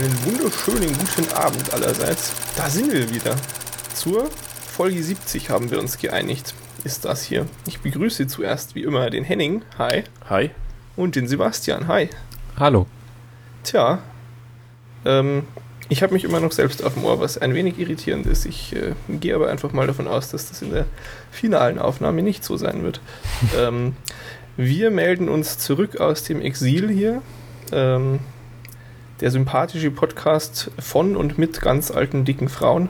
Einen 0.00 0.24
wunderschönen 0.24 0.96
guten 0.96 1.30
Abend 1.34 1.74
allerseits. 1.74 2.32
Da 2.56 2.70
sind 2.70 2.90
wir 2.90 3.10
wieder. 3.10 3.36
Zur 3.92 4.30
Folge 4.72 5.02
70 5.02 5.50
haben 5.50 5.70
wir 5.70 5.78
uns 5.78 5.98
geeinigt. 5.98 6.54
Ist 6.84 7.04
das 7.04 7.22
hier. 7.22 7.44
Ich 7.66 7.80
begrüße 7.80 8.26
zuerst 8.26 8.74
wie 8.74 8.82
immer 8.82 9.10
den 9.10 9.24
Henning. 9.24 9.60
Hi. 9.76 10.04
Hi. 10.30 10.52
Und 10.96 11.16
den 11.16 11.28
Sebastian. 11.28 11.86
Hi. 11.86 12.08
Hallo. 12.56 12.86
Tja, 13.62 13.98
ähm, 15.04 15.42
ich 15.90 16.02
habe 16.02 16.14
mich 16.14 16.24
immer 16.24 16.40
noch 16.40 16.52
selbst 16.52 16.82
auf 16.82 16.94
dem 16.94 17.04
Ohr, 17.04 17.20
was 17.20 17.36
ein 17.36 17.52
wenig 17.52 17.78
irritierend 17.78 18.24
ist. 18.24 18.46
Ich 18.46 18.74
äh, 18.74 18.94
gehe 19.06 19.34
aber 19.34 19.50
einfach 19.50 19.74
mal 19.74 19.86
davon 19.86 20.08
aus, 20.08 20.30
dass 20.30 20.48
das 20.48 20.62
in 20.62 20.70
der 20.70 20.86
finalen 21.30 21.78
Aufnahme 21.78 22.22
nicht 22.22 22.42
so 22.42 22.56
sein 22.56 22.84
wird. 22.84 23.02
ähm, 23.58 23.94
wir 24.56 24.90
melden 24.90 25.28
uns 25.28 25.58
zurück 25.58 26.00
aus 26.00 26.24
dem 26.24 26.40
Exil 26.40 26.88
hier. 26.88 27.20
Ähm, 27.70 28.20
der 29.20 29.30
sympathische 29.30 29.90
Podcast 29.90 30.70
von 30.78 31.16
und 31.16 31.38
mit 31.38 31.60
ganz 31.60 31.90
alten, 31.90 32.24
dicken 32.24 32.48
Frauen 32.48 32.88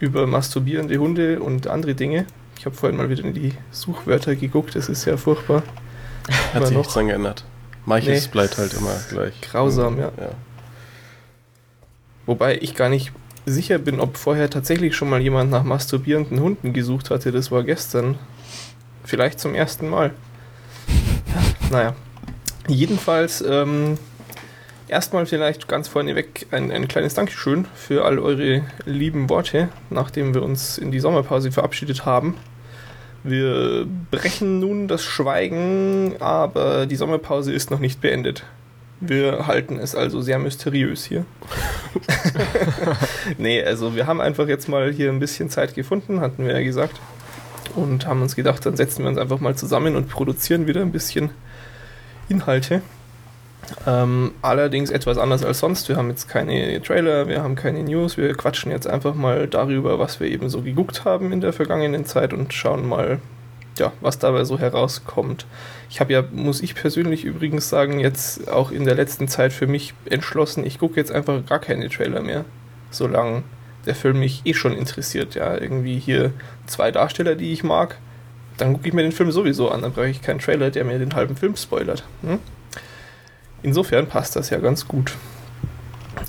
über 0.00 0.26
masturbierende 0.26 0.98
Hunde 0.98 1.40
und 1.40 1.68
andere 1.68 1.94
Dinge. 1.94 2.26
Ich 2.58 2.66
habe 2.66 2.74
vorhin 2.76 2.96
mal 2.98 3.08
wieder 3.08 3.24
in 3.24 3.32
die 3.34 3.52
Suchwörter 3.70 4.34
geguckt, 4.34 4.74
das 4.74 4.88
ist 4.88 5.04
ja 5.04 5.16
furchtbar. 5.16 5.62
Hat 6.28 6.56
Aber 6.56 6.66
sich 6.66 6.74
noch- 6.74 6.80
nichts 6.82 6.94
dran 6.94 7.06
geändert. 7.08 7.44
Manches 7.84 8.24
Nee. 8.24 8.30
bleibt 8.32 8.58
halt 8.58 8.74
immer 8.74 8.94
gleich. 9.10 9.40
Grausam, 9.42 9.98
ja. 9.98 10.10
ja. 10.18 10.30
Wobei 12.26 12.58
ich 12.60 12.74
gar 12.74 12.88
nicht 12.88 13.12
sicher 13.44 13.78
bin, 13.78 14.00
ob 14.00 14.16
vorher 14.16 14.50
tatsächlich 14.50 14.96
schon 14.96 15.08
mal 15.08 15.20
jemand 15.20 15.52
nach 15.52 15.62
masturbierenden 15.62 16.40
Hunden 16.40 16.72
gesucht 16.72 17.10
hatte. 17.10 17.30
Das 17.30 17.52
war 17.52 17.62
gestern. 17.62 18.18
Vielleicht 19.04 19.38
zum 19.38 19.54
ersten 19.54 19.88
Mal. 19.88 20.12
Naja. 21.70 21.94
Jedenfalls, 22.68 23.40
ähm, 23.46 23.98
erstmal 24.88 25.26
vielleicht 25.26 25.68
ganz 25.68 25.88
vorneweg 25.88 26.46
ein, 26.50 26.70
ein 26.70 26.88
kleines 26.88 27.14
Dankeschön 27.14 27.66
für 27.74 28.04
all 28.04 28.18
eure 28.18 28.62
lieben 28.84 29.28
Worte, 29.28 29.68
nachdem 29.90 30.34
wir 30.34 30.42
uns 30.42 30.78
in 30.78 30.90
die 30.90 31.00
Sommerpause 31.00 31.52
verabschiedet 31.52 32.04
haben. 32.06 32.36
Wir 33.22 33.86
brechen 34.10 34.60
nun 34.60 34.86
das 34.86 35.02
Schweigen, 35.02 36.14
aber 36.20 36.86
die 36.86 36.96
Sommerpause 36.96 37.52
ist 37.52 37.70
noch 37.70 37.80
nicht 37.80 38.00
beendet. 38.00 38.44
Wir 39.00 39.46
halten 39.46 39.78
es 39.78 39.94
also 39.94 40.22
sehr 40.22 40.38
mysteriös 40.38 41.04
hier. 41.04 41.26
nee, 43.38 43.62
also 43.62 43.94
wir 43.94 44.06
haben 44.06 44.20
einfach 44.20 44.48
jetzt 44.48 44.68
mal 44.68 44.92
hier 44.92 45.10
ein 45.10 45.18
bisschen 45.18 45.50
Zeit 45.50 45.74
gefunden, 45.74 46.20
hatten 46.20 46.46
wir 46.46 46.54
ja 46.54 46.62
gesagt. 46.62 46.98
Und 47.74 48.06
haben 48.06 48.22
uns 48.22 48.36
gedacht, 48.36 48.64
dann 48.64 48.76
setzen 48.76 49.02
wir 49.02 49.10
uns 49.10 49.18
einfach 49.18 49.40
mal 49.40 49.54
zusammen 49.54 49.96
und 49.96 50.08
produzieren 50.08 50.66
wieder 50.66 50.80
ein 50.80 50.92
bisschen 50.92 51.30
Inhalte. 52.28 52.80
Ähm, 53.86 54.32
allerdings 54.42 54.90
etwas 54.90 55.18
anders 55.18 55.44
als 55.44 55.60
sonst. 55.60 55.88
Wir 55.88 55.96
haben 55.96 56.10
jetzt 56.10 56.28
keine 56.28 56.80
Trailer, 56.82 57.28
wir 57.28 57.42
haben 57.42 57.56
keine 57.56 57.82
News. 57.82 58.16
Wir 58.16 58.34
quatschen 58.34 58.70
jetzt 58.70 58.86
einfach 58.86 59.14
mal 59.14 59.46
darüber, 59.46 59.98
was 59.98 60.20
wir 60.20 60.28
eben 60.28 60.48
so 60.48 60.62
geguckt 60.62 61.04
haben 61.04 61.32
in 61.32 61.40
der 61.40 61.52
vergangenen 61.52 62.04
Zeit 62.04 62.32
und 62.32 62.52
schauen 62.52 62.88
mal, 62.88 63.20
ja, 63.78 63.92
was 64.00 64.18
dabei 64.18 64.44
so 64.44 64.58
herauskommt. 64.58 65.46
Ich 65.90 66.00
habe 66.00 66.12
ja, 66.12 66.24
muss 66.32 66.62
ich 66.62 66.74
persönlich 66.74 67.24
übrigens 67.24 67.68
sagen, 67.68 68.00
jetzt 68.00 68.48
auch 68.48 68.70
in 68.70 68.84
der 68.84 68.94
letzten 68.94 69.28
Zeit 69.28 69.52
für 69.52 69.66
mich 69.66 69.94
entschlossen, 70.06 70.64
ich 70.64 70.78
gucke 70.78 70.96
jetzt 70.96 71.12
einfach 71.12 71.44
gar 71.46 71.58
keine 71.58 71.88
Trailer 71.88 72.22
mehr, 72.22 72.44
solange 72.90 73.42
der 73.84 73.94
Film 73.94 74.18
mich 74.18 74.42
eh 74.44 74.54
schon 74.54 74.76
interessiert. 74.76 75.34
Ja, 75.34 75.56
irgendwie 75.56 75.98
hier 75.98 76.32
zwei 76.66 76.90
Darsteller, 76.90 77.34
die 77.36 77.52
ich 77.52 77.62
mag, 77.62 77.98
dann 78.56 78.72
gucke 78.72 78.88
ich 78.88 78.94
mir 78.94 79.02
den 79.02 79.12
Film 79.12 79.30
sowieso 79.30 79.70
an, 79.70 79.82
dann 79.82 79.92
brauche 79.92 80.08
ich 80.08 80.22
keinen 80.22 80.40
Trailer, 80.40 80.70
der 80.70 80.84
mir 80.84 80.98
den 80.98 81.14
halben 81.14 81.36
Film 81.36 81.56
spoilert. 81.56 82.04
Hm? 82.22 82.38
Insofern 83.66 84.06
passt 84.06 84.36
das 84.36 84.50
ja 84.50 84.58
ganz 84.58 84.86
gut. 84.86 85.16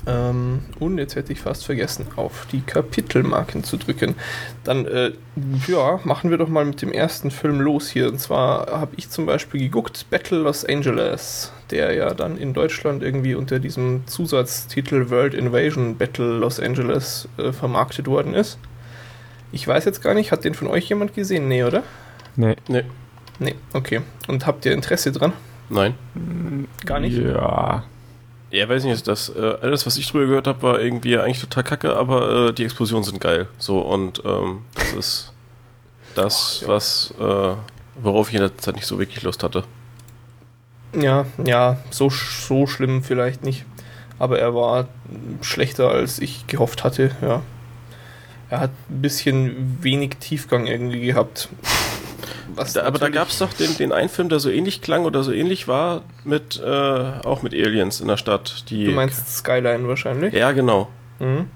Ähm, 0.08 0.62
und 0.80 0.98
jetzt 0.98 1.14
hätte 1.14 1.32
ich 1.32 1.40
fast 1.40 1.64
vergessen, 1.64 2.06
auf 2.16 2.48
die 2.50 2.62
Kapitelmarken 2.62 3.62
zu 3.62 3.76
drücken. 3.76 4.16
Dann, 4.64 4.86
äh, 4.86 5.12
ja, 5.68 6.00
machen 6.02 6.30
wir 6.30 6.36
doch 6.36 6.48
mal 6.48 6.64
mit 6.64 6.82
dem 6.82 6.90
ersten 6.90 7.30
Film 7.30 7.60
los 7.60 7.88
hier. 7.88 8.08
Und 8.08 8.18
zwar 8.18 8.66
habe 8.72 8.94
ich 8.96 9.08
zum 9.08 9.24
Beispiel 9.24 9.60
geguckt, 9.60 10.06
Battle 10.10 10.38
Los 10.38 10.64
Angeles, 10.64 11.52
der 11.70 11.94
ja 11.94 12.12
dann 12.12 12.36
in 12.36 12.54
Deutschland 12.54 13.04
irgendwie 13.04 13.36
unter 13.36 13.60
diesem 13.60 14.04
Zusatztitel 14.08 15.08
World 15.08 15.34
Invasion 15.34 15.96
Battle 15.96 16.38
Los 16.38 16.58
Angeles 16.58 17.28
äh, 17.38 17.52
vermarktet 17.52 18.08
worden 18.08 18.34
ist. 18.34 18.58
Ich 19.52 19.66
weiß 19.66 19.84
jetzt 19.84 20.02
gar 20.02 20.14
nicht, 20.14 20.32
hat 20.32 20.42
den 20.42 20.54
von 20.54 20.66
euch 20.66 20.88
jemand 20.88 21.14
gesehen? 21.14 21.46
Nee, 21.46 21.62
oder? 21.62 21.84
Nee. 22.34 22.56
Nee, 22.66 22.82
Nee, 23.38 23.54
okay. 23.72 24.00
Und 24.26 24.44
habt 24.44 24.66
ihr 24.66 24.72
Interesse 24.72 25.12
dran? 25.12 25.32
Nein. 25.68 25.94
Gar 26.84 27.00
nicht? 27.00 27.16
Ja. 27.16 27.84
Ja, 28.50 28.66
weiß 28.68 28.84
nicht, 28.84 29.06
das, 29.06 29.28
äh, 29.28 29.56
alles, 29.60 29.84
was 29.86 29.98
ich 29.98 30.10
drüber 30.10 30.26
gehört 30.26 30.46
habe, 30.46 30.62
war 30.62 30.80
irgendwie 30.80 31.18
eigentlich 31.18 31.40
total 31.40 31.64
kacke, 31.64 31.94
aber 31.94 32.48
äh, 32.48 32.52
die 32.52 32.64
Explosionen 32.64 33.04
sind 33.04 33.20
geil. 33.20 33.46
So, 33.58 33.80
und 33.80 34.22
ähm, 34.24 34.62
das 34.74 34.92
ist 34.94 35.32
das, 36.14 36.60
ja. 36.62 36.68
was, 36.68 37.12
äh, 37.20 37.54
worauf 38.02 38.28
ich 38.28 38.34
in 38.34 38.40
der 38.40 38.56
Zeit 38.56 38.76
nicht 38.76 38.86
so 38.86 38.98
wirklich 38.98 39.22
Lust 39.22 39.42
hatte. 39.42 39.64
Ja, 40.94 41.26
ja, 41.44 41.78
so, 41.90 42.08
so 42.08 42.66
schlimm 42.66 43.02
vielleicht 43.02 43.44
nicht. 43.44 43.66
Aber 44.18 44.38
er 44.38 44.54
war 44.54 44.88
schlechter, 45.42 45.90
als 45.90 46.18
ich 46.18 46.46
gehofft 46.46 46.84
hatte, 46.84 47.10
ja. 47.20 47.42
Er 48.50 48.60
hat 48.60 48.70
ein 48.88 49.02
bisschen 49.02 49.78
wenig 49.82 50.16
Tiefgang 50.20 50.66
irgendwie 50.66 51.02
gehabt. 51.02 51.50
Was 52.58 52.72
Da, 52.74 52.82
aber 52.84 52.98
da 52.98 53.08
gab 53.08 53.28
es 53.28 53.38
doch 53.38 53.52
den, 53.52 53.76
den 53.76 53.92
einen 53.92 54.08
Film, 54.08 54.28
der 54.28 54.40
so 54.40 54.50
ähnlich 54.50 54.82
klang 54.82 55.04
oder 55.04 55.22
so 55.22 55.32
ähnlich 55.32 55.68
war, 55.68 56.02
mit, 56.24 56.60
äh, 56.64 56.68
auch 56.68 57.42
mit 57.42 57.54
Aliens 57.54 58.00
in 58.00 58.08
der 58.08 58.16
Stadt. 58.16 58.64
Die, 58.70 58.84
Du 58.86 58.90
meinst 58.92 59.28
Skyline 59.38 59.86
wahrscheinlich? 59.88 60.34
Ja, 60.34 60.52
genau. 60.52 60.88
Mhm, 61.20 61.46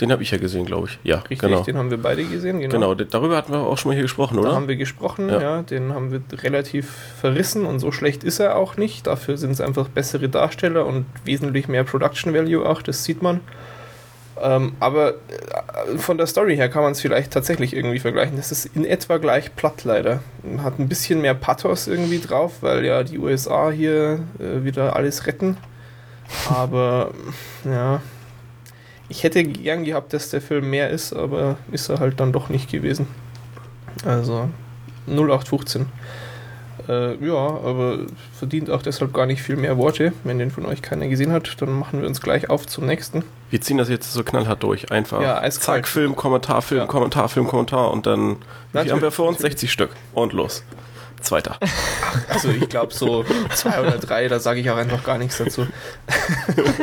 Den 0.00 0.12
habe 0.12 0.22
ich 0.22 0.30
ja 0.30 0.38
gesehen, 0.38 0.64
glaube 0.64 0.88
ich. 0.88 0.98
Ja, 1.02 1.16
richtig, 1.18 1.40
genau. 1.40 1.62
den 1.62 1.76
haben 1.76 1.90
wir 1.90 1.98
beide 2.00 2.22
gesehen, 2.24 2.60
genau. 2.60 2.72
Genau, 2.72 2.94
darüber 2.94 3.36
hatten 3.36 3.52
wir 3.52 3.60
auch 3.60 3.76
schon 3.78 3.90
mal 3.90 3.94
hier 3.94 4.02
gesprochen, 4.02 4.36
Da 4.36 4.42
oder? 4.42 4.54
haben 4.54 4.68
wir 4.68 4.76
gesprochen, 4.76 5.28
ja. 5.28 5.40
Ja. 5.40 5.62
den 5.62 5.92
haben 5.92 6.12
wir 6.12 6.20
relativ 6.42 6.88
verrissen 7.20 7.64
und 7.66 7.80
so 7.80 7.90
schlecht 7.90 8.22
ist 8.24 8.38
er 8.38 8.56
auch 8.56 8.76
nicht. 8.76 9.06
Dafür 9.08 9.36
sind 9.36 9.50
es 9.52 9.60
einfach 9.60 9.88
bessere 9.88 10.28
Darsteller 10.28 10.86
und 10.86 11.06
wesentlich 11.24 11.66
mehr 11.68 11.82
Production 11.84 12.32
Value 12.34 12.64
auch, 12.68 12.82
das 12.82 13.02
sieht 13.04 13.22
man. 13.22 13.40
Ähm, 14.42 14.76
aber 14.80 15.14
äh, 15.14 15.98
von 15.98 16.18
der 16.18 16.26
Story 16.26 16.56
her 16.56 16.68
kann 16.68 16.82
man 16.82 16.92
es 16.92 17.00
vielleicht 17.00 17.32
tatsächlich 17.32 17.74
irgendwie 17.74 17.98
vergleichen. 17.98 18.36
Das 18.36 18.52
ist 18.52 18.66
in 18.74 18.84
etwa 18.84 19.18
gleich 19.18 19.54
platt 19.56 19.84
leider. 19.84 20.20
Hat 20.62 20.78
ein 20.78 20.88
bisschen 20.88 21.20
mehr 21.20 21.34
Pathos 21.34 21.86
irgendwie 21.86 22.18
drauf, 22.18 22.54
weil 22.60 22.84
ja 22.84 23.02
die 23.02 23.18
USA 23.18 23.70
hier 23.70 24.20
äh, 24.38 24.64
wieder 24.64 24.96
alles 24.96 25.26
retten. 25.26 25.56
Aber 26.50 27.12
ja, 27.64 28.02
ich 29.08 29.24
hätte 29.24 29.42
gern 29.44 29.84
gehabt, 29.84 30.12
dass 30.12 30.30
der 30.30 30.40
Film 30.40 30.68
mehr 30.70 30.90
ist, 30.90 31.12
aber 31.12 31.56
ist 31.72 31.88
er 31.88 32.00
halt 32.00 32.20
dann 32.20 32.32
doch 32.32 32.48
nicht 32.50 32.70
gewesen. 32.70 33.06
Also 34.04 34.48
0815. 35.06 35.86
Äh, 36.88 37.16
ja, 37.24 37.34
aber 37.34 37.98
verdient 38.38 38.70
auch 38.70 38.80
deshalb 38.80 39.12
gar 39.12 39.26
nicht 39.26 39.42
viel 39.42 39.56
mehr 39.56 39.76
Worte. 39.76 40.12
Wenn 40.24 40.38
den 40.38 40.50
von 40.50 40.64
euch 40.64 40.80
keiner 40.80 41.06
gesehen 41.08 41.32
hat, 41.32 41.60
dann 41.60 41.78
machen 41.78 42.00
wir 42.00 42.08
uns 42.08 42.20
gleich 42.22 42.48
auf 42.48 42.66
zum 42.66 42.86
nächsten. 42.86 43.24
Wir 43.50 43.60
ziehen 43.60 43.76
das 43.76 43.88
jetzt 43.90 44.12
so 44.12 44.24
knallhart 44.24 44.62
durch. 44.62 44.90
Einfach. 44.90 45.20
Ja, 45.20 45.38
eiskalt. 45.38 45.84
Zack, 45.84 45.88
Film, 45.88 46.16
Kommentar, 46.16 46.62
Film, 46.62 46.80
Ja. 46.80 46.86
Kommentar, 46.86 47.28
Film, 47.28 47.46
Kommentar 47.46 47.90
und 47.90 48.06
dann. 48.06 48.36
Natürlich, 48.72 48.92
haben 48.92 49.02
wir 49.02 49.10
vor 49.10 49.28
uns? 49.28 49.38
natürlich. 49.38 49.52
60 49.60 49.72
Stück. 49.72 49.90
Und 50.14 50.32
los. 50.32 50.64
Zweiter. 51.20 51.58
Also 52.28 52.48
ich 52.50 52.68
glaube 52.68 52.94
so 52.94 53.24
zwei 53.54 53.80
oder 53.80 53.98
drei, 53.98 54.28
da 54.28 54.38
sage 54.38 54.60
ich 54.60 54.70
auch 54.70 54.76
einfach 54.76 55.02
gar 55.04 55.18
nichts 55.18 55.38
dazu. 55.38 55.66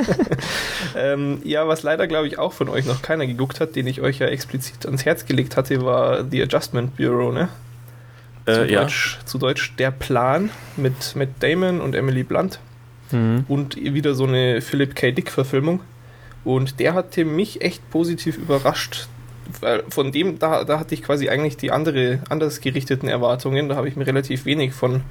ähm, 0.95 1.39
ja, 1.43 1.67
was 1.67 1.83
leider 1.83 2.07
glaube 2.07 2.27
ich 2.27 2.37
auch 2.37 2.53
von 2.53 2.69
euch 2.69 2.85
noch 2.85 3.01
keiner 3.01 3.25
geguckt 3.25 3.59
hat, 3.59 3.75
den 3.75 3.87
ich 3.87 4.01
euch 4.01 4.19
ja 4.19 4.27
explizit 4.27 4.85
ans 4.85 5.05
Herz 5.05 5.25
gelegt 5.25 5.55
hatte, 5.57 5.83
war 5.83 6.25
The 6.29 6.43
Adjustment 6.43 6.95
Bureau, 6.97 7.31
ne? 7.31 7.49
Zu, 8.45 8.51
Äh, 8.51 8.71
ja. 8.71 8.81
Deutsch, 8.81 9.19
zu 9.25 9.37
Deutsch 9.37 9.75
Der 9.77 9.91
Plan 9.91 10.49
mit, 10.77 11.15
mit 11.15 11.29
Damon 11.41 11.81
und 11.81 11.95
Emily 11.95 12.23
Blunt. 12.23 12.59
Mhm. 13.11 13.45
und 13.47 13.75
wieder 13.75 14.15
so 14.15 14.25
eine 14.25 14.61
Philip 14.61 14.95
K. 14.95 15.11
Dick 15.11 15.29
Verfilmung. 15.29 15.81
Und 16.43 16.79
der 16.79 16.95
hatte 16.95 17.23
mich 17.23 17.61
echt 17.61 17.87
positiv 17.91 18.37
überrascht. 18.37 19.07
Weil 19.61 19.83
von 19.89 20.11
dem, 20.11 20.39
da, 20.39 20.63
da 20.63 20.79
hatte 20.79 20.95
ich 20.95 21.03
quasi 21.03 21.29
eigentlich 21.29 21.55
die 21.55 21.69
andere, 21.71 22.19
anders 22.29 22.61
gerichteten 22.61 23.07
Erwartungen. 23.07 23.69
Da 23.69 23.75
habe 23.75 23.87
ich 23.87 23.95
mir 23.95 24.07
relativ 24.07 24.45
wenig 24.45 24.73
von 24.73 25.01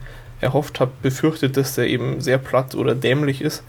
erhofft, 0.41 0.81
habe 0.81 0.91
befürchtet, 1.03 1.57
dass 1.57 1.77
der 1.77 1.87
eben 1.87 2.21
sehr 2.21 2.39
platt 2.39 2.75
oder 2.75 2.97
dämlich 2.97 3.41
ist. 3.43 3.63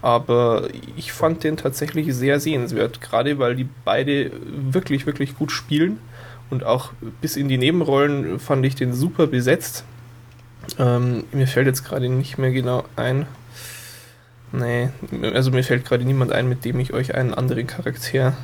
Aber 0.00 0.68
ich 0.96 1.12
fand 1.12 1.44
den 1.44 1.58
tatsächlich 1.58 2.14
sehr 2.14 2.40
sehenswert. 2.40 3.02
Gerade 3.02 3.38
weil 3.38 3.56
die 3.56 3.68
beide 3.84 4.30
wirklich, 4.46 5.04
wirklich 5.04 5.36
gut 5.36 5.52
spielen. 5.52 5.98
Und 6.50 6.64
auch 6.64 6.92
bis 7.20 7.36
in 7.36 7.48
die 7.48 7.58
Nebenrollen 7.58 8.38
fand 8.38 8.64
ich 8.64 8.74
den 8.74 8.92
super 8.92 9.26
besetzt. 9.26 9.84
Ähm, 10.78 11.24
mir 11.32 11.46
fällt 11.46 11.66
jetzt 11.66 11.84
gerade 11.84 12.08
nicht 12.08 12.38
mehr 12.38 12.50
genau 12.50 12.84
ein. 12.96 13.26
Nee, 14.52 14.90
also 15.34 15.50
mir 15.50 15.64
fällt 15.64 15.84
gerade 15.84 16.04
niemand 16.04 16.32
ein, 16.32 16.48
mit 16.48 16.64
dem 16.64 16.78
ich 16.78 16.92
euch 16.92 17.14
einen 17.14 17.34
anderen 17.34 17.66
Charakter 17.66 18.36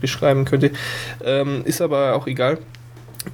beschreiben 0.00 0.44
könnte. 0.44 0.72
Ähm, 1.24 1.62
ist 1.64 1.80
aber 1.80 2.14
auch 2.14 2.26
egal. 2.26 2.58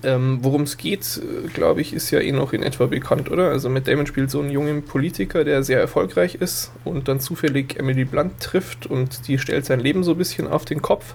Ähm, 0.05 0.39
Worum 0.43 0.63
es 0.63 0.77
geht, 0.77 1.21
glaube 1.53 1.81
ich, 1.81 1.93
ist 1.93 2.11
ja 2.13 2.21
eh 2.21 2.31
noch 2.31 2.53
in 2.53 2.63
etwa 2.63 2.87
bekannt, 2.87 3.31
oder? 3.31 3.49
Also 3.51 3.69
Matt 3.69 3.89
Damon 3.89 4.07
spielt 4.07 4.31
so 4.31 4.41
einen 4.41 4.51
jungen 4.51 4.85
Politiker, 4.85 5.43
der 5.43 5.65
sehr 5.65 5.81
erfolgreich 5.81 6.37
ist 6.37 6.71
und 6.85 7.09
dann 7.09 7.19
zufällig 7.19 7.77
Emily 7.77 8.05
Blunt 8.05 8.39
trifft 8.39 8.87
und 8.87 9.27
die 9.27 9.39
stellt 9.39 9.67
sein 9.67 9.81
Leben 9.81 10.05
so 10.05 10.13
ein 10.13 10.19
bisschen 10.19 10.47
auf 10.47 10.65
den 10.65 10.81
Kopf. 10.81 11.15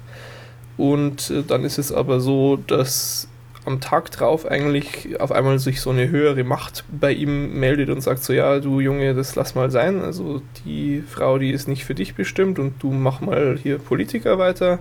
Und 0.77 1.30
äh, 1.30 1.44
dann 1.48 1.63
ist 1.63 1.77
es 1.77 1.92
aber 1.92 2.19
so, 2.19 2.57
dass 2.57 3.27
am 3.66 3.81
Tag 3.81 4.12
drauf 4.12 4.45
eigentlich 4.45 5.19
auf 5.19 5.31
einmal 5.31 5.57
sich 5.57 5.81
so 5.81 5.89
eine 5.89 6.10
höhere 6.10 6.44
Macht 6.44 6.83
bei 6.92 7.12
ihm 7.12 7.60
meldet 7.60 7.89
und 7.89 8.01
sagt 8.01 8.24
so, 8.24 8.31
ja, 8.31 8.60
du 8.60 8.80
Junge, 8.80 9.16
das 9.16 9.36
lass 9.36 9.56
mal 9.56 9.72
sein. 9.72 10.01
Also 10.01 10.42
die 10.66 11.01
Frau, 11.01 11.39
die 11.39 11.50
ist 11.50 11.68
nicht 11.68 11.83
für 11.83 11.95
dich 11.95 12.16
bestimmt 12.16 12.60
und 12.60 12.81
du 12.83 12.92
mach 12.92 13.22
mal 13.22 13.57
hier 13.62 13.80
Politiker 13.80 14.38
weiter. 14.38 14.80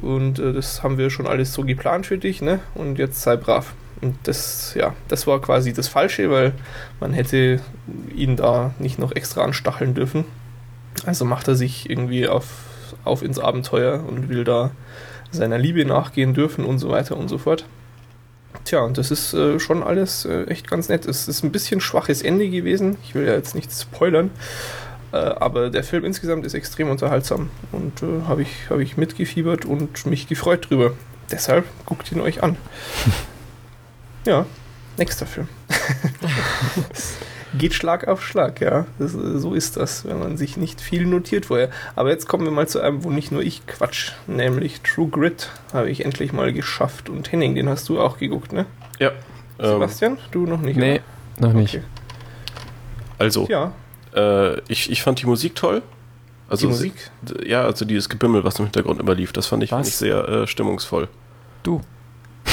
Und 0.00 0.38
äh, 0.38 0.52
das 0.52 0.82
haben 0.82 0.98
wir 0.98 1.10
schon 1.10 1.26
alles 1.26 1.54
so 1.54 1.62
geplant 1.62 2.06
für 2.06 2.18
dich, 2.18 2.42
ne? 2.42 2.60
Und 2.74 2.98
jetzt 2.98 3.22
sei 3.22 3.36
brav. 3.36 3.74
Und 4.00 4.16
das, 4.24 4.74
ja, 4.74 4.92
das 5.08 5.26
war 5.26 5.40
quasi 5.40 5.72
das 5.72 5.88
Falsche, 5.88 6.30
weil 6.30 6.52
man 7.00 7.12
hätte 7.12 7.60
ihn 8.14 8.36
da 8.36 8.74
nicht 8.78 8.98
noch 8.98 9.12
extra 9.12 9.42
anstacheln 9.42 9.94
dürfen. 9.94 10.24
Also 11.06 11.24
macht 11.24 11.48
er 11.48 11.54
sich 11.54 11.88
irgendwie 11.88 12.28
auf, 12.28 12.44
auf 13.04 13.22
ins 13.22 13.38
Abenteuer 13.38 14.02
und 14.06 14.28
will 14.28 14.44
da 14.44 14.70
seiner 15.30 15.58
Liebe 15.58 15.84
nachgehen 15.84 16.34
dürfen 16.34 16.64
und 16.64 16.78
so 16.78 16.90
weiter 16.90 17.16
und 17.16 17.28
so 17.28 17.38
fort. 17.38 17.64
Tja, 18.64 18.80
und 18.80 18.96
das 18.96 19.10
ist 19.10 19.34
äh, 19.34 19.58
schon 19.58 19.82
alles 19.82 20.24
äh, 20.24 20.44
echt 20.44 20.70
ganz 20.70 20.88
nett. 20.88 21.06
Es 21.06 21.28
ist 21.28 21.42
ein 21.42 21.52
bisschen 21.52 21.80
schwaches 21.80 22.22
Ende 22.22 22.48
gewesen. 22.48 22.96
Ich 23.02 23.14
will 23.14 23.26
ja 23.26 23.34
jetzt 23.34 23.54
nichts 23.54 23.82
spoilern. 23.82 24.30
Äh, 25.12 25.16
aber 25.16 25.70
der 25.70 25.84
Film 25.84 26.04
insgesamt 26.04 26.46
ist 26.46 26.54
extrem 26.54 26.88
unterhaltsam 26.88 27.50
und 27.72 28.02
äh, 28.02 28.22
habe 28.26 28.42
ich, 28.42 28.70
hab 28.70 28.78
ich 28.78 28.96
mitgefiebert 28.96 29.64
und 29.64 30.06
mich 30.06 30.28
gefreut 30.28 30.70
drüber. 30.70 30.92
Deshalb 31.30 31.66
guckt 31.84 32.10
ihn 32.12 32.20
euch 32.20 32.42
an. 32.42 32.56
ja, 34.26 34.46
nächster 34.96 35.26
Film. 35.26 35.48
Geht 37.56 37.74
Schlag 37.74 38.08
auf 38.08 38.24
Schlag, 38.24 38.60
ja. 38.60 38.86
Das, 38.98 39.12
so 39.12 39.54
ist 39.54 39.76
das, 39.76 40.04
wenn 40.04 40.18
man 40.18 40.36
sich 40.36 40.56
nicht 40.56 40.80
viel 40.80 41.06
notiert 41.06 41.46
vorher. 41.46 41.70
Aber 41.94 42.10
jetzt 42.10 42.26
kommen 42.26 42.44
wir 42.44 42.50
mal 42.50 42.66
zu 42.66 42.80
einem, 42.80 43.04
wo 43.04 43.10
nicht 43.10 43.30
nur 43.30 43.42
ich 43.42 43.66
quatsch, 43.66 44.12
nämlich 44.26 44.80
True 44.80 45.08
Grit 45.08 45.50
habe 45.72 45.88
ich 45.90 46.04
endlich 46.04 46.32
mal 46.32 46.52
geschafft. 46.52 47.08
Und 47.08 47.30
Henning, 47.30 47.54
den 47.54 47.68
hast 47.68 47.88
du 47.88 48.00
auch 48.00 48.18
geguckt, 48.18 48.52
ne? 48.52 48.66
Ja. 48.98 49.12
Sebastian, 49.58 50.12
ähm, 50.12 50.18
du 50.32 50.46
noch 50.46 50.60
nicht? 50.60 50.76
Nee, 50.76 51.00
oder? 51.38 51.48
noch 51.48 51.54
nicht. 51.54 51.76
Okay. 51.76 51.84
Also, 53.18 53.46
ja. 53.48 53.72
Äh, 54.14 54.60
ich, 54.68 54.90
ich 54.90 55.02
fand 55.02 55.22
die 55.22 55.26
Musik 55.26 55.54
toll. 55.54 55.82
Also, 56.48 56.66
die 56.66 56.72
Musik? 56.72 56.94
Ja, 57.44 57.62
also 57.62 57.84
dieses 57.84 58.08
Gebimmel, 58.08 58.44
was 58.44 58.58
im 58.58 58.66
Hintergrund 58.66 59.00
immer 59.00 59.14
lief, 59.14 59.32
das 59.32 59.46
fand 59.46 59.62
ich, 59.62 59.70
fand 59.70 59.86
ich 59.86 59.96
sehr 59.96 60.28
äh, 60.28 60.46
stimmungsvoll. 60.46 61.08
Du. 61.62 61.80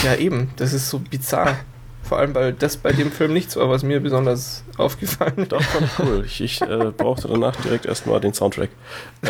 Ja, 0.03 0.15
eben, 0.15 0.51
das 0.55 0.73
ist 0.73 0.89
so 0.89 0.99
bizarr. 0.99 1.57
Vor 2.11 2.19
allem, 2.19 2.35
weil 2.35 2.51
das 2.51 2.75
bei 2.75 2.91
dem 2.91 3.09
Film 3.09 3.31
nichts 3.31 3.55
war, 3.55 3.69
was 3.69 3.83
mir 3.83 4.01
besonders 4.01 4.65
aufgefallen 4.75 5.37
ist. 5.37 5.53
Das 5.53 5.65
fand 5.65 5.85
ich 5.85 5.99
cool. 5.99 6.23
Ich, 6.25 6.41
ich 6.41 6.61
äh, 6.61 6.91
brauchte 6.91 7.29
danach 7.29 7.55
direkt 7.55 7.85
erstmal 7.85 8.19
den 8.19 8.33
Soundtrack. 8.33 8.69
Äh, 9.21 9.29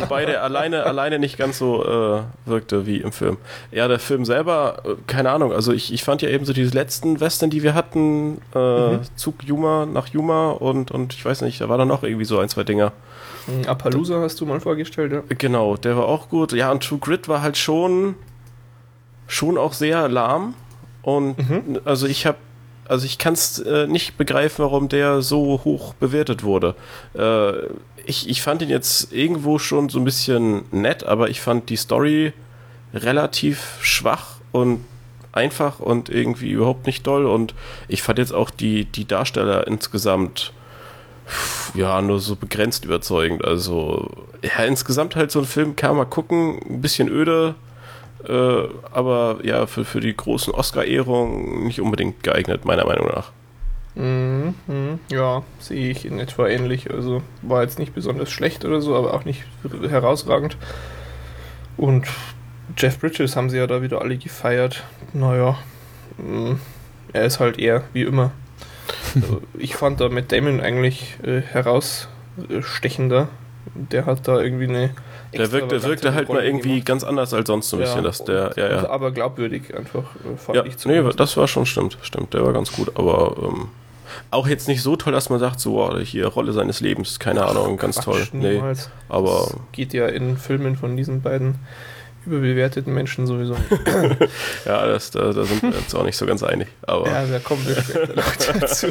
wobei 0.00 0.26
der 0.26 0.42
alleine, 0.42 0.84
alleine 0.84 1.18
nicht 1.18 1.38
ganz 1.38 1.56
so 1.56 1.82
äh, 1.82 2.20
wirkte 2.44 2.84
wie 2.84 2.98
im 2.98 3.12
Film. 3.12 3.38
Ja, 3.70 3.88
der 3.88 3.98
Film 3.98 4.26
selber, 4.26 4.82
äh, 4.84 4.88
keine 5.06 5.30
Ahnung. 5.30 5.54
Also 5.54 5.72
ich, 5.72 5.90
ich 5.90 6.04
fand 6.04 6.20
ja 6.20 6.28
eben 6.28 6.44
so 6.44 6.52
diese 6.52 6.74
letzten 6.74 7.18
Western, 7.18 7.48
die 7.48 7.62
wir 7.62 7.72
hatten, 7.72 8.42
äh, 8.54 8.96
mhm. 8.96 9.00
Zug 9.16 9.42
Yuma 9.44 9.86
nach 9.86 10.08
Yuma 10.08 10.50
und, 10.50 10.90
und 10.90 11.14
ich 11.14 11.24
weiß 11.24 11.40
nicht, 11.40 11.62
da 11.62 11.70
war 11.70 11.78
dann 11.78 11.88
noch 11.88 12.02
irgendwie 12.02 12.26
so 12.26 12.38
ein, 12.38 12.50
zwei 12.50 12.64
Dinger. 12.64 12.92
Hm, 13.46 13.66
Appaloosa 13.66 14.20
hast 14.20 14.38
du 14.38 14.44
mal 14.44 14.60
vorgestellt, 14.60 15.12
ja? 15.12 15.22
Genau, 15.30 15.78
der 15.78 15.96
war 15.96 16.04
auch 16.04 16.28
gut. 16.28 16.52
Ja, 16.52 16.70
und 16.72 16.82
True 16.82 16.98
Grit 16.98 17.26
war 17.26 17.40
halt 17.40 17.56
schon, 17.56 18.16
schon 19.26 19.56
auch 19.56 19.72
sehr 19.72 20.10
lahm 20.10 20.52
und 21.06 21.38
mhm. 21.38 21.80
also 21.84 22.08
ich 22.08 22.26
habe 22.26 22.38
also 22.88 23.06
ich 23.06 23.18
kann 23.18 23.34
es 23.34 23.60
äh, 23.60 23.86
nicht 23.86 24.16
begreifen, 24.16 24.64
warum 24.64 24.88
der 24.88 25.22
so 25.22 25.60
hoch 25.64 25.94
bewertet 25.94 26.42
wurde. 26.42 26.74
Äh, 27.14 27.52
ich, 28.06 28.28
ich 28.28 28.42
fand 28.42 28.62
ihn 28.62 28.68
jetzt 28.68 29.12
irgendwo 29.12 29.58
schon 29.60 29.88
so 29.88 30.00
ein 30.00 30.04
bisschen 30.04 30.64
nett, 30.72 31.04
aber 31.04 31.30
ich 31.30 31.40
fand 31.40 31.70
die 31.70 31.76
Story 31.76 32.32
relativ 32.92 33.78
schwach 33.82 34.38
und 34.50 34.84
einfach 35.30 35.78
und 35.78 36.08
irgendwie 36.08 36.50
überhaupt 36.50 36.86
nicht 36.86 37.06
doll. 37.06 37.26
Und 37.26 37.54
ich 37.86 38.02
fand 38.02 38.18
jetzt 38.18 38.32
auch 38.32 38.50
die, 38.50 38.84
die 38.84 39.06
Darsteller 39.06 39.66
insgesamt 39.68 40.52
ja, 41.74 42.02
nur 42.02 42.18
so 42.18 42.34
begrenzt 42.34 42.84
überzeugend. 42.84 43.44
Also, 43.44 44.10
ja, 44.42 44.64
insgesamt 44.64 45.14
halt 45.14 45.30
so 45.30 45.40
ein 45.40 45.44
Film 45.44 45.76
kann 45.76 45.96
man 45.96 46.10
gucken, 46.10 46.60
ein 46.68 46.80
bisschen 46.80 47.08
öde, 47.08 47.54
äh, 48.28 48.68
aber 48.92 49.38
ja, 49.42 49.66
für, 49.66 49.84
für 49.84 50.00
die 50.00 50.16
großen 50.16 50.52
Oscar-Ehrungen 50.52 51.64
nicht 51.64 51.80
unbedingt 51.80 52.22
geeignet, 52.22 52.64
meiner 52.64 52.84
Meinung 52.86 53.08
nach. 53.08 53.32
Mhm, 53.96 55.00
ja, 55.10 55.42
sehe 55.58 55.90
ich 55.90 56.04
in 56.04 56.18
etwa 56.18 56.46
ähnlich. 56.46 56.90
Also 56.90 57.22
war 57.40 57.62
jetzt 57.62 57.78
nicht 57.78 57.94
besonders 57.94 58.30
schlecht 58.30 58.64
oder 58.64 58.82
so, 58.82 58.94
aber 58.94 59.14
auch 59.14 59.24
nicht 59.24 59.44
herausragend. 59.88 60.58
Und 61.78 62.06
Jeff 62.76 62.98
Bridges 62.98 63.36
haben 63.36 63.48
sie 63.48 63.56
ja 63.56 63.66
da 63.66 63.80
wieder 63.80 64.02
alle 64.02 64.18
gefeiert. 64.18 64.84
Naja, 65.14 65.56
mh, 66.18 66.58
er 67.12 67.24
ist 67.24 67.40
halt 67.40 67.58
eher 67.58 67.84
wie 67.92 68.02
immer. 68.02 68.32
Also, 69.14 69.40
ich 69.58 69.76
fand 69.76 70.00
da 70.00 70.10
mit 70.10 70.30
Damon 70.30 70.60
eigentlich 70.60 71.16
äh, 71.22 71.40
herausstechender. 71.40 73.28
Der 73.90 74.06
hat 74.06 74.26
da 74.26 74.40
irgendwie 74.40 74.68
eine 74.68 74.90
der 75.32 75.52
wirkte, 75.52 75.82
wirkte 75.82 76.14
halt 76.14 76.28
mal 76.28 76.44
irgendwie 76.44 76.68
gemacht. 76.70 76.86
ganz 76.86 77.04
anders 77.04 77.34
als 77.34 77.46
sonst 77.46 77.68
so 77.68 77.76
ein 77.76 77.80
ja, 77.80 77.86
bisschen. 77.86 78.04
Dass 78.04 78.24
der, 78.24 78.52
ja, 78.56 78.68
ja. 78.68 78.90
Aber 78.90 79.12
glaubwürdig 79.12 79.74
einfach, 79.76 80.04
äh, 80.24 80.36
fand 80.36 80.56
ja, 80.56 80.64
ich 80.64 80.84
Nee, 80.86 81.02
das 81.16 81.36
war 81.36 81.48
schon 81.48 81.66
stimmt, 81.66 81.98
stimmt. 82.02 82.34
Der 82.34 82.44
war 82.44 82.52
ganz 82.52 82.72
gut, 82.72 82.92
aber 82.96 83.36
ähm, 83.42 83.68
auch 84.30 84.46
jetzt 84.46 84.68
nicht 84.68 84.82
so 84.82 84.96
toll, 84.96 85.12
dass 85.12 85.30
man 85.30 85.38
sagt, 85.38 85.60
so, 85.60 85.82
oh, 85.82 85.98
hier, 85.98 86.26
Rolle 86.28 86.52
seines 86.52 86.80
Lebens, 86.80 87.18
keine 87.18 87.44
Ach, 87.44 87.50
Ahnung, 87.50 87.76
ganz 87.76 87.96
Quatsch, 87.96 88.30
toll. 88.30 88.40
Nee, 88.40 88.62
aber. 89.08 89.48
Das 89.50 89.56
geht 89.72 89.92
ja 89.92 90.06
in 90.06 90.36
Filmen 90.36 90.76
von 90.76 90.96
diesen 90.96 91.22
beiden 91.22 91.56
überbewerteten 92.24 92.92
Menschen 92.92 93.24
sowieso 93.24 93.54
ja, 94.66 94.84
das, 94.84 95.12
da, 95.12 95.32
da, 95.32 95.44
sind 95.44 95.62
wir 95.62 95.70
jetzt 95.70 95.94
auch 95.94 96.02
nicht 96.02 96.16
so 96.16 96.26
ganz 96.26 96.42
einig. 96.42 96.66
Aber 96.82 97.06
ja, 97.06 97.24
da 97.24 97.38
kommen 97.38 97.64
wir 97.64 97.76
später 97.76 98.14
noch 98.14 98.36
dazu. 98.60 98.88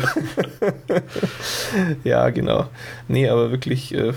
ja, 2.05 2.29
genau. 2.29 2.67
Nee, 3.09 3.27
aber 3.27 3.51
wirklich 3.51 3.93
äh, 3.93 4.13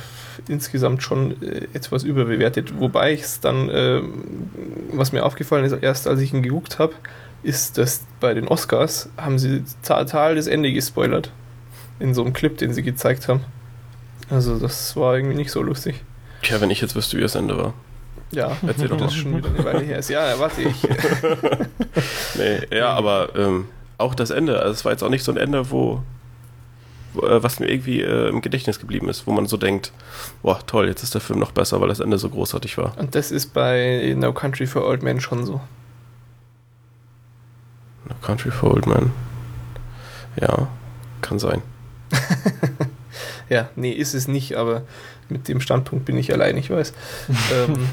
insgesamt 0.49 1.03
schon 1.03 1.43
äh, 1.43 1.67
etwas 1.75 2.05
überbewertet. 2.05 2.79
Wobei 2.79 3.13
ich 3.13 3.23
es 3.23 3.41
dann, 3.41 3.69
äh, 3.69 4.01
was 4.93 5.13
mir 5.13 5.25
aufgefallen 5.25 5.65
ist, 5.65 5.73
erst 5.73 6.07
als 6.07 6.21
ich 6.21 6.33
ihn 6.33 6.43
geguckt 6.43 6.79
habe, 6.79 6.95
ist, 7.43 7.79
dass 7.79 8.05
bei 8.21 8.35
den 8.35 8.49
Oscars 8.49 9.11
haben 9.17 9.39
sie 9.39 9.65
total 9.83 10.37
das 10.37 10.47
Ende 10.47 10.73
gespoilert. 10.73 11.33
In 12.01 12.15
so 12.15 12.23
einem 12.23 12.33
Clip, 12.33 12.57
den 12.57 12.73
sie 12.73 12.83
gezeigt 12.83 13.29
haben. 13.29 13.41
Also 14.31 14.59
das 14.59 14.95
war 14.97 15.17
irgendwie 15.17 15.37
nicht 15.37 15.51
so 15.51 15.63
lustig. 15.63 16.03
Tja, 16.43 16.61
wenn 16.61 16.71
ich 16.71 16.81
jetzt 16.81 16.95
wüsste, 16.95 17.17
wie 17.17 17.23
das 17.23 17.35
Ende 17.35 17.57
war. 17.57 17.75
Ja, 18.31 18.57
erzähl 18.67 18.89
doch 18.89 18.99
das 18.99 19.15
schon 19.15 19.37
wieder 19.37 19.49
eine 19.49 19.65
Weile 19.65 19.81
her 19.81 19.99
ist. 19.99 20.11
Ja, 20.11 20.39
warte 20.39 20.63
ich. 20.63 20.75
nee, 22.35 22.77
ja, 22.77 22.91
aber 22.91 23.31
ähm, 23.35 23.67
auch 23.97 24.15
das 24.15 24.31
Ende, 24.31 24.61
also 24.61 24.73
es 24.73 24.85
war 24.85 24.93
jetzt 24.93 25.03
auch 25.03 25.09
nicht 25.09 25.25
so 25.25 25.33
ein 25.33 25.39
Ende, 25.39 25.71
wo, 25.71 26.03
was 27.15 27.61
mir 27.61 27.69
irgendwie 27.69 28.03
äh, 28.03 28.29
im 28.29 28.41
Gedächtnis 28.41 28.79
geblieben 28.79 29.09
ist, 29.09 29.27
wo 29.27 29.33
man 29.33 29.47
so 29.47 29.57
denkt, 29.57 29.93
boah, 30.43 30.59
toll, 30.67 30.89
jetzt 30.89 31.03
ist 31.03 31.15
der 31.15 31.21
Film 31.21 31.39
noch 31.39 31.53
besser, 31.53 31.81
weil 31.81 31.89
das 31.89 32.01
Ende 32.01 32.19
so 32.19 32.29
großartig 32.29 32.79
war. 32.79 32.97
Und 32.99 33.15
das 33.15 33.31
ist 33.31 33.55
bei 33.55 34.15
No 34.17 34.33
Country 34.33 34.67
for 34.67 34.87
Old 34.87 35.03
Men 35.03 35.21
schon 35.21 35.45
so. 35.45 35.61
No 38.09 38.15
Country 38.23 38.51
for 38.51 38.75
Old 38.75 38.87
Men. 38.87 39.13
Ja, 40.41 40.69
kann 41.23 41.39
sein. 41.39 41.63
ja, 43.49 43.69
nee, 43.77 43.93
ist 43.93 44.15
es 44.15 44.29
nicht, 44.29 44.57
aber 44.57 44.83
mit 45.29 45.49
dem 45.49 45.61
Standpunkt 45.61 46.05
bin 46.05 46.17
ich 46.17 46.33
allein, 46.33 46.57
ich 46.57 46.71
weiß. 46.71 46.93
ähm, 47.55 47.89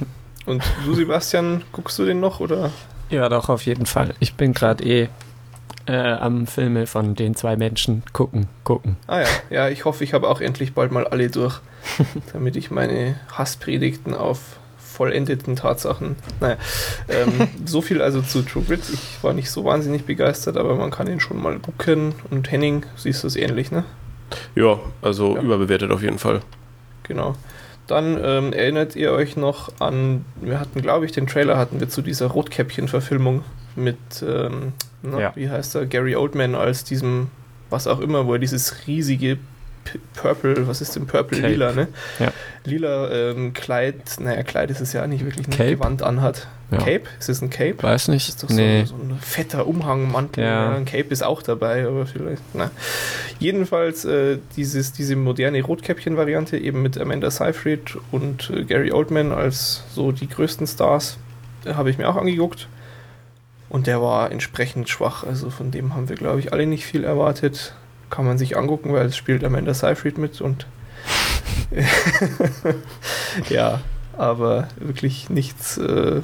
und 0.45 0.63
du, 0.86 0.93
Sebastian, 0.93 1.63
guckst 1.72 1.98
du 1.98 2.05
den 2.05 2.19
noch 2.19 2.39
oder? 2.39 2.72
Ja, 3.10 3.29
doch, 3.29 3.50
auf 3.50 3.65
jeden 3.65 3.86
Fall. 3.86 4.13
Ich 4.19 4.36
bin 4.36 4.53
gerade 4.53 4.84
eh 4.84 5.10
äh, 5.88 6.13
am 6.13 6.48
Filme 6.48 6.88
von 6.88 7.15
den 7.15 7.36
zwei 7.36 7.56
Menschen 7.56 8.04
gucken, 8.13 8.48
gucken. 8.63 8.98
Ah 9.08 9.22
ja, 9.22 9.27
ja, 9.50 9.70
ich 9.70 9.86
hoffe, 9.86 10.04
ich 10.04 10.13
habe 10.13 10.27
auch 10.27 10.42
endlich 10.42 10.74
bald 10.74 10.92
mal 10.92 11.08
alle 11.08 11.30
durch, 11.30 11.60
damit 12.34 12.56
ich 12.56 12.72
meine 12.72 13.20
Hasspredigten 13.32 14.13
auf 14.13 14.39
vollendeten 14.77 15.56
Tatsachen. 15.56 16.15
Naja, 16.39 16.58
ähm, 17.10 17.48
so 17.65 17.82
viel 17.82 18.01
also 18.01 18.22
zu 18.22 18.42
True 18.42 18.63
Grit. 18.63 18.82
Ich 18.92 19.24
war 19.24 19.34
nicht 19.34 19.51
so 19.51 19.65
wahnsinnig 19.65 20.06
begeistert, 20.06 20.58
aber 20.58 20.75
man 20.75 20.89
kann 20.89 21.08
ihn 21.08 21.20
schon 21.20 21.42
mal 21.42 21.60
gucken. 21.60 22.15
Und 22.32 22.51
Henning, 22.51 22.86
siehst 22.96 23.24
du 23.24 23.27
es 23.27 23.36
ähnlich, 23.36 23.72
ne? 23.72 23.84
Ja, 24.56 24.80
also 25.01 25.36
ja. 25.36 25.42
überbewertet 25.42 25.92
auf 25.92 26.01
jeden 26.01 26.18
Fall. 26.18 26.42
Genau. 27.04 27.36
Dann 27.88 28.20
ähm, 28.24 28.54
erinnert 28.54 28.96
ihr 28.96 29.12
euch 29.12 29.38
noch 29.38 29.70
an, 29.80 30.25
wir 30.42 30.60
hatten, 30.60 30.82
glaube 30.82 31.06
ich, 31.06 31.12
den 31.12 31.27
Trailer 31.27 31.58
hatten 31.58 31.80
wir 31.80 31.88
zu 31.88 32.01
dieser 32.01 32.27
Rotkäppchen-Verfilmung 32.27 33.44
mit, 33.75 33.98
ähm, 34.27 34.74
na, 35.02 35.20
ja. 35.20 35.32
wie 35.36 35.50
heißt 35.50 35.75
er, 35.75 35.86
Gary 35.86 36.16
Oldman 36.16 36.56
als 36.56 36.84
diesem, 36.84 37.28
was 37.70 37.88
auch 37.88 38.00
immer, 38.00 38.25
wo 38.25 38.34
er 38.34 38.40
dieses 38.40 38.88
riesige 38.88 39.38
P- 39.84 40.00
Purple, 40.16 40.68
was 40.68 40.82
ist 40.82 40.96
denn 40.96 41.06
Purple? 41.06 41.40
Cape. 41.40 41.52
Lila, 41.54 41.72
ne? 41.74 41.88
Ja. 42.20 42.32
Lila 42.64 43.12
ähm, 43.12 43.54
Kleid, 43.54 43.96
naja, 44.20 44.42
Kleid 44.42 44.72
ist 44.72 44.82
es 44.82 44.94
ja 44.94 45.06
nicht 45.06 45.24
wirklich, 45.24 45.48
ein 45.48 45.52
Cape? 45.52 45.75
Gewand 45.78 46.02
anhat. 46.02 46.48
Ja. 46.72 46.80
Cape? 46.80 47.02
Ist 47.20 47.30
es 47.30 47.40
ein 47.44 47.52
Cape? 47.52 47.75
Weiß 47.84 48.06
Das 48.06 48.08
nicht. 48.08 48.28
ist 48.30 48.42
doch 48.42 48.50
nee. 48.50 48.84
so, 48.86 48.96
so 48.98 49.04
ein 49.04 49.20
fetter 49.22 49.68
Umhangmantel. 49.68 50.44
Ja. 50.44 50.72
Ja. 50.72 50.75
ein 50.75 50.86
Cape 50.86 51.10
ist 51.10 51.24
auch 51.24 51.44
dabei, 51.44 51.86
aber 51.86 52.08
vielleicht. 52.08 52.42
Na. 52.56 52.72
Jedenfalls 53.38 54.06
äh, 54.06 54.40
dieses, 54.56 54.92
diese 54.92 55.16
moderne 55.16 55.62
Rotkäppchen-Variante 55.62 56.58
eben 56.58 56.82
mit 56.82 56.98
Amanda 57.00 57.30
Seyfried 57.30 57.98
und 58.12 58.50
äh, 58.50 58.64
Gary 58.64 58.92
Oldman 58.92 59.32
als 59.32 59.84
so 59.94 60.12
die 60.12 60.28
größten 60.28 60.66
Stars, 60.66 61.18
äh, 61.66 61.74
habe 61.75 61.92
ich 61.92 62.00
mir 62.00 62.10
auch 62.10 62.16
angeguckt. 62.16 62.68
Und 63.75 63.88
der 63.88 64.01
war 64.01 64.32
entsprechend 64.32 64.88
schwach. 64.88 65.25
Also 65.25 65.50
von 65.50 65.70
dem 65.70 65.96
haben 65.96 66.08
wir, 66.08 66.15
glaube 66.15 66.39
ich, 66.39 66.53
alle 66.53 66.65
nicht 66.65 66.86
viel 66.86 67.03
erwartet. 67.03 67.75
Kann 68.10 68.24
man 68.24 68.38
sich 68.38 68.55
angucken, 68.55 68.94
weil 68.94 69.08
es 69.08 69.17
spielt 69.17 69.44
Amanda 69.44 69.74
Seyfried 69.74 70.17
mit 70.17 70.39
und 70.39 70.65
ja, 73.50 73.82
aber 74.13 74.70
wirklich 74.77 75.29
nichts. 75.29 75.77
Äh, 75.77 76.22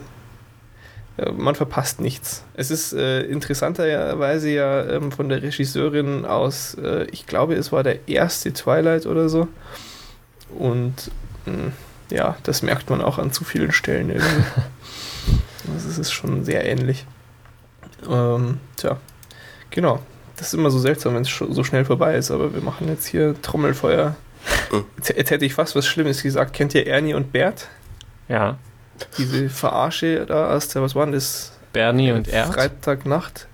ja, 1.17 1.31
man 1.33 1.55
verpasst 1.55 1.99
nichts. 1.99 2.45
Es 2.53 2.71
ist 2.71 2.93
äh, 2.93 3.23
interessanterweise 3.23 4.49
ja 4.49 4.85
ähm, 4.85 5.11
von 5.11 5.27
der 5.27 5.43
Regisseurin 5.43 6.23
aus, 6.23 6.75
äh, 6.75 7.03
ich 7.11 7.27
glaube, 7.27 7.55
es 7.55 7.73
war 7.73 7.83
der 7.83 8.07
erste 8.07 8.53
Twilight 8.53 9.05
oder 9.05 9.27
so. 9.27 9.49
Und 10.57 11.11
mh, 11.45 11.73
ja, 12.11 12.37
das 12.43 12.61
merkt 12.61 12.89
man 12.89 13.01
auch 13.01 13.17
an 13.17 13.33
zu 13.33 13.43
vielen 13.43 13.73
Stellen 13.73 14.09
irgendwie. 14.09 14.45
also 15.75 15.89
es 15.89 15.97
ist 15.97 16.13
schon 16.13 16.45
sehr 16.45 16.63
ähnlich. 16.63 17.05
Ähm, 18.09 18.59
tja, 18.77 18.97
genau. 19.69 19.99
Das 20.37 20.47
ist 20.47 20.53
immer 20.55 20.71
so 20.71 20.79
seltsam, 20.79 21.13
wenn 21.15 21.21
es 21.21 21.29
sch- 21.29 21.51
so 21.53 21.63
schnell 21.63 21.85
vorbei 21.85 22.15
ist, 22.15 22.31
aber 22.31 22.53
wir 22.53 22.61
machen 22.61 22.87
jetzt 22.87 23.05
hier 23.05 23.39
Trommelfeuer. 23.41 24.15
Mhm. 24.71 24.85
Jetzt, 24.97 25.09
jetzt 25.15 25.31
hätte 25.31 25.45
ich 25.45 25.53
fast 25.53 25.75
was 25.75 25.85
Schlimmes 25.85 26.23
gesagt. 26.23 26.53
Kennt 26.53 26.73
ihr 26.73 26.87
Ernie 26.87 27.13
und 27.13 27.31
Bert? 27.31 27.67
Ja. 28.27 28.57
Diese 29.17 29.49
Verarsche 29.49 30.25
da 30.25 30.55
aus 30.55 30.67
der, 30.69 30.81
was 30.81 30.95
war 30.95 31.05
denn 31.05 31.13
das? 31.13 31.51
Bernie 31.73 32.11
und 32.11 32.27
er. 32.27 32.47
Freitagnacht. 32.47 33.47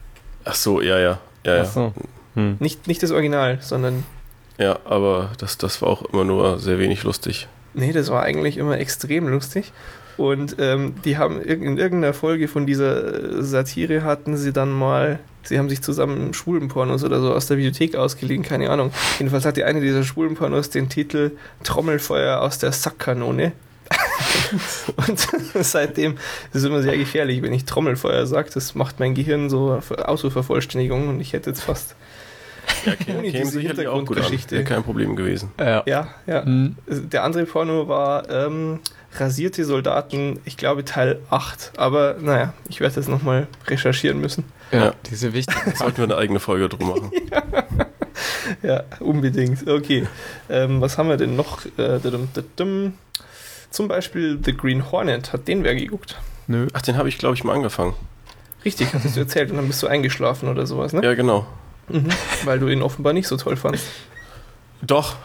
Ach 0.46 0.56
so, 0.56 0.82
ja, 0.82 0.98
ja. 1.00 1.20
Ja, 1.46 1.56
ja. 1.58 1.62
Achso. 1.62 1.94
Hm. 2.36 2.56
Nicht, 2.60 2.88
nicht 2.88 3.04
das 3.04 3.12
Original, 3.12 3.58
sondern. 3.62 4.04
ja 4.58 4.80
aber 4.86 5.32
das, 5.40 5.58
das 5.58 5.82
war 5.82 5.90
auch 5.90 6.02
immer 6.14 6.24
nur 6.24 6.60
sehr 6.60 6.80
wenig 6.80 7.04
lustig. 7.04 7.48
Nee, 7.74 7.92
das 7.92 8.10
war 8.10 8.24
eigentlich 8.24 8.58
immer 8.58 8.78
extrem 8.80 9.28
lustig. 9.28 9.72
Und 10.18 10.56
ähm, 10.60 10.96
die 11.06 11.18
haben 11.18 11.38
irg- 11.40 11.62
in 11.62 11.78
irgendeiner 11.78 12.14
Folge 12.14 12.48
von 12.48 12.66
dieser 12.66 13.38
äh, 13.38 13.44
Satire 13.44 14.04
hatten 14.04 14.36
sie 14.36 14.52
dann 14.52 14.72
mal, 14.72 15.20
sie 15.44 15.60
haben 15.60 15.70
sich 15.70 15.82
zusammen 15.82 16.34
Schwulenpornos 16.34 17.04
oder 17.04 17.22
so 17.22 17.34
aus 17.34 17.46
der 17.48 17.56
Bibliothek 17.56 17.96
ausgeliehen, 17.96 18.42
keine 18.42 18.70
Ahnung. 18.72 18.92
Jedenfalls 19.20 19.46
hatte 19.46 19.66
eine 19.66 19.80
dieser 19.80 20.04
Schwulenpornos 20.04 20.72
den 20.72 20.90
Titel 20.90 21.32
Trommelfeuer 21.64 22.42
aus 22.42 22.58
der 22.58 22.72
Sackkanone. 22.72 23.52
Und 25.08 25.20
seitdem 25.66 26.14
ist 26.14 26.56
es 26.56 26.64
immer 26.64 26.82
sehr 26.82 26.98
gefährlich, 26.98 27.42
wenn 27.42 27.54
ich 27.54 27.66
Trommelfeuer 27.66 28.26
sage. 28.26 28.50
Das 28.54 28.76
macht 28.76 29.00
mein 29.00 29.14
Gehirn 29.14 29.50
so 29.50 29.80
Autovervollständigung 30.04 31.10
und 31.10 31.20
ich 31.22 31.34
hätte 31.34 31.50
jetzt 31.52 31.62
fast. 31.62 31.96
Ja, 32.86 32.94
Ohne 32.94 33.32
käme 33.32 33.44
diese 33.44 33.52
sicherlich 33.52 33.88
auch 33.88 34.04
gut 34.06 34.18
an. 34.18 34.24
Hintergrundgeschichte. 34.24 34.56
Wäre 34.56 34.64
kein 34.66 34.84
Problem 34.84 35.16
gewesen. 35.16 35.52
Ja. 35.60 35.84
Ja, 35.86 36.08
ja. 36.26 36.44
Hm. 36.44 36.76
Der 36.88 37.24
andere 37.24 37.46
Porno 37.46 37.88
war 37.88 38.30
ähm, 38.30 38.80
Rasierte 39.16 39.66
Soldaten, 39.66 40.40
ich 40.46 40.58
glaube 40.58 40.86
Teil 40.86 41.20
8. 41.30 41.74
Aber 41.78 42.16
naja, 42.20 42.54
ich 42.70 42.80
werde 42.80 42.96
das 42.96 43.08
nochmal 43.08 43.48
recherchieren 43.68 44.20
müssen. 44.20 44.44
ja. 44.72 44.86
Ja. 44.86 44.94
Diese 45.10 45.34
wichtigen 45.34 45.76
Sollten 45.76 45.98
wir 45.98 46.04
eine 46.04 46.18
eigene 46.18 46.40
Folge 46.40 46.70
drum 46.70 46.90
machen. 46.90 47.12
Ja, 48.64 48.84
unbedingt. 49.00 49.68
Okay. 49.68 50.08
Ähm, 50.50 50.82
was 50.82 50.98
haben 50.98 51.10
wir 51.10 51.18
denn 51.18 51.36
noch? 51.36 51.66
Äh, 51.66 52.00
dadum, 52.02 52.30
dadum. 52.34 52.94
Zum 53.70 53.88
Beispiel 53.88 54.40
The 54.44 54.56
Green 54.56 54.92
Hornet. 54.92 55.34
Hat 55.34 55.48
den 55.48 55.64
wer 55.64 55.76
geguckt? 55.76 56.18
Nö. 56.48 56.68
Ach, 56.74 56.82
den 56.82 56.98
habe 56.98 57.10
ich, 57.10 57.18
glaube 57.18 57.36
ich, 57.36 57.44
mal 57.44 57.54
angefangen. 57.54 57.94
Richtig, 58.66 58.94
hattest 58.94 59.16
du 59.16 59.20
erzählt 59.20 59.52
und 59.52 59.58
dann 59.58 59.68
bist 59.68 59.84
du 59.84 59.88
eingeschlafen 59.88 60.50
oder 60.50 60.66
sowas, 60.66 60.94
ne? 60.94 61.04
Ja, 61.04 61.14
genau. 61.14 61.46
Mhm. 61.90 62.08
Weil 62.46 62.60
du 62.60 62.68
ihn 62.70 62.82
offenbar 62.82 63.14
nicht 63.14 63.28
so 63.28 63.38
toll 63.38 63.58
fandst. 63.58 63.86
Doch. 64.82 65.16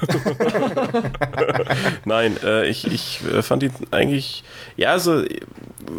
Nein, 2.04 2.36
äh, 2.42 2.66
ich, 2.66 2.86
ich 2.86 3.20
äh, 3.32 3.42
fand 3.42 3.62
ihn 3.62 3.72
eigentlich, 3.90 4.44
ja, 4.76 4.92
also 4.92 5.22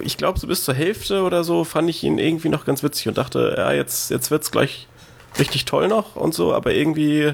ich 0.02 0.18
glaube, 0.18 0.40
so 0.40 0.48
bis 0.48 0.64
zur 0.64 0.74
Hälfte 0.74 1.24
oder 1.24 1.44
so 1.44 1.64
fand 1.64 1.90
ich 1.90 2.04
ihn 2.04 2.18
irgendwie 2.18 2.50
noch 2.50 2.66
ganz 2.66 2.84
witzig 2.84 3.08
und 3.08 3.18
dachte, 3.18 3.56
ja, 3.58 3.72
jetzt, 3.74 4.12
jetzt 4.12 4.32
wird's 4.32 4.52
gleich 4.52 4.88
richtig 5.40 5.66
toll 5.66 5.88
noch 5.88 6.16
und 6.16 6.34
so, 6.34 6.54
aber 6.54 6.74
irgendwie 6.74 7.34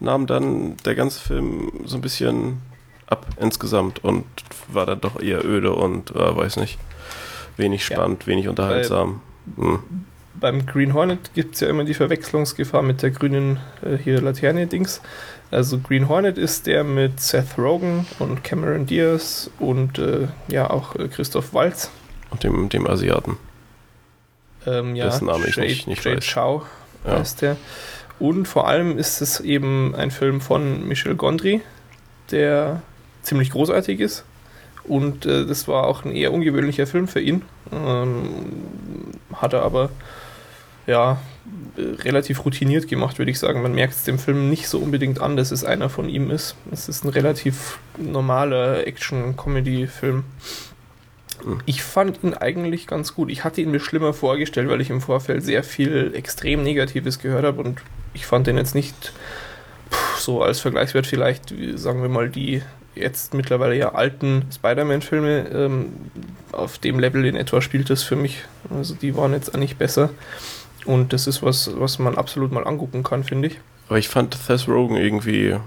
nahm 0.00 0.26
dann 0.26 0.76
der 0.84 0.94
ganze 0.94 1.20
Film 1.20 1.72
so 1.84 1.96
ein 1.96 2.00
bisschen 2.00 2.60
ab 3.06 3.26
insgesamt 3.40 4.02
und 4.04 4.24
war 4.68 4.86
dann 4.86 5.00
doch 5.00 5.20
eher 5.20 5.44
öde 5.44 5.72
und 5.72 6.14
äh, 6.14 6.36
weiß 6.36 6.56
nicht, 6.56 6.78
wenig 7.56 7.88
Ja. 7.88 7.96
spannend, 7.96 8.26
wenig 8.26 8.48
unterhaltsam. 8.48 9.20
Hm. 9.56 9.80
Beim 10.34 10.66
Green 10.66 10.94
Hornet 10.94 11.34
gibt 11.34 11.54
es 11.54 11.60
ja 11.60 11.68
immer 11.68 11.84
die 11.84 11.94
Verwechslungsgefahr 11.94 12.82
mit 12.82 13.02
der 13.02 13.10
grünen 13.10 13.60
äh, 13.82 13.96
hier 13.96 14.20
Laterne-Dings. 14.20 15.00
Also 15.52 15.78
Green 15.78 16.08
Hornet 16.08 16.38
ist 16.38 16.66
der 16.66 16.82
mit 16.82 17.20
Seth 17.20 17.58
Rogen 17.58 18.06
und 18.18 18.42
Cameron 18.42 18.86
Diaz 18.86 19.50
und 19.60 19.98
äh, 19.98 20.28
ja 20.48 20.68
auch 20.70 20.96
äh, 20.96 21.08
Christoph 21.08 21.52
Waltz. 21.54 21.90
Und 22.30 22.42
dem, 22.42 22.68
dem 22.70 22.86
Asiaten. 22.86 23.36
Ähm, 24.66 24.96
ja, 24.96 25.04
Dessen 25.06 25.26
Name 25.26 25.46
ich 25.46 25.56
Jade- 25.56 25.68
nicht- 25.68 25.86
nicht 25.86 26.04
Jade 26.04 26.16
weiß. 26.18 26.32
Chow 26.34 26.62
Ja. 27.06 27.18
heißt 27.18 27.42
der. 27.42 27.56
Und 28.18 28.46
vor 28.48 28.66
allem 28.68 28.96
ist 28.98 29.20
es 29.20 29.40
eben 29.40 29.94
ein 29.94 30.10
Film 30.10 30.40
von 30.40 30.86
Michel 30.88 31.16
Gondry, 31.16 31.60
der 32.30 32.80
ziemlich 33.22 33.50
großartig 33.50 34.00
ist. 34.00 34.24
Und 34.84 35.26
äh, 35.26 35.44
das 35.46 35.68
war 35.68 35.86
auch 35.86 36.04
ein 36.04 36.12
eher 36.12 36.32
ungewöhnlicher 36.32 36.86
Film 36.86 37.08
für 37.08 37.20
ihn. 37.20 37.42
Ähm, 37.72 38.24
hat 39.34 39.52
er 39.52 39.62
aber 39.62 39.90
ja 40.86 41.18
relativ 41.76 42.44
routiniert 42.44 42.88
gemacht, 42.88 43.18
würde 43.18 43.30
ich 43.30 43.38
sagen. 43.38 43.62
Man 43.62 43.74
merkt 43.74 43.94
es 43.94 44.04
dem 44.04 44.18
Film 44.18 44.48
nicht 44.48 44.68
so 44.68 44.78
unbedingt 44.78 45.20
an, 45.20 45.36
dass 45.36 45.50
es 45.50 45.64
einer 45.64 45.88
von 45.88 46.08
ihm 46.08 46.30
ist. 46.30 46.56
Es 46.70 46.88
ist 46.88 47.04
ein 47.04 47.08
relativ 47.08 47.78
normaler 47.98 48.86
Action-Comedy-Film. 48.86 50.24
Mhm. 51.44 51.60
Ich 51.66 51.82
fand 51.82 52.22
ihn 52.22 52.34
eigentlich 52.34 52.86
ganz 52.86 53.14
gut. 53.14 53.30
Ich 53.30 53.44
hatte 53.44 53.60
ihn 53.60 53.70
mir 53.70 53.80
schlimmer 53.80 54.12
vorgestellt, 54.12 54.68
weil 54.68 54.80
ich 54.80 54.90
im 54.90 55.00
Vorfeld 55.00 55.42
sehr 55.42 55.64
viel 55.64 56.12
extrem 56.14 56.62
Negatives 56.62 57.18
gehört 57.18 57.44
habe 57.44 57.62
und 57.62 57.80
ich 58.14 58.26
fand 58.26 58.46
den 58.46 58.56
jetzt 58.56 58.74
nicht 58.74 59.12
so 60.18 60.42
als 60.42 60.60
Vergleichswert 60.60 61.06
vielleicht, 61.06 61.56
wie, 61.56 61.76
sagen 61.76 62.02
wir 62.02 62.08
mal, 62.08 62.28
die 62.28 62.62
jetzt 62.94 63.34
mittlerweile 63.34 63.76
ja 63.76 63.94
alten 63.94 64.44
Spider-Man-Filme 64.54 65.48
ähm, 65.48 65.92
auf 66.52 66.78
dem 66.78 66.98
Level 66.98 67.24
in 67.24 67.36
etwa 67.36 67.62
spielt 67.62 67.88
das 67.90 68.02
für 68.02 68.16
mich. 68.16 68.44
Also 68.70 68.94
die 68.94 69.16
waren 69.16 69.32
jetzt 69.32 69.54
auch 69.54 69.58
nicht 69.58 69.78
besser. 69.78 70.10
Und 70.84 71.12
das 71.12 71.26
ist 71.26 71.42
was, 71.42 71.70
was 71.78 71.98
man 71.98 72.16
absolut 72.16 72.52
mal 72.52 72.66
angucken 72.66 73.02
kann, 73.02 73.24
finde 73.24 73.48
ich. 73.48 73.60
Aber 73.88 73.98
ich 73.98 74.08
fand 74.08 74.34
Seth 74.34 74.68
Rogen 74.68 74.96
irgendwie 74.96 75.48
äh, 75.48 75.58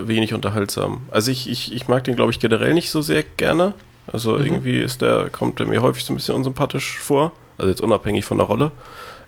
wenig 0.00 0.32
unterhaltsam. 0.34 1.02
Also 1.10 1.30
ich, 1.30 1.48
ich, 1.48 1.72
ich 1.74 1.88
mag 1.88 2.04
den, 2.04 2.16
glaube 2.16 2.30
ich, 2.32 2.40
generell 2.40 2.74
nicht 2.74 2.90
so 2.90 3.02
sehr 3.02 3.22
gerne. 3.36 3.74
Also 4.10 4.36
Mhm. 4.38 4.44
irgendwie 4.44 4.78
ist 4.80 5.02
der, 5.02 5.30
kommt 5.30 5.60
er 5.60 5.66
mir 5.66 5.82
häufig 5.82 6.04
so 6.04 6.12
ein 6.12 6.16
bisschen 6.16 6.34
unsympathisch 6.36 6.98
vor. 6.98 7.32
Also 7.58 7.70
jetzt 7.70 7.80
unabhängig 7.80 8.24
von 8.24 8.38
der 8.38 8.46
Rolle. 8.46 8.70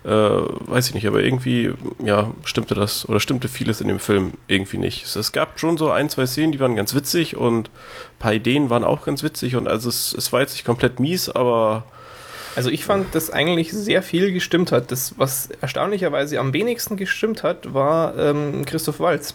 Äh, 0.05 0.09
weiß 0.09 0.87
ich 0.87 0.93
nicht, 0.93 1.05
aber 1.07 1.21
irgendwie, 1.21 1.73
ja, 2.03 2.31
stimmte 2.45 2.73
das 2.73 3.07
oder 3.09 3.19
stimmte 3.19 3.49
vieles 3.49 3.81
in 3.81 3.89
dem 3.89 3.99
Film 3.99 4.31
irgendwie 4.47 4.77
nicht. 4.77 5.03
Es, 5.03 5.17
es 5.17 5.33
gab 5.33 5.59
schon 5.59 5.77
so 5.77 5.91
ein, 5.91 6.07
zwei 6.09 6.25
Szenen, 6.25 6.53
die 6.53 6.59
waren 6.61 6.77
ganz 6.77 6.95
witzig 6.95 7.35
und 7.35 7.67
ein 7.67 8.19
paar 8.19 8.33
Ideen 8.33 8.69
waren 8.69 8.85
auch 8.85 9.03
ganz 9.03 9.23
witzig 9.23 9.57
und 9.57 9.67
also 9.67 9.89
es, 9.89 10.13
es 10.17 10.31
war 10.31 10.39
jetzt 10.39 10.53
nicht 10.53 10.63
komplett 10.63 11.01
mies, 11.01 11.27
aber 11.29 11.83
Also 12.59 12.69
ich 12.69 12.83
fand, 12.83 13.15
dass 13.15 13.31
eigentlich 13.31 13.71
sehr 13.71 14.03
viel 14.03 14.33
gestimmt 14.33 14.73
hat. 14.73 14.91
Das, 14.91 15.13
was 15.17 15.49
erstaunlicherweise 15.61 16.39
am 16.39 16.51
wenigsten 16.51 16.97
gestimmt 16.97 17.41
hat, 17.41 17.73
war 17.73 18.17
ähm, 18.17 18.65
Christoph 18.65 18.99
Waltz. 18.99 19.33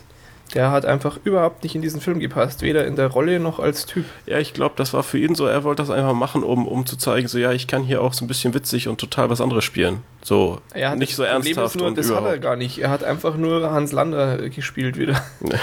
Der 0.53 0.71
hat 0.71 0.85
einfach 0.85 1.19
überhaupt 1.25 1.63
nicht 1.63 1.75
in 1.75 1.81
diesen 1.81 2.03
Film 2.03 2.21
gepasst, 2.21 2.61
weder 2.61 2.87
in 2.87 2.97
der 2.97 3.07
Rolle 3.09 3.41
noch 3.41 3.59
als 3.61 3.87
Typ. 3.87 4.05
Ja, 4.27 4.39
ich 4.39 4.53
glaube, 4.53 4.75
das 4.77 4.93
war 4.93 5.03
für 5.03 5.19
ihn 5.19 5.35
so, 5.35 5.47
er 5.47 5.65
wollte 5.65 5.83
das 5.83 5.89
einfach 5.91 6.13
machen, 6.13 6.43
um, 6.43 6.69
um 6.69 6.85
zu 6.85 6.99
zeigen, 6.99 7.27
so 7.29 7.39
ja, 7.39 7.53
ich 7.53 7.67
kann 7.67 7.83
hier 7.83 8.03
auch 8.03 8.13
so 8.13 8.27
ein 8.27 8.29
bisschen 8.29 8.53
witzig 8.53 8.87
und 8.87 9.01
total 9.01 9.31
was 9.31 9.41
anderes 9.41 9.65
spielen. 9.65 10.03
So, 10.23 10.61
Er 10.75 10.91
hat 10.91 10.99
nicht 10.99 11.17
so 11.17 11.23
ernsthaft 11.23 11.77
nur, 11.77 11.87
und 11.87 11.97
das 11.97 12.07
hat 12.07 12.17
er 12.17 12.21
überhaupt. 12.21 12.43
gar 12.43 12.57
nicht. 12.57 12.79
Er 12.79 12.91
hat 12.91 13.03
einfach 13.03 13.37
nur 13.37 13.71
Hans 13.71 13.93
Lander 13.93 14.39
äh, 14.39 14.51
gespielt 14.51 14.99
wieder. 14.99 15.25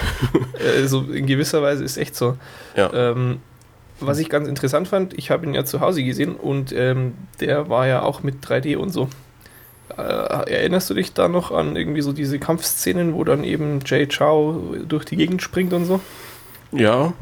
also 0.75 1.03
in 1.03 1.27
gewisser 1.27 1.61
Weise 1.61 1.83
ist 1.83 1.97
echt 1.97 2.15
so. 2.15 2.37
Ja. 2.75 2.91
Ähm, 2.91 3.39
was 4.05 4.17
ich 4.19 4.29
ganz 4.29 4.47
interessant 4.47 4.87
fand, 4.87 5.13
ich 5.17 5.31
habe 5.31 5.45
ihn 5.45 5.53
ja 5.53 5.63
zu 5.65 5.79
Hause 5.81 6.03
gesehen 6.03 6.35
und 6.35 6.71
ähm, 6.73 7.13
der 7.39 7.69
war 7.69 7.87
ja 7.87 8.01
auch 8.01 8.23
mit 8.23 8.43
3D 8.45 8.77
und 8.77 8.89
so. 8.91 9.09
Äh, 9.97 10.01
erinnerst 10.01 10.89
du 10.89 10.93
dich 10.93 11.13
da 11.13 11.27
noch 11.27 11.51
an 11.51 11.75
irgendwie 11.75 12.01
so 12.01 12.13
diese 12.13 12.39
Kampfszenen, 12.39 13.13
wo 13.13 13.23
dann 13.23 13.43
eben 13.43 13.79
Jay 13.85 14.07
Chow 14.07 14.55
durch 14.87 15.05
die 15.05 15.17
Gegend 15.17 15.41
springt 15.41 15.73
und 15.73 15.85
so? 15.85 15.99
Ja, 16.71 17.13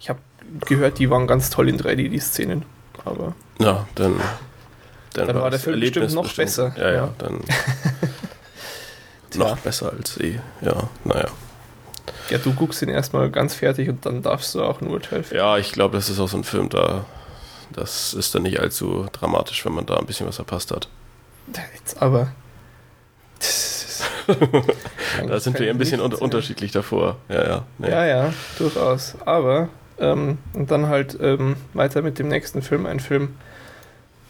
Ich 0.00 0.08
habe 0.08 0.20
gehört, 0.66 0.98
die 0.98 1.10
waren 1.10 1.26
ganz 1.26 1.50
toll 1.50 1.68
in 1.68 1.78
3D, 1.78 2.08
die 2.08 2.18
Szenen. 2.18 2.64
Aber 3.04 3.34
ja, 3.58 3.86
dann, 3.94 4.14
Dann 5.12 5.34
war 5.34 5.50
der 5.50 5.60
Film 5.60 5.74
Erlebnis 5.74 6.14
bestimmt 6.14 6.24
noch 6.24 6.34
besser. 6.34 6.74
Ja, 6.78 6.88
ja, 6.88 6.94
Ja. 6.94 7.14
dann 7.18 7.40
noch 9.36 9.58
besser 9.58 9.92
als 9.92 10.18
eh. 10.18 10.40
Ja, 10.62 10.88
naja. 11.04 11.26
Ja, 12.30 12.38
du 12.38 12.52
guckst 12.52 12.82
ihn 12.82 12.88
erstmal 12.88 13.30
ganz 13.30 13.54
fertig 13.54 13.88
und 13.88 14.04
dann 14.04 14.22
darfst 14.22 14.54
du 14.54 14.62
auch 14.62 14.80
ein 14.80 14.88
Urteil 14.88 15.22
fällen. 15.22 15.40
Ja, 15.40 15.58
ich 15.58 15.72
glaube, 15.72 15.96
das 15.96 16.10
ist 16.10 16.18
auch 16.18 16.28
so 16.28 16.36
ein 16.36 16.44
Film, 16.44 16.68
da 16.68 17.04
das 17.72 18.14
ist 18.14 18.34
dann 18.34 18.42
nicht 18.42 18.60
allzu 18.60 19.06
dramatisch, 19.12 19.64
wenn 19.64 19.74
man 19.74 19.86
da 19.86 19.96
ein 19.96 20.06
bisschen 20.06 20.26
was 20.26 20.36
verpasst 20.36 20.70
hat. 20.70 20.88
Jetzt 21.74 22.00
aber. 22.00 22.32
da 25.26 25.38
sind 25.40 25.58
wir 25.58 25.70
ein 25.70 25.78
bisschen 25.78 26.00
un 26.00 26.14
unterschiedlich 26.14 26.72
davor. 26.72 27.16
Ja, 27.28 27.46
ja. 27.46 27.64
Nee. 27.78 27.90
Ja, 27.90 28.06
ja, 28.06 28.32
durchaus. 28.58 29.14
Aber, 29.24 29.68
ähm, 29.98 30.38
und 30.54 30.70
dann 30.70 30.88
halt 30.88 31.16
ähm, 31.20 31.56
weiter 31.74 32.02
mit 32.02 32.18
dem 32.18 32.28
nächsten 32.28 32.62
Film. 32.62 32.86
Ein 32.86 33.00
Film, 33.00 33.36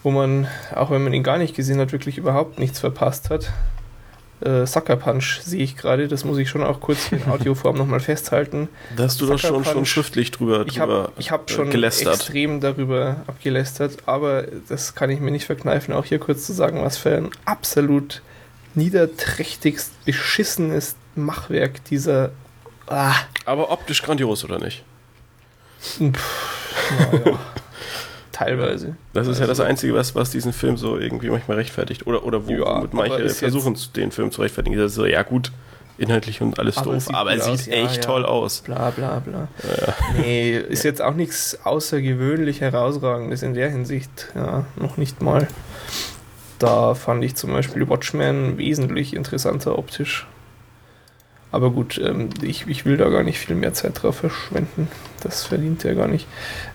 wo 0.03 0.11
man, 0.11 0.49
auch 0.75 0.91
wenn 0.91 1.05
man 1.05 1.15
ihn 1.15 1.23
gar 1.23 1.38
nicht 1.38 1.55
gesehen 1.55 1.79
hat, 1.79 1.93
wirklich 1.93 2.19
überhaupt 2.19 2.59
nichts 2.59 2.81
verpasst 2.81 3.31
hat 3.31 3.53
äh, 4.40 4.66
Sucker 4.66 4.97
Punch 4.97 5.40
sehe 5.43 5.62
ich 5.62 5.76
gerade. 5.76 6.09
Das 6.09 6.25
muss 6.25 6.38
ich 6.38 6.49
schon 6.49 6.62
auch 6.62 6.81
kurz 6.81 7.11
in 7.12 7.26
Audioform 7.31 7.76
nochmal 7.76 8.00
festhalten. 8.00 8.69
Da 8.97 9.05
hast 9.05 9.21
du 9.21 9.26
doch 9.26 9.38
schon, 9.38 9.64
schon 9.64 9.87
schriftlich 9.87 10.31
drüber, 10.31 10.64
ich 10.69 10.78
hab, 10.78 11.12
Ich 11.19 11.31
habe 11.31 11.45
schon 11.50 11.71
gelästert. 11.71 12.14
extrem 12.14 12.61
darüber 12.61 13.16
abgelästert, 13.26 13.99
aber 14.07 14.45
das 14.69 14.95
kann 14.95 15.11
ich 15.11 15.21
mir 15.21 15.31
nicht 15.31 15.47
verkneifen, 15.47 15.95
auch 15.95 16.05
hier 16.05 16.19
kurz 16.19 16.47
zu 16.47 16.52
sagen, 16.52 16.83
was 16.83 16.99
für 16.99 17.16
ein 17.16 17.31
absolut 17.45 18.23
niederträchtigst 18.75 20.05
beschissenes 20.05 20.97
Machwerk 21.14 21.85
dieser. 21.85 22.31
Ah. 22.87 23.14
Aber 23.45 23.71
optisch 23.71 24.02
grandios, 24.02 24.45
oder 24.45 24.59
nicht? 24.59 24.85
Pff, 25.81 27.11
naja. 27.12 27.38
teilweise. 28.37 28.97
Das 29.12 29.26
ist 29.26 29.28
also, 29.28 29.40
ja 29.43 29.47
das 29.47 29.61
also- 29.61 29.62
Einzige, 29.69 29.95
was, 29.95 30.14
was 30.14 30.31
diesen 30.31 30.52
Film 30.52 30.76
so 30.76 30.99
irgendwie 30.99 31.31
manchmal 31.31 31.57
rechtfertigt. 31.57 32.07
Oder, 32.07 32.25
oder 32.25 32.47
wo 32.47 32.52
ja, 32.52 32.85
manche 32.93 33.28
versuchen, 33.31 33.76
den 33.97 34.12
Film 34.12 34.31
zu 34.31 34.43
rechtfertigen. 34.43 34.76
Das 34.76 34.93
ist 34.93 34.97
so, 34.97 35.07
ja 35.07 35.23
gut, 35.23 35.52
inhaltlich 35.99 36.43
und 36.43 36.59
alles 36.59 36.76
aber 36.76 36.93
doof, 36.93 37.09
aber 37.12 37.33
er 37.33 37.40
sieht 37.40 37.52
aus, 37.52 37.69
echt 37.69 37.97
ja, 37.97 38.02
toll 38.02 38.23
ja. 38.23 38.28
aus. 38.28 38.61
Bla 38.61 38.90
bla 38.90 39.21
bla. 39.21 39.49
Ja. 39.62 39.95
Nee, 40.19 40.59
ist 40.69 40.85
jetzt 40.85 41.00
auch 41.00 41.14
nichts 41.14 41.59
außergewöhnlich 41.64 42.61
herausragendes 42.61 43.43
in 43.43 43.55
der 43.55 43.71
Hinsicht. 43.71 44.28
Ja, 44.35 44.66
noch 44.76 44.99
nicht 44.99 45.23
mal. 45.23 45.49
Da 46.59 46.95
fand 46.95 47.25
ich 47.25 47.37
zum 47.37 47.52
Beispiel 47.52 47.88
Watchmen 47.88 48.59
wesentlich 48.59 49.14
interessanter 49.14 49.78
optisch. 49.78 50.26
Aber 51.57 51.71
gut, 51.71 51.99
ähm, 52.05 52.29
ich, 52.43 52.67
ich 52.67 52.85
will 52.85 52.99
da 52.99 53.09
gar 53.09 53.23
nicht 53.23 53.39
viel 53.39 53.57
mehr 53.57 53.73
Zeit 53.73 54.03
drauf 54.03 54.17
verschwenden. 54.17 54.89
Das 55.23 55.45
verdient 55.45 55.87
er 55.87 55.95
gar 55.95 56.07
nicht. 56.07 56.27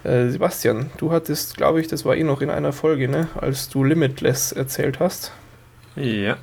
Äh, 0.03 0.29
Sebastian, 0.29 0.89
du 0.97 1.11
hattest, 1.11 1.55
glaube 1.55 1.79
ich, 1.79 1.87
das 1.87 2.03
war 2.03 2.15
eh 2.15 2.23
noch 2.23 2.41
in 2.41 2.49
einer 2.49 2.73
Folge, 2.73 3.07
ne? 3.07 3.27
als 3.39 3.69
du 3.69 3.83
Limitless 3.83 4.53
erzählt 4.53 4.99
hast. 4.99 5.33
Ja. 5.95 6.35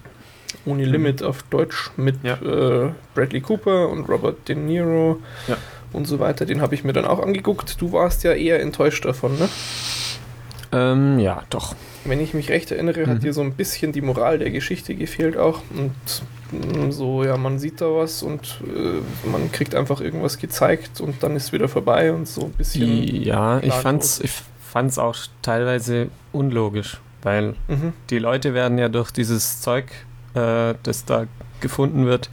Ohne 0.64 0.87
mhm. 0.87 0.92
Limit 0.92 1.25
auf 1.25 1.42
Deutsch 1.50 1.90
mit 1.97 2.23
ja. 2.23 2.35
äh, 2.35 2.92
Bradley 3.16 3.40
Cooper 3.40 3.88
und 3.88 4.09
Robert 4.09 4.49
De 4.49 4.54
Niro 4.54 5.21
ja. 5.49 5.57
und 5.92 6.07
so 6.07 6.21
weiter. 6.21 6.47
Den 6.47 6.61
habe 6.61 6.76
ich 6.76 6.85
mir 6.85 6.92
dann 6.92 7.07
auch 7.07 7.18
angeguckt. 7.18 7.80
Du 7.80 7.90
warst 7.90 8.23
ja 8.23 8.35
eher 8.35 8.62
enttäuscht 8.62 9.04
davon, 9.04 9.37
ne? 9.37 9.49
Ähm, 10.71 11.18
ja, 11.18 11.42
doch. 11.50 11.75
Wenn 12.04 12.21
ich 12.21 12.35
mich 12.35 12.50
recht 12.50 12.71
erinnere, 12.71 13.00
mhm. 13.00 13.11
hat 13.11 13.25
dir 13.25 13.33
so 13.33 13.40
ein 13.40 13.54
bisschen 13.54 13.90
die 13.90 14.00
Moral 14.00 14.38
der 14.38 14.52
Geschichte 14.52 14.95
gefehlt 14.95 15.37
auch. 15.37 15.61
Und 15.76 16.23
so, 16.90 17.25
ja, 17.25 17.37
man 17.37 17.59
sieht 17.59 17.81
da 17.81 17.87
was 17.87 18.23
und 18.23 18.61
äh, 18.67 19.28
man 19.28 19.52
kriegt 19.52 19.75
einfach 19.75 20.00
irgendwas 20.00 20.38
gezeigt 20.38 21.00
und 21.00 21.23
dann 21.23 21.37
ist 21.37 21.52
wieder 21.52 21.69
vorbei 21.69 22.12
und 22.12 22.26
so 22.26 22.45
ein 22.45 22.52
bisschen. 22.52 23.23
Ja, 23.23 23.61
ich 23.61 23.75
fand's, 23.75 24.21
ich 24.21 24.33
fand's 24.61 24.99
auch 24.99 25.17
teilweise 25.43 26.09
unlogisch, 26.33 26.99
weil 27.23 27.55
mhm. 27.69 27.93
die 28.11 28.19
Leute 28.19 28.55
werden 28.55 28.78
ja 28.78 28.88
durch 28.88 29.11
dieses 29.11 29.61
Zeug, 29.61 29.87
äh, 30.35 30.75
das 30.83 31.05
da 31.05 31.26
gefunden 31.61 32.07
wird, 32.07 32.31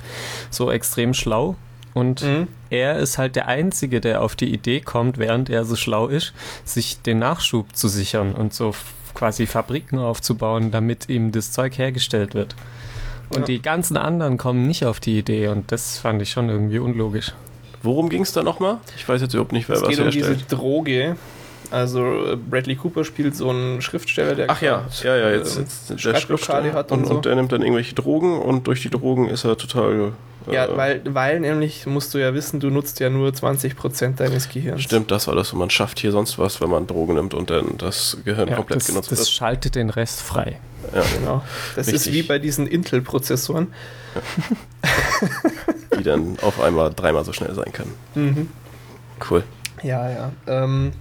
so 0.50 0.72
extrem 0.72 1.14
schlau 1.14 1.56
und 1.96 2.24
mhm. 2.24 2.50
er 2.70 3.00
ist 3.00 3.18
halt 3.18 3.38
der 3.38 3.48
Einzige, 3.48 4.02
der 4.02 4.22
auf 4.22 4.36
die 4.36 4.54
Idee 4.54 4.82
kommt, 4.82 5.18
während 5.18 5.50
er 5.50 5.64
so 5.64 5.78
schlau 5.78 6.08
ist, 6.08 6.34
sich 6.66 7.02
den 7.02 7.20
Nachschub 7.20 7.74
zu 7.74 7.88
sichern 7.88 8.34
und 8.34 8.54
so 8.54 8.76
quasi 9.14 9.48
Fabriken 9.48 9.98
aufzubauen, 9.98 10.72
damit 10.72 11.08
ihm 11.08 11.32
das 11.32 11.54
Zeug 11.54 11.78
hergestellt 11.78 12.34
wird. 12.34 12.54
Und 13.30 13.40
ja. 13.40 13.46
die 13.46 13.62
ganzen 13.62 13.98
anderen 13.98 14.38
kommen 14.38 14.68
nicht 14.68 14.86
auf 14.86 15.00
die 15.00 15.18
Idee 15.18 15.48
und 15.48 15.72
das 15.72 15.98
fand 15.98 16.22
ich 16.22 16.32
schon 16.32 16.50
irgendwie 16.50 16.80
unlogisch. 16.80 17.34
Worum 17.82 18.10
ging 18.10 18.24
es 18.24 18.34
da 18.34 18.44
nochmal? 18.44 18.78
Ich 18.96 19.08
weiß 19.08 19.22
jetzt 19.22 19.34
überhaupt 19.34 19.52
nicht, 19.52 19.70
wer 19.70 19.76
es 19.76 19.82
was 19.82 19.90
geht 19.90 20.00
herstellt. 20.00 20.28
um 20.28 20.34
diese 20.34 20.46
Droge, 20.48 21.16
also 21.72 22.38
Bradley 22.50 22.76
Cooper 22.76 23.04
spielt 23.04 23.36
so 23.36 23.50
einen 23.50 23.82
Schriftsteller, 23.82 24.36
der 24.36 24.50
Ach 24.50 24.62
ja, 24.62 24.86
ja, 25.04 25.16
ja, 25.16 25.30
jetzt, 25.32 25.58
jetzt 25.58 25.90
der 25.90 25.98
Schriftsteller 25.98 26.74
hat 26.74 26.92
und, 26.92 27.00
und, 27.00 27.08
so. 27.08 27.16
und 27.16 27.26
der 27.26 27.36
nimmt 27.36 27.52
dann 27.52 27.62
irgendwelche 27.62 27.96
Drogen 27.96 28.40
und 28.40 28.68
durch 28.68 28.82
die 28.82 28.90
Drogen 28.90 29.30
ist 29.30 29.44
er 29.44 29.58
total 29.58 30.14
äh, 30.48 30.54
ja, 30.54 30.78
weil, 30.78 31.02
weil 31.06 31.40
nämlich 31.40 31.86
musst 31.86 32.14
du 32.14 32.18
ja 32.18 32.34
wissen, 32.34 32.60
du 32.60 32.70
nutzt 32.70 33.00
ja 33.00 33.10
nur 33.10 33.30
20% 33.30 34.16
deines 34.16 34.50
Gehirns. 34.50 34.82
Stimmt, 34.82 35.12
das 35.12 35.28
war 35.28 35.36
das. 35.36 35.54
Und 35.54 35.60
man 35.60 35.70
schafft 35.70 36.00
hier 36.00 36.12
sonst 36.12 36.38
was, 36.38 36.62
wenn 36.62 36.70
man 36.70 36.88
Drogen 36.88 37.16
nimmt 37.16 37.34
und 37.34 37.50
dann 37.50 37.78
das 37.78 38.18
Gehirn 38.26 38.50
ja, 38.50 38.56
komplett 38.56 38.82
das, 38.82 38.88
genutzt 38.88 39.12
das 39.12 39.20
wird. 39.20 39.28
Das 39.28 39.32
schaltet 39.32 39.76
den 39.76 39.90
Rest 39.90 40.22
frei. 40.22 40.60
Ja, 40.94 41.04
genau. 41.18 41.44
Das 41.76 41.88
Richtig. 41.88 42.08
ist 42.08 42.14
wie 42.14 42.24
bei 42.24 42.40
diesen 42.40 42.68
Intel-Prozessoren. 42.68 43.74
Ja. 44.14 45.28
Die 45.98 46.04
dann 46.04 46.38
auf 46.42 46.62
einmal 46.62 46.94
dreimal 46.94 47.26
so 47.26 47.34
schnell 47.34 47.54
sein 47.56 47.72
können. 47.72 47.94
Mhm. 48.16 48.50
Cool. 49.30 49.44
Ja, 49.84 50.10
ja. 50.10 50.32
Ähm, 50.48 50.92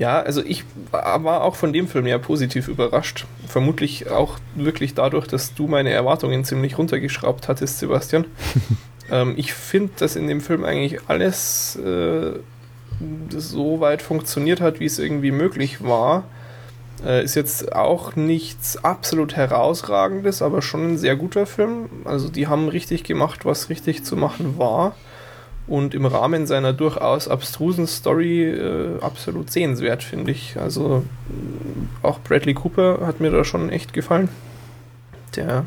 ja, 0.00 0.18
also 0.18 0.42
ich 0.42 0.64
war 0.92 1.42
auch 1.42 1.56
von 1.56 1.74
dem 1.74 1.86
Film 1.86 2.06
ja 2.06 2.16
positiv 2.16 2.68
überrascht. 2.68 3.26
Vermutlich 3.46 4.08
auch 4.08 4.38
wirklich 4.54 4.94
dadurch, 4.94 5.26
dass 5.26 5.52
du 5.52 5.66
meine 5.66 5.90
Erwartungen 5.90 6.42
ziemlich 6.42 6.78
runtergeschraubt 6.78 7.48
hattest, 7.48 7.80
Sebastian. 7.80 8.24
ähm, 9.12 9.34
ich 9.36 9.52
finde, 9.52 9.92
dass 9.98 10.16
in 10.16 10.26
dem 10.26 10.40
Film 10.40 10.64
eigentlich 10.64 11.00
alles 11.08 11.76
äh, 11.76 12.32
so 13.28 13.80
weit 13.80 14.00
funktioniert 14.00 14.62
hat, 14.62 14.80
wie 14.80 14.86
es 14.86 14.98
irgendwie 14.98 15.32
möglich 15.32 15.84
war. 15.84 16.24
Äh, 17.04 17.22
ist 17.22 17.34
jetzt 17.34 17.74
auch 17.74 18.16
nichts 18.16 18.82
absolut 18.82 19.36
herausragendes, 19.36 20.40
aber 20.40 20.62
schon 20.62 20.94
ein 20.94 20.98
sehr 20.98 21.16
guter 21.16 21.44
Film. 21.44 21.90
Also 22.06 22.30
die 22.30 22.46
haben 22.46 22.70
richtig 22.70 23.04
gemacht, 23.04 23.44
was 23.44 23.68
richtig 23.68 24.02
zu 24.02 24.16
machen 24.16 24.56
war 24.56 24.94
und 25.70 25.94
im 25.94 26.04
Rahmen 26.04 26.46
seiner 26.46 26.72
durchaus 26.72 27.28
abstrusen 27.28 27.86
Story 27.86 28.42
äh, 28.42 29.00
absolut 29.00 29.50
sehenswert, 29.52 30.02
finde 30.02 30.32
ich. 30.32 30.56
Also 30.58 31.04
auch 32.02 32.18
Bradley 32.18 32.54
Cooper 32.54 33.06
hat 33.06 33.20
mir 33.20 33.30
da 33.30 33.44
schon 33.44 33.70
echt 33.70 33.92
gefallen. 33.92 34.28
Der, 35.36 35.64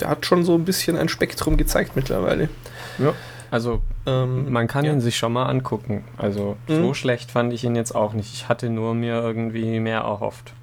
der 0.00 0.08
hat 0.08 0.24
schon 0.24 0.42
so 0.42 0.54
ein 0.54 0.64
bisschen 0.64 0.96
ein 0.96 1.10
Spektrum 1.10 1.58
gezeigt 1.58 1.96
mittlerweile. 1.96 2.48
Ja. 2.98 3.12
Also 3.50 3.82
ähm, 4.06 4.50
man 4.50 4.68
kann 4.68 4.86
ja. 4.86 4.92
ihn 4.92 5.02
sich 5.02 5.18
schon 5.18 5.34
mal 5.34 5.44
angucken. 5.44 6.04
Also 6.16 6.56
mhm. 6.66 6.76
so 6.76 6.94
schlecht 6.94 7.30
fand 7.30 7.52
ich 7.52 7.62
ihn 7.62 7.76
jetzt 7.76 7.94
auch 7.94 8.14
nicht. 8.14 8.32
Ich 8.32 8.48
hatte 8.48 8.70
nur 8.70 8.94
mir 8.94 9.20
irgendwie 9.20 9.80
mehr 9.80 10.00
erhofft. 10.00 10.54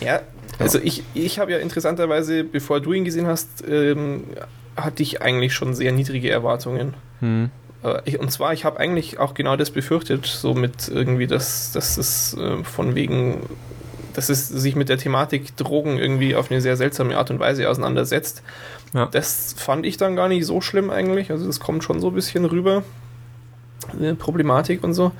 Ja, 0.00 0.22
also 0.58 0.78
ich, 0.82 1.04
ich 1.12 1.38
habe 1.38 1.52
ja 1.52 1.58
interessanterweise, 1.58 2.42
bevor 2.42 2.80
du 2.80 2.94
ihn 2.94 3.04
gesehen 3.04 3.26
hast, 3.26 3.62
ähm, 3.68 4.24
hatte 4.76 5.02
ich 5.02 5.20
eigentlich 5.20 5.52
schon 5.52 5.74
sehr 5.74 5.92
niedrige 5.92 6.30
Erwartungen. 6.30 6.94
Hm. 7.20 7.50
Äh, 7.82 8.16
und 8.16 8.30
zwar, 8.30 8.52
ich 8.52 8.64
habe 8.64 8.78
eigentlich 8.78 9.18
auch 9.18 9.34
genau 9.34 9.56
das 9.56 9.70
befürchtet, 9.70 10.26
so 10.26 10.54
mit 10.54 10.88
irgendwie, 10.88 11.26
dass, 11.26 11.72
dass 11.72 11.96
es 11.96 12.34
äh, 12.34 12.62
von 12.64 12.94
wegen, 12.94 13.40
dass 14.14 14.28
es 14.28 14.48
sich 14.48 14.76
mit 14.76 14.88
der 14.88 14.98
Thematik 14.98 15.56
Drogen 15.56 15.98
irgendwie 15.98 16.34
auf 16.34 16.50
eine 16.50 16.60
sehr 16.60 16.76
seltsame 16.76 17.16
Art 17.16 17.30
und 17.30 17.38
Weise 17.38 17.68
auseinandersetzt. 17.68 18.42
Ja. 18.94 19.06
Das 19.06 19.54
fand 19.56 19.86
ich 19.86 19.96
dann 19.96 20.16
gar 20.16 20.28
nicht 20.28 20.44
so 20.44 20.60
schlimm 20.60 20.90
eigentlich. 20.90 21.30
Also 21.30 21.46
das 21.46 21.60
kommt 21.60 21.82
schon 21.82 22.00
so 22.00 22.08
ein 22.08 22.14
bisschen 22.14 22.44
rüber, 22.44 22.82
eine 23.98 24.14
Problematik 24.14 24.84
und 24.84 24.94
so. 24.94 25.12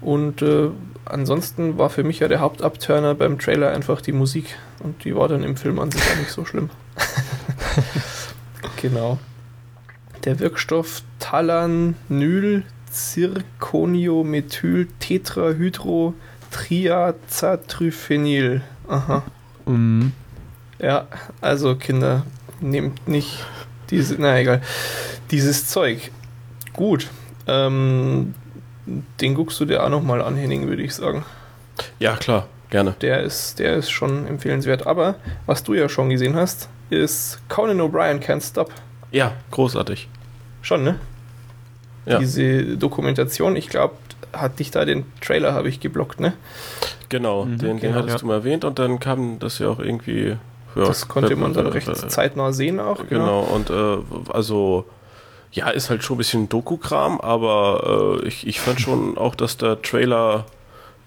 Und 0.00 0.42
äh, 0.42 0.70
ansonsten 1.04 1.78
war 1.78 1.88
für 1.88 2.02
mich 2.02 2.18
ja 2.18 2.28
der 2.28 2.40
Hauptabturner 2.40 3.14
beim 3.14 3.38
Trailer 3.38 3.70
einfach 3.70 4.00
die 4.00 4.12
Musik. 4.12 4.56
Und 4.82 5.04
die 5.04 5.14
war 5.14 5.28
dann 5.28 5.44
im 5.44 5.56
Film 5.56 5.78
an 5.78 5.92
sich 5.92 6.02
auch 6.02 6.16
nicht 6.16 6.32
so 6.32 6.44
schlimm. 6.44 6.70
genau. 8.82 9.18
Der 10.24 10.38
Wirkstoff 10.38 11.02
Talanyl 11.18 12.62
Zirconiomethyl 12.90 14.86
Tetrahydro 15.00 16.14
Triazatryphenyl. 16.50 18.62
Aha. 18.86 19.24
Mhm. 19.66 20.12
Ja, 20.78 21.08
also 21.40 21.74
Kinder, 21.76 22.24
nehmt 22.60 23.08
nicht 23.08 23.44
diese, 23.90 24.14
na 24.20 24.38
egal, 24.38 24.60
dieses 25.30 25.68
Zeug. 25.68 26.10
Gut. 26.72 27.08
Ähm, 27.46 28.34
den 29.20 29.34
guckst 29.34 29.60
du 29.60 29.64
dir 29.64 29.84
auch 29.84 29.88
nochmal 29.88 30.20
an, 30.22 30.36
Henning, 30.36 30.68
würde 30.68 30.82
ich 30.82 30.94
sagen. 30.94 31.24
Ja, 31.98 32.16
klar, 32.16 32.46
gerne. 32.70 32.94
Der 33.00 33.22
ist, 33.22 33.58
der 33.58 33.74
ist 33.76 33.90
schon 33.90 34.26
empfehlenswert. 34.26 34.86
Aber 34.86 35.16
was 35.46 35.64
du 35.64 35.74
ja 35.74 35.88
schon 35.88 36.10
gesehen 36.10 36.36
hast, 36.36 36.68
ist 36.90 37.40
Conan 37.48 37.80
O'Brien 37.80 38.20
Can't 38.20 38.46
Stop. 38.46 38.70
Ja, 39.12 39.32
großartig. 39.50 40.08
Schon, 40.62 40.84
ne? 40.84 40.98
Ja. 42.06 42.18
Diese 42.18 42.76
Dokumentation, 42.76 43.54
ich 43.54 43.68
glaube, 43.68 43.94
hat 44.32 44.58
dich 44.58 44.70
da 44.70 44.84
den 44.84 45.04
Trailer 45.20 45.52
habe 45.52 45.68
ich 45.68 45.78
geblockt, 45.78 46.18
ne? 46.18 46.32
Genau, 47.08 47.44
mhm, 47.44 47.58
den, 47.58 47.58
den 47.58 47.80
genau, 47.80 47.94
hattest 47.98 48.14
ja. 48.14 48.18
du 48.20 48.26
mal 48.26 48.34
erwähnt 48.34 48.64
und 48.64 48.78
dann 48.78 48.98
kam 48.98 49.38
das 49.38 49.58
ja 49.58 49.68
auch 49.68 49.78
irgendwie. 49.78 50.36
Ja, 50.74 50.84
das 50.86 51.06
konnte 51.06 51.36
man 51.36 51.52
dann 51.52 51.66
recht 51.66 51.94
zeitnah 52.10 52.52
sehen 52.52 52.80
auch. 52.80 53.06
Genau, 53.08 53.42
genau 53.42 53.54
und 53.54 53.70
äh, 53.70 54.32
also 54.32 54.86
Ja, 55.52 55.68
ist 55.68 55.90
halt 55.90 56.02
schon 56.02 56.14
ein 56.14 56.18
bisschen 56.18 56.48
Doku-Kram, 56.48 57.20
aber 57.20 58.20
äh, 58.22 58.26
ich, 58.26 58.46
ich 58.46 58.58
fand 58.58 58.80
schon 58.80 59.18
auch, 59.18 59.34
dass 59.34 59.58
der 59.58 59.82
Trailer 59.82 60.46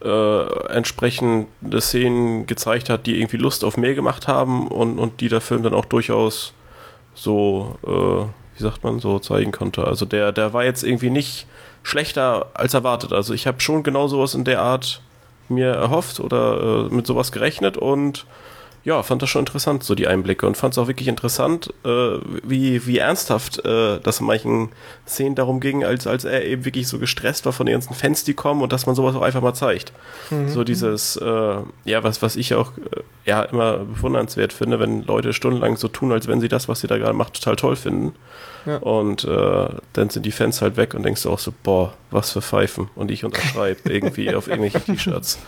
äh, 0.03 0.67
entsprechende 0.67 1.81
Szenen 1.81 2.45
gezeigt 2.45 2.89
hat, 2.89 3.07
die 3.07 3.19
irgendwie 3.19 3.37
Lust 3.37 3.63
auf 3.65 3.75
mehr 3.75 3.95
gemacht 3.95 4.27
haben 4.27 4.67
und, 4.67 4.99
und 4.99 5.19
die 5.19 5.29
der 5.29 5.41
Film 5.41 5.63
dann 5.63 5.73
auch 5.73 5.85
durchaus 5.85 6.53
so, 7.15 7.78
äh, 7.84 8.58
wie 8.58 8.63
sagt 8.63 8.84
man, 8.84 8.99
so 8.99 9.19
zeigen 9.19 9.51
konnte. 9.51 9.86
Also 9.86 10.06
der, 10.06 10.32
der 10.32 10.54
war 10.54 10.63
jetzt 10.63 10.84
irgendwie 10.84 11.10
nicht 11.10 11.47
schlechter 11.82 12.47
als 12.54 12.73
erwartet. 12.73 13.13
Also 13.13 13.34
ich 13.34 13.47
habe 13.47 13.62
schon 13.62 13.84
genau 13.84 14.08
sowas 14.08 14.36
in 14.36 14.43
der 14.43 14.62
Art 14.62 15.01
mir 15.49 15.69
erhofft 15.69 16.19
oder 16.19 16.88
äh, 16.89 16.93
mit 16.93 17.08
sowas 17.08 17.32
gerechnet 17.32 17.78
und 17.78 18.25
ja, 18.85 19.01
fand 19.01 19.23
das 19.23 19.31
schon 19.31 19.41
interessant, 19.41 19.83
so 19.83 19.95
die 19.95 20.07
Einblicke 20.07 20.45
und 20.45 20.55
fand 20.55 20.75
es 20.75 20.77
auch 20.77 20.87
wirklich 20.87 21.07
interessant, 21.07 21.73
äh, 21.83 22.19
wie, 22.43 22.85
wie 22.85 22.99
ernsthaft 22.99 23.65
äh, 23.65 23.99
das 23.99 24.19
in 24.19 24.27
manchen 24.27 24.69
Szenen 25.07 25.33
darum 25.33 25.59
ging, 25.59 25.83
als, 25.83 26.05
als 26.05 26.23
er 26.23 26.45
eben 26.45 26.65
wirklich 26.65 26.87
so 26.87 26.99
gestresst 26.99 27.47
war 27.47 27.51
von 27.51 27.65
den 27.65 27.73
ganzen 27.73 27.95
Fans, 27.95 28.23
die 28.23 28.35
kommen 28.35 28.61
und 28.61 28.71
dass 28.71 28.85
man 28.85 28.93
sowas 28.93 29.15
auch 29.15 29.23
einfach 29.23 29.41
mal 29.41 29.55
zeigt. 29.55 29.91
Mhm. 30.29 30.49
So 30.49 30.63
dieses, 30.63 31.15
äh, 31.15 31.57
ja, 31.85 32.03
was, 32.03 32.21
was 32.21 32.35
ich 32.35 32.53
auch 32.53 32.73
äh, 32.77 33.01
ja 33.25 33.41
immer 33.41 33.79
bewundernswert 33.79 34.53
finde, 34.53 34.79
wenn 34.79 35.03
Leute 35.03 35.33
stundenlang 35.33 35.77
so 35.77 35.87
tun, 35.87 36.11
als 36.11 36.27
wenn 36.27 36.39
sie 36.39 36.47
das, 36.47 36.69
was 36.69 36.79
sie 36.79 36.87
da 36.87 36.99
gerade 36.99 37.13
macht, 37.13 37.33
total 37.33 37.55
toll 37.55 37.75
finden. 37.75 38.13
Ja. 38.65 38.78
Und 38.78 39.23
äh, 39.23 39.67
dann 39.93 40.10
sind 40.10 40.25
die 40.25 40.32
Fans 40.32 40.62
halt 40.62 40.78
weg 40.78 40.93
und 40.93 41.04
denkst 41.04 41.23
du 41.23 41.30
auch 41.30 41.39
so, 41.39 41.54
boah, 41.63 41.93
was 42.12 42.32
für 42.32 42.41
Pfeifen. 42.41 42.89
Und 42.95 43.12
ich 43.12 43.23
unterschreibe 43.23 43.80
irgendwie 43.89 44.34
auf 44.34 44.47
irgendwelche 44.47 44.82
T-Shirts. 44.82 45.39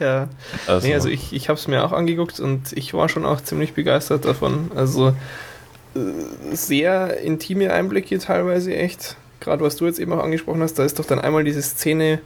Ja. 0.00 0.28
Also, 0.66 0.86
nee, 0.86 0.94
also 0.94 1.08
ich, 1.08 1.32
ich 1.32 1.48
habe 1.48 1.58
es 1.58 1.68
mir 1.68 1.84
auch 1.84 1.92
angeguckt 1.92 2.40
und 2.40 2.72
ich 2.72 2.94
war 2.94 3.08
schon 3.08 3.24
auch 3.24 3.40
ziemlich 3.40 3.74
begeistert 3.74 4.24
davon. 4.24 4.70
Also 4.74 5.08
äh, 5.94 6.54
sehr 6.54 7.20
intime 7.20 7.72
Einblicke 7.72 8.18
teilweise 8.18 8.74
echt. 8.74 9.16
Gerade 9.40 9.62
was 9.62 9.76
du 9.76 9.86
jetzt 9.86 9.98
eben 9.98 10.12
auch 10.12 10.22
angesprochen 10.22 10.62
hast, 10.62 10.78
da 10.78 10.84
ist 10.84 10.98
doch 10.98 11.04
dann 11.04 11.20
einmal 11.20 11.44
diese 11.44 11.62
Szene, 11.62 12.20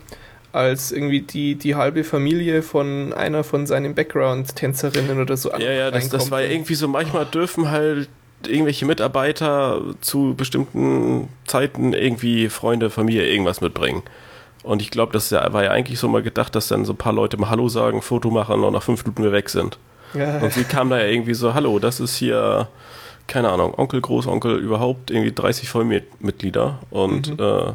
als 0.53 0.90
irgendwie 0.90 1.21
die, 1.21 1.55
die 1.55 1.75
halbe 1.75 2.05
Familie 2.05 2.62
von 2.62 3.12
einer 3.12 3.45
von 3.45 3.66
seinen 3.66 3.95
Background-Tänzerinnen 3.95 5.21
oder 5.21 5.37
so. 5.37 5.51
Ja, 5.53 5.71
ja, 5.71 5.90
das, 5.90 6.09
das 6.09 6.31
war 6.31 6.43
irgendwie 6.43 6.75
so, 6.75 6.88
manchmal 6.88 7.27
dürfen 7.27 7.71
halt 7.71 8.09
irgendwelche 8.46 8.87
Mitarbeiter 8.87 9.81
zu 10.00 10.35
bestimmten 10.37 11.29
Zeiten 11.46 11.92
irgendwie 11.92 12.48
Freunde, 12.48 12.90
Familie 12.90 13.26
irgendwas 13.26 13.61
mitbringen. 13.61 14.03
Und 14.62 14.83
ich 14.83 14.90
glaube, 14.90 15.12
das 15.12 15.33
war 15.33 15.64
ja 15.64 15.70
eigentlich 15.70 15.98
so 15.98 16.09
mal 16.09 16.22
gedacht, 16.22 16.55
dass 16.55 16.68
dann 16.68 16.85
so 16.85 16.92
ein 16.92 16.98
paar 16.98 17.12
Leute 17.12 17.37
mal 17.38 17.50
Hallo 17.50 17.68
sagen, 17.68 18.03
Foto 18.03 18.31
machen 18.31 18.62
und 18.62 18.72
nach 18.72 18.83
fünf 18.83 19.05
Minuten 19.05 19.22
wir 19.22 19.33
weg 19.33 19.48
sind. 19.48 19.79
Ja. 20.14 20.38
Und 20.38 20.53
sie 20.53 20.64
kam 20.64 20.90
da 20.90 20.98
ja 20.98 21.07
irgendwie 21.07 21.35
so, 21.35 21.55
Hallo, 21.55 21.79
das 21.79 22.00
ist 22.00 22.16
hier, 22.16 22.68
keine 23.26 23.50
Ahnung, 23.50 23.72
Onkel, 23.76 24.00
Großonkel, 24.00 24.59
überhaupt 24.59 25.11
irgendwie 25.11 25.33
30 25.33 25.68
Vollmitglieder. 25.68 26.81
Und 26.90 27.38
mhm. 27.38 27.44
äh, 27.44 27.72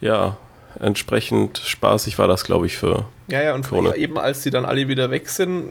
ja, 0.00 0.36
entsprechend 0.80 1.58
spaßig 1.58 2.18
war 2.18 2.28
das, 2.28 2.44
glaube 2.44 2.66
ich, 2.66 2.76
für. 2.76 3.06
Ja, 3.28 3.42
ja, 3.42 3.54
und 3.54 3.66
Krone. 3.66 3.96
eben 3.96 4.18
als 4.18 4.42
sie 4.42 4.50
dann 4.50 4.64
alle 4.64 4.86
wieder 4.88 5.10
weg 5.10 5.28
sind, 5.28 5.68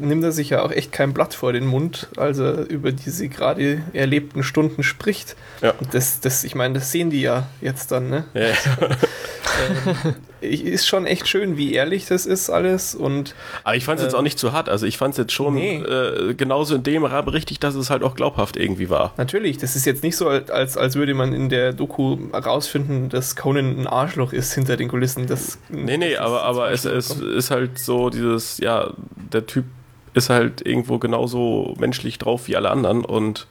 nimmt 0.00 0.24
er 0.24 0.32
sich 0.32 0.50
ja 0.50 0.62
auch 0.62 0.72
echt 0.72 0.90
kein 0.90 1.14
Blatt 1.14 1.34
vor 1.34 1.52
den 1.52 1.66
Mund, 1.66 2.08
als 2.16 2.38
er 2.38 2.68
über 2.68 2.90
diese 2.92 3.28
gerade 3.28 3.82
erlebten 3.92 4.42
Stunden 4.42 4.82
spricht. 4.82 5.36
Ja. 5.62 5.74
Und 5.78 5.94
das, 5.94 6.20
das, 6.20 6.44
ich 6.44 6.54
meine, 6.54 6.74
das 6.74 6.90
sehen 6.90 7.10
die 7.10 7.20
ja 7.20 7.46
jetzt 7.60 7.92
dann, 7.92 8.10
ne? 8.10 8.24
Ja. 8.34 8.48
ähm, 10.04 10.14
ist 10.40 10.86
schon 10.86 11.06
echt 11.06 11.26
schön, 11.26 11.56
wie 11.56 11.72
ehrlich 11.72 12.06
das 12.06 12.26
ist 12.26 12.50
alles. 12.50 12.94
Und, 12.94 13.34
Aber 13.64 13.76
ich 13.76 13.84
fand 13.84 13.98
es 13.98 14.04
äh, 14.04 14.06
jetzt 14.08 14.14
auch 14.14 14.22
nicht 14.22 14.38
zu 14.38 14.52
hart. 14.52 14.68
Also 14.68 14.86
ich 14.86 14.98
fand 14.98 15.12
es 15.12 15.18
jetzt 15.18 15.32
schon 15.32 15.54
nee. 15.54 15.78
äh, 15.78 16.34
genauso 16.34 16.76
in 16.76 16.82
dem 16.82 17.04
Rahmen 17.04 17.28
richtig, 17.28 17.58
dass 17.58 17.74
es 17.74 17.90
halt 17.90 18.02
auch 18.02 18.14
glaubhaft 18.14 18.56
irgendwie 18.56 18.88
war. 18.88 19.14
Natürlich, 19.16 19.58
das 19.58 19.76
ist 19.76 19.84
jetzt 19.86 20.02
nicht 20.02 20.16
so, 20.16 20.28
als, 20.28 20.76
als 20.76 20.94
würde 20.94 21.14
man 21.14 21.32
in 21.32 21.48
der 21.48 21.72
Doku 21.72 22.18
rausfinden, 22.32 23.08
dass 23.08 23.36
Conan 23.36 23.80
ein 23.80 23.86
Arschloch 23.86 24.32
ist 24.32 24.54
hinter 24.54 24.76
den 24.76 24.88
Kulissen. 24.88 25.26
Das, 25.26 25.58
nee, 25.68 25.96
nee, 25.96 26.12
das 26.12 26.20
aber, 26.20 26.42
aber 26.42 26.70
es, 26.70 26.84
es 26.88 27.10
ist 27.20 27.50
halt 27.50 27.78
so 27.78 28.10
dieses, 28.10 28.58
ja, 28.58 28.92
der 29.32 29.46
Typ 29.46 29.64
ist 30.14 30.30
halt 30.30 30.66
irgendwo 30.66 30.98
genauso 30.98 31.74
menschlich 31.78 32.18
drauf 32.18 32.48
wie 32.48 32.56
alle 32.56 32.70
anderen 32.70 33.04
und 33.04 33.46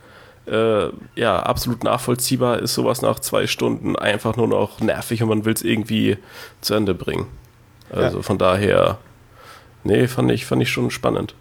äh, 0.47 0.89
ja, 1.15 1.39
absolut 1.39 1.83
nachvollziehbar 1.83 2.59
ist 2.59 2.73
sowas 2.73 3.01
nach 3.01 3.19
zwei 3.19 3.47
Stunden 3.47 3.95
einfach 3.95 4.37
nur 4.37 4.47
noch 4.47 4.79
nervig 4.79 5.21
und 5.21 5.29
man 5.29 5.45
will 5.45 5.53
es 5.53 5.61
irgendwie 5.61 6.17
zu 6.61 6.73
Ende 6.73 6.93
bringen. 6.93 7.27
Also 7.89 8.17
ja. 8.17 8.23
von 8.23 8.37
daher, 8.37 8.97
nee, 9.83 10.07
fand 10.07 10.31
ich, 10.31 10.45
fand 10.45 10.61
ich 10.61 10.69
schon 10.69 10.91
spannend. 10.91 11.35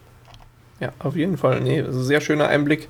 Ja, 0.81 0.93
auf 0.99 1.17
jeden 1.17 1.39
Fall. 1.39 1.61
Nee, 1.61 1.83
also 1.83 2.03
sehr 2.03 2.21
schöner 2.21 2.49
Einblick 2.49 2.89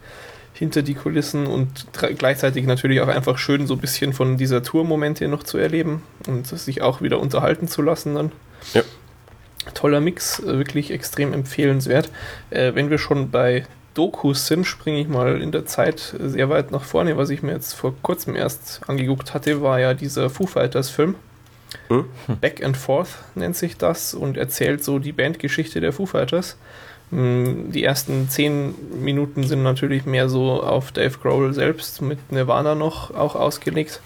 hinter 0.55 0.83
die 0.83 0.95
Kulissen 0.95 1.47
und 1.47 1.87
gleichzeitig 2.19 2.67
natürlich 2.67 3.01
auch 3.03 3.09
einfach 3.09 3.37
schön, 3.37 3.67
so 3.67 3.75
ein 3.75 3.81
bisschen 3.81 4.15
von 4.15 4.39
dieser 4.39 4.63
Tour-Momente 4.63 5.29
noch 5.29 5.43
zu 5.43 5.59
erleben 5.59 6.03
und 6.27 6.47
sich 6.47 6.81
auch 6.81 7.03
wieder 7.03 7.21
unterhalten 7.21 7.69
zu 7.69 7.83
lassen 7.83 8.15
dann. 8.15 8.33
Ja. 8.75 8.83
Toller 9.75 10.01
Mix, 10.01 10.43
wirklich 10.45 10.91
extrem 10.91 11.33
empfehlenswert. 11.33 12.11
Äh, 12.51 12.75
wenn 12.75 12.91
wir 12.91 12.99
schon 12.99 13.31
bei 13.31 13.65
Dokus 13.95 14.47
sind, 14.47 14.65
springe 14.67 15.01
ich 15.01 15.09
mal 15.09 15.41
in 15.41 15.53
der 15.53 15.67
Zeit 15.67 16.15
sehr 16.21 16.51
weit 16.51 16.71
nach 16.71 16.85
vorne. 16.85 17.17
Was 17.17 17.31
ich 17.31 17.43
mir 17.43 17.53
jetzt 17.53 17.73
vor 17.73 17.95
kurzem 18.03 18.37
erst 18.37 18.83
angeguckt 18.87 19.33
hatte, 19.35 19.63
war 19.63 19.81
ja 19.81 19.95
dieser 19.95 20.29
Foo 20.31 20.47
Fighters 20.47 20.91
Film. 20.91 21.15
Hm? 21.89 22.05
Back 22.41 22.63
and 22.63 22.77
Forth 22.77 23.09
nennt 23.35 23.57
sich 23.57 23.77
das 23.77 24.15
und 24.15 24.37
erzählt 24.37 24.85
so 24.85 24.99
die 24.99 25.13
Bandgeschichte 25.13 25.81
der 25.81 25.93
Foo 25.93 26.07
Fighters. 26.07 26.57
Hm, 27.11 27.71
die 27.73 27.85
ersten 27.85 28.29
zehn 28.29 28.75
Minuten 29.01 29.45
sind 29.45 29.63
natürlich 29.63 30.07
mehr 30.07 30.29
so 30.29 30.63
auf 30.63 30.93
Dave 30.93 31.17
Grohl 31.19 31.55
selbst 31.55 32.03
mit 32.03 32.33
Nirvana 32.33 32.75
noch 32.75 33.15
auch 33.15 33.35
ausgelegt. 33.35 34.01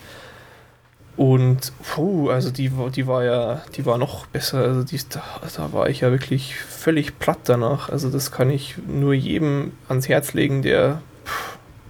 Und 1.20 1.74
puh, 1.82 2.30
also 2.30 2.50
die, 2.50 2.72
die 2.94 3.06
war 3.06 3.24
ja, 3.24 3.60
die 3.76 3.84
war 3.84 3.98
noch 3.98 4.24
besser. 4.24 4.60
Also 4.60 4.82
die, 4.84 4.98
da, 5.06 5.22
da 5.54 5.70
war 5.70 5.90
ich 5.90 6.00
ja 6.00 6.10
wirklich 6.10 6.54
völlig 6.54 7.18
platt 7.18 7.40
danach. 7.44 7.90
Also 7.90 8.08
das 8.08 8.32
kann 8.32 8.48
ich 8.48 8.76
nur 8.88 9.12
jedem 9.12 9.72
ans 9.86 10.08
Herz 10.08 10.32
legen, 10.32 10.62
der, 10.62 11.02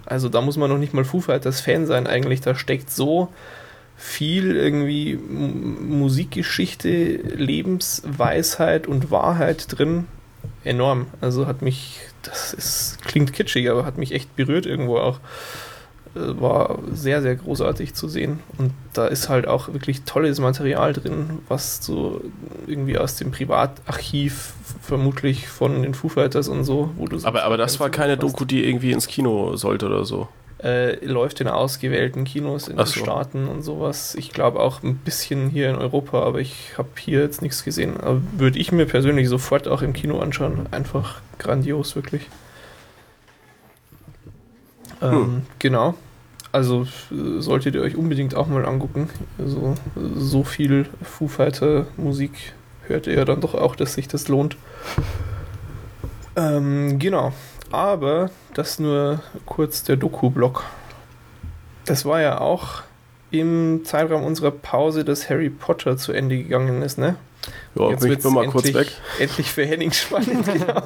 also 0.05 0.29
da 0.29 0.41
muss 0.41 0.57
man 0.57 0.69
noch 0.69 0.79
nicht 0.79 0.95
mal 0.95 1.05
Foo 1.05 1.21
Fighters 1.21 1.61
Fan 1.61 1.87
sein 1.87 2.09
eigentlich. 2.09 2.41
Da 2.41 2.57
steckt 2.57 2.91
so 2.91 3.29
viel 3.97 4.57
irgendwie 4.57 5.15
Musikgeschichte, 5.15 6.89
Lebensweisheit 6.91 8.89
und 8.89 9.13
Wahrheit 9.13 9.79
drin. 9.79 10.09
Enorm. 10.65 11.07
Also 11.21 11.47
hat 11.47 11.63
mich, 11.63 12.01
das 12.23 12.53
ist, 12.53 13.05
klingt 13.05 13.33
kitschig, 13.33 13.71
aber 13.71 13.85
hat 13.85 13.97
mich 13.97 14.11
echt 14.11 14.35
berührt 14.35 14.67
irgendwo 14.67 14.99
auch. 14.99 15.21
Äh, 16.15 16.41
war 16.41 16.81
sehr, 16.93 17.23
sehr 17.23 17.37
großartig 17.37 17.95
zu 17.95 18.09
sehen. 18.09 18.41
Und 18.59 18.73
da 18.95 19.07
ist 19.07 19.29
halt 19.29 19.47
auch 19.47 19.73
wirklich 19.73 20.03
tolles 20.03 20.41
Material 20.41 20.93
drin, 20.93 21.39
was 21.49 21.85
so 21.85 22.21
irgendwie 22.67 22.99
aus 22.99 23.15
dem 23.15 23.31
Privatarchiv 23.31 24.55
vermutlich 24.83 25.47
von 25.47 25.83
den 25.83 25.95
Foo 25.95 26.09
Fighters 26.09 26.49
und 26.49 26.65
so, 26.65 26.91
wo 26.97 27.07
du 27.07 27.19
Aber, 27.25 27.45
aber 27.45 27.57
das 27.57 27.79
war 27.79 27.91
keine 27.91 28.17
Doku, 28.17 28.45
die 28.45 28.65
irgendwie 28.65 28.91
ins 28.91 29.07
Kino 29.07 29.57
sollte 29.57 29.87
oder 29.87 30.05
so. 30.05 30.27
Äh, 30.63 31.03
läuft 31.05 31.41
in 31.41 31.49
ausgewählten 31.49 32.25
Kinos 32.25 32.69
in 32.69 32.79
Ach 32.79 32.85
den 32.85 32.93
so. 32.93 33.01
Staaten 33.01 33.49
und 33.49 33.63
sowas. 33.63 34.15
Ich 34.17 34.33
glaube 34.33 34.61
auch 34.61 34.83
ein 34.83 34.97
bisschen 34.97 35.49
hier 35.49 35.71
in 35.71 35.77
Europa, 35.77 36.23
aber 36.23 36.41
ich 36.41 36.77
habe 36.77 36.89
hier 36.99 37.21
jetzt 37.21 37.41
nichts 37.41 37.65
gesehen. 37.65 37.95
Würde 38.37 38.59
ich 38.59 38.71
mir 38.71 38.85
persönlich 38.85 39.29
sofort 39.29 39.69
auch 39.69 39.81
im 39.81 39.95
Kino 39.95 40.19
anschauen. 40.19 40.67
Einfach 40.71 41.23
grandios, 41.39 41.97
wirklich. 41.97 42.23
Ähm, 45.03 45.13
hm. 45.13 45.43
Genau. 45.59 45.95
Also 46.53 46.87
solltet 47.11 47.77
ihr 47.77 47.83
euch 47.83 47.97
unbedingt 47.97 48.35
auch 48.35 48.49
mal 48.49 48.67
angucken. 48.67 49.09
Also, 49.39 49.75
so 50.17 50.43
viel 50.43 50.87
Foo 51.03 51.29
Fighter 51.29 51.87
Musik 51.97 52.55
hört 52.89 53.07
ihr 53.07 53.15
ja 53.15 53.25
dann 53.25 53.41
doch 53.41 53.55
auch, 53.55 53.77
dass 53.77 53.95
sich 53.95 54.09
das 54.09 54.27
lohnt. 54.27 54.57
Ähm, 56.35 56.99
genau. 56.99 57.33
Aber 57.71 58.31
das 58.55 58.81
nur 58.81 59.21
kurz 59.47 59.85
der 59.85 59.97
Doku-Block. 59.97 60.65
Das 61.85 62.05
war 62.05 62.21
ja 62.21 62.41
auch 62.41 62.83
im 63.31 63.83
Zeitraum 63.85 64.25
unserer 64.25 64.51
Pause, 64.51 65.05
dass 65.05 65.31
Harry 65.31 65.51
Potter 65.51 65.97
zu 65.97 66.13
Ende 66.13 66.37
gegangen 66.37 66.83
ist, 66.83 66.99
ne? 66.99 67.15
Ja, 67.75 67.91
jetzt 67.91 68.03
wird 68.03 68.25
mal 68.25 68.49
kurz 68.49 68.75
weg. 68.75 68.89
Endlich 69.21 69.53
für 69.53 69.65
Henning 69.65 69.93
spannend, 69.93 70.45
genau. 70.53 70.83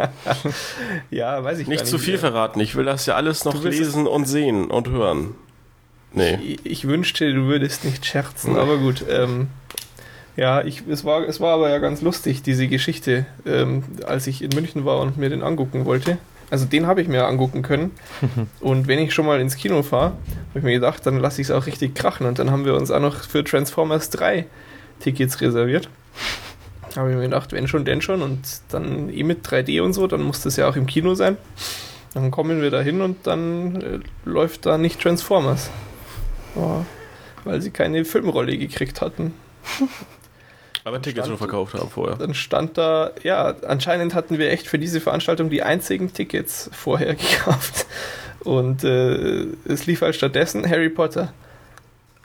ja, 1.10 1.42
weiß 1.42 1.58
ich 1.58 1.68
nicht. 1.68 1.80
Nicht 1.80 1.90
zu 1.90 1.98
viel 1.98 2.18
verraten. 2.18 2.60
Ich 2.60 2.74
will 2.76 2.84
das 2.84 3.06
ja 3.06 3.14
alles 3.14 3.44
noch 3.44 3.62
lesen 3.62 4.06
und 4.06 4.26
sehen 4.26 4.70
und 4.70 4.88
hören. 4.88 5.34
Nee. 6.12 6.34
Ich, 6.42 6.66
ich, 6.66 6.88
wünschte, 6.88 7.32
du 7.32 7.46
würdest 7.46 7.84
nicht 7.84 8.04
scherzen, 8.04 8.56
aber 8.56 8.78
gut. 8.78 9.04
Ähm, 9.08 9.48
ja, 10.36 10.62
ich, 10.62 10.82
es, 10.88 11.04
war, 11.04 11.28
es 11.28 11.40
war 11.40 11.54
aber 11.54 11.70
ja 11.70 11.78
ganz 11.78 12.02
lustig, 12.02 12.42
diese 12.42 12.66
Geschichte, 12.66 13.26
ähm, 13.46 13.84
als 14.06 14.26
ich 14.26 14.42
in 14.42 14.50
München 14.54 14.84
war 14.84 15.00
und 15.00 15.18
mir 15.18 15.28
den 15.28 15.42
angucken 15.42 15.84
wollte. 15.84 16.18
Also 16.50 16.64
den 16.64 16.86
habe 16.86 17.00
ich 17.00 17.08
mir 17.08 17.26
angucken 17.26 17.62
können. 17.62 17.92
und 18.60 18.88
wenn 18.88 18.98
ich 18.98 19.14
schon 19.14 19.26
mal 19.26 19.40
ins 19.40 19.56
Kino 19.56 19.82
fahre, 19.82 20.12
habe 20.50 20.58
ich 20.58 20.62
mir 20.62 20.72
gedacht, 20.72 21.06
dann 21.06 21.18
lasse 21.18 21.40
ich 21.40 21.48
es 21.48 21.50
auch 21.52 21.66
richtig 21.66 21.94
krachen. 21.94 22.26
Und 22.26 22.38
dann 22.38 22.50
haben 22.50 22.64
wir 22.64 22.74
uns 22.74 22.90
auch 22.90 23.00
noch 23.00 23.22
für 23.22 23.44
Transformers 23.44 24.10
3 24.10 24.46
Tickets 24.98 25.40
reserviert. 25.40 25.88
Habe 26.96 27.10
ich 27.10 27.16
mir 27.16 27.22
gedacht, 27.22 27.52
wenn 27.52 27.68
schon, 27.68 27.84
denn 27.84 28.02
schon. 28.02 28.22
Und 28.22 28.40
dann 28.70 29.08
eh 29.10 29.22
mit 29.22 29.46
3D 29.46 29.80
und 29.82 29.92
so, 29.92 30.06
dann 30.06 30.22
muss 30.22 30.42
das 30.42 30.56
ja 30.56 30.68
auch 30.68 30.76
im 30.76 30.86
Kino 30.86 31.14
sein. 31.14 31.36
Dann 32.14 32.30
kommen 32.30 32.60
wir 32.60 32.70
da 32.70 32.80
hin 32.80 33.00
und 33.00 33.26
dann 33.26 33.80
äh, 33.80 33.98
läuft 34.24 34.66
da 34.66 34.78
nicht 34.78 35.00
Transformers. 35.00 35.70
Oh, 36.56 36.84
weil 37.44 37.60
sie 37.60 37.70
keine 37.70 38.04
Filmrolle 38.04 38.58
gekriegt 38.58 39.00
hatten. 39.00 39.34
Aber 40.84 41.00
Tickets 41.02 41.28
schon 41.28 41.36
verkauft 41.36 41.74
haben 41.74 41.90
vorher. 41.90 42.16
Dann 42.16 42.34
stand 42.34 42.78
da, 42.78 43.10
ja, 43.22 43.54
anscheinend 43.66 44.14
hatten 44.14 44.38
wir 44.38 44.50
echt 44.50 44.66
für 44.66 44.78
diese 44.78 45.00
Veranstaltung 45.00 45.50
die 45.50 45.62
einzigen 45.62 46.12
Tickets 46.12 46.70
vorher 46.72 47.14
gekauft. 47.16 47.86
Und 48.40 48.82
äh, 48.84 49.46
es 49.66 49.86
lief 49.86 50.00
halt 50.00 50.16
stattdessen 50.16 50.68
Harry 50.68 50.88
Potter. 50.88 51.32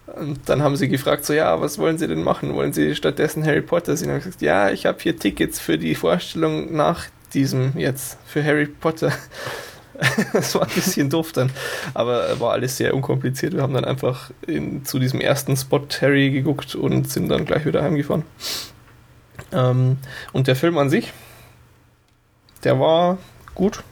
Und 0.07 0.47
dann 0.47 0.61
haben 0.61 0.75
sie 0.75 0.87
gefragt, 0.87 1.25
so 1.25 1.33
ja, 1.33 1.59
was 1.59 1.79
wollen 1.79 1.97
sie 1.97 2.07
denn 2.07 2.23
machen? 2.23 2.53
Wollen 2.53 2.73
sie 2.73 2.95
stattdessen 2.95 3.43
Harry 3.45 3.61
Potter 3.61 3.97
sehen? 3.97 4.11
Und 4.11 4.17
ich 4.17 4.23
gesagt, 4.23 4.41
ja, 4.41 4.69
ich 4.69 4.85
habe 4.85 4.99
hier 5.01 5.17
Tickets 5.17 5.59
für 5.59 5.77
die 5.77 5.95
Vorstellung 5.95 6.75
nach 6.75 7.05
diesem 7.33 7.77
jetzt, 7.77 8.17
für 8.25 8.43
Harry 8.43 8.67
Potter. 8.67 9.11
das 10.33 10.53
war 10.55 10.63
ein 10.63 10.73
bisschen 10.73 11.09
doof 11.09 11.31
dann, 11.31 11.49
aber 11.93 12.39
war 12.39 12.51
alles 12.51 12.77
sehr 12.77 12.93
unkompliziert. 12.93 13.53
Wir 13.53 13.61
haben 13.61 13.73
dann 13.73 13.85
einfach 13.85 14.29
in, 14.45 14.85
zu 14.85 14.99
diesem 14.99 15.21
ersten 15.21 15.55
Spot 15.57 15.87
Harry 16.01 16.31
geguckt 16.31 16.75
und 16.75 17.09
sind 17.09 17.29
dann 17.29 17.45
gleich 17.45 17.65
wieder 17.65 17.81
heimgefahren. 17.81 18.23
Ähm, 19.51 19.97
und 20.33 20.47
der 20.47 20.55
Film 20.55 20.77
an 20.77 20.89
sich, 20.89 21.13
der 22.63 22.79
war 22.79 23.17
gut, 23.53 23.83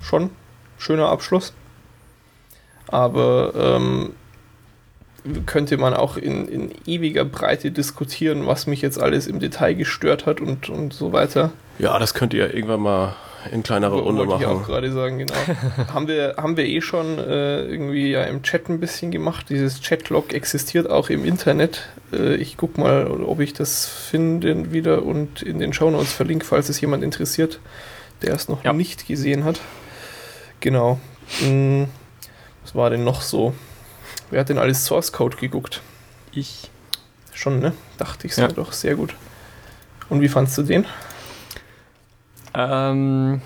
schon 0.00 0.30
schöner 0.78 1.08
Abschluss. 1.08 1.52
Aber 2.88 3.52
ähm, 3.56 4.14
könnte 5.46 5.78
man 5.78 5.94
auch 5.94 6.16
in, 6.16 6.46
in 6.48 6.70
ewiger 6.86 7.24
Breite 7.24 7.70
diskutieren, 7.70 8.46
was 8.46 8.66
mich 8.66 8.82
jetzt 8.82 9.00
alles 9.00 9.26
im 9.26 9.40
Detail 9.40 9.74
gestört 9.74 10.26
hat 10.26 10.40
und, 10.40 10.68
und 10.68 10.92
so 10.92 11.12
weiter. 11.12 11.52
Ja, 11.78 11.98
das 11.98 12.14
könnt 12.14 12.34
ihr 12.34 12.52
irgendwann 12.54 12.80
mal 12.80 13.16
in 13.50 13.62
kleinerer 13.62 14.00
Runde 14.00 14.24
machen. 14.24 14.42
Ich 14.42 14.46
auch 14.46 14.64
gerade 14.64 14.92
sagen, 14.92 15.18
genau. 15.18 15.34
haben, 15.92 16.08
wir, 16.08 16.34
haben 16.36 16.56
wir 16.56 16.66
eh 16.66 16.80
schon 16.80 17.18
äh, 17.18 17.62
irgendwie 17.62 18.10
ja 18.10 18.24
im 18.24 18.42
Chat 18.42 18.68
ein 18.68 18.80
bisschen 18.80 19.10
gemacht. 19.10 19.46
Dieses 19.48 19.80
Chatlog 19.80 20.32
existiert 20.32 20.88
auch 20.88 21.10
im 21.10 21.24
Internet. 21.24 21.88
Äh, 22.12 22.36
ich 22.36 22.56
guck 22.56 22.78
mal, 22.78 23.06
ob 23.06 23.40
ich 23.40 23.52
das 23.52 23.86
finde 23.86 24.72
wieder 24.72 25.02
und 25.02 25.42
in 25.42 25.58
den 25.58 25.72
Shownotes 25.72 26.12
verlinke, 26.12 26.44
falls 26.44 26.68
es 26.68 26.80
jemand 26.80 27.02
interessiert, 27.02 27.60
der 28.22 28.34
es 28.34 28.48
noch 28.48 28.64
ja. 28.64 28.72
nicht 28.72 29.06
gesehen 29.06 29.44
hat. 29.44 29.60
Genau. 30.60 30.98
Hm, 31.40 31.88
was 32.62 32.74
war 32.74 32.90
denn 32.90 33.04
noch 33.04 33.20
so? 33.20 33.54
Wer 34.34 34.40
hat 34.40 34.48
denn 34.48 34.58
alles 34.58 34.84
Source 34.84 35.12
Code 35.12 35.36
geguckt? 35.36 35.80
Ich. 36.32 36.68
Schon, 37.32 37.60
ne? 37.60 37.72
Dachte 37.98 38.26
ich 38.26 38.34
so, 38.34 38.42
ja. 38.42 38.48
doch, 38.48 38.72
sehr 38.72 38.96
gut. 38.96 39.14
Und 40.08 40.22
wie 40.22 40.28
fandst 40.28 40.58
du 40.58 40.64
den? 40.64 40.86
Ähm, 42.52 43.42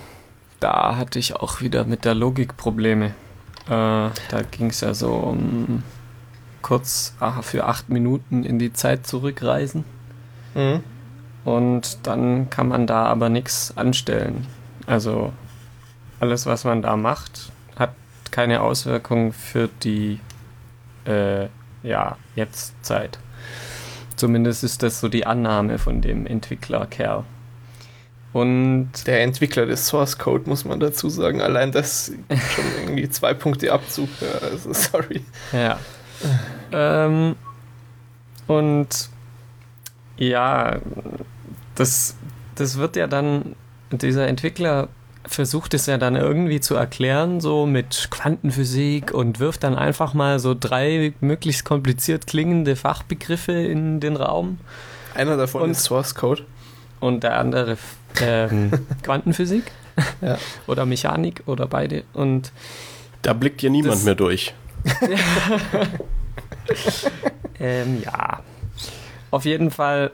da 0.61 0.97
hatte 0.97 1.19
ich 1.19 1.37
auch 1.37 1.61
wieder 1.61 1.85
mit 1.85 2.07
der 2.07 2.15
Logik 2.15 2.57
Probleme. 2.57 3.09
Äh, 3.67 3.69
da 3.69 4.43
ging 4.51 4.71
es 4.71 4.81
ja 4.81 4.95
so 4.95 5.13
um 5.13 5.83
kurz 6.63 7.13
ach, 7.21 7.45
für 7.45 7.67
acht 7.67 7.91
Minuten 7.91 8.43
in 8.43 8.59
die 8.59 8.73
Zeit 8.73 9.07
zurückreisen. 9.07 9.85
Mhm. 10.55 10.83
Und 11.45 11.99
dann 12.07 12.49
kann 12.49 12.67
man 12.69 12.87
da 12.87 13.05
aber 13.05 13.29
nichts 13.29 13.77
anstellen. 13.77 14.47
Also 14.87 15.35
alles, 16.19 16.47
was 16.47 16.65
man 16.65 16.81
da 16.81 16.97
macht, 16.97 17.53
hat 17.77 17.93
keine 18.31 18.63
Auswirkung 18.63 19.35
für 19.35 19.69
die 19.83 20.21
äh, 21.09 21.49
ja, 21.83 22.17
jetzt 22.37 22.75
Zeit. 22.85 23.19
Zumindest 24.17 24.65
ist 24.65 24.83
das 24.83 25.01
so 25.01 25.09
die 25.09 25.27
Annahme 25.27 25.79
von 25.79 26.01
dem 26.01 26.27
Entwickler-Kerl. 26.27 27.25
Und 28.33 28.91
der 29.07 29.23
Entwickler 29.23 29.65
des 29.65 29.87
Source 29.87 30.19
Code, 30.19 30.49
muss 30.49 30.65
man 30.65 30.81
dazu 30.81 31.09
sagen. 31.09 31.41
Allein 31.41 31.73
das 31.73 32.13
schon 32.29 32.65
irgendwie 32.83 33.09
zwei 33.09 33.33
Punkte 33.33 33.73
Abzug. 33.73 34.09
Also 34.43 34.73
sorry. 34.73 35.23
Ja. 35.53 35.79
ähm, 36.73 37.37
und 38.47 39.09
ja, 40.17 40.79
das, 41.75 42.17
das 42.57 42.77
wird 42.77 42.97
ja 42.97 43.07
dann, 43.07 43.55
dieser 43.91 44.27
Entwickler 44.27 44.89
versucht 45.29 45.75
es 45.75 45.87
ja 45.87 45.99
dann 45.99 46.17
irgendwie 46.17 46.61
zu 46.61 46.75
erklären, 46.75 47.41
so 47.41 47.67
mit 47.67 48.09
Quantenphysik 48.11 49.13
und 49.13 49.39
wirft 49.39 49.63
dann 49.63 49.77
einfach 49.77 50.15
mal 50.15 50.39
so 50.39 50.57
drei 50.59 51.13
möglichst 51.21 51.65
kompliziert 51.65 52.27
klingende 52.27 52.77
Fachbegriffe 52.77 53.53
in 53.53 54.01
den 54.01 54.17
Raum. 54.17 54.59
Einer 55.15 55.37
davon 55.37 55.63
und, 55.63 55.71
ist 55.73 55.85
Source 55.85 56.15
Code. 56.15 56.45
Und 57.01 57.23
der 57.23 57.39
andere 57.39 57.79
ähm, 58.21 58.73
Quantenphysik 59.03 59.71
ja. 60.21 60.39
oder 60.67 60.87
Mechanik 60.87 61.43
oder 61.47 61.67
beide. 61.67 62.05
Und 62.13 62.53
da 63.23 63.33
blickt 63.33 63.63
ja 63.63 63.71
niemand 63.71 63.95
das, 63.95 64.05
mehr 64.05 64.15
durch. 64.15 64.55
ähm, 67.61 68.03
ja. 68.05 68.41
Auf 69.31 69.45
jeden 69.45 69.71
Fall 69.71 70.11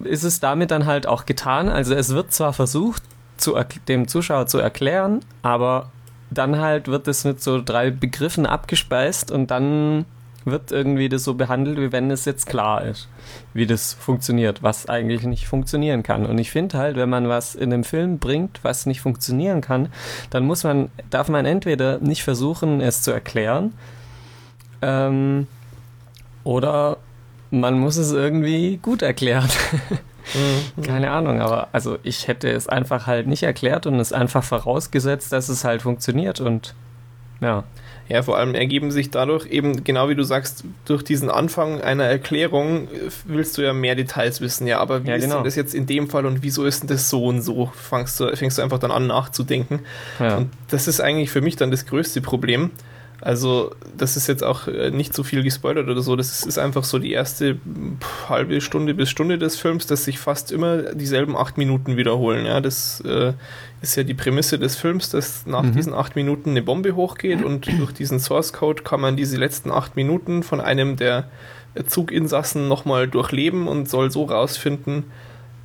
ist 0.00 0.24
es 0.24 0.40
damit 0.40 0.70
dann 0.70 0.86
halt 0.86 1.06
auch 1.06 1.26
getan. 1.26 1.68
Also 1.68 1.94
es 1.94 2.10
wird 2.10 2.32
zwar 2.32 2.52
versucht, 2.52 3.02
zu, 3.36 3.56
dem 3.88 4.08
Zuschauer 4.08 4.46
zu 4.46 4.58
erklären, 4.58 5.20
aber 5.42 5.90
dann 6.30 6.58
halt 6.58 6.88
wird 6.88 7.08
es 7.08 7.24
mit 7.24 7.42
so 7.42 7.62
drei 7.62 7.90
Begriffen 7.90 8.46
abgespeist 8.46 9.30
und 9.30 9.50
dann 9.50 10.04
wird 10.44 10.70
irgendwie 10.70 11.08
das 11.08 11.24
so 11.24 11.34
behandelt, 11.34 11.78
wie 11.78 11.90
wenn 11.90 12.10
es 12.10 12.24
jetzt 12.24 12.46
klar 12.46 12.82
ist, 12.82 13.08
wie 13.52 13.66
das 13.66 13.94
funktioniert, 13.94 14.62
was 14.62 14.88
eigentlich 14.88 15.24
nicht 15.24 15.48
funktionieren 15.48 16.04
kann. 16.04 16.24
Und 16.24 16.38
ich 16.38 16.52
finde 16.52 16.78
halt, 16.78 16.96
wenn 16.96 17.10
man 17.10 17.28
was 17.28 17.56
in 17.56 17.72
einem 17.72 17.82
Film 17.82 18.18
bringt, 18.18 18.60
was 18.62 18.86
nicht 18.86 19.00
funktionieren 19.00 19.60
kann, 19.60 19.88
dann 20.30 20.44
muss 20.44 20.62
man, 20.62 20.88
darf 21.10 21.28
man 21.28 21.46
entweder 21.46 21.98
nicht 21.98 22.22
versuchen, 22.22 22.80
es 22.80 23.02
zu 23.02 23.10
erklären, 23.10 23.72
ähm, 24.82 25.48
oder 26.44 26.98
man 27.50 27.78
muss 27.78 27.96
es 27.96 28.12
irgendwie 28.12 28.76
gut 28.76 29.02
erklären. 29.02 29.48
Mhm. 30.34 30.82
Keine 30.82 31.10
Ahnung, 31.10 31.40
aber 31.40 31.68
also 31.72 31.98
ich 32.02 32.28
hätte 32.28 32.50
es 32.50 32.68
einfach 32.68 33.06
halt 33.06 33.26
nicht 33.26 33.42
erklärt 33.42 33.86
und 33.86 34.00
es 34.00 34.12
einfach 34.12 34.44
vorausgesetzt, 34.44 35.32
dass 35.32 35.48
es 35.48 35.64
halt 35.64 35.82
funktioniert 35.82 36.40
und 36.40 36.74
ja. 37.40 37.64
Ja, 38.08 38.22
vor 38.22 38.38
allem 38.38 38.54
ergeben 38.54 38.92
sich 38.92 39.10
dadurch 39.10 39.46
eben, 39.46 39.82
genau 39.82 40.08
wie 40.08 40.14
du 40.14 40.22
sagst, 40.22 40.62
durch 40.84 41.02
diesen 41.02 41.28
Anfang 41.28 41.80
einer 41.80 42.04
Erklärung 42.04 42.86
willst 43.24 43.58
du 43.58 43.62
ja 43.62 43.72
mehr 43.72 43.96
Details 43.96 44.40
wissen. 44.40 44.68
Ja, 44.68 44.78
aber 44.78 45.02
wie 45.02 45.08
ja, 45.08 45.16
ist 45.16 45.24
genau. 45.24 45.36
denn 45.36 45.44
das 45.44 45.56
jetzt 45.56 45.74
in 45.74 45.86
dem 45.86 46.08
Fall 46.08 46.24
und 46.24 46.44
wieso 46.44 46.64
ist 46.64 46.82
denn 46.82 46.88
das 46.88 47.10
so 47.10 47.24
und 47.24 47.42
so? 47.42 47.72
Fängst 47.74 48.20
du, 48.20 48.34
fängst 48.36 48.58
du 48.58 48.62
einfach 48.62 48.78
dann 48.78 48.92
an 48.92 49.08
nachzudenken. 49.08 49.80
Ja. 50.20 50.36
Und 50.36 50.50
das 50.68 50.86
ist 50.86 51.00
eigentlich 51.00 51.30
für 51.30 51.40
mich 51.40 51.56
dann 51.56 51.72
das 51.72 51.84
größte 51.86 52.20
Problem. 52.20 52.70
Also, 53.20 53.74
das 53.96 54.16
ist 54.16 54.26
jetzt 54.26 54.44
auch 54.44 54.68
äh, 54.68 54.90
nicht 54.90 55.14
so 55.14 55.22
viel 55.22 55.42
gespoilert 55.42 55.88
oder 55.88 56.02
so. 56.02 56.16
Das 56.16 56.44
ist 56.44 56.58
einfach 56.58 56.84
so 56.84 56.98
die 56.98 57.12
erste 57.12 57.58
halbe 58.28 58.60
Stunde 58.60 58.94
bis 58.94 59.08
Stunde 59.08 59.38
des 59.38 59.56
Films, 59.56 59.86
dass 59.86 60.04
sich 60.04 60.18
fast 60.18 60.52
immer 60.52 60.94
dieselben 60.94 61.36
acht 61.36 61.56
Minuten 61.56 61.96
wiederholen. 61.96 62.44
Ja, 62.44 62.60
das 62.60 63.00
äh, 63.00 63.32
ist 63.80 63.96
ja 63.96 64.02
die 64.02 64.14
Prämisse 64.14 64.58
des 64.58 64.76
Films, 64.76 65.10
dass 65.10 65.46
nach 65.46 65.62
mhm. 65.62 65.72
diesen 65.72 65.94
acht 65.94 66.14
Minuten 66.14 66.50
eine 66.50 66.62
Bombe 66.62 66.94
hochgeht 66.94 67.42
und 67.42 67.66
durch 67.78 67.92
diesen 67.92 68.20
Source 68.20 68.52
Code 68.52 68.82
kann 68.82 69.00
man 69.00 69.16
diese 69.16 69.38
letzten 69.38 69.70
acht 69.70 69.96
Minuten 69.96 70.42
von 70.42 70.60
einem 70.60 70.96
der 70.96 71.28
Zuginsassen 71.86 72.68
nochmal 72.68 73.08
durchleben 73.08 73.68
und 73.68 73.88
soll 73.88 74.10
so 74.10 74.24
rausfinden, 74.24 75.04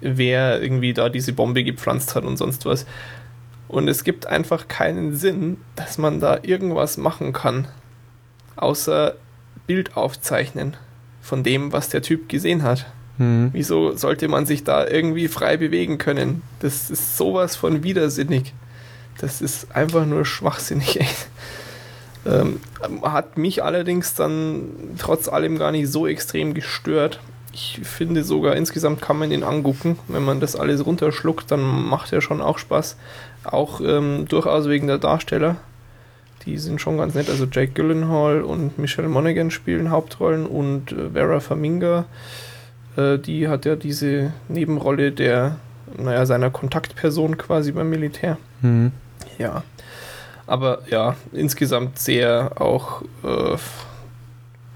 wer 0.01 0.61
irgendwie 0.61 0.93
da 0.93 1.09
diese 1.09 1.33
Bombe 1.33 1.63
gepflanzt 1.63 2.15
hat 2.15 2.23
und 2.23 2.37
sonst 2.37 2.65
was. 2.65 2.85
Und 3.71 3.87
es 3.87 4.03
gibt 4.03 4.27
einfach 4.27 4.67
keinen 4.67 5.15
Sinn, 5.15 5.55
dass 5.77 5.97
man 5.97 6.19
da 6.19 6.39
irgendwas 6.41 6.97
machen 6.97 7.31
kann, 7.31 7.69
außer 8.57 9.15
Bild 9.65 9.95
aufzeichnen 9.95 10.75
von 11.21 11.41
dem, 11.41 11.71
was 11.71 11.87
der 11.87 12.01
Typ 12.01 12.27
gesehen 12.27 12.63
hat. 12.63 12.85
Mhm. 13.17 13.51
Wieso 13.53 13.95
sollte 13.95 14.27
man 14.27 14.45
sich 14.45 14.65
da 14.65 14.85
irgendwie 14.85 15.29
frei 15.29 15.55
bewegen 15.55 15.99
können? 15.99 16.41
Das 16.59 16.89
ist 16.89 17.15
sowas 17.15 17.55
von 17.55 17.81
widersinnig. 17.81 18.53
Das 19.19 19.41
ist 19.41 19.73
einfach 19.73 20.05
nur 20.05 20.25
schwachsinnig. 20.25 20.99
Ähm, 22.23 22.59
hat 23.01 23.39
mich 23.39 23.63
allerdings 23.63 24.13
dann 24.13 24.65
trotz 24.99 25.27
allem 25.27 25.57
gar 25.57 25.71
nicht 25.71 25.89
so 25.89 26.05
extrem 26.05 26.53
gestört. 26.53 27.19
Ich 27.51 27.79
finde 27.81 28.23
sogar 28.23 28.55
insgesamt 28.55 29.01
kann 29.01 29.17
man 29.17 29.31
ihn 29.31 29.41
angucken. 29.43 29.97
Wenn 30.07 30.23
man 30.23 30.39
das 30.39 30.55
alles 30.55 30.85
runterschluckt, 30.85 31.49
dann 31.49 31.61
macht 31.61 32.13
er 32.13 32.21
schon 32.21 32.41
auch 32.41 32.59
Spaß. 32.59 32.97
Auch 33.43 33.81
ähm, 33.81 34.25
durchaus 34.27 34.67
wegen 34.67 34.87
der 34.87 34.97
Darsteller. 34.97 35.57
Die 36.45 36.57
sind 36.57 36.81
schon 36.81 36.97
ganz 36.97 37.13
nett. 37.13 37.29
Also 37.29 37.45
Jake 37.51 37.73
Gyllenhaal 37.73 38.41
und 38.41 38.77
Michelle 38.77 39.07
Monaghan 39.07 39.51
spielen 39.51 39.91
Hauptrollen 39.91 40.45
und 40.45 40.91
äh, 40.91 41.09
Vera 41.11 41.39
Faminga, 41.39 42.05
äh, 42.97 43.17
die 43.17 43.47
hat 43.47 43.65
ja 43.65 43.75
diese 43.75 44.33
Nebenrolle 44.47 45.11
der, 45.11 45.57
naja, 45.97 46.25
seiner 46.25 46.49
Kontaktperson 46.49 47.37
quasi 47.37 47.71
beim 47.71 47.89
Militär. 47.89 48.37
Mhm. 48.61 48.91
Ja. 49.37 49.63
Aber 50.47 50.79
ja, 50.89 51.15
insgesamt 51.31 51.99
sehr 51.99 52.59
auch 52.59 53.03
äh, 53.23 53.57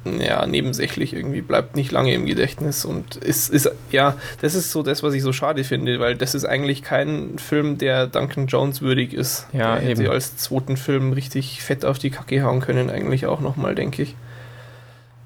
ja, 0.05 0.45
nebensächlich 0.45 1.13
irgendwie, 1.13 1.41
bleibt 1.41 1.75
nicht 1.75 1.91
lange 1.91 2.13
im 2.13 2.25
Gedächtnis 2.25 2.85
und 2.85 3.15
ist, 3.15 3.49
ist, 3.49 3.69
ja, 3.91 4.15
das 4.41 4.53
ist 4.53 4.71
so 4.71 4.83
das, 4.83 5.03
was 5.03 5.13
ich 5.13 5.23
so 5.23 5.33
schade 5.33 5.63
finde, 5.63 5.99
weil 5.99 6.15
das 6.15 6.35
ist 6.35 6.45
eigentlich 6.45 6.83
kein 6.83 7.37
Film, 7.39 7.77
der 7.77 8.07
Duncan 8.07 8.47
Jones 8.47 8.81
würdig 8.81 9.13
ist. 9.13 9.47
Ja, 9.51 9.75
der 9.75 9.89
hätte 9.89 10.09
als 10.11 10.37
zweiten 10.37 10.77
Film 10.77 11.13
richtig 11.13 11.61
fett 11.63 11.85
auf 11.85 11.97
die 11.97 12.11
Kacke 12.11 12.43
hauen 12.43 12.59
können, 12.59 12.89
eigentlich 12.89 13.25
auch 13.25 13.41
nochmal, 13.41 13.75
denke 13.75 14.03
ich. 14.03 14.15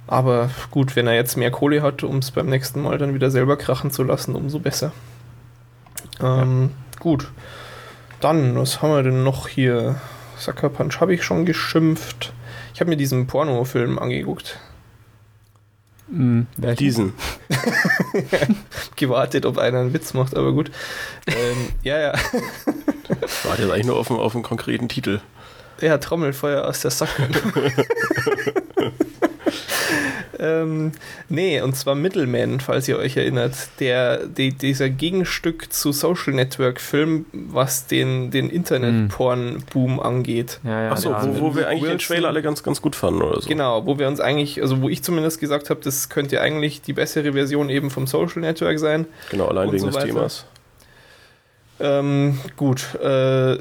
Aber 0.07 0.49
gut, 0.71 0.95
wenn 0.95 1.05
er 1.05 1.13
jetzt 1.13 1.37
mehr 1.37 1.51
Kohle 1.51 1.83
hat, 1.83 2.03
um 2.03 2.17
es 2.17 2.31
beim 2.31 2.47
nächsten 2.47 2.81
Mal 2.81 2.97
dann 2.97 3.13
wieder 3.13 3.29
selber 3.29 3.57
krachen 3.57 3.91
zu 3.91 4.03
lassen, 4.03 4.33
umso 4.33 4.59
besser. 4.59 4.91
Ähm, 6.21 6.71
ja. 6.71 6.99
Gut. 6.99 7.31
Dann, 8.19 8.55
was 8.55 8.81
haben 8.81 8.91
wir 8.91 9.03
denn 9.03 9.23
noch 9.23 9.47
hier? 9.47 10.01
Sucker 10.37 10.69
Punch 10.69 10.99
habe 10.99 11.13
ich 11.13 11.23
schon 11.23 11.45
geschimpft. 11.45 12.33
Ich 12.73 12.81
habe 12.81 12.89
mir 12.89 12.97
diesen 12.97 13.27
Pornofilm 13.27 13.99
angeguckt. 13.99 14.57
Mhm, 16.11 16.47
Diesen. 16.77 17.13
Gewartet, 18.95 19.45
ob 19.45 19.57
einer 19.57 19.79
einen 19.79 19.93
Witz 19.93 20.13
macht, 20.13 20.35
aber 20.35 20.51
gut. 20.53 20.71
Ähm, 21.27 21.69
ja, 21.83 21.99
ja. 21.99 22.13
Warte 23.43 23.63
jetzt 23.63 23.71
eigentlich 23.71 23.85
nur 23.85 23.97
auf, 23.97 24.09
auf 24.09 24.33
einen 24.33 24.43
konkreten 24.43 24.89
Titel. 24.89 25.21
Ja, 25.81 25.97
Trommelfeuer 25.97 26.65
aus 26.65 26.81
der 26.81 26.91
Sacke. 26.91 27.29
Ähm, 30.39 30.93
nee, 31.27 31.59
und 31.59 31.75
zwar 31.75 31.95
Middleman, 31.95 32.61
falls 32.61 32.87
ihr 32.87 32.97
euch 32.97 33.17
erinnert. 33.17 33.55
Der, 33.79 34.25
die, 34.25 34.53
dieser 34.53 34.89
Gegenstück 34.89 35.73
zu 35.73 35.91
Social 35.91 36.33
Network 36.33 36.79
Film, 36.79 37.25
was 37.33 37.87
den, 37.87 38.31
den 38.31 38.49
Internet-Porn-Boom 38.49 39.99
angeht. 39.99 40.59
Ja, 40.63 40.83
ja, 40.83 40.91
Achso, 40.91 41.09
wo, 41.09 41.41
wo 41.41 41.55
wir 41.55 41.67
eigentlich 41.67 41.81
Wilson, 41.83 41.97
den 41.97 42.07
Trailer 42.07 42.27
alle 42.29 42.41
ganz, 42.41 42.63
ganz 42.63 42.81
gut 42.81 42.95
fanden 42.95 43.21
oder 43.21 43.41
so. 43.41 43.49
Genau, 43.49 43.85
wo 43.85 43.99
wir 43.99 44.07
uns 44.07 44.21
eigentlich, 44.21 44.61
also 44.61 44.81
wo 44.81 44.87
ich 44.87 45.03
zumindest 45.03 45.41
gesagt 45.41 45.69
habe, 45.69 45.81
das 45.83 46.07
könnte 46.07 46.39
eigentlich 46.39 46.81
die 46.81 46.93
bessere 46.93 47.33
Version 47.33 47.69
eben 47.69 47.89
vom 47.89 48.07
Social 48.07 48.41
Network 48.41 48.79
sein. 48.79 49.07
Genau, 49.31 49.47
allein 49.47 49.71
wegen 49.71 49.79
so 49.79 49.89
des 49.89 50.03
Themas. 50.03 50.45
Ähm, 51.81 52.39
gut, 52.55 52.95
äh, 53.01 53.57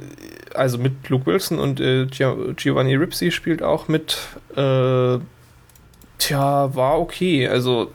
also 0.54 0.78
mit 0.78 1.08
Luke 1.08 1.26
Wilson 1.26 1.58
und 1.58 1.80
äh, 1.80 2.06
Giovanni 2.06 2.94
Ripsy 2.94 3.30
spielt 3.30 3.62
auch 3.62 3.88
mit. 3.88 4.18
Äh, 4.56 5.18
Tja, 6.18 6.74
war 6.74 6.98
okay. 6.98 7.48
Also 7.48 7.90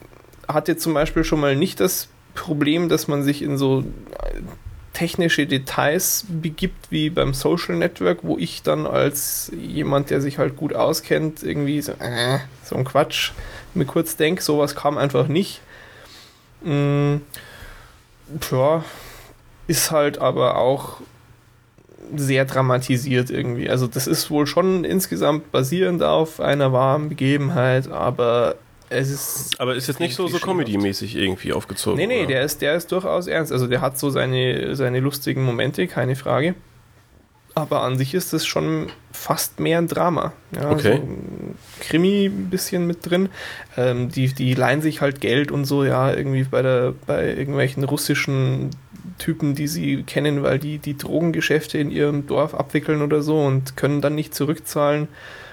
hatte 0.48 0.78
zum 0.78 0.94
Beispiel 0.94 1.24
schon 1.24 1.40
mal 1.40 1.56
nicht 1.56 1.80
das 1.80 2.08
Problem, 2.36 2.90
dass 2.90 3.08
man 3.08 3.24
sich 3.24 3.42
in 3.42 3.58
so 3.58 3.84
technische 4.94 5.48
Details 5.48 6.26
begibt 6.30 6.92
wie 6.92 7.10
beim 7.10 7.34
Social 7.34 7.76
Network, 7.76 8.20
wo 8.22 8.38
ich 8.38 8.62
dann 8.62 8.86
als 8.86 9.52
jemand, 9.60 10.10
der 10.10 10.22
sich 10.22 10.38
halt 10.38 10.56
gut 10.56 10.74
auskennt, 10.76 11.44
irgendwie 11.44 11.82
so, 11.82 11.94
äh, 11.94 12.40
so 12.64 12.76
ein 12.76 12.86
Quatsch 12.86 13.32
mir 13.74 13.86
kurz 13.86 14.16
denke, 14.16 14.42
sowas 14.42 14.76
kam 14.76 14.98
einfach 14.98 15.28
nicht. 15.28 15.62
Mm, 16.62 17.18
tja, 18.40 18.86
ist 19.68 19.92
halt 19.92 20.20
aber 20.20 20.58
auch 20.58 21.02
sehr 22.16 22.46
dramatisiert 22.46 23.30
irgendwie. 23.30 23.70
Also 23.70 23.88
das 23.88 24.08
ist 24.08 24.30
wohl 24.30 24.48
schon 24.48 24.84
insgesamt 24.84 25.52
basierend 25.52 26.04
auf 26.04 26.40
einer 26.40 26.74
wahren 26.74 27.10
Begebenheit, 27.10 27.90
aber 27.90 28.56
es 28.90 29.10
ist. 29.10 29.60
Aber 29.60 29.76
ist 29.76 29.88
jetzt 29.88 30.00
nicht 30.00 30.16
so, 30.16 30.28
so 30.28 30.38
Comedy-mäßig 30.38 31.16
irgendwie 31.16 31.54
aufgezogen. 31.54 31.98
Nee, 31.98 32.08
nee, 32.08 32.26
der 32.26 32.44
ist, 32.44 32.62
der 32.62 32.76
ist 32.76 32.92
durchaus 32.92 33.28
ernst. 33.28 33.52
Also 33.52 33.68
der 33.68 33.82
hat 33.82 33.98
so 33.98 34.10
seine, 34.10 34.76
seine 34.76 35.00
lustigen 35.00 35.44
Momente, 35.44 35.88
keine 35.88 36.16
Frage. 36.16 36.56
Aber 37.56 37.84
an 37.84 37.98
sich 37.98 38.16
ist 38.16 38.34
es 38.34 38.46
schon 38.48 38.88
fast 39.12 39.60
mehr 39.60 39.78
ein 39.78 39.88
Drama. 39.88 40.34
Ja, 40.56 40.72
okay. 40.72 40.98
So 40.98 41.08
Krimi 41.82 42.26
ein 42.26 42.50
bisschen 42.50 42.88
mit 42.88 43.08
drin. 43.08 43.30
Ähm, 43.78 44.10
die, 44.10 44.34
die 44.34 44.56
leihen 44.56 44.82
sich 44.82 45.02
halt 45.02 45.22
Geld 45.22 45.52
und 45.52 45.66
so, 45.66 45.84
ja, 45.84 46.12
irgendwie 46.12 46.44
bei 46.44 46.64
der, 46.64 46.94
bei 47.06 47.28
irgendwelchen 47.36 47.84
russischen 47.84 48.72
Typen, 49.18 49.56
die 49.56 49.68
sie 49.68 50.04
kennen, 50.04 50.44
weil 50.44 50.60
die 50.60 50.78
die 50.78 50.98
Drogengeschäfte 50.98 51.78
in 51.78 51.92
ihrem 51.92 52.28
Dorf 52.28 52.54
abwickeln 52.54 53.02
oder 53.02 53.22
so 53.22 53.40
und 53.42 53.76
können 53.78 54.02
dann 54.02 54.16
nicht 54.16 54.36
zurückzahlen 54.36 55.08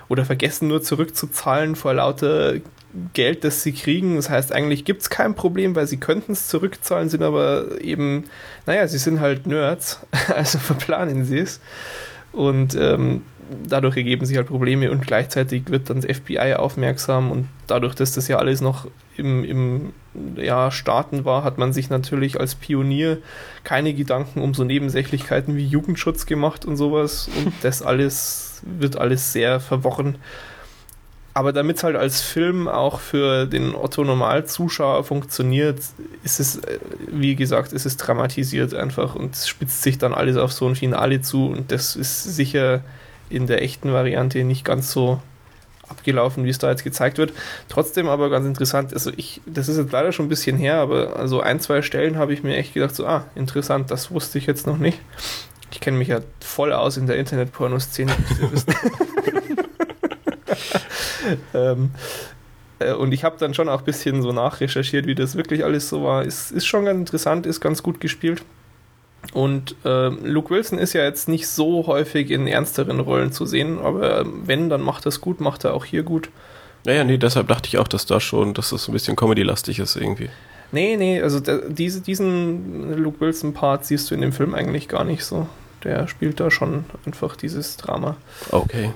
oder 0.09 0.25
vergessen 0.25 0.68
nur 0.68 0.83
zurückzuzahlen 0.83 1.77
vor 1.77 1.94
lauter 1.94 2.55
Geld, 3.14 3.44
das 3.44 3.62
sie 3.62 3.73
kriegen. 3.73 4.16
Das 4.16 4.29
heißt, 4.29 4.53
eigentlich 4.53 4.85
gibt 4.85 5.03
es 5.03 5.11
kein 5.11 5.35
Problem, 5.35 5.77
weil 5.77 5.87
sie 5.87 5.99
könnten 5.99 6.33
es 6.33 6.49
zurückzahlen, 6.49 7.09
sind 7.09 7.23
aber 7.23 7.81
eben, 7.81 8.25
naja, 8.66 8.88
sie 8.88 8.99
sind 8.99 9.20
halt 9.20 9.46
Nerds, 9.46 10.01
also 10.35 10.59
verplanen 10.59 11.25
sie 11.25 11.38
es. 11.38 11.61
Und 12.33 12.75
ähm, 12.75 13.23
dadurch 13.66 13.96
ergeben 13.96 14.27
sich 14.27 14.37
halt 14.37 14.49
Probleme 14.49 14.90
und 14.90 15.07
gleichzeitig 15.07 15.64
wird 15.68 15.90
dann 15.90 16.01
das 16.01 16.16
FBI 16.16 16.55
aufmerksam 16.55 17.31
und 17.31 17.49
dadurch, 17.66 17.94
dass 17.94 18.12
das 18.12 18.29
ja 18.29 18.38
alles 18.38 18.61
noch 18.61 18.87
im, 19.16 19.44
im 19.44 19.92
ja, 20.37 20.70
Starten 20.70 21.25
war, 21.25 21.44
hat 21.44 21.59
man 21.59 21.73
sich 21.73 21.90
natürlich 21.90 22.40
als 22.40 22.55
Pionier 22.55 23.18
keine 23.64 23.94
Gedanken 23.94 24.40
um 24.40 24.55
so 24.55 24.64
Nebensächlichkeiten 24.64 25.57
wie 25.57 25.66
Jugendschutz 25.66 26.27
gemacht 26.27 26.64
und 26.64 26.77
sowas 26.77 27.29
und 27.37 27.53
das 27.62 27.83
alles 27.83 28.62
wird 28.64 28.96
alles 28.96 29.33
sehr 29.33 29.61
verworren. 29.61 30.16
Aber 31.33 31.53
damit 31.53 31.77
es 31.77 31.85
halt 31.85 31.94
als 31.94 32.20
Film 32.20 32.66
auch 32.66 32.99
für 32.99 33.46
den 33.46 33.77
Otto-Normal-Zuschauer 33.77 35.05
funktioniert, 35.05 35.79
ist 36.25 36.40
es, 36.40 36.57
äh, 36.57 36.81
wie 37.09 37.37
gesagt, 37.37 37.73
ist 37.73 37.87
es 37.87 37.96
dramatisiert 37.96 38.75
einfach 38.75 39.14
und 39.14 39.37
spitzt 39.37 39.83
sich 39.83 39.96
dann 39.96 40.12
alles 40.12 40.37
auf 40.37 40.53
so 40.53 40.66
ein 40.66 40.75
Finale 40.75 41.20
zu 41.20 41.46
und 41.46 41.70
das 41.70 41.94
ist 41.94 42.25
sicher 42.25 42.83
in 43.29 43.46
der 43.46 43.62
echten 43.62 43.92
Variante 43.92 44.42
nicht 44.42 44.64
ganz 44.64 44.90
so 44.90 45.23
abgelaufen, 45.90 46.44
wie 46.44 46.50
es 46.50 46.59
da 46.59 46.70
jetzt 46.70 46.85
gezeigt 46.85 47.18
wird. 47.18 47.33
Trotzdem 47.68 48.09
aber 48.09 48.31
ganz 48.31 48.46
interessant. 48.46 48.94
Also 48.94 49.11
ich, 49.16 49.40
das 49.46 49.68
ist 49.68 49.76
jetzt 49.76 49.92
leider 49.92 50.12
schon 50.12 50.26
ein 50.26 50.31
bisschen 50.31 50.57
her, 50.57 50.76
aber 50.76 51.16
also 51.16 51.40
ein, 51.40 51.61
zwei 51.61 51.83
Stellen 51.83 52.16
habe 52.16 52.33
ich 52.33 52.42
mir 52.42 52.57
echt 52.57 52.74
gedacht, 52.74 52.94
so, 52.94 53.07
ah, 53.07 53.26
interessant, 53.35 53.90
das 53.90 54.11
wusste 54.11 54.38
ich 54.38 54.46
jetzt 54.46 54.66
noch 54.66 54.79
nicht. 54.79 54.98
Ich 55.72 55.81
kenne 55.81 55.98
mich 55.98 56.09
ja 56.09 56.20
voll 56.40 56.72
aus 56.72 56.96
in 56.96 57.07
der 57.07 57.16
Internet-Porno-Szene, 57.16 58.12
ähm, 61.55 61.90
äh, 62.79 62.92
und 62.92 63.12
ich 63.12 63.24
habe 63.24 63.37
dann 63.38 63.55
schon 63.55 63.68
auch 63.68 63.81
ein 63.81 63.85
bisschen 63.85 64.22
so 64.22 64.33
nachrecherchiert, 64.33 65.07
wie 65.07 65.14
das 65.14 65.37
wirklich 65.37 65.64
alles 65.64 65.88
so 65.88 66.03
war. 66.03 66.24
Ist, 66.24 66.50
ist 66.50 66.66
schon 66.66 66.85
ganz 66.85 66.98
interessant, 66.98 67.46
ist 67.46 67.61
ganz 67.61 67.83
gut 67.83 68.00
gespielt. 68.00 68.42
Und 69.33 69.76
äh, 69.85 70.09
Luke 70.09 70.52
Wilson 70.52 70.78
ist 70.78 70.92
ja 70.92 71.04
jetzt 71.04 71.28
nicht 71.28 71.46
so 71.46 71.87
häufig 71.87 72.30
in 72.30 72.46
ernsteren 72.46 73.00
Rollen 73.00 73.33
zu 73.33 73.46
sehen, 73.46 73.78
aber 73.78 74.24
wenn, 74.26 74.70
dann 74.70 74.80
macht 74.80 75.06
er 75.06 75.11
es 75.11 75.20
gut, 75.20 75.40
macht 75.40 75.64
er 75.64 75.74
auch 75.74 75.85
hier 75.85 76.02
gut. 76.02 76.30
Naja, 76.85 77.04
nee, 77.04 77.18
deshalb 77.18 77.48
dachte 77.48 77.68
ich 77.68 77.78
auch, 77.78 77.88
dass 77.88 78.06
da 78.06 78.20
schon, 78.20 78.54
dass 78.54 78.70
das 78.70 78.88
ein 78.88 78.92
bisschen 78.92 79.16
Comedy-lastig 79.16 79.78
ist 79.78 79.96
irgendwie. 79.96 80.30
Nee, 80.72 80.96
nee, 80.96 81.20
also 81.20 81.40
der, 81.40 81.68
diese, 81.68 82.00
diesen 82.00 82.96
Luke 82.96 83.20
Wilson-Part 83.20 83.85
siehst 83.85 84.11
du 84.11 84.14
in 84.14 84.20
dem 84.20 84.33
Film 84.33 84.54
eigentlich 84.54 84.88
gar 84.88 85.04
nicht 85.04 85.24
so. 85.24 85.46
Der 85.85 86.09
spielt 86.09 86.40
da 86.40 86.50
schon 86.50 86.85
einfach 87.06 87.37
dieses 87.37 87.76
Drama. 87.76 88.16
Okay. 88.50 88.92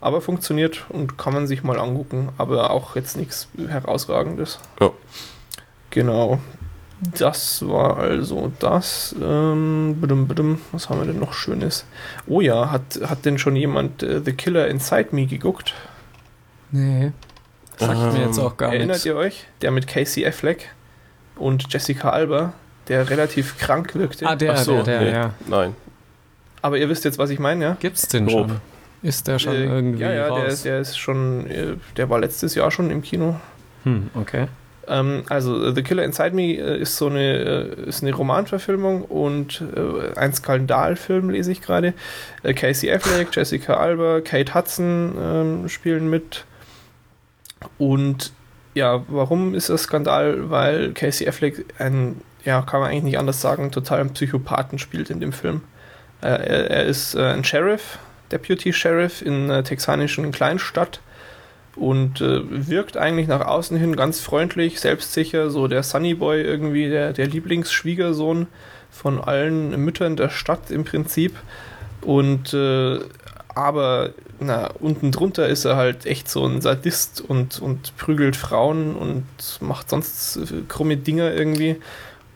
Aber 0.00 0.20
funktioniert 0.20 0.84
und 0.88 1.18
kann 1.18 1.32
man 1.32 1.46
sich 1.46 1.62
mal 1.62 1.78
angucken, 1.78 2.30
aber 2.38 2.70
auch 2.70 2.96
jetzt 2.96 3.16
nichts 3.16 3.48
herausragendes. 3.68 4.58
Ja. 4.80 4.90
Genau. 5.90 6.40
Das 7.18 7.66
war 7.66 7.98
also 7.98 8.52
das. 8.60 9.14
Ähm, 9.20 9.96
was 10.70 10.88
haben 10.88 11.00
wir 11.00 11.06
denn 11.06 11.18
noch 11.18 11.32
Schönes? 11.32 11.84
Oh 12.28 12.40
ja, 12.40 12.70
hat, 12.70 13.00
hat 13.04 13.24
denn 13.24 13.38
schon 13.38 13.56
jemand 13.56 14.02
äh, 14.04 14.20
The 14.24 14.32
Killer 14.32 14.68
Inside 14.68 15.08
Me 15.10 15.26
geguckt? 15.26 15.74
Nee. 16.70 17.10
Sagt 17.76 17.98
ähm, 17.98 18.12
mir 18.12 18.26
jetzt 18.26 18.38
auch 18.38 18.56
gar 18.56 18.68
Erinnert 18.68 18.88
nichts. 18.96 19.04
ihr 19.06 19.16
euch? 19.16 19.46
Der 19.62 19.72
mit 19.72 19.88
Casey 19.88 20.24
Affleck 20.24 20.70
und 21.34 21.72
Jessica 21.72 22.10
Alba, 22.10 22.52
der 22.86 23.10
relativ 23.10 23.58
krank 23.58 23.94
wirkte. 23.96 24.26
Ah, 24.26 24.36
der, 24.36 24.52
Ach 24.52 24.58
so, 24.58 24.82
der, 24.82 24.84
der, 24.84 25.00
nee. 25.00 25.10
ja. 25.10 25.34
Nein. 25.48 25.74
Aber 26.60 26.78
ihr 26.78 26.88
wisst 26.88 27.04
jetzt, 27.04 27.18
was 27.18 27.30
ich 27.30 27.40
meine, 27.40 27.64
ja? 27.64 27.76
Gibt's 27.80 28.06
den 28.06 28.26
Grob. 28.26 28.48
schon? 28.48 28.60
Ist 29.02 29.26
der 29.26 29.40
schon 29.40 29.54
äh, 29.54 29.64
irgendwie 29.64 30.02
Ja, 30.02 30.12
ja, 30.12 30.28
raus? 30.28 30.62
Der, 30.62 30.72
der 30.72 30.80
ist 30.82 30.96
schon, 30.96 31.50
äh, 31.50 31.74
der 31.96 32.08
war 32.08 32.20
letztes 32.20 32.54
Jahr 32.54 32.70
schon 32.70 32.90
im 32.90 33.02
Kino. 33.02 33.40
Hm, 33.82 34.10
okay. 34.14 34.46
Ähm, 34.88 35.24
also 35.28 35.72
The 35.72 35.82
Killer 35.82 36.04
Inside 36.04 36.32
Me 36.32 36.54
äh, 36.54 36.80
ist 36.80 36.96
so 36.96 37.06
eine, 37.06 37.20
äh, 37.20 37.88
ist 37.88 38.02
eine 38.02 38.12
Romanverfilmung 38.12 39.02
und 39.02 39.62
äh, 39.74 40.18
ein 40.18 40.32
Skandalfilm, 40.32 41.30
lese 41.30 41.52
ich 41.52 41.60
gerade. 41.60 41.94
Äh, 42.42 42.54
Casey 42.54 42.90
Affleck, 42.92 43.28
Jessica 43.32 43.74
Alba, 43.74 44.20
Kate 44.20 44.54
Hudson 44.54 45.14
ähm, 45.20 45.68
spielen 45.68 46.10
mit. 46.10 46.44
Und 47.78 48.32
ja, 48.74 49.04
warum 49.08 49.54
ist 49.54 49.68
das 49.68 49.82
Skandal? 49.82 50.50
Weil 50.50 50.92
Casey 50.92 51.28
Affleck 51.28 51.64
ein, 51.78 52.20
ja, 52.44 52.62
kann 52.62 52.80
man 52.80 52.90
eigentlich 52.90 53.04
nicht 53.04 53.18
anders 53.18 53.40
sagen, 53.40 53.70
totalen 53.70 54.12
Psychopathen 54.12 54.78
spielt 54.78 55.10
in 55.10 55.20
dem 55.20 55.32
Film. 55.32 55.62
Äh, 56.22 56.26
er, 56.26 56.70
er, 56.70 56.84
ist 56.86 57.14
äh, 57.14 57.22
ein 57.22 57.44
Sheriff, 57.44 57.98
Deputy 58.32 58.72
Sheriff 58.72 59.22
in 59.22 59.44
einer 59.44 59.62
texanischen 59.62 60.32
Kleinstadt 60.32 61.00
und 61.76 62.20
äh, 62.20 62.42
wirkt 62.68 62.96
eigentlich 62.96 63.28
nach 63.28 63.46
außen 63.46 63.76
hin 63.76 63.96
ganz 63.96 64.20
freundlich, 64.20 64.80
selbstsicher, 64.80 65.50
so 65.50 65.68
der 65.68 65.82
Sunny 65.82 66.14
Boy 66.14 66.42
irgendwie, 66.42 66.88
der, 66.88 67.12
der 67.12 67.26
Lieblingsschwiegersohn 67.26 68.46
von 68.90 69.20
allen 69.20 69.82
Müttern 69.82 70.16
der 70.16 70.28
Stadt 70.28 70.70
im 70.70 70.84
Prinzip. 70.84 71.34
Und 72.02 72.52
äh, 72.52 72.98
aber 73.54 74.10
na, 74.40 74.70
unten 74.80 75.12
drunter 75.12 75.46
ist 75.46 75.64
er 75.64 75.76
halt 75.76 76.06
echt 76.06 76.28
so 76.28 76.46
ein 76.46 76.60
Sadist 76.60 77.20
und, 77.20 77.60
und 77.60 77.96
prügelt 77.96 78.36
Frauen 78.36 78.94
und 78.94 79.24
macht 79.60 79.90
sonst 79.90 80.36
äh, 80.36 80.62
krumme 80.68 80.96
Dinger 80.96 81.32
irgendwie. 81.32 81.76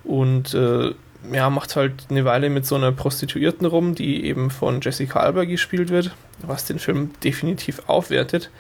Und 0.05 0.55
äh, 0.55 0.93
ja, 1.32 1.51
macht 1.51 1.76
halt 1.76 2.07
eine 2.11 2.24
Weile 2.24 2.51
mit 2.51 2.66
so 2.66 2.76
einer 2.76 2.93
Prostituierten 2.93 3.66
rum, 3.66 3.95
die 3.95 4.24
eben 4.24 4.51
von 4.51 4.80
Jessica 4.80 5.20
Alba 5.20 5.45
gespielt 5.45 5.91
wird, 5.91 6.14
was 6.43 6.64
den 6.64 6.78
Film 6.78 7.11
definitiv 7.24 7.82
aufwertet. 7.89 8.51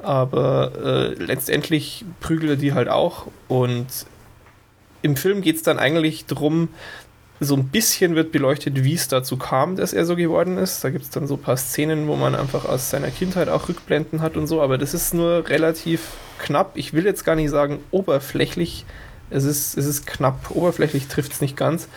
Aber 0.00 0.72
äh, 0.82 1.14
letztendlich 1.14 2.04
prügelt 2.20 2.50
er 2.50 2.56
die 2.56 2.72
halt 2.72 2.88
auch. 2.88 3.26
Und 3.48 3.86
im 5.02 5.16
Film 5.16 5.40
geht 5.40 5.56
es 5.56 5.62
dann 5.62 5.78
eigentlich 5.78 6.26
darum, 6.26 6.68
so 7.40 7.54
ein 7.54 7.68
bisschen 7.68 8.14
wird 8.16 8.32
beleuchtet, 8.32 8.82
wie 8.82 8.94
es 8.94 9.08
dazu 9.08 9.36
kam, 9.36 9.76
dass 9.76 9.92
er 9.92 10.04
so 10.04 10.16
geworden 10.16 10.58
ist. 10.58 10.82
Da 10.82 10.90
gibt 10.90 11.04
es 11.04 11.10
dann 11.10 11.26
so 11.26 11.34
ein 11.34 11.40
paar 11.40 11.56
Szenen, 11.56 12.08
wo 12.08 12.16
man 12.16 12.34
einfach 12.34 12.64
aus 12.64 12.90
seiner 12.90 13.10
Kindheit 13.10 13.48
auch 13.48 13.68
Rückblenden 13.68 14.22
hat 14.22 14.36
und 14.36 14.46
so, 14.46 14.60
aber 14.60 14.76
das 14.76 14.94
ist 14.94 15.14
nur 15.14 15.48
relativ 15.48 16.14
knapp. 16.38 16.72
Ich 16.74 16.94
will 16.94 17.04
jetzt 17.04 17.24
gar 17.24 17.36
nicht 17.36 17.50
sagen 17.50 17.78
oberflächlich, 17.90 18.84
es 19.30 19.44
ist, 19.44 19.78
es 19.78 19.86
ist 19.86 20.06
knapp, 20.06 20.50
oberflächlich 20.50 21.06
trifft 21.06 21.32
es 21.32 21.40
nicht 21.40 21.56
ganz. 21.56 21.88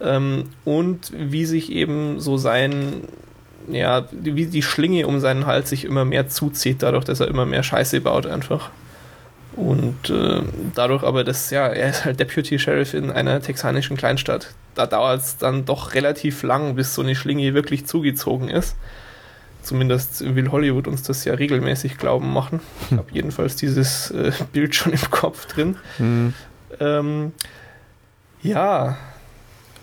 Ähm, 0.00 0.50
und 0.64 1.12
wie 1.16 1.46
sich 1.46 1.72
eben 1.72 2.20
so 2.20 2.36
sein, 2.36 3.04
ja, 3.68 4.06
wie 4.10 4.46
die 4.46 4.62
Schlinge 4.62 5.06
um 5.06 5.20
seinen 5.20 5.46
Hals 5.46 5.70
sich 5.70 5.84
immer 5.84 6.04
mehr 6.04 6.28
zuzieht, 6.28 6.82
dadurch, 6.82 7.04
dass 7.04 7.20
er 7.20 7.28
immer 7.28 7.46
mehr 7.46 7.62
Scheiße 7.62 8.00
baut 8.00 8.26
einfach. 8.26 8.70
Und 9.54 10.08
äh, 10.08 10.40
dadurch 10.74 11.02
aber, 11.02 11.24
dass 11.24 11.50
ja, 11.50 11.66
er 11.68 11.90
ist 11.90 12.04
halt 12.04 12.20
Deputy 12.20 12.58
Sheriff 12.58 12.94
in 12.94 13.10
einer 13.10 13.40
texanischen 13.42 13.96
Kleinstadt. 13.96 14.54
Da 14.74 14.86
dauert 14.86 15.20
es 15.20 15.36
dann 15.36 15.66
doch 15.66 15.94
relativ 15.94 16.42
lang, 16.42 16.74
bis 16.74 16.94
so 16.94 17.02
eine 17.02 17.14
Schlinge 17.14 17.52
wirklich 17.52 17.86
zugezogen 17.86 18.48
ist. 18.48 18.76
Zumindest 19.62 20.34
will 20.34 20.50
Hollywood 20.50 20.88
uns 20.88 21.02
das 21.02 21.24
ja 21.24 21.34
regelmäßig 21.34 21.98
glauben 21.98 22.32
machen. 22.32 22.60
Ich 22.90 22.96
habe 22.96 23.12
jedenfalls 23.12 23.56
dieses 23.56 24.10
äh, 24.10 24.32
Bild 24.52 24.74
schon 24.74 24.92
im 24.92 25.10
Kopf 25.10 25.46
drin. 25.46 25.76
Mhm. 25.98 26.34
Ähm, 26.80 27.32
ja, 28.42 28.96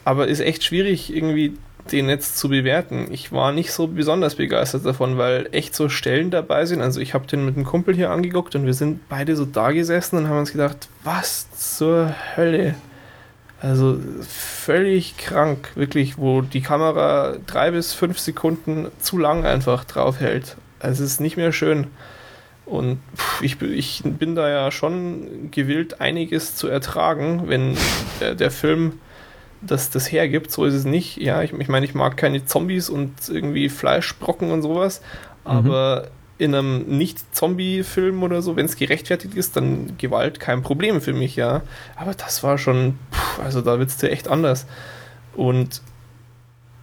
aber 0.03 0.27
ist 0.27 0.41
echt 0.41 0.63
schwierig, 0.63 1.15
irgendwie 1.15 1.53
den 1.91 2.09
jetzt 2.09 2.37
zu 2.37 2.49
bewerten. 2.49 3.07
Ich 3.11 3.31
war 3.31 3.51
nicht 3.51 3.71
so 3.71 3.87
besonders 3.87 4.35
begeistert 4.35 4.85
davon, 4.85 5.17
weil 5.17 5.49
echt 5.51 5.75
so 5.75 5.89
Stellen 5.89 6.31
dabei 6.31 6.65
sind. 6.65 6.81
Also 6.81 6.99
ich 6.99 7.13
habe 7.13 7.27
den 7.27 7.45
mit 7.45 7.55
einem 7.55 7.65
Kumpel 7.65 7.95
hier 7.95 8.11
angeguckt 8.11 8.55
und 8.55 8.65
wir 8.65 8.73
sind 8.73 9.07
beide 9.09 9.35
so 9.35 9.45
da 9.45 9.71
gesessen 9.71 10.17
und 10.17 10.27
haben 10.27 10.39
uns 10.39 10.51
gedacht, 10.51 10.89
was 11.03 11.47
zur 11.51 12.13
Hölle? 12.35 12.75
Also 13.61 13.99
völlig 14.25 15.17
krank, 15.17 15.71
wirklich, 15.75 16.17
wo 16.17 16.41
die 16.41 16.61
Kamera 16.61 17.35
drei 17.45 17.71
bis 17.71 17.93
fünf 17.93 18.17
Sekunden 18.17 18.87
zu 18.99 19.17
lang 19.17 19.45
einfach 19.45 19.83
drauf 19.83 20.19
hält. 20.21 20.55
Also 20.79 21.03
es 21.03 21.11
ist 21.11 21.21
nicht 21.21 21.35
mehr 21.35 21.51
schön. 21.51 21.87
Und 22.65 22.99
ich, 23.41 23.61
ich 23.61 24.03
bin 24.05 24.35
da 24.35 24.47
ja 24.47 24.71
schon 24.71 25.49
gewillt, 25.51 25.99
einiges 25.99 26.55
zu 26.55 26.67
ertragen, 26.67 27.43
wenn 27.47 27.75
der, 28.21 28.35
der 28.35 28.51
Film 28.51 28.99
das, 29.61 29.89
das 29.89 30.11
hergibt. 30.11 30.51
So 30.51 30.65
ist 30.65 30.73
es 30.73 30.85
nicht. 30.85 31.17
Ja, 31.17 31.41
ich, 31.41 31.53
ich 31.53 31.67
meine, 31.67 31.85
ich 31.85 31.93
mag 31.93 32.17
keine 32.17 32.45
Zombies 32.45 32.89
und 32.89 33.11
irgendwie 33.29 33.69
Fleischbrocken 33.69 34.51
und 34.51 34.61
sowas, 34.61 35.01
mhm. 35.45 35.51
aber 35.51 36.07
in 36.37 36.55
einem 36.55 36.83
Nicht-Zombie-Film 36.83 38.23
oder 38.23 38.41
so, 38.41 38.55
wenn 38.55 38.65
es 38.65 38.77
gerechtfertigt 38.77 39.35
ist, 39.35 39.57
dann 39.57 39.97
Gewalt 39.97 40.39
kein 40.39 40.61
Problem 40.61 41.01
für 41.01 41.11
mich, 41.11 41.35
ja. 41.35 41.61
Aber 41.97 42.13
das 42.13 42.43
war 42.43 42.57
schon, 42.57 42.97
pff, 43.11 43.39
also 43.39 43.61
da 43.61 43.77
wird 43.77 43.89
es 43.89 43.97
dir 43.97 44.09
echt 44.09 44.29
anders. 44.29 44.65
Und 45.35 45.81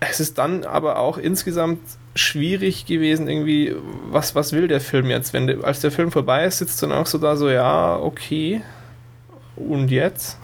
es 0.00 0.20
ist 0.20 0.36
dann 0.36 0.64
aber 0.64 0.98
auch 0.98 1.16
insgesamt 1.16 1.80
schwierig 2.14 2.84
gewesen, 2.84 3.28
irgendwie, 3.28 3.74
was, 4.10 4.34
was 4.34 4.52
will 4.52 4.68
der 4.68 4.82
Film 4.82 5.08
jetzt? 5.08 5.32
Wenn 5.32 5.46
der, 5.46 5.64
als 5.64 5.80
der 5.80 5.90
Film 5.90 6.10
vorbei 6.10 6.44
ist, 6.44 6.58
sitzt 6.58 6.82
dann 6.82 6.92
auch 6.92 7.06
so 7.06 7.16
da 7.16 7.36
so, 7.36 7.48
ja, 7.48 7.96
okay. 7.96 8.60
Und 9.56 9.90
jetzt? 9.90 10.38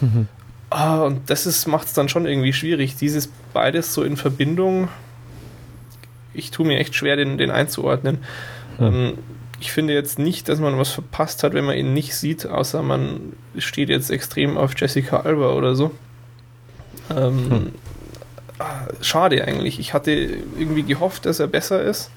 Ah, 0.74 1.02
und 1.02 1.30
das 1.30 1.66
macht 1.68 1.86
es 1.86 1.92
dann 1.92 2.08
schon 2.08 2.26
irgendwie 2.26 2.52
schwierig. 2.52 2.96
Dieses 2.96 3.28
beides 3.52 3.94
so 3.94 4.02
in 4.02 4.16
Verbindung, 4.16 4.88
ich 6.32 6.50
tue 6.50 6.66
mir 6.66 6.80
echt 6.80 6.96
schwer, 6.96 7.14
den, 7.14 7.38
den 7.38 7.52
einzuordnen. 7.52 8.18
Mhm. 8.78 8.84
Ähm, 8.84 9.18
ich 9.60 9.70
finde 9.70 9.94
jetzt 9.94 10.18
nicht, 10.18 10.48
dass 10.48 10.58
man 10.58 10.76
was 10.76 10.90
verpasst 10.90 11.44
hat, 11.44 11.54
wenn 11.54 11.64
man 11.64 11.76
ihn 11.76 11.94
nicht 11.94 12.16
sieht, 12.16 12.46
außer 12.46 12.82
man 12.82 13.34
steht 13.56 13.88
jetzt 13.88 14.10
extrem 14.10 14.56
auf 14.56 14.72
Jessica 14.76 15.20
Alba 15.20 15.52
oder 15.52 15.76
so. 15.76 15.92
Ähm, 17.08 17.50
hm. 17.50 17.72
Schade 19.00 19.44
eigentlich. 19.46 19.78
Ich 19.78 19.94
hatte 19.94 20.10
irgendwie 20.10 20.82
gehofft, 20.82 21.24
dass 21.24 21.38
er 21.38 21.46
besser 21.46 21.84
ist. 21.84 22.10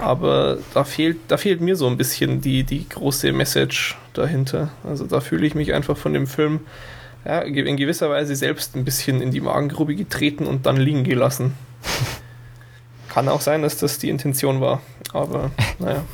Aber 0.00 0.56
da 0.72 0.84
fehlt, 0.84 1.18
da 1.28 1.36
fehlt 1.36 1.60
mir 1.60 1.76
so 1.76 1.88
ein 1.88 1.98
bisschen 1.98 2.40
die, 2.40 2.64
die 2.64 2.88
große 2.88 3.32
Message 3.32 3.98
dahinter. 4.14 4.70
Also 4.82 5.06
da 5.06 5.20
fühle 5.20 5.46
ich 5.46 5.54
mich 5.54 5.74
einfach 5.74 5.98
von 5.98 6.14
dem 6.14 6.26
Film 6.26 6.60
ja, 7.24 7.40
in 7.40 7.76
gewisser 7.76 8.10
Weise 8.10 8.36
selbst 8.36 8.76
ein 8.76 8.84
bisschen 8.84 9.20
in 9.20 9.30
die 9.30 9.40
Magengrube 9.40 9.94
getreten 9.94 10.46
und 10.46 10.66
dann 10.66 10.76
liegen 10.76 11.04
gelassen. 11.04 11.54
Kann 13.08 13.28
auch 13.28 13.40
sein, 13.40 13.62
dass 13.62 13.78
das 13.78 13.98
die 13.98 14.10
Intention 14.10 14.60
war, 14.60 14.80
aber 15.12 15.50
naja. 15.78 16.04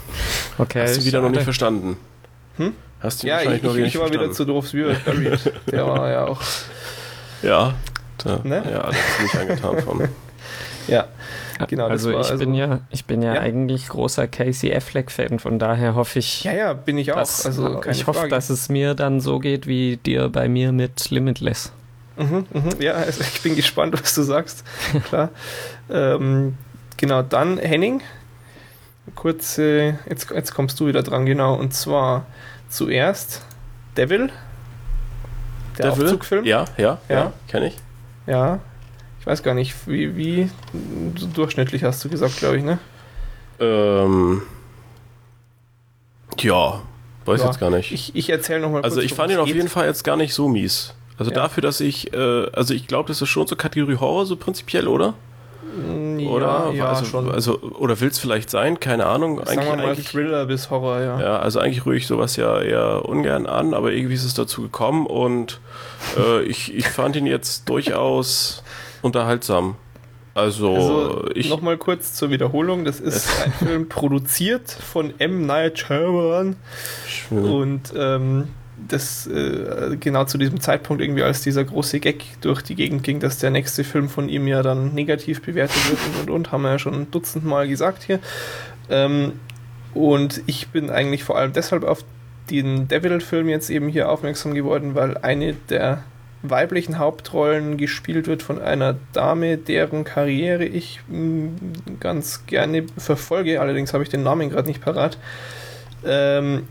Okay, 0.59 0.82
Hast 0.82 0.98
du 0.98 1.05
wieder 1.05 1.20
noch 1.20 1.30
nicht 1.30 1.42
verstanden? 1.42 1.96
Hm? 2.57 2.72
Hast 3.00 3.22
du 3.22 3.26
ja, 3.26 3.42
ich, 3.42 3.62
noch 3.62 3.76
ich, 3.76 3.86
ich 3.86 3.98
war 3.98 4.11
wieder 4.11 4.32
zu 4.32 4.44
doof 4.44 4.72
wie 4.72 4.84
Buried. 5.05 5.52
Der 5.70 5.86
war 5.86 6.11
ja 6.11 6.24
auch. 6.24 6.40
Ja, 7.42 7.74
da, 8.18 8.40
ne? 8.44 8.64
ja, 8.70 8.86
das 8.86 8.96
ist 8.96 9.22
nicht 9.22 9.36
angetan 9.36 9.82
von. 9.82 10.09
ja. 10.89 11.07
Genau, 11.68 11.87
also 11.87 12.11
ich 12.11 12.16
also, 12.16 12.39
bin 12.39 12.55
ja, 12.55 12.80
ich 12.91 13.05
bin 13.05 13.22
ja, 13.22 13.35
ja, 13.35 13.41
eigentlich 13.41 13.89
großer 13.89 14.26
Casey 14.26 14.74
Affleck-Fan, 14.74 15.39
von 15.39 15.59
daher 15.59 15.95
hoffe 15.95 16.18
ich. 16.18 16.45
Ja, 16.45 16.53
ja, 16.53 16.72
bin 16.72 16.99
ich 16.99 17.12
auch. 17.12 17.16
Dass, 17.16 17.47
also 17.47 17.82
ich 17.85 18.07
hoffe, 18.07 18.20
Frage. 18.20 18.30
dass 18.30 18.51
es 18.51 18.68
mir 18.68 18.95
dann 18.95 19.20
so 19.20 19.39
geht 19.39 19.66
wie 19.66 19.97
dir 19.97 20.28
bei 20.28 20.49
mir 20.49 20.72
mit 20.72 21.11
Limitless. 21.11 21.72
Mhm, 22.16 22.47
mhm, 22.53 22.80
ja, 22.80 22.95
also 22.95 23.22
ich 23.22 23.41
bin 23.43 23.57
gespannt, 23.57 23.95
was 24.01 24.14
du 24.14 24.22
sagst. 24.22 24.64
Klar. 25.09 25.30
ähm, 25.91 26.57
genau, 26.97 27.22
dann 27.22 27.59
Henning. 27.59 28.03
Kurz, 29.14 29.59
äh, 29.59 29.95
jetzt, 30.09 30.30
jetzt 30.30 30.55
kommst 30.55 30.80
du 30.80 30.87
wieder 30.87 31.03
dran, 31.03 31.26
genau. 31.26 31.55
Und 31.55 31.74
zwar 31.74 32.26
zuerst 32.68 33.43
Devil. 33.97 34.30
Der 35.78 35.91
Devil? 35.91 36.05
Aufzugfilm. 36.05 36.45
Ja, 36.45 36.64
ja, 36.76 36.99
ja, 37.09 37.16
ja 37.16 37.32
kenne 37.49 37.68
ich. 37.68 37.76
Ja, 38.26 38.61
ich 39.24 39.26
weiß 39.26 39.42
gar 39.42 39.54
nicht, 39.54 39.74
wie, 39.88 40.18
wie 40.18 40.50
durchschnittlich 41.34 41.82
hast 41.82 42.04
du 42.04 42.10
gesagt, 42.10 42.36
glaube 42.36 42.58
ich, 42.58 42.62
ne? 42.62 42.78
Ähm. 43.58 44.42
Ja, 46.38 46.82
weiß 47.24 47.40
ja, 47.40 47.46
jetzt 47.46 47.58
gar 47.58 47.70
nicht. 47.70 47.90
Ich, 47.90 48.14
ich 48.14 48.28
erzähle 48.28 48.60
nochmal 48.60 48.82
Also, 48.82 49.00
ich 49.00 49.14
fand 49.14 49.32
ihn 49.32 49.38
auf 49.38 49.48
jeden 49.48 49.70
Fall 49.70 49.86
jetzt 49.86 50.04
gar 50.04 50.18
nicht 50.18 50.34
so 50.34 50.46
mies. 50.46 50.92
Also, 51.16 51.30
ja. 51.30 51.36
dafür, 51.36 51.62
dass 51.62 51.80
ich, 51.80 52.12
äh, 52.12 52.50
also, 52.52 52.74
ich 52.74 52.86
glaube, 52.86 53.08
das 53.08 53.22
ist 53.22 53.30
schon 53.30 53.46
so 53.46 53.56
Kategorie 53.56 53.96
Horror, 53.96 54.26
so 54.26 54.36
prinzipiell, 54.36 54.88
oder? 54.88 55.14
Mm, 55.74 56.18
ja, 56.18 56.28
oder? 56.28 56.72
Ja, 56.74 56.88
also, 56.90 57.06
schon. 57.06 57.30
Also, 57.30 57.62
oder 57.62 57.98
will 58.00 58.08
es 58.08 58.18
vielleicht 58.18 58.50
sein? 58.50 58.78
Keine 58.78 59.06
Ahnung. 59.06 59.38
Sagen 59.38 59.60
eigentlich, 59.60 59.70
wir 59.70 59.76
mal 59.78 59.86
eigentlich, 59.86 60.08
Thriller 60.10 60.44
bis 60.44 60.68
Horror, 60.68 61.00
ja. 61.00 61.18
Ja, 61.18 61.38
also 61.38 61.60
eigentlich 61.60 61.86
rühre 61.86 61.96
ich 61.96 62.06
sowas 62.06 62.36
ja 62.36 62.60
eher 62.60 63.06
ungern 63.06 63.46
an, 63.46 63.72
aber 63.72 63.92
irgendwie 63.92 64.16
ist 64.16 64.24
es 64.24 64.34
dazu 64.34 64.60
gekommen 64.60 65.06
und 65.06 65.60
äh, 66.18 66.42
ich, 66.42 66.74
ich 66.74 66.88
fand 66.88 67.16
ihn 67.16 67.24
jetzt 67.24 67.70
durchaus 67.70 68.62
unterhaltsam. 69.05 69.76
Also, 70.34 70.74
also 70.74 71.30
ich. 71.34 71.48
Nochmal 71.48 71.76
kurz 71.76 72.14
zur 72.14 72.30
Wiederholung: 72.30 72.84
Das 72.84 73.00
ist 73.00 73.28
ein 73.44 73.52
Film 73.52 73.88
produziert 73.88 74.70
von 74.70 75.14
M. 75.18 75.46
Night 75.46 75.78
Shyamalan. 75.78 76.57
Und 77.30 77.92
ähm, 77.96 78.48
das 78.88 79.26
äh, 79.28 79.96
genau 80.00 80.24
zu 80.24 80.36
diesem 80.36 80.61
Zeitpunkt 80.61 81.00
irgendwie 81.02 81.22
als 81.22 81.42
dieser 81.42 81.62
große 81.62 82.00
Gag 82.00 82.24
durch 82.40 82.62
die 82.62 82.74
Gegend 82.74 83.05
ging, 83.05 83.20
dass 83.20 83.38
der 83.38 83.50
nächste 83.50 83.84
Film 83.84 84.09
von 84.09 84.28
ihm 84.28 84.48
ja 84.48 84.62
dann 84.62 84.94
negativ 84.94 85.42
bewertet 85.42 85.90
wird 85.90 86.00
und 86.07 86.20
und 86.22 86.30
und, 86.30 86.52
haben 86.52 86.62
wir 86.62 86.70
ja 86.70 86.78
schon 86.78 86.94
ein 86.94 87.11
Dutzend 87.11 87.44
Mal 87.44 87.68
gesagt 87.68 88.02
hier. 88.02 88.18
Ähm, 88.90 89.32
und 89.94 90.42
ich 90.46 90.68
bin 90.68 90.90
eigentlich 90.90 91.22
vor 91.22 91.38
allem 91.38 91.52
deshalb 91.52 91.84
auf 91.84 92.05
den 92.50 92.88
Devil-Film 92.88 93.48
jetzt 93.48 93.70
eben 93.70 93.88
hier 93.88 94.11
aufmerksam 94.11 94.55
geworden, 94.55 94.94
weil 94.94 95.16
eine 95.18 95.55
der 95.55 96.02
weiblichen 96.51 96.99
Hauptrollen 96.99 97.76
gespielt 97.76 98.26
wird 98.26 98.42
von 98.42 98.61
einer 98.61 98.97
Dame, 99.12 99.57
deren 99.57 100.05
Karriere 100.05 100.64
ich 100.64 101.01
mm, 101.09 101.49
ganz 102.01 102.47
gerne 102.47 102.84
verfolge. 102.99 103.61
Allerdings 103.61 103.95
habe 103.95 104.05
ich 104.05 104.11
den 104.11 104.22
Namen 104.22 104.51
gerade 104.51 104.68
nicht 104.68 104.82
parat. 104.82 105.18
Ähm, 106.05 106.68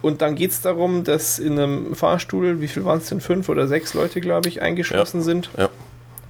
und 0.00 0.22
dann 0.22 0.34
geht 0.36 0.52
es 0.52 0.62
darum, 0.62 1.04
dass 1.04 1.38
in 1.38 1.58
einem 1.58 1.94
Fahrstuhl, 1.94 2.60
wie 2.60 2.68
viel 2.68 2.84
waren 2.84 2.98
es 2.98 3.08
denn, 3.08 3.20
fünf 3.20 3.48
oder 3.48 3.66
sechs 3.66 3.94
Leute, 3.94 4.20
glaube 4.20 4.48
ich, 4.48 4.62
eingeschlossen 4.62 5.18
ja. 5.18 5.24
sind. 5.24 5.50
Ja. 5.58 5.68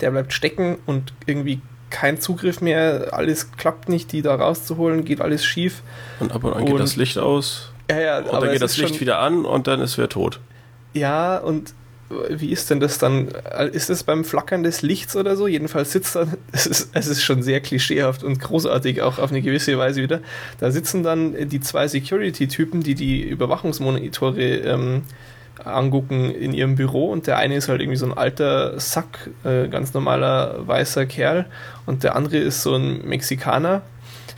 Der 0.01 0.11
bleibt 0.11 0.33
stecken 0.33 0.79
und 0.87 1.13
irgendwie 1.27 1.61
kein 1.91 2.21
Zugriff 2.21 2.61
mehr, 2.61 3.09
alles 3.13 3.53
klappt 3.53 3.89
nicht, 3.89 4.13
die 4.13 4.23
da 4.23 4.35
rauszuholen, 4.35 5.05
geht 5.05 5.21
alles 5.21 5.45
schief. 5.45 5.83
Und 6.19 6.33
ab 6.33 6.45
und 6.45 6.55
an 6.55 6.65
geht 6.65 6.79
das 6.79 6.97
Licht 6.97 7.19
aus. 7.19 7.73
Ja, 7.91 8.01
ja, 8.01 8.19
und 8.19 8.33
dann 8.33 8.53
geht 8.53 8.63
das 8.63 8.77
Licht 8.79 9.01
wieder 9.01 9.19
an 9.19 9.45
und 9.45 9.67
dann 9.67 9.81
ist 9.81 9.99
wer 9.99 10.09
tot. 10.09 10.41
Ja, 10.93 11.39
und 11.39 11.75
wie 12.29 12.51
ist 12.51 12.71
denn 12.71 12.81
das 12.81 12.99
dann? 12.99 13.29
Ist 13.73 13.91
das 13.91 14.03
beim 14.03 14.25
Flackern 14.25 14.63
des 14.63 14.83
Lichts 14.83 15.17
oder 15.17 15.37
so? 15.37 15.47
Jedenfalls 15.47 15.93
sitzt 15.93 16.17
dann, 16.17 16.37
es 16.53 16.67
ist, 16.67 16.91
es 16.93 17.07
ist 17.07 17.23
schon 17.23 17.43
sehr 17.43 17.61
klischeehaft 17.61 18.25
und 18.25 18.41
großartig, 18.41 19.03
auch 19.03 19.19
auf 19.19 19.31
eine 19.31 19.43
gewisse 19.43 19.79
Weise 19.79 20.03
wieder. 20.03 20.21
Da 20.59 20.71
sitzen 20.71 21.03
dann 21.03 21.49
die 21.49 21.61
zwei 21.61 21.89
Security-Typen, 21.89 22.83
die 22.83 22.95
die 22.95 23.23
Überwachungsmonitore 23.23 24.43
ähm, 24.43 25.03
angucken 25.65 26.31
in 26.31 26.53
ihrem 26.53 26.77
Büro 26.77 27.11
und 27.11 27.27
der 27.27 27.37
eine 27.37 27.57
ist 27.57 27.69
halt 27.69 27.81
irgendwie 27.81 27.99
so 27.99 28.07
ein 28.07 28.17
alter 28.17 28.79
Sack, 28.81 29.31
äh, 29.45 29.69
ganz 29.69 29.93
normaler 29.93 30.67
weißer 30.67 31.07
Kerl 31.07 31.47
und 31.87 32.03
der 32.03 32.17
andere 32.17 32.39
ist 32.39 32.63
so 32.63 32.75
ein 32.75 33.07
Mexikaner 33.07 33.83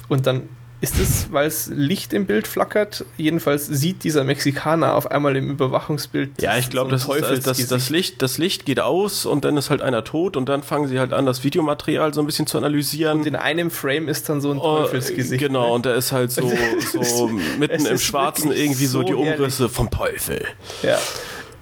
und 0.08 0.26
dann 0.26 0.48
ist 0.82 0.98
es, 0.98 1.32
weil 1.32 1.46
es 1.46 1.68
Licht 1.68 2.12
im 2.12 2.26
Bild 2.26 2.48
flackert? 2.48 3.04
Jedenfalls 3.16 3.66
sieht 3.66 4.02
dieser 4.02 4.24
Mexikaner 4.24 4.96
auf 4.96 5.08
einmal 5.08 5.36
im 5.36 5.48
Überwachungsbild. 5.48 6.42
Ja, 6.42 6.58
ich 6.58 6.70
glaube, 6.70 6.98
so 6.98 7.14
das, 7.14 7.30
ist, 7.30 7.46
das, 7.46 7.66
das, 7.68 7.88
Licht, 7.88 8.20
das 8.20 8.36
Licht 8.36 8.66
geht 8.66 8.80
aus 8.80 9.24
und 9.24 9.44
dann 9.44 9.56
ist 9.56 9.70
halt 9.70 9.80
einer 9.80 10.02
tot 10.02 10.36
und 10.36 10.48
dann 10.48 10.64
fangen 10.64 10.88
sie 10.88 10.98
halt 10.98 11.12
an, 11.12 11.24
das 11.24 11.44
Videomaterial 11.44 12.12
so 12.12 12.20
ein 12.20 12.26
bisschen 12.26 12.48
zu 12.48 12.58
analysieren. 12.58 13.20
Und 13.20 13.26
in 13.28 13.36
einem 13.36 13.70
Frame 13.70 14.08
ist 14.08 14.28
dann 14.28 14.40
so 14.40 14.50
ein 14.50 14.58
oh, 14.58 14.78
Teufelsgesicht. 14.78 15.40
Genau, 15.40 15.68
ne? 15.68 15.72
und 15.72 15.86
da 15.86 15.94
ist 15.94 16.10
halt 16.10 16.32
so, 16.32 16.52
so 17.02 17.28
mitten 17.28 17.86
im 17.86 17.98
Schwarzen 17.98 18.50
irgendwie 18.50 18.86
so, 18.86 19.02
so 19.02 19.06
die 19.06 19.14
Umrisse 19.14 19.62
ehrlich. 19.62 19.76
vom 19.76 19.88
Teufel. 19.88 20.44
Ja. 20.82 20.98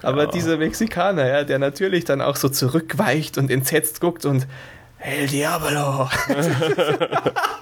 Aber 0.01 0.25
ja. 0.25 0.31
dieser 0.31 0.57
Mexikaner, 0.57 1.27
ja, 1.27 1.45
der 1.45 1.59
natürlich 1.59 2.07
dann 2.07 2.23
auch 2.23 2.37
so 2.37 2.49
zurückweicht 2.49 3.37
und 3.37 3.51
entsetzt 3.51 4.01
guckt 4.01 4.25
und 4.25 4.47
El 4.99 5.27
Diablo. 5.27 6.09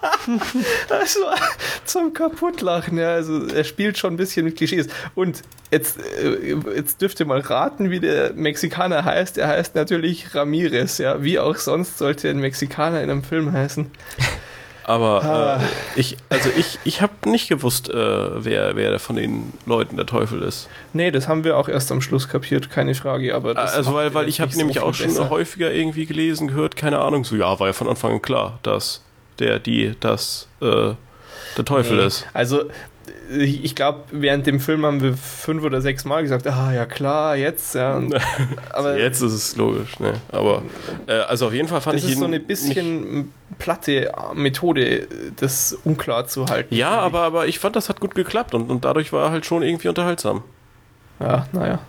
das 0.88 1.16
war 1.16 1.36
zum 1.84 2.12
Kaputtlachen. 2.12 2.98
Ja. 2.98 3.14
Also 3.14 3.46
er 3.46 3.64
spielt 3.64 3.98
schon 3.98 4.14
ein 4.14 4.16
bisschen 4.16 4.44
mit 4.44 4.56
Klischees. 4.56 4.88
Und 5.14 5.42
jetzt, 5.70 5.98
äh, 5.98 6.56
jetzt 6.74 7.00
dürft 7.00 7.20
ihr 7.20 7.26
mal 7.26 7.40
raten, 7.40 7.90
wie 7.90 8.00
der 8.00 8.32
Mexikaner 8.34 9.04
heißt. 9.04 9.38
Er 9.38 9.48
heißt 9.48 9.74
natürlich 9.74 10.34
Ramirez. 10.34 10.98
Ja. 10.98 11.22
Wie 11.22 11.38
auch 11.38 11.56
sonst 11.56 11.98
sollte 11.98 12.28
ein 12.28 12.38
Mexikaner 12.38 13.02
in 13.02 13.10
einem 13.10 13.22
Film 13.24 13.52
heißen. 13.52 13.90
Aber 14.88 15.22
ah. 15.22 15.56
äh, 15.56 16.00
ich, 16.00 16.16
also 16.30 16.48
ich, 16.56 16.78
ich 16.84 17.02
habe 17.02 17.12
nicht 17.26 17.50
gewusst, 17.50 17.90
äh, 17.90 17.94
wer, 17.94 18.74
wer 18.74 18.98
von 18.98 19.16
den 19.16 19.52
Leuten 19.66 19.96
der 19.96 20.06
Teufel 20.06 20.40
ist. 20.40 20.70
Nee, 20.94 21.10
das 21.10 21.28
haben 21.28 21.44
wir 21.44 21.58
auch 21.58 21.68
erst 21.68 21.92
am 21.92 22.00
Schluss 22.00 22.30
kapiert, 22.30 22.70
keine 22.70 22.94
Frage. 22.94 23.34
Aber 23.34 23.54
also 23.58 23.92
weil, 23.92 24.14
weil 24.14 24.28
ich 24.28 24.40
habe 24.40 24.56
nämlich 24.56 24.78
so 24.78 24.84
auch 24.84 24.94
schon 24.94 25.08
besser. 25.08 25.28
häufiger 25.28 25.70
irgendwie 25.70 26.06
gelesen, 26.06 26.48
gehört, 26.48 26.74
keine 26.74 27.00
Ahnung, 27.00 27.24
so 27.24 27.36
ja, 27.36 27.60
war 27.60 27.66
ja 27.66 27.74
von 27.74 27.86
Anfang 27.86 28.12
an 28.12 28.22
klar, 28.22 28.60
dass 28.62 29.02
der, 29.38 29.58
die, 29.58 29.94
das 30.00 30.48
äh, 30.60 30.94
der 31.56 31.64
Teufel 31.64 31.96
nee. 31.96 32.06
ist. 32.06 32.26
Also 32.32 32.64
ich 33.30 33.74
glaube, 33.74 34.04
während 34.10 34.46
dem 34.46 34.58
Film 34.58 34.86
haben 34.86 35.02
wir 35.02 35.14
fünf 35.14 35.62
oder 35.62 35.80
sechs 35.80 36.04
Mal 36.04 36.22
gesagt, 36.22 36.46
ah 36.46 36.72
ja 36.72 36.86
klar, 36.86 37.36
jetzt, 37.36 37.74
ja. 37.74 37.96
Und, 37.96 38.14
aber 38.72 38.98
jetzt 38.98 39.20
ist 39.20 39.32
es 39.32 39.56
logisch, 39.56 39.98
ne? 39.98 40.14
Aber 40.32 40.62
äh, 41.06 41.12
also 41.12 41.46
auf 41.46 41.52
jeden 41.52 41.68
Fall 41.68 41.80
fand 41.80 41.96
das 41.96 42.04
ich 42.04 42.12
ist 42.12 42.18
so 42.18 42.24
eine 42.24 42.40
bisschen 42.40 43.32
platte 43.58 44.12
Methode, 44.34 45.08
das 45.36 45.76
unklar 45.84 46.26
zu 46.26 46.46
halten. 46.46 46.74
Ja, 46.74 46.98
aber, 46.98 47.20
aber 47.20 47.46
ich 47.46 47.58
fand, 47.58 47.76
das 47.76 47.88
hat 47.88 48.00
gut 48.00 48.14
geklappt 48.14 48.54
und, 48.54 48.70
und 48.70 48.84
dadurch 48.84 49.12
war 49.12 49.26
er 49.26 49.30
halt 49.30 49.46
schon 49.46 49.62
irgendwie 49.62 49.88
unterhaltsam. 49.88 50.42
Ja, 51.20 51.46
naja. 51.52 51.80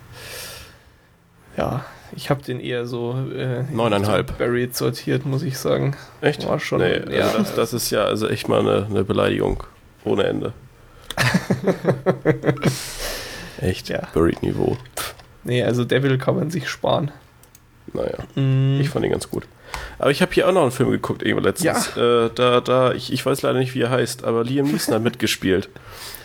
Ja, 1.55 1.85
ich 2.15 2.29
habe 2.29 2.43
den 2.43 2.59
eher 2.59 2.85
so 2.85 3.15
äh, 3.35 3.63
neuneinhalb 3.71 4.37
buried 4.37 4.75
sortiert, 4.75 5.25
muss 5.25 5.43
ich 5.43 5.57
sagen. 5.57 5.95
Echt? 6.21 6.47
War 6.47 6.59
schon. 6.59 6.79
Nee, 6.79 7.01
ja. 7.09 7.25
Also 7.25 7.37
das, 7.39 7.55
das, 7.55 7.73
ist 7.73 7.89
ja 7.91 8.05
also 8.05 8.27
echt 8.27 8.47
mal 8.47 8.59
eine, 8.59 8.85
eine 8.89 9.03
Beleidigung 9.03 9.63
ohne 10.03 10.23
Ende. 10.23 10.53
Echt, 13.61 13.89
ja. 13.89 14.07
Buried-Niveau. 14.13 14.77
Nee, 15.43 15.63
also 15.63 15.83
Devil 15.83 16.17
kann 16.17 16.35
man 16.35 16.49
sich 16.49 16.69
sparen. 16.69 17.11
Naja, 17.93 18.19
mm. 18.35 18.79
ich 18.79 18.89
fand 18.89 19.05
ihn 19.05 19.11
ganz 19.11 19.29
gut. 19.29 19.45
Aber 19.97 20.11
ich 20.11 20.21
habe 20.21 20.31
hier 20.31 20.47
auch 20.47 20.53
noch 20.53 20.61
einen 20.61 20.71
Film 20.71 20.91
geguckt, 20.91 21.23
irgendwo 21.23 21.45
letztens. 21.45 21.91
Ja. 21.95 22.25
Äh, 22.25 22.29
da, 22.33 22.61
da, 22.61 22.93
ich, 22.93 23.11
ich 23.11 23.25
weiß 23.25 23.41
leider 23.41 23.59
nicht, 23.59 23.75
wie 23.75 23.81
er 23.81 23.89
heißt, 23.89 24.23
aber 24.23 24.43
Liam 24.43 24.67
Neeson 24.67 24.95
hat 24.95 25.01
mitgespielt. 25.03 25.69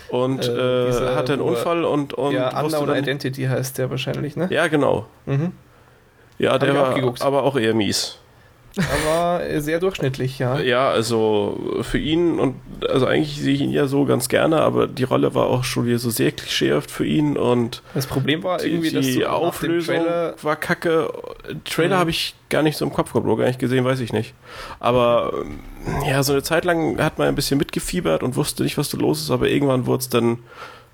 Und 0.09 0.47
äh, 0.47 0.89
äh, 0.89 1.15
hatte 1.15 1.33
einen 1.33 1.41
Unfall 1.41 1.83
und, 1.83 2.13
und 2.13 2.33
ja, 2.33 2.61
Unknown 2.61 2.87
dann, 2.87 2.97
Identity 2.97 3.43
heißt 3.43 3.77
der 3.79 3.89
wahrscheinlich, 3.89 4.35
ne? 4.35 4.47
Ja, 4.51 4.67
genau. 4.67 5.07
Mhm. 5.25 5.51
Ja, 6.37 6.57
der 6.57 6.75
war 6.75 6.95
auch 6.95 7.21
aber 7.21 7.43
auch 7.43 7.57
eher 7.57 7.73
mies. 7.73 8.19
Aber 8.77 9.41
sehr 9.61 9.79
durchschnittlich, 9.79 10.39
ja. 10.39 10.59
Ja, 10.59 10.89
also 10.89 11.79
für 11.81 11.97
ihn 11.97 12.39
und 12.39 12.55
also 12.89 13.05
eigentlich 13.05 13.39
sehe 13.39 13.53
ich 13.53 13.61
ihn 13.61 13.71
ja 13.71 13.87
so 13.87 14.03
ganz 14.03 14.27
gerne, 14.27 14.61
aber 14.61 14.87
die 14.87 15.03
Rolle 15.03 15.33
war 15.33 15.45
auch 15.45 15.63
schon 15.63 15.85
wieder 15.85 15.97
so 15.97 16.09
sehr 16.09 16.33
klischeehaft 16.33 16.91
für 16.91 17.05
ihn 17.05 17.37
und 17.37 17.81
das 17.93 18.05
Problem 18.05 18.43
war 18.43 18.61
irgendwie, 18.63 18.89
die, 18.91 18.99
die 18.99 19.25
Auflösung 19.25 20.05
war 20.41 20.55
kacke. 20.57 21.09
Trailer 21.63 21.95
mhm. 21.95 21.99
habe 21.99 22.09
ich 22.09 22.35
gar 22.49 22.63
nicht 22.63 22.77
so 22.77 22.85
im 22.85 22.91
Kopf 22.91 23.13
gehabt, 23.13 23.25
gar 23.25 23.47
nicht 23.47 23.59
gesehen, 23.59 23.85
weiß 23.85 24.01
ich 24.01 24.11
nicht. 24.11 24.33
Aber 24.81 25.31
ja, 26.05 26.21
so 26.23 26.33
eine 26.33 26.43
Zeit 26.43 26.65
lang 26.65 27.01
hat 27.01 27.17
man 27.17 27.29
ein 27.29 27.35
bisschen 27.35 27.57
mitgefiebert 27.57 28.23
und 28.23 28.35
wusste 28.35 28.63
nicht, 28.63 28.77
was 28.77 28.89
da 28.89 28.97
los 28.97 29.21
ist, 29.21 29.31
aber 29.31 29.47
irgendwann 29.47 29.85
wurde 29.85 30.01
es 30.01 30.09
dann 30.09 30.39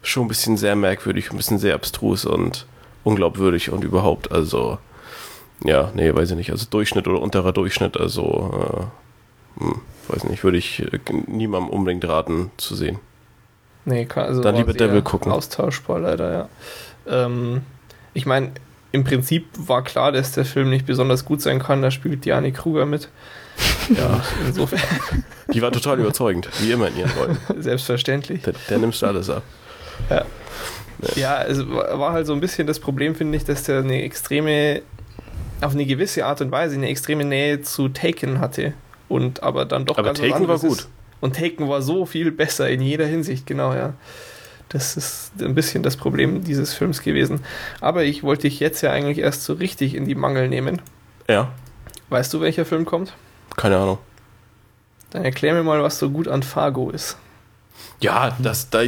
schon 0.03 0.25
ein 0.25 0.27
bisschen 0.27 0.57
sehr 0.57 0.75
merkwürdig, 0.75 1.31
ein 1.31 1.37
bisschen 1.37 1.57
sehr 1.57 1.73
abstrus 1.73 2.25
und 2.25 2.67
unglaubwürdig 3.03 3.71
und 3.71 3.83
überhaupt, 3.83 4.31
also 4.31 4.77
ja, 5.64 5.91
nee, 5.93 6.14
weiß 6.14 6.32
ich 6.32 6.38
nicht. 6.38 6.51
Also 6.51 6.66
Durchschnitt 6.70 7.07
oder 7.07 7.22
unterer 7.22 7.53
Durchschnitt, 7.53 7.97
also 7.97 8.89
äh, 9.59 9.62
hm, 9.64 9.82
weiß 10.07 10.24
nicht, 10.26 10.43
würde 10.43 10.57
ich 10.57 10.82
äh, 10.82 10.99
niemandem 11.28 11.70
unbedingt 11.70 12.07
raten 12.07 12.51
zu 12.57 12.76
sehen. 12.76 12.99
Nee, 13.86 14.05
kann, 14.05 14.26
also 14.26 14.41
dann 14.41 14.55
lieber 14.55 14.74
Devil 14.74 15.01
gucken. 15.01 15.32
Austauschbar 15.32 15.99
leider, 15.99 16.32
ja. 16.32 16.49
Ähm, 17.07 17.62
ich 18.14 18.26
meine, 18.26 18.51
im 18.91 19.03
Prinzip 19.03 19.47
war 19.57 19.84
klar, 19.84 20.12
dass 20.12 20.34
der 20.34 20.45
Film 20.45 20.70
nicht 20.70 20.86
besonders 20.86 21.26
gut 21.26 21.41
sein 21.41 21.59
kann. 21.59 21.82
Da 21.82 21.91
spielt 21.91 22.26
Diane 22.26 22.51
Kruger 22.51 22.86
mit. 22.86 23.09
Ja, 23.97 24.24
insofern. 24.47 24.80
Die 25.53 25.62
war 25.62 25.72
total 25.72 25.99
überzeugend, 25.99 26.47
wie 26.62 26.72
immer 26.72 26.88
in 26.88 26.97
ihren 26.97 27.12
Rollen. 27.12 27.38
Selbstverständlich. 27.62 28.41
Der, 28.43 28.53
der 28.70 28.78
nimmst 28.78 29.01
du 29.01 29.05
alles 29.07 29.30
ab. 29.30 29.43
Ja. 30.09 30.26
Ja, 31.16 31.43
es 31.43 31.68
war 31.68 32.14
halt 32.14 32.28
so 32.28 32.34
ein 32.34 32.39
bisschen 32.39 32.68
das 32.68 32.80
Problem, 32.80 33.16
finde 33.16 33.38
ich, 33.38 33.43
dass 33.43 33.64
der 33.64 33.80
eine 33.80 34.03
extreme 34.03 34.82
auf 35.62 35.74
eine 35.74 35.86
gewisse 35.86 36.26
Art 36.26 36.41
und 36.41 36.51
Weise 36.51 36.76
eine 36.76 36.89
extreme 36.89 37.24
Nähe 37.24 37.62
zu 37.62 37.89
Taken 37.89 38.39
hatte. 38.39 38.74
Und 39.07 39.43
aber 39.43 39.66
dann 39.66 39.86
doch 39.86 39.97
aber 39.97 40.07
ganz 40.07 40.20
Taken 40.20 40.47
war 40.47 40.59
gut. 40.59 40.80
Ist. 40.80 40.89
Und 41.20 41.36
Taken 41.36 41.70
war 41.70 41.82
so 41.82 42.05
viel 42.05 42.32
besser 42.32 42.70
in 42.70 42.82
jeder 42.82 43.05
Hinsicht, 43.05 43.45
genau, 43.45 43.74
ja. 43.74 43.93
Das 44.70 44.95
ist 44.95 45.34
ein 45.41 45.53
bisschen 45.53 45.84
das 45.84 45.97
Problem 45.97 46.43
dieses 46.43 46.74
Films 46.74 47.01
gewesen. 47.01 47.41
Aber 47.82 48.03
ich 48.03 48.24
wollte 48.24 48.43
dich 48.43 48.59
jetzt 48.59 48.82
ja 48.82 48.91
eigentlich 48.91 49.20
erst 49.20 49.43
so 49.43 49.53
richtig 49.53 49.95
in 49.95 50.05
die 50.05 50.16
Mangel 50.16 50.47
nehmen. 50.47 50.82
Ja. 51.28 51.51
Weißt 52.09 52.34
du, 52.34 52.39
welcher 52.41 52.66
Film 52.66 52.86
kommt? 52.86 53.14
Keine 53.57 53.78
Ahnung. 53.78 53.97
Dann 55.09 55.26
erklär 55.26 55.53
mir 55.53 55.64
mal, 55.64 55.84
was 55.84 55.99
so 55.99 56.09
gut 56.09 56.30
an 56.30 56.41
Fargo 56.41 56.89
ist. 56.89 57.18
Ja, 57.99 58.36
das, 58.39 58.70
da, 58.70 58.82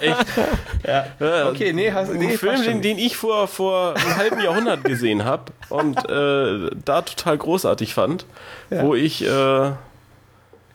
Echt? 0.00 0.26
Ja. 0.86 1.06
Okay, 1.48 1.72
nee, 1.72 1.92
hast, 1.92 2.12
nee, 2.12 2.32
Ein 2.32 2.38
Film, 2.38 2.62
den, 2.62 2.82
den, 2.82 2.98
ich 2.98 3.16
vor, 3.16 3.48
vor 3.48 3.94
einem 3.96 4.16
halben 4.16 4.40
Jahrhundert 4.40 4.84
gesehen 4.84 5.24
habe 5.24 5.52
und 5.68 5.98
äh, 6.08 6.70
da 6.84 7.02
total 7.02 7.38
großartig 7.38 7.94
fand, 7.94 8.26
ja. 8.70 8.82
wo 8.82 8.94
ich 8.94 9.26
äh, 9.26 9.72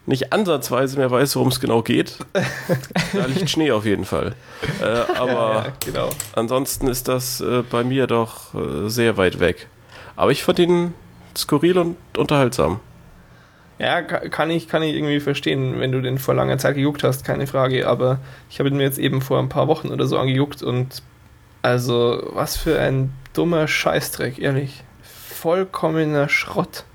nicht 0.05 0.31
ansatzweise 0.33 0.97
mehr 0.97 1.09
weiß, 1.09 1.35
worum 1.35 1.49
es 1.49 1.59
genau 1.59 1.81
geht. 1.81 2.17
da 3.13 3.25
liegt 3.25 3.49
Schnee 3.49 3.71
auf 3.71 3.85
jeden 3.85 4.05
Fall. 4.05 4.35
Äh, 4.81 4.85
aber 5.17 5.65
ja, 5.65 5.73
genau. 5.83 6.09
ansonsten 6.33 6.87
ist 6.87 7.07
das 7.07 7.41
äh, 7.41 7.63
bei 7.69 7.83
mir 7.83 8.07
doch 8.07 8.53
äh, 8.53 8.89
sehr 8.89 9.17
weit 9.17 9.39
weg. 9.39 9.67
Aber 10.15 10.31
ich 10.31 10.43
fand 10.43 10.59
ihn 10.59 10.93
skurril 11.35 11.77
und 11.77 11.97
unterhaltsam. 12.17 12.79
Ja, 13.77 14.01
kann 14.01 14.49
ich, 14.49 14.69
kann 14.69 14.83
ich 14.83 14.95
irgendwie 14.95 15.19
verstehen, 15.19 15.79
wenn 15.79 15.91
du 15.91 16.01
den 16.01 16.17
vor 16.17 16.33
langer 16.33 16.57
Zeit 16.57 16.75
gejuckt 16.75 17.03
hast, 17.03 17.25
keine 17.25 17.45
Frage. 17.45 17.87
Aber 17.87 18.19
ich 18.49 18.59
habe 18.59 18.69
ihn 18.69 18.77
mir 18.77 18.83
jetzt 18.83 18.99
eben 18.99 19.21
vor 19.21 19.39
ein 19.39 19.49
paar 19.49 19.67
Wochen 19.67 19.89
oder 19.89 20.07
so 20.07 20.17
angejuckt 20.17 20.63
und 20.63 21.01
also, 21.61 22.29
was 22.33 22.55
für 22.55 22.79
ein 22.79 23.11
dummer 23.33 23.67
Scheißdreck, 23.67 24.39
ehrlich. 24.39 24.83
Vollkommener 25.01 26.29
Schrott. 26.29 26.85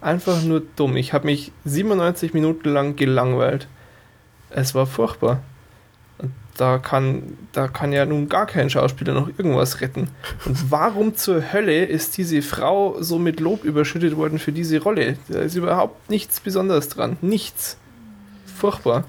Einfach 0.00 0.42
nur 0.42 0.62
dumm. 0.76 0.96
Ich 0.96 1.12
habe 1.12 1.26
mich 1.26 1.50
97 1.64 2.32
Minuten 2.32 2.68
lang 2.70 2.96
gelangweilt. 2.96 3.66
Es 4.50 4.74
war 4.74 4.86
furchtbar 4.86 5.40
da 6.56 6.78
kann, 6.78 7.36
da 7.52 7.68
kann 7.68 7.92
ja 7.92 8.06
nun 8.06 8.28
gar 8.28 8.46
kein 8.46 8.70
Schauspieler 8.70 9.12
noch 9.12 9.28
irgendwas 9.28 9.80
retten. 9.80 10.08
Und 10.44 10.70
warum 10.70 11.16
zur 11.16 11.52
Hölle 11.52 11.84
ist 11.84 12.16
diese 12.16 12.42
Frau 12.42 12.96
so 13.00 13.18
mit 13.18 13.40
Lob 13.40 13.64
überschüttet 13.64 14.16
worden 14.16 14.38
für 14.38 14.52
diese 14.52 14.80
Rolle? 14.80 15.16
Da 15.28 15.40
ist 15.40 15.56
überhaupt 15.56 16.10
nichts 16.10 16.40
Besonderes 16.40 16.88
dran. 16.88 17.16
Nichts. 17.20 17.76
Furchtbar. 18.46 19.04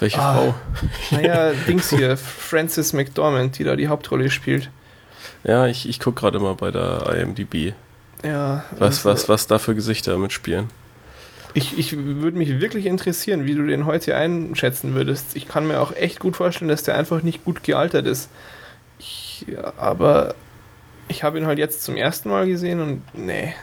Welche 0.00 0.18
ah, 0.18 0.34
Frau? 0.34 0.54
Naja, 1.10 1.52
Dings 1.68 1.90
hier, 1.90 2.16
Frances 2.16 2.92
McDormand, 2.92 3.58
die 3.58 3.64
da 3.64 3.76
die 3.76 3.88
Hauptrolle 3.88 4.30
spielt. 4.30 4.70
Ja, 5.44 5.66
ich, 5.66 5.88
ich 5.88 6.00
gucke 6.00 6.20
gerade 6.20 6.40
mal 6.40 6.54
bei 6.54 6.70
der 6.70 7.14
IMDb. 7.14 7.74
Ja. 8.24 8.64
Was, 8.72 9.06
also, 9.06 9.10
was, 9.10 9.28
was 9.28 9.46
da 9.46 9.58
für 9.58 9.74
Gesichter 9.74 10.18
mitspielen. 10.18 10.68
Ich, 11.54 11.78
ich 11.78 11.96
würde 11.96 12.38
mich 12.38 12.60
wirklich 12.60 12.86
interessieren, 12.86 13.46
wie 13.46 13.54
du 13.54 13.66
den 13.66 13.86
heute 13.86 14.16
einschätzen 14.16 14.94
würdest. 14.94 15.34
Ich 15.36 15.48
kann 15.48 15.66
mir 15.66 15.80
auch 15.80 15.94
echt 15.94 16.20
gut 16.20 16.36
vorstellen, 16.36 16.68
dass 16.68 16.82
der 16.82 16.96
einfach 16.96 17.22
nicht 17.22 17.44
gut 17.44 17.62
gealtert 17.62 18.06
ist. 18.06 18.30
Ich, 18.98 19.46
aber 19.78 20.34
ich 21.08 21.24
habe 21.24 21.38
ihn 21.38 21.46
halt 21.46 21.58
jetzt 21.58 21.82
zum 21.82 21.96
ersten 21.96 22.28
Mal 22.28 22.46
gesehen 22.46 22.80
und 22.80 23.02
nee, 23.14 23.54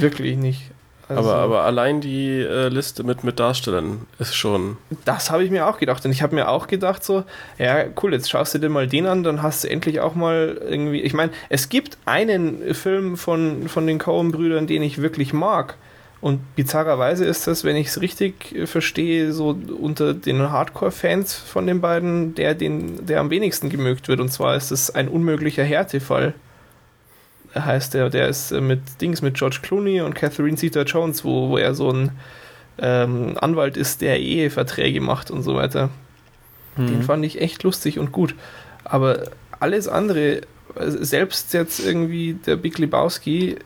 wirklich 0.00 0.36
nicht. 0.36 0.70
Also, 1.08 1.30
aber, 1.30 1.34
aber 1.36 1.62
allein 1.62 2.00
die 2.00 2.40
äh, 2.40 2.68
Liste 2.68 3.04
mit, 3.04 3.22
mit 3.22 3.38
Darstellern 3.38 4.06
ist 4.18 4.34
schon. 4.34 4.76
Das 5.04 5.30
habe 5.30 5.44
ich 5.44 5.52
mir 5.52 5.68
auch 5.68 5.78
gedacht. 5.78 6.04
Und 6.04 6.10
ich 6.10 6.20
habe 6.22 6.34
mir 6.34 6.48
auch 6.48 6.66
gedacht, 6.66 7.04
so, 7.04 7.22
ja, 7.58 7.84
cool, 8.02 8.12
jetzt 8.12 8.28
schaust 8.28 8.54
du 8.54 8.58
dir 8.58 8.68
mal 8.68 8.88
den 8.88 9.06
an, 9.06 9.22
dann 9.22 9.40
hast 9.40 9.62
du 9.62 9.70
endlich 9.70 10.00
auch 10.00 10.16
mal 10.16 10.60
irgendwie. 10.68 11.00
Ich 11.02 11.14
meine, 11.14 11.30
es 11.48 11.68
gibt 11.68 11.96
einen 12.06 12.74
Film 12.74 13.16
von, 13.16 13.68
von 13.68 13.86
den 13.86 13.98
Coen-Brüdern, 13.98 14.66
den 14.66 14.82
ich 14.82 15.00
wirklich 15.00 15.32
mag. 15.32 15.76
Und 16.26 16.56
bizarrerweise 16.56 17.24
ist 17.24 17.46
das, 17.46 17.62
wenn 17.62 17.76
ich 17.76 17.86
es 17.86 18.00
richtig 18.00 18.56
verstehe, 18.64 19.32
so 19.32 19.56
unter 19.80 20.12
den 20.12 20.50
Hardcore-Fans 20.50 21.34
von 21.34 21.68
den 21.68 21.80
beiden, 21.80 22.34
der, 22.34 22.56
den, 22.56 23.06
der 23.06 23.20
am 23.20 23.30
wenigsten 23.30 23.70
gemögt 23.70 24.08
wird. 24.08 24.18
Und 24.18 24.32
zwar 24.32 24.56
ist 24.56 24.72
es 24.72 24.90
ein 24.90 25.06
unmöglicher 25.06 25.62
Härtefall 25.62 26.34
heißt 27.54 27.94
der, 27.94 28.10
der 28.10 28.28
ist 28.28 28.52
äh, 28.52 28.60
mit 28.60 28.80
Dings 29.00 29.22
mit 29.22 29.34
George 29.34 29.60
Clooney 29.62 30.00
und 30.00 30.14
Catherine 30.14 30.56
Zeta 30.56 30.82
Jones, 30.82 31.24
wo, 31.24 31.48
wo 31.48 31.58
er 31.58 31.74
so 31.74 31.90
ein 31.90 32.10
ähm, 32.78 33.36
Anwalt 33.40 33.76
ist, 33.76 34.00
der 34.00 34.18
Eheverträge 34.20 35.00
macht 35.00 35.30
und 35.30 35.42
so 35.42 35.54
weiter. 35.54 35.90
Mhm. 36.76 36.86
Den 36.88 37.02
fand 37.02 37.24
ich 37.24 37.40
echt 37.40 37.62
lustig 37.62 37.98
und 37.98 38.12
gut. 38.12 38.34
Aber 38.84 39.30
alles 39.58 39.88
andere, 39.88 40.42
selbst 40.74 41.54
jetzt 41.54 41.80
irgendwie 41.80 42.34
der 42.34 42.56
Big 42.56 42.78
Lebowski, 42.78 43.56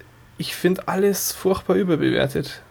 ich 0.40 0.56
finde 0.56 0.88
alles 0.88 1.32
furchtbar 1.32 1.76
überbewertet. 1.76 2.62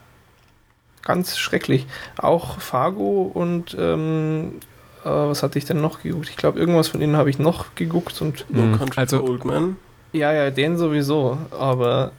Ganz 1.03 1.37
schrecklich. 1.37 1.85
Auch 2.17 2.59
Fargo 2.59 3.31
und 3.31 3.77
ähm, 3.79 4.55
äh, 5.03 5.09
was 5.09 5.43
hatte 5.43 5.59
ich 5.59 5.65
denn 5.65 5.79
noch 5.79 6.01
geguckt? 6.01 6.29
Ich 6.29 6.35
glaube, 6.35 6.59
irgendwas 6.59 6.87
von 6.87 6.99
ihnen 6.99 7.15
habe 7.15 7.29
ich 7.29 7.37
noch 7.37 7.75
geguckt 7.75 8.19
und. 8.23 8.45
No 8.49 8.75
Country 8.75 8.99
also, 8.99 9.23
Old 9.23 9.45
Man. 9.45 9.77
Ja, 10.13 10.33
ja, 10.33 10.49
den 10.49 10.79
sowieso, 10.79 11.37
aber. 11.51 12.11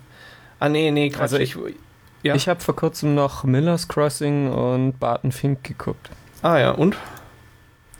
Ah, 0.61 0.69
nee, 0.69 0.93
nee, 0.93 1.11
Quatsch. 1.11 1.21
Also 1.21 1.39
ich, 1.39 1.57
ja. 2.23 2.37
ich 2.37 2.49
habe 2.49 2.61
vor 2.61 2.77
kurzem 2.77 3.17
noch 3.17 3.43
Miller's 3.43 3.89
Crossing 3.89 4.53
und 4.53 5.01
Barton 5.01 5.33
Fink 5.33 5.65
geguckt. 5.65 6.11
Ah, 6.43 6.59
ja, 6.59 6.71
und? 6.71 6.97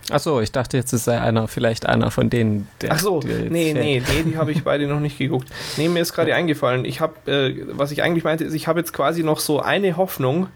Achso, 0.09 0.41
ich 0.41 0.51
dachte 0.51 0.77
jetzt, 0.77 0.93
es 0.93 1.05
sei 1.05 1.21
einer, 1.21 1.47
vielleicht 1.47 1.87
einer 1.87 2.11
von 2.11 2.31
denen, 2.31 2.67
der. 2.81 2.93
Achso, 2.93 3.21
nee, 3.25 3.73
nee, 3.75 3.75
nee, 3.75 4.23
die 4.25 4.37
habe 4.37 4.51
ich 4.51 4.65
beide 4.65 4.87
noch 4.87 5.01
nicht 5.01 5.19
geguckt. 5.19 5.49
Nee, 5.77 5.89
mir 5.89 6.01
ist 6.01 6.13
gerade 6.13 6.35
eingefallen. 6.35 6.85
Ich 6.85 7.01
habe, 7.01 7.31
äh, 7.31 7.67
was 7.73 7.93
ich 7.93 8.03
eigentlich 8.03 8.25
meinte, 8.25 8.45
ist, 8.45 8.55
ich 8.55 8.67
habe 8.67 8.81
jetzt 8.81 8.93
quasi 8.93 9.23
noch 9.23 9.41
so 9.41 9.61
eine 9.61 9.97
Hoffnung. 9.97 10.49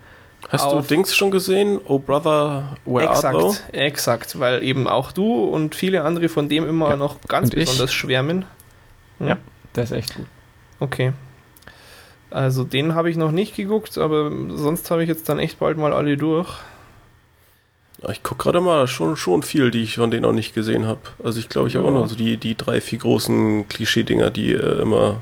Hast 0.49 0.71
du 0.71 0.81
Dings 0.81 1.15
schon 1.15 1.31
gesehen? 1.31 1.81
Oh 1.87 1.99
Brother, 1.99 2.77
where 2.85 3.09
exakt, 3.09 3.25
art 3.25 3.35
thou? 3.35 3.57
Exakt, 3.73 4.39
weil 4.41 4.63
eben 4.63 4.87
auch 4.87 5.13
du 5.13 5.45
und 5.45 5.75
viele 5.75 6.03
andere 6.03 6.29
von 6.29 6.49
dem 6.49 6.69
immer 6.69 6.91
ja. 6.91 6.97
noch 6.97 7.21
ganz 7.29 7.51
und 7.51 7.55
besonders 7.55 7.91
ich? 7.91 7.97
schwärmen. 7.97 8.45
Hm? 9.19 9.29
Ja, 9.29 9.37
der 9.75 9.85
ist 9.85 9.93
echt 9.93 10.15
gut. 10.17 10.27
Okay. 10.81 11.13
Also 12.31 12.65
den 12.65 12.95
habe 12.95 13.11
ich 13.11 13.17
noch 13.17 13.31
nicht 13.31 13.55
geguckt, 13.55 13.97
aber 13.97 14.31
sonst 14.51 14.91
habe 14.91 15.03
ich 15.03 15.09
jetzt 15.09 15.29
dann 15.29 15.39
echt 15.39 15.61
bald 15.61 15.79
mal 15.79 15.93
alle 15.93 16.17
durch. 16.17 16.49
Ich 18.11 18.23
gucke 18.23 18.45
gerade 18.45 18.61
mal 18.61 18.87
schon, 18.87 19.17
schon 19.17 19.43
viel, 19.43 19.71
die 19.71 19.83
ich 19.83 19.97
von 19.97 20.11
denen 20.11 20.23
noch 20.23 20.33
nicht 20.33 20.55
gesehen 20.55 20.87
habe. 20.87 21.01
Also 21.23 21.39
ich 21.39 21.49
glaube, 21.49 21.69
ich 21.69 21.77
habe 21.77 21.87
auch 21.87 21.93
noch 21.93 22.09
so 22.09 22.17
die, 22.17 22.37
die 22.37 22.57
drei, 22.57 22.81
vier 22.81 22.99
großen 22.99 23.69
Klischee-Dinger, 23.69 24.31
die 24.31 24.53
äh, 24.53 24.83
immer 24.83 25.17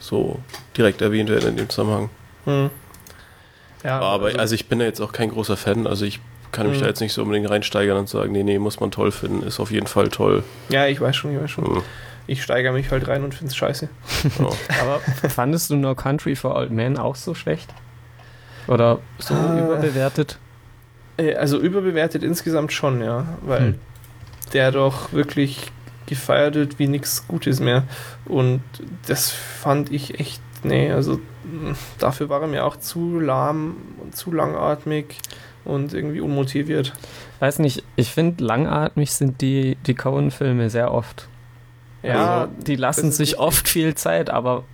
so 0.00 0.38
direkt 0.76 1.02
erwähnt 1.02 1.30
werden 1.30 1.50
in 1.50 1.56
dem 1.56 1.68
Zusammenhang. 1.68 2.10
Hm. 2.44 2.70
Ja, 3.82 4.00
aber 4.00 4.26
also, 4.26 4.38
also, 4.38 4.54
ich 4.54 4.66
bin 4.66 4.80
ja 4.80 4.86
jetzt 4.86 5.00
auch 5.00 5.12
kein 5.12 5.30
großer 5.30 5.56
Fan, 5.56 5.86
also 5.86 6.06
ich 6.06 6.20
kann 6.52 6.66
mich 6.66 6.76
hm. 6.76 6.82
da 6.82 6.88
jetzt 6.88 7.00
nicht 7.00 7.12
so 7.12 7.22
unbedingt 7.22 7.50
reinsteigern 7.50 7.98
und 7.98 8.08
sagen, 8.08 8.32
nee, 8.32 8.42
nee, 8.42 8.58
muss 8.58 8.80
man 8.80 8.90
toll 8.90 9.12
finden, 9.12 9.42
ist 9.42 9.60
auf 9.60 9.70
jeden 9.70 9.86
Fall 9.86 10.08
toll. 10.08 10.42
Ja, 10.70 10.86
ich 10.86 11.00
weiß 11.00 11.14
schon, 11.16 11.34
ich 11.34 11.40
weiß 11.40 11.50
schon. 11.50 11.66
Hm 11.66 11.82
ich 12.26 12.42
steigere 12.42 12.72
mich 12.72 12.90
halt 12.90 13.06
rein 13.08 13.22
und 13.24 13.34
finde 13.34 13.50
es 13.50 13.56
scheiße. 13.56 13.88
Oh. 14.42 14.54
Aber 14.80 15.00
fandest 15.28 15.70
du 15.70 15.76
No 15.76 15.94
Country 15.94 16.34
for 16.34 16.54
Old 16.54 16.70
Men 16.70 16.98
auch 16.98 17.16
so 17.16 17.34
schlecht? 17.34 17.72
Oder 18.66 19.00
so 19.18 19.34
äh, 19.34 19.60
überbewertet? 19.60 20.38
Äh, 21.16 21.34
also 21.34 21.58
überbewertet 21.58 22.22
insgesamt 22.22 22.72
schon, 22.72 23.00
ja. 23.00 23.26
Weil 23.42 23.60
hm. 23.60 23.74
der 24.52 24.72
doch 24.72 25.12
wirklich 25.12 25.72
gefeiert 26.06 26.54
wird 26.54 26.78
wie 26.78 26.86
nichts 26.86 27.26
Gutes 27.26 27.60
mehr. 27.60 27.84
Und 28.26 28.62
das 29.06 29.30
fand 29.30 29.90
ich 29.92 30.18
echt, 30.20 30.40
nee, 30.62 30.90
also 30.90 31.20
dafür 31.98 32.28
war 32.28 32.42
er 32.42 32.48
mir 32.48 32.64
auch 32.64 32.76
zu 32.76 33.18
lahm 33.20 33.76
und 34.02 34.16
zu 34.16 34.32
langatmig 34.32 35.18
und 35.64 35.94
irgendwie 35.94 36.20
unmotiviert. 36.20 36.92
Weiß 37.40 37.58
nicht, 37.58 37.84
ich 37.96 38.10
finde 38.10 38.44
langatmig 38.44 39.12
sind 39.12 39.40
die, 39.40 39.76
die 39.86 39.94
Cohen-Filme 39.94 40.70
sehr 40.70 40.92
oft. 40.92 41.28
Ja, 42.02 42.42
also, 42.42 42.52
die 42.66 42.76
lassen 42.76 43.12
sich 43.12 43.38
oft 43.38 43.68
viel 43.68 43.94
Zeit, 43.94 44.28
aber 44.28 44.64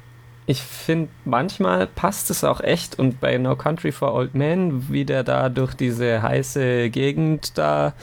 ich 0.51 0.63
finde, 0.63 1.09
manchmal 1.25 1.87
passt 1.87 2.29
es 2.29 2.43
auch 2.43 2.61
echt. 2.61 2.99
Und 2.99 3.21
bei 3.21 3.39
No 3.39 3.55
Country 3.55 3.93
for 3.93 4.13
Old 4.13 4.35
Men, 4.35 4.91
wie 4.91 5.05
der 5.05 5.23
da 5.23 5.49
durch 5.49 5.75
diese 5.75 6.23
heiße 6.23 6.91
Gegend 6.91 7.57
da 7.57 7.95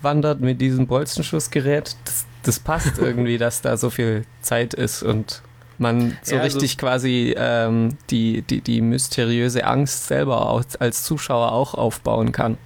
wandert 0.00 0.40
mit 0.40 0.62
diesem 0.62 0.86
Bolzenschussgerät, 0.86 1.94
das, 2.06 2.24
das 2.42 2.58
passt 2.58 2.98
irgendwie, 3.00 3.36
dass 3.36 3.60
da 3.60 3.76
so 3.76 3.90
viel 3.90 4.24
Zeit 4.40 4.72
ist 4.72 5.02
und 5.02 5.42
man 5.76 6.16
so 6.22 6.36
ja, 6.36 6.40
also 6.40 6.58
richtig 6.58 6.78
quasi 6.78 7.34
ähm, 7.36 7.98
die, 8.08 8.40
die, 8.40 8.62
die 8.62 8.80
mysteriöse 8.80 9.66
Angst 9.66 10.06
selber 10.06 10.64
als 10.78 11.02
Zuschauer 11.02 11.52
auch 11.52 11.74
aufbauen 11.74 12.32
kann. 12.32 12.56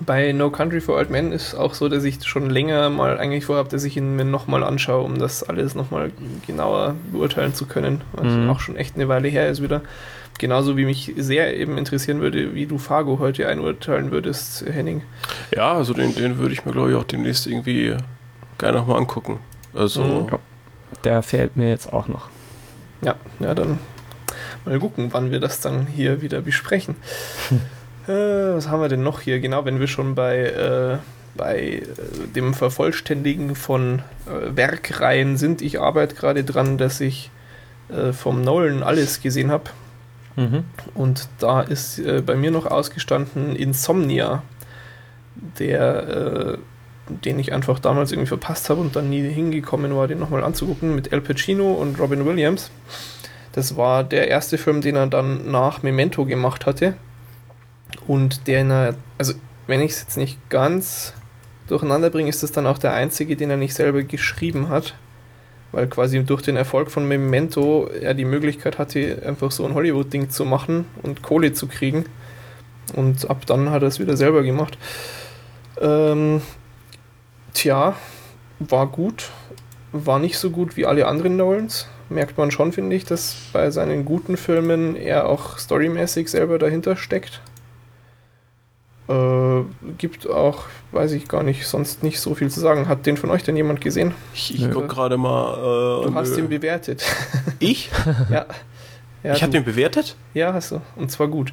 Bei 0.00 0.32
No 0.32 0.50
Country 0.50 0.80
for 0.80 0.96
Old 0.96 1.10
Men 1.10 1.30
ist 1.30 1.54
auch 1.54 1.74
so, 1.74 1.88
dass 1.88 2.02
ich 2.02 2.24
schon 2.24 2.50
länger 2.50 2.90
mal 2.90 3.18
eigentlich 3.18 3.44
vorhabe, 3.44 3.68
dass 3.68 3.84
ich 3.84 3.96
ihn 3.96 4.16
mir 4.16 4.24
nochmal 4.24 4.64
anschaue, 4.64 5.04
um 5.04 5.18
das 5.18 5.44
alles 5.44 5.76
nochmal 5.76 6.10
genauer 6.46 6.96
beurteilen 7.12 7.54
zu 7.54 7.66
können. 7.66 8.00
Was 8.12 8.32
mhm. 8.32 8.50
auch 8.50 8.58
schon 8.58 8.76
echt 8.76 8.96
eine 8.96 9.08
Weile 9.08 9.28
her 9.28 9.48
ist 9.48 9.62
wieder. 9.62 9.82
Genauso 10.38 10.76
wie 10.76 10.84
mich 10.84 11.12
sehr 11.16 11.56
eben 11.56 11.78
interessieren 11.78 12.20
würde, 12.20 12.56
wie 12.56 12.66
du 12.66 12.78
Fargo 12.78 13.20
heute 13.20 13.46
einurteilen 13.46 14.10
würdest, 14.10 14.64
Henning. 14.66 15.02
Ja, 15.54 15.74
also 15.74 15.94
den, 15.94 16.12
den 16.14 16.38
würde 16.38 16.54
ich 16.54 16.64
mir, 16.64 16.72
glaube 16.72 16.90
ich, 16.90 16.96
auch 16.96 17.04
demnächst 17.04 17.46
irgendwie 17.46 17.96
gerne 18.58 18.78
nochmal 18.78 18.98
angucken. 18.98 19.38
Also. 19.74 20.02
Mhm. 20.02 20.38
Der 21.04 21.22
fehlt 21.22 21.56
mir 21.56 21.68
jetzt 21.68 21.92
auch 21.92 22.08
noch. 22.08 22.28
Ja, 23.02 23.14
ja, 23.38 23.54
dann 23.54 23.78
mal 24.64 24.78
gucken, 24.78 25.08
wann 25.12 25.30
wir 25.30 25.38
das 25.38 25.60
dann 25.60 25.86
hier 25.86 26.20
wieder 26.20 26.40
besprechen. 26.40 26.96
Äh, 28.06 28.54
was 28.54 28.68
haben 28.68 28.80
wir 28.80 28.88
denn 28.88 29.02
noch 29.02 29.20
hier? 29.20 29.40
Genau, 29.40 29.64
wenn 29.64 29.80
wir 29.80 29.86
schon 29.86 30.14
bei, 30.14 30.38
äh, 30.38 30.98
bei 31.36 31.58
äh, 31.58 31.82
dem 32.34 32.54
Vervollständigen 32.54 33.54
von 33.54 34.00
äh, 34.26 34.56
Werkreihen 34.56 35.36
sind. 35.36 35.62
Ich 35.62 35.80
arbeite 35.80 36.14
gerade 36.14 36.44
dran, 36.44 36.78
dass 36.78 37.00
ich 37.00 37.30
äh, 37.88 38.12
vom 38.12 38.42
Nolan 38.42 38.82
alles 38.82 39.20
gesehen 39.20 39.50
habe. 39.50 39.70
Mhm. 40.36 40.64
Und 40.94 41.28
da 41.38 41.60
ist 41.60 41.98
äh, 41.98 42.20
bei 42.20 42.34
mir 42.34 42.50
noch 42.50 42.66
ausgestanden 42.66 43.56
Insomnia, 43.56 44.42
der 45.58 46.58
den 47.08 47.38
ich 47.38 47.52
einfach 47.52 47.78
damals 47.78 48.12
irgendwie 48.12 48.28
verpasst 48.28 48.70
habe 48.70 48.80
und 48.80 48.96
dann 48.96 49.10
nie 49.10 49.28
hingekommen 49.28 49.94
war, 49.94 50.08
den 50.08 50.18
nochmal 50.18 50.44
anzugucken, 50.44 50.94
mit 50.94 51.12
Al 51.12 51.20
Pacino 51.20 51.72
und 51.72 51.98
Robin 52.00 52.24
Williams. 52.24 52.70
Das 53.52 53.76
war 53.76 54.04
der 54.04 54.28
erste 54.28 54.58
Film, 54.58 54.80
den 54.80 54.96
er 54.96 55.06
dann 55.06 55.50
nach 55.50 55.82
Memento 55.82 56.24
gemacht 56.24 56.66
hatte. 56.66 56.94
Und 58.06 58.46
der, 58.46 58.60
in 58.60 58.70
einer, 58.70 58.94
also 59.18 59.34
wenn 59.66 59.80
ich 59.80 59.92
es 59.92 60.00
jetzt 60.00 60.16
nicht 60.16 60.38
ganz 60.50 61.14
durcheinander 61.68 62.10
bringe, 62.10 62.28
ist 62.28 62.42
das 62.42 62.52
dann 62.52 62.66
auch 62.66 62.78
der 62.78 62.92
einzige, 62.92 63.36
den 63.36 63.50
er 63.50 63.56
nicht 63.56 63.74
selber 63.74 64.02
geschrieben 64.02 64.68
hat. 64.68 64.94
Weil 65.72 65.88
quasi 65.88 66.22
durch 66.22 66.42
den 66.42 66.56
Erfolg 66.56 66.90
von 66.90 67.08
Memento 67.08 67.88
er 67.88 68.14
die 68.14 68.24
Möglichkeit 68.24 68.78
hatte, 68.78 69.22
einfach 69.26 69.50
so 69.50 69.64
ein 69.64 69.74
Hollywood-Ding 69.74 70.30
zu 70.30 70.44
machen 70.44 70.86
und 71.02 71.22
Kohle 71.22 71.52
zu 71.52 71.66
kriegen. 71.66 72.04
Und 72.94 73.28
ab 73.28 73.46
dann 73.46 73.70
hat 73.70 73.82
er 73.82 73.88
es 73.88 73.98
wieder 73.98 74.16
selber 74.16 74.42
gemacht. 74.42 74.78
Ähm, 75.80 76.42
tja, 77.54 77.96
war 78.60 78.86
gut. 78.86 79.30
War 79.92 80.18
nicht 80.18 80.38
so 80.38 80.50
gut 80.50 80.76
wie 80.76 80.86
alle 80.86 81.06
anderen 81.06 81.36
Nolans. 81.36 81.88
Merkt 82.08 82.36
man 82.36 82.50
schon, 82.50 82.72
finde 82.72 82.94
ich, 82.94 83.04
dass 83.04 83.36
bei 83.52 83.70
seinen 83.70 84.04
guten 84.04 84.36
Filmen 84.36 84.94
er 84.94 85.28
auch 85.28 85.58
storymäßig 85.58 86.28
selber 86.28 86.58
dahinter 86.58 86.96
steckt. 86.96 87.40
Äh, 89.06 89.64
gibt 89.98 90.28
auch, 90.28 90.64
weiß 90.92 91.12
ich 91.12 91.28
gar 91.28 91.42
nicht, 91.42 91.66
sonst 91.66 92.02
nicht 92.02 92.20
so 92.20 92.34
viel 92.34 92.50
zu 92.50 92.60
sagen. 92.60 92.88
Hat 92.88 93.04
den 93.04 93.18
von 93.18 93.30
euch 93.30 93.42
denn 93.42 93.56
jemand 93.56 93.82
gesehen? 93.82 94.14
Ich, 94.32 94.54
ich 94.54 94.70
guck 94.70 94.88
gerade 94.88 95.18
mal. 95.18 96.02
Äh, 96.02 96.06
du 96.06 96.14
hast 96.14 96.36
den 96.36 96.48
bewertet. 96.48 97.04
Ich? 97.58 97.90
ja. 98.30 98.46
ja. 99.22 99.34
Ich 99.34 99.42
habe 99.42 99.52
den 99.52 99.64
bewertet? 99.64 100.16
Ja, 100.32 100.54
hast 100.54 100.72
du. 100.72 100.80
Und 100.96 101.10
zwar 101.10 101.28
gut. 101.28 101.52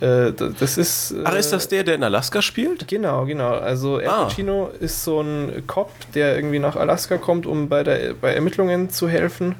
Äh, 0.00 0.32
das 0.32 0.76
ist. 0.76 1.14
Ach, 1.24 1.34
ist 1.34 1.52
das 1.52 1.68
der, 1.68 1.84
der 1.84 1.94
in 1.94 2.04
Alaska 2.04 2.42
spielt? 2.42 2.86
Genau, 2.88 3.24
genau. 3.24 3.50
Also 3.50 3.96
Al 3.96 4.06
ah. 4.06 4.24
Pacino 4.24 4.70
ist 4.80 5.02
so 5.02 5.22
ein 5.22 5.64
Cop, 5.66 5.90
der 6.14 6.36
irgendwie 6.36 6.58
nach 6.58 6.76
Alaska 6.76 7.16
kommt, 7.16 7.46
um 7.46 7.70
bei, 7.70 7.82
der, 7.82 8.12
bei 8.14 8.34
Ermittlungen 8.34 8.90
zu 8.90 9.08
helfen. 9.08 9.54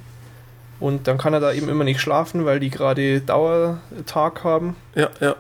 Und 0.78 1.07
dann 1.07 1.16
kann 1.16 1.34
er 1.34 1.41
da 1.41 1.53
eben 1.53 1.68
immer 1.68 1.84
nicht 1.84 2.01
schlafen, 2.01 2.45
weil 2.45 2.61
die 2.61 2.70
gerade 2.70 3.20
Dauertag 3.20 4.45
haben. 4.45 4.76
Ja, 4.95 5.09
ja. 5.20 5.36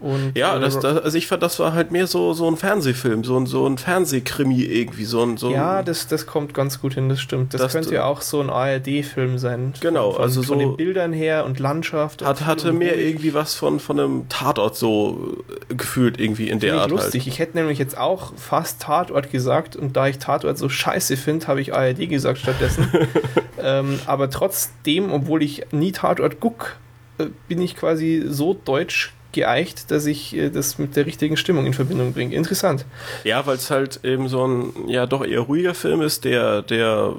Und, 0.00 0.32
Ja, 0.36 0.56
äh, 0.56 0.60
das, 0.60 0.78
das, 0.80 0.98
also 1.02 1.16
ich 1.16 1.26
fand, 1.28 1.42
das 1.42 1.58
war 1.60 1.72
halt 1.72 1.92
mehr 1.92 2.06
so, 2.06 2.34
so 2.34 2.48
ein 2.50 2.56
Fernsehfilm, 2.56 3.24
so 3.24 3.38
ein, 3.38 3.46
so 3.46 3.66
ein 3.66 3.78
Fernsehkrimi 3.78 4.60
irgendwie, 4.62 5.04
so 5.04 5.22
ein, 5.22 5.36
so 5.36 5.46
ein 5.48 5.52
ja, 5.54 5.82
das, 5.82 6.08
das 6.08 6.26
kommt 6.26 6.52
ganz 6.52 6.80
gut 6.80 6.94
hin, 6.94 7.08
das 7.08 7.20
stimmt. 7.20 7.54
Das, 7.54 7.60
Das- 7.60 7.72
könnte 7.72 7.94
ja 7.94 8.04
auch 8.04 8.20
so 8.20 8.40
ein 8.40 8.50
ARD-Film 8.50 9.38
sein. 9.38 9.72
Genau, 9.80 10.12
von, 10.12 10.22
also 10.22 10.42
von 10.42 10.58
so- 10.58 10.66
den 10.66 10.76
Bildern 10.76 11.12
her 11.12 11.44
und 11.46 11.58
Landschaft. 11.60 12.22
und 12.22 12.28
hat, 12.28 12.38
viel 12.38 12.46
hatte 12.46 12.70
und 12.70 12.78
mehr 12.78 12.98
irgendwie 12.98 13.34
was 13.34 13.54
von, 13.54 13.78
von 13.80 13.98
einem 14.00 14.28
Tatort 14.28 14.76
so 14.76 15.36
äh, 15.70 15.74
gefühlt 15.74 16.18
irgendwie 16.20 16.48
in 16.48 16.58
der 16.60 16.80
Art 16.80 16.90
lustig. 16.90 17.22
halt. 17.22 17.32
Ich 17.32 17.38
hätte 17.38 17.56
nämlich 17.56 17.78
jetzt 17.78 17.96
auch 17.96 18.32
fast 18.36 18.82
Tatort 18.82 19.30
gesagt 19.30 19.76
und 19.76 19.96
da 19.96 20.08
ich 20.08 20.18
Tatort 20.18 20.58
so 20.58 20.68
scheiße 20.68 21.16
finde, 21.16 21.46
habe 21.46 21.60
ich 21.60 21.72
ARD 21.72 22.08
gesagt 22.08 22.38
stattdessen. 22.40 22.88
ähm, 23.62 23.98
aber 24.06 24.28
trotzdem, 24.28 25.12
obwohl 25.12 25.42
ich 25.42 25.62
nie 25.70 25.92
Tatort 25.92 26.40
guck, 26.40 26.76
äh, 27.18 27.26
bin 27.48 27.62
ich 27.62 27.76
quasi 27.76 28.24
so 28.26 28.54
deutsch 28.64 29.12
geeicht, 29.34 29.90
dass 29.90 30.06
ich 30.06 30.34
äh, 30.34 30.48
das 30.48 30.78
mit 30.78 30.96
der 30.96 31.04
richtigen 31.04 31.36
Stimmung 31.36 31.66
in 31.66 31.74
Verbindung 31.74 32.14
bringe. 32.14 32.34
Interessant. 32.34 32.86
Ja, 33.24 33.44
weil 33.46 33.56
es 33.56 33.70
halt 33.70 34.00
eben 34.04 34.28
so 34.28 34.46
ein, 34.46 34.72
ja, 34.88 35.04
doch 35.04 35.24
eher 35.24 35.40
ruhiger 35.40 35.74
Film 35.74 36.00
ist, 36.00 36.24
der, 36.24 36.62
der 36.62 37.14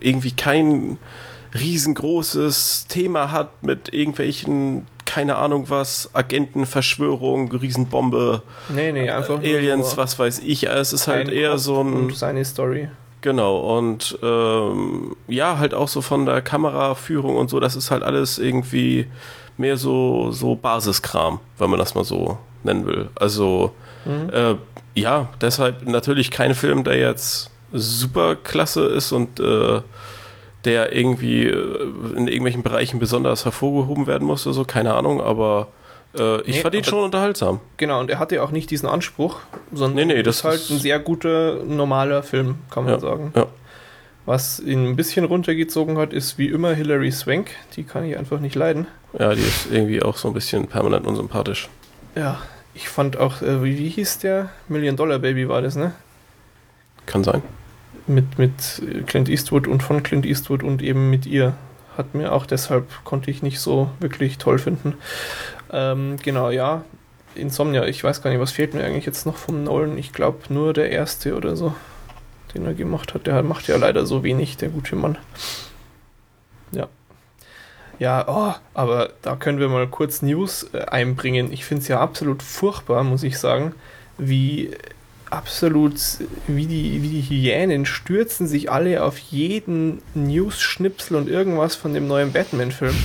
irgendwie 0.00 0.30
kein 0.32 0.96
riesengroßes 1.54 2.86
Thema 2.88 3.30
hat 3.32 3.62
mit 3.62 3.92
irgendwelchen, 3.92 4.86
keine 5.06 5.36
Ahnung 5.36 5.66
was, 5.68 6.10
Agenten, 6.12 6.66
Verschwörung, 6.66 7.50
Riesenbombe, 7.50 8.42
Nee, 8.68 8.92
nee, 8.92 9.10
einfach 9.10 9.40
nur 9.40 9.48
Aliens, 9.48 9.96
was 9.96 10.18
weiß 10.18 10.40
ich. 10.40 10.68
Es 10.68 10.92
ist 10.92 11.08
halt 11.08 11.30
eher 11.30 11.52
Kopf 11.52 11.60
so 11.60 11.82
ein, 11.82 12.10
seine 12.14 12.44
Story. 12.44 12.88
genau, 13.22 13.78
und 13.78 14.18
ähm, 14.22 15.16
ja, 15.26 15.58
halt 15.58 15.72
auch 15.74 15.88
so 15.88 16.02
von 16.02 16.26
der 16.26 16.42
Kameraführung 16.42 17.36
und 17.36 17.48
so, 17.48 17.60
das 17.60 17.76
ist 17.76 17.90
halt 17.90 18.02
alles 18.02 18.38
irgendwie 18.38 19.06
mehr 19.58 19.76
so, 19.76 20.30
so 20.30 20.54
Basiskram, 20.54 21.40
wenn 21.58 21.70
man 21.70 21.78
das 21.78 21.94
mal 21.94 22.04
so 22.04 22.38
nennen 22.62 22.86
will. 22.86 23.08
Also, 23.16 23.72
Mhm. 24.04 24.30
äh, 24.32 24.54
ja, 24.94 25.28
deshalb 25.40 25.86
natürlich 25.86 26.30
kein 26.30 26.54
Film, 26.54 26.84
der 26.84 26.96
jetzt 26.96 27.50
super 27.72 28.36
klasse 28.36 28.86
ist 28.86 29.12
und 29.12 29.38
äh, 29.40 29.80
der 30.64 30.94
irgendwie 30.94 31.44
äh, 31.46 31.88
in 32.16 32.26
irgendwelchen 32.28 32.62
Bereichen 32.62 32.98
besonders 32.98 33.44
hervorgehoben 33.44 34.06
werden 34.06 34.26
muss 34.26 34.46
oder 34.46 34.54
so, 34.54 34.64
keine 34.64 34.94
Ahnung, 34.94 35.20
aber 35.20 35.68
äh, 36.18 36.40
ich 36.42 36.56
Nee, 36.56 36.60
fand 36.62 36.74
ihn 36.74 36.84
schon 36.84 37.04
unterhaltsam. 37.04 37.60
Genau, 37.76 38.00
und 38.00 38.10
er 38.10 38.18
hatte 38.18 38.42
auch 38.42 38.50
nicht 38.50 38.70
diesen 38.70 38.88
Anspruch, 38.88 39.36
sondern 39.72 40.08
Nee, 40.08 40.14
nee, 40.16 40.22
das 40.22 40.38
ist 40.38 40.44
halt 40.44 40.60
ist- 40.60 40.70
ein 40.70 40.78
sehr 40.78 40.98
guter, 40.98 41.62
normaler 41.64 42.22
Film, 42.22 42.56
kann 42.70 42.84
man 42.84 42.94
Ja, 42.94 42.98
sagen. 43.00 43.32
ja. 43.36 43.46
Was 44.28 44.60
ihn 44.60 44.84
ein 44.84 44.94
bisschen 44.94 45.24
runtergezogen 45.24 45.96
hat, 45.96 46.12
ist 46.12 46.36
wie 46.36 46.48
immer 46.48 46.74
Hilary 46.74 47.10
Swank. 47.10 47.48
Die 47.76 47.82
kann 47.82 48.04
ich 48.04 48.18
einfach 48.18 48.40
nicht 48.40 48.54
leiden. 48.54 48.86
Ja, 49.18 49.34
die 49.34 49.40
ist 49.40 49.68
irgendwie 49.72 50.02
auch 50.02 50.18
so 50.18 50.28
ein 50.28 50.34
bisschen 50.34 50.66
permanent 50.66 51.06
unsympathisch. 51.06 51.70
Ja, 52.14 52.38
ich 52.74 52.90
fand 52.90 53.16
auch, 53.16 53.40
äh, 53.40 53.64
wie, 53.64 53.78
wie 53.78 53.88
hieß 53.88 54.18
der? 54.18 54.50
Million 54.68 54.96
Dollar 54.96 55.18
Baby 55.18 55.48
war 55.48 55.62
das, 55.62 55.76
ne? 55.76 55.94
Kann 57.06 57.24
sein. 57.24 57.40
Mit, 58.06 58.38
mit 58.38 58.52
Clint 59.06 59.30
Eastwood 59.30 59.66
und 59.66 59.82
von 59.82 60.02
Clint 60.02 60.26
Eastwood 60.26 60.62
und 60.62 60.82
eben 60.82 61.08
mit 61.08 61.24
ihr. 61.24 61.54
Hat 61.96 62.14
mir 62.14 62.32
auch 62.32 62.44
deshalb, 62.44 62.84
konnte 63.04 63.30
ich 63.30 63.42
nicht 63.42 63.60
so 63.60 63.88
wirklich 63.98 64.36
toll 64.36 64.58
finden. 64.58 64.92
Ähm, 65.72 66.18
genau, 66.22 66.50
ja. 66.50 66.84
Insomnia, 67.34 67.86
ich 67.86 68.04
weiß 68.04 68.20
gar 68.20 68.28
nicht, 68.28 68.40
was 68.40 68.52
fehlt 68.52 68.74
mir 68.74 68.84
eigentlich 68.84 69.06
jetzt 69.06 69.24
noch 69.24 69.36
vom 69.36 69.64
Nolan? 69.64 69.96
Ich 69.96 70.12
glaube 70.12 70.52
nur 70.52 70.74
der 70.74 70.90
erste 70.90 71.34
oder 71.34 71.56
so, 71.56 71.74
den 72.54 72.64
er 72.66 72.74
gemacht 72.74 73.14
hat. 73.14 73.26
Der 73.26 73.42
macht 73.42 73.68
ja 73.68 73.76
leider 73.76 74.06
so 74.06 74.22
wenig, 74.22 74.56
der 74.56 74.68
gute 74.68 74.96
Mann. 74.96 75.18
Ja. 76.72 76.88
Ja, 77.98 78.24
oh, 78.28 78.54
aber 78.74 79.10
da 79.22 79.34
können 79.36 79.58
wir 79.58 79.68
mal 79.68 79.88
kurz 79.88 80.22
News 80.22 80.68
äh, 80.72 80.82
einbringen. 80.84 81.52
Ich 81.52 81.64
finde 81.64 81.82
es 81.82 81.88
ja 81.88 82.00
absolut 82.00 82.42
furchtbar, 82.42 83.02
muss 83.02 83.24
ich 83.24 83.38
sagen, 83.38 83.74
wie 84.18 84.70
absolut, 85.30 85.94
wie 86.46 86.66
die, 86.66 87.02
wie 87.02 87.08
die 87.08 87.22
Hyänen 87.22 87.84
stürzen 87.86 88.46
sich 88.46 88.70
alle 88.70 89.02
auf 89.02 89.18
jeden 89.18 90.00
News-Schnipsel 90.14 91.16
und 91.16 91.28
irgendwas 91.28 91.74
von 91.74 91.92
dem 91.92 92.06
neuen 92.06 92.32
Batman-Film. 92.32 92.94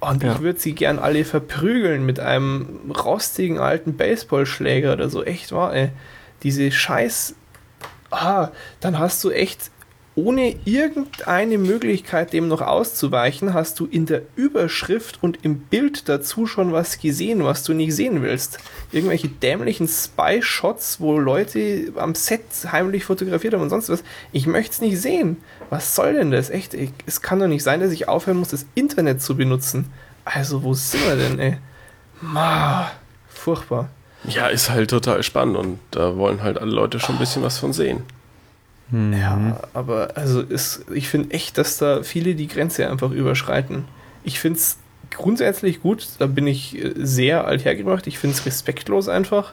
Und 0.00 0.22
Ja. 0.22 0.34
ich 0.34 0.40
würde 0.40 0.60
sie 0.60 0.74
gern 0.74 0.98
alle 0.98 1.24
verprügeln 1.24 2.04
mit 2.04 2.20
einem 2.20 2.92
rostigen 2.94 3.58
alten 3.58 3.96
Baseballschläger 3.96 4.92
oder 4.92 5.08
so. 5.08 5.24
Echt 5.24 5.50
wahr, 5.52 5.74
ey. 5.74 5.88
Diese 6.42 6.70
Scheiß. 6.70 7.34
Ah, 8.14 8.52
dann 8.80 8.98
hast 8.98 9.22
du 9.24 9.30
echt 9.30 9.70
ohne 10.16 10.54
irgendeine 10.64 11.58
Möglichkeit, 11.58 12.32
dem 12.32 12.46
noch 12.46 12.60
auszuweichen, 12.60 13.52
hast 13.52 13.80
du 13.80 13.86
in 13.86 14.06
der 14.06 14.22
Überschrift 14.36 15.18
und 15.22 15.44
im 15.44 15.58
Bild 15.58 16.08
dazu 16.08 16.46
schon 16.46 16.72
was 16.72 17.00
gesehen, 17.00 17.42
was 17.42 17.64
du 17.64 17.72
nicht 17.72 17.94
sehen 17.94 18.22
willst. 18.22 18.58
Irgendwelche 18.92 19.28
dämlichen 19.28 19.88
Spy-Shots, 19.88 21.00
wo 21.00 21.18
Leute 21.18 21.92
am 21.96 22.14
Set 22.14 22.44
heimlich 22.70 23.04
fotografiert 23.04 23.54
haben 23.54 23.62
und 23.62 23.70
sonst 23.70 23.88
was. 23.88 24.04
Ich 24.30 24.46
möchte 24.46 24.72
es 24.72 24.80
nicht 24.80 25.00
sehen. 25.00 25.38
Was 25.70 25.96
soll 25.96 26.14
denn 26.14 26.30
das? 26.30 26.48
Echt, 26.48 26.74
ich, 26.74 26.90
es 27.06 27.20
kann 27.20 27.40
doch 27.40 27.48
nicht 27.48 27.64
sein, 27.64 27.80
dass 27.80 27.90
ich 27.90 28.06
aufhören 28.06 28.38
muss, 28.38 28.48
das 28.48 28.66
Internet 28.76 29.20
zu 29.20 29.36
benutzen. 29.36 29.90
Also, 30.24 30.62
wo 30.62 30.74
sind 30.74 31.04
wir 31.06 31.16
denn, 31.16 31.38
ey? 31.40 31.58
Ma, 32.20 32.90
furchtbar. 33.28 33.90
Ja, 34.28 34.46
ist 34.48 34.70
halt 34.70 34.90
total 34.90 35.22
spannend 35.22 35.56
und 35.56 35.78
da 35.90 36.16
wollen 36.16 36.42
halt 36.42 36.58
alle 36.58 36.72
Leute 36.72 36.98
schon 36.98 37.16
ein 37.16 37.18
bisschen 37.18 37.42
was 37.42 37.58
von 37.58 37.72
sehen. 37.72 38.02
Mhm. 38.90 39.12
Ja, 39.12 39.60
aber 39.72 40.16
also 40.16 40.40
ist, 40.40 40.84
ich 40.92 41.08
finde 41.08 41.32
echt, 41.32 41.58
dass 41.58 41.78
da 41.78 42.02
viele 42.02 42.34
die 42.34 42.48
Grenze 42.48 42.88
einfach 42.88 43.10
überschreiten. 43.10 43.84
Ich 44.24 44.40
finde 44.40 44.58
es 44.58 44.78
grundsätzlich 45.10 45.80
gut, 45.82 46.08
da 46.18 46.26
bin 46.26 46.46
ich 46.46 46.78
äh, 46.78 46.92
sehr 46.96 47.46
althergebracht. 47.46 48.06
Ich 48.06 48.18
finde 48.18 48.36
es 48.36 48.46
respektlos 48.46 49.08
einfach. 49.08 49.52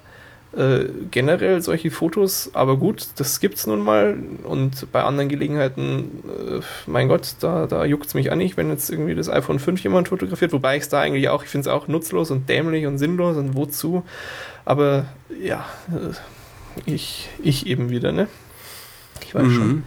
Äh, 0.55 0.87
generell 1.11 1.61
solche 1.61 1.91
Fotos, 1.91 2.51
aber 2.53 2.75
gut, 2.75 3.07
das 3.15 3.39
gibt's 3.39 3.67
nun 3.67 3.79
mal. 3.79 4.17
Und 4.43 4.91
bei 4.91 5.01
anderen 5.01 5.29
Gelegenheiten, 5.29 6.23
äh, 6.27 6.59
mein 6.87 7.07
Gott, 7.07 7.35
da, 7.39 7.67
da 7.67 7.85
juckt 7.85 8.07
es 8.07 8.15
mich 8.15 8.33
an 8.33 8.39
nicht, 8.39 8.57
wenn 8.57 8.69
jetzt 8.69 8.89
irgendwie 8.89 9.15
das 9.15 9.29
iPhone 9.29 9.59
5 9.59 9.81
jemand 9.81 10.09
fotografiert, 10.09 10.51
wobei 10.51 10.75
ich 10.75 10.83
es 10.83 10.89
da 10.89 10.99
eigentlich 10.99 11.29
auch, 11.29 11.43
ich 11.43 11.49
finde 11.49 11.69
es 11.69 11.73
auch 11.73 11.87
nutzlos 11.87 12.31
und 12.31 12.49
dämlich 12.49 12.85
und 12.85 12.97
sinnlos 12.97 13.37
und 13.37 13.55
wozu. 13.55 14.03
Aber 14.65 15.05
ja, 15.41 15.65
äh, 15.89 16.13
ich, 16.85 17.29
ich 17.41 17.65
eben 17.65 17.89
wieder, 17.89 18.11
ne? 18.11 18.27
Ich 19.25 19.33
weiß 19.33 19.43
schon. 19.43 19.67
Mhm. 19.67 19.83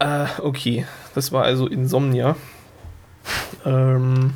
Äh, 0.00 0.26
okay, 0.42 0.84
das 1.14 1.30
war 1.30 1.44
also 1.44 1.68
Insomnia. 1.68 2.34
Ähm, 3.64 4.32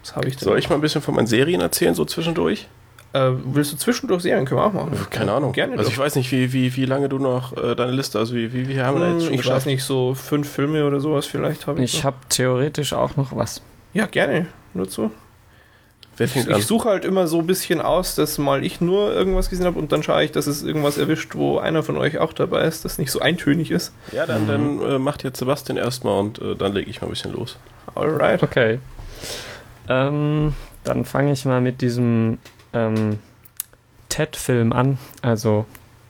was 0.00 0.16
habe 0.16 0.28
ich 0.28 0.36
denn? 0.36 0.44
Soll 0.44 0.58
ich 0.58 0.70
mal 0.70 0.76
ein 0.76 0.80
bisschen 0.80 1.02
von 1.02 1.14
meinen 1.14 1.26
Serien 1.26 1.60
erzählen, 1.60 1.94
so 1.94 2.06
zwischendurch? 2.06 2.68
Äh, 3.14 3.30
willst 3.44 3.72
du 3.72 3.76
zwischendurch 3.76 4.22
Serien? 4.22 4.44
Können 4.44 4.60
wir 4.60 4.64
auch 4.66 4.72
machen. 4.72 4.90
Keine 5.10 5.32
Ahnung. 5.32 5.52
Gerne 5.52 5.74
also 5.74 5.84
doch. 5.84 5.92
ich 5.92 5.98
weiß 5.98 6.16
nicht, 6.16 6.32
wie, 6.32 6.52
wie, 6.52 6.74
wie 6.74 6.84
lange 6.84 7.08
du 7.08 7.18
noch 7.18 7.56
äh, 7.56 7.76
deine 7.76 7.92
Liste, 7.92 8.18
also 8.18 8.34
wie, 8.34 8.52
wie, 8.52 8.68
wie 8.68 8.80
haben 8.80 8.98
wir 8.98 9.06
da 9.06 9.12
jetzt 9.12 9.22
schon 9.22 9.32
Hm, 9.32 9.34
ich 9.34 9.38
weiß 9.40 9.44
geschafft? 9.46 9.66
nicht, 9.66 9.84
so 9.84 10.14
fünf 10.14 10.50
Filme 10.50 10.84
oder 10.84 10.98
sowas 10.98 11.24
vielleicht 11.24 11.68
habe 11.68 11.82
ich. 11.82 11.94
Ich 11.94 12.04
habe 12.04 12.16
theoretisch 12.28 12.92
auch 12.92 13.16
noch 13.16 13.34
was. 13.36 13.62
ja, 13.92 14.06
gerne. 14.06 14.46
Nur 14.74 14.88
zu. 14.88 15.12
Wer 16.16 16.26
Ich, 16.26 16.36
ich 16.48 16.66
suche 16.66 16.88
halt 16.88 17.04
immer 17.04 17.28
so 17.28 17.38
ein 17.38 17.46
bisschen 17.46 17.80
aus, 17.80 18.16
dass 18.16 18.38
mal 18.38 18.64
ich 18.64 18.80
nur 18.80 19.12
irgendwas 19.12 19.50
gesehen 19.50 19.66
habe 19.66 19.78
und 19.78 19.92
dann 19.92 20.02
schaue 20.02 20.24
ich, 20.24 20.32
dass 20.32 20.48
es 20.48 20.62
irgendwas 20.64 20.98
erwischt, 20.98 21.34
wo 21.36 21.58
einer 21.58 21.82
von 21.84 21.96
euch 21.96 22.18
auch 22.18 22.32
dabei 22.32 22.62
ist, 22.62 22.84
das 22.84 22.98
nicht 22.98 23.10
so 23.12 23.20
eintönig 23.20 23.70
ist. 23.70 23.92
Ja, 24.12 24.26
dann, 24.26 24.46
dann 24.48 24.80
äh, 24.82 24.98
macht 24.98 25.22
jetzt 25.22 25.38
Sebastian 25.38 25.76
erstmal 25.76 26.18
und 26.20 26.40
äh, 26.40 26.54
dann 26.56 26.72
lege 26.72 26.90
ich 26.90 27.00
mal 27.00 27.06
ein 27.08 27.10
bisschen 27.10 27.32
los. 27.32 27.56
Alright. 27.94 28.42
Okay. 28.42 28.78
Ähm, 29.88 30.54
dann 30.84 31.04
fange 31.04 31.32
ich 31.32 31.44
mal 31.44 31.60
mit 31.60 31.80
diesem 31.80 32.38
ähm, 32.74 33.18
Ted-Film 34.08 34.72
an. 34.72 34.98
Also 35.22 35.66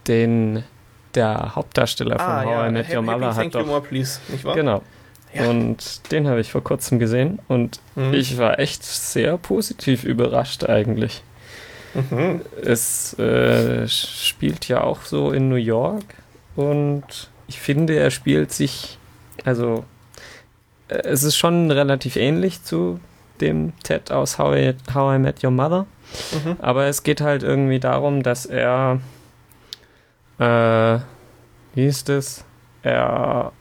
den 0.08 0.64
der 1.14 1.54
Hauptdarsteller 1.54 2.18
von 2.18 2.44
How 2.44 2.68
I 2.68 2.72
Met 2.72 2.88
Your 2.88 2.94
Happy 2.96 3.02
Mother 3.02 3.34
Thank 3.34 3.54
hat 3.54 3.54
doch. 3.54 3.66
More, 3.66 3.80
please. 3.80 4.18
Nicht 4.28 4.44
wahr? 4.44 4.54
Genau. 4.56 4.82
Ja. 5.32 5.48
Und 5.48 6.10
den 6.12 6.28
habe 6.28 6.40
ich 6.40 6.50
vor 6.52 6.62
kurzem 6.62 6.98
gesehen 6.98 7.38
und 7.48 7.80
Mhm. 7.96 8.14
ich 8.14 8.38
war 8.38 8.58
echt 8.58 8.84
sehr 8.84 9.36
positiv 9.38 10.04
überrascht 10.04 10.64
eigentlich. 10.64 11.22
Mhm. 11.94 12.40
Es 12.62 13.14
äh, 13.18 13.86
spielt 13.88 14.66
ja 14.68 14.82
auch 14.82 15.02
so 15.02 15.30
in 15.32 15.48
New 15.48 15.54
York 15.56 16.04
und 16.56 17.04
ich 17.46 17.60
finde, 17.60 17.94
er 17.96 18.10
spielt 18.10 18.52
sich, 18.52 18.98
also 19.44 19.84
äh, 20.88 20.94
es 21.04 21.22
ist 21.22 21.36
schon 21.36 21.70
relativ 21.70 22.16
ähnlich 22.16 22.62
zu 22.64 22.98
dem 23.40 23.72
Ted 23.82 24.10
aus 24.10 24.38
How 24.38 24.56
I, 24.56 24.74
How 24.92 25.16
I 25.16 25.18
Met 25.18 25.42
Your 25.44 25.50
Mother, 25.52 25.86
Mhm. 26.32 26.56
aber 26.60 26.84
es 26.86 27.02
geht 27.02 27.20
halt 27.20 27.42
irgendwie 27.42 27.80
darum, 27.80 28.22
dass 28.22 28.46
er, 28.46 29.00
äh, 30.38 30.98
wie 31.74 31.86
ist 31.86 32.08
es, 32.08 32.44
er 32.82 33.52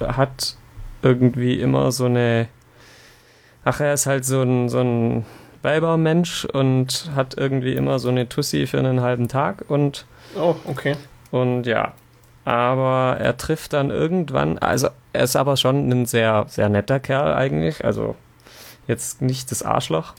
hat 0.00 0.56
irgendwie 1.02 1.60
immer 1.60 1.92
so 1.92 2.06
eine, 2.06 2.48
ach, 3.64 3.80
er 3.80 3.94
ist 3.94 4.06
halt 4.06 4.24
so 4.24 4.42
ein, 4.42 4.68
so 4.68 4.80
ein 4.80 5.24
Weibermensch 5.62 6.44
und 6.46 7.10
hat 7.14 7.36
irgendwie 7.38 7.74
immer 7.74 7.98
so 7.98 8.08
eine 8.08 8.28
Tussi 8.28 8.66
für 8.66 8.78
einen 8.78 9.00
halben 9.00 9.28
Tag 9.28 9.64
und, 9.68 10.06
Oh, 10.36 10.56
okay. 10.66 10.96
und 11.30 11.64
ja, 11.66 11.92
aber 12.44 13.18
er 13.20 13.36
trifft 13.36 13.72
dann 13.72 13.90
irgendwann, 13.90 14.58
also 14.58 14.88
er 15.12 15.22
ist 15.24 15.36
aber 15.36 15.56
schon 15.56 15.88
ein 15.88 16.06
sehr, 16.06 16.46
sehr 16.48 16.68
netter 16.68 16.98
Kerl 16.98 17.32
eigentlich, 17.34 17.84
also 17.84 18.16
jetzt 18.88 19.22
nicht 19.22 19.50
das 19.52 19.62
Arschloch. 19.62 20.14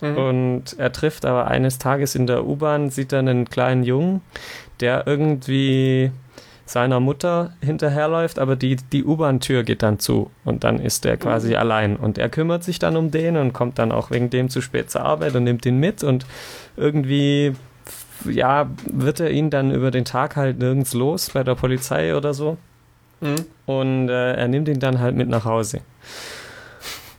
Mhm. 0.00 0.16
Und 0.16 0.78
er 0.78 0.92
trifft 0.92 1.24
aber 1.24 1.46
eines 1.48 1.78
Tages 1.78 2.14
in 2.14 2.26
der 2.26 2.46
U-Bahn, 2.46 2.90
sieht 2.90 3.12
er 3.12 3.20
einen 3.20 3.48
kleinen 3.48 3.84
Jungen, 3.84 4.22
der 4.80 5.06
irgendwie 5.06 6.10
seiner 6.70 7.00
Mutter 7.00 7.52
hinterherläuft, 7.60 8.38
aber 8.38 8.54
die, 8.54 8.76
die 8.76 9.04
U-Bahn-Tür 9.04 9.64
geht 9.64 9.82
dann 9.82 9.98
zu 9.98 10.30
und 10.44 10.62
dann 10.62 10.78
ist 10.78 11.04
er 11.04 11.16
quasi 11.16 11.50
mhm. 11.50 11.56
allein. 11.56 11.96
Und 11.96 12.16
er 12.16 12.28
kümmert 12.28 12.62
sich 12.62 12.78
dann 12.78 12.96
um 12.96 13.10
den 13.10 13.36
und 13.36 13.52
kommt 13.52 13.78
dann 13.78 13.90
auch 13.90 14.10
wegen 14.12 14.30
dem 14.30 14.48
zu 14.48 14.60
spät 14.60 14.90
zur 14.90 15.02
Arbeit 15.02 15.34
und 15.34 15.44
nimmt 15.44 15.66
ihn 15.66 15.78
mit 15.78 16.04
und 16.04 16.26
irgendwie, 16.76 17.54
ja, 18.24 18.70
wird 18.86 19.18
er 19.18 19.30
ihn 19.30 19.50
dann 19.50 19.72
über 19.72 19.90
den 19.90 20.04
Tag 20.04 20.36
halt 20.36 20.60
nirgends 20.60 20.94
los 20.94 21.30
bei 21.30 21.42
der 21.42 21.56
Polizei 21.56 22.14
oder 22.14 22.34
so. 22.34 22.56
Mhm. 23.20 23.46
Und 23.66 24.08
äh, 24.08 24.34
er 24.34 24.46
nimmt 24.46 24.68
ihn 24.68 24.78
dann 24.78 25.00
halt 25.00 25.16
mit 25.16 25.28
nach 25.28 25.44
Hause. 25.44 25.80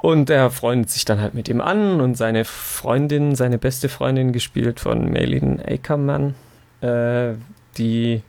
Und 0.02 0.32
er 0.32 0.50
freundet 0.50 0.90
sich 0.90 1.06
dann 1.06 1.22
halt 1.22 1.36
mit 1.36 1.48
ihm 1.48 1.62
an 1.62 2.02
und 2.02 2.16
seine 2.16 2.44
Freundin, 2.44 3.36
seine 3.36 3.60
beste 3.60 3.88
Freundin, 3.88 4.34
gespielt 4.34 4.80
von 4.80 5.12
Maylin 5.12 5.62
Ackermann, 5.64 6.34
äh, 6.82 7.34
die 7.78 8.24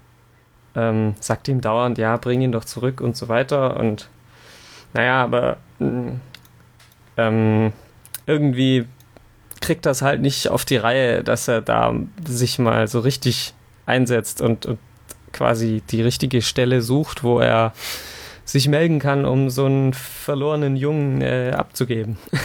ähm, 0.76 1.14
sagt 1.18 1.48
ihm 1.48 1.62
dauernd, 1.62 1.96
ja, 1.96 2.16
bring 2.18 2.42
ihn 2.42 2.52
doch 2.52 2.66
zurück 2.66 3.00
und 3.00 3.16
so 3.16 3.28
weiter. 3.28 3.78
Und 3.78 4.10
naja, 4.92 5.22
aber 5.22 5.56
mm, 5.78 6.08
ähm, 7.16 7.72
irgendwie 8.26 8.86
kriegt 9.62 9.86
das 9.86 10.02
halt 10.02 10.20
nicht 10.20 10.48
auf 10.48 10.66
die 10.66 10.76
Reihe, 10.76 11.24
dass 11.24 11.48
er 11.48 11.62
da 11.62 11.94
sich 12.26 12.58
mal 12.58 12.86
so 12.86 13.00
richtig 13.00 13.54
einsetzt 13.86 14.42
und, 14.42 14.66
und 14.66 14.78
quasi 15.32 15.82
die 15.90 16.02
richtige 16.02 16.42
Stelle 16.42 16.82
sucht, 16.82 17.24
wo 17.24 17.40
er 17.40 17.72
sich 18.44 18.68
melden 18.68 18.98
kann, 18.98 19.24
um 19.24 19.50
so 19.50 19.66
einen 19.66 19.92
verlorenen 19.94 20.76
Jungen 20.76 21.20
äh, 21.20 21.52
abzugeben. 21.56 22.18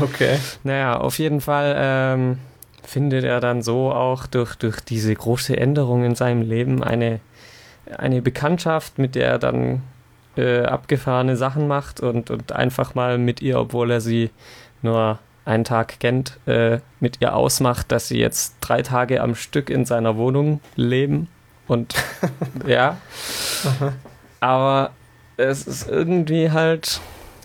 Okay. 0.00 0.38
naja, 0.62 0.96
auf 0.96 1.18
jeden 1.18 1.40
Fall 1.40 1.74
ähm, 1.76 2.38
findet 2.84 3.24
er 3.24 3.40
dann 3.40 3.62
so 3.62 3.90
auch 3.90 4.28
durch, 4.28 4.54
durch 4.54 4.78
diese 4.78 5.12
große 5.12 5.56
Änderung 5.56 6.04
in 6.04 6.14
seinem 6.14 6.42
Leben 6.42 6.84
eine 6.84 7.18
eine 7.98 8.22
Bekanntschaft, 8.22 8.98
mit 8.98 9.14
der 9.14 9.28
er 9.28 9.38
dann 9.38 9.82
äh, 10.36 10.62
abgefahrene 10.62 11.36
Sachen 11.36 11.68
macht 11.68 12.00
und, 12.00 12.30
und 12.30 12.52
einfach 12.52 12.94
mal 12.94 13.18
mit 13.18 13.42
ihr, 13.42 13.58
obwohl 13.58 13.90
er 13.90 14.00
sie 14.00 14.30
nur 14.82 15.18
einen 15.44 15.64
Tag 15.64 15.98
kennt, 16.00 16.38
äh, 16.46 16.78
mit 17.00 17.20
ihr 17.20 17.34
ausmacht, 17.34 17.90
dass 17.90 18.08
sie 18.08 18.18
jetzt 18.18 18.56
drei 18.60 18.82
Tage 18.82 19.20
am 19.20 19.34
Stück 19.34 19.70
in 19.70 19.84
seiner 19.84 20.16
Wohnung 20.16 20.60
leben. 20.76 21.28
Und 21.66 21.94
ja. 22.66 22.96
Aber 24.40 24.90
es 25.42 25.66
ist 25.66 25.88
irgendwie 25.88 26.50
halt, 26.50 27.00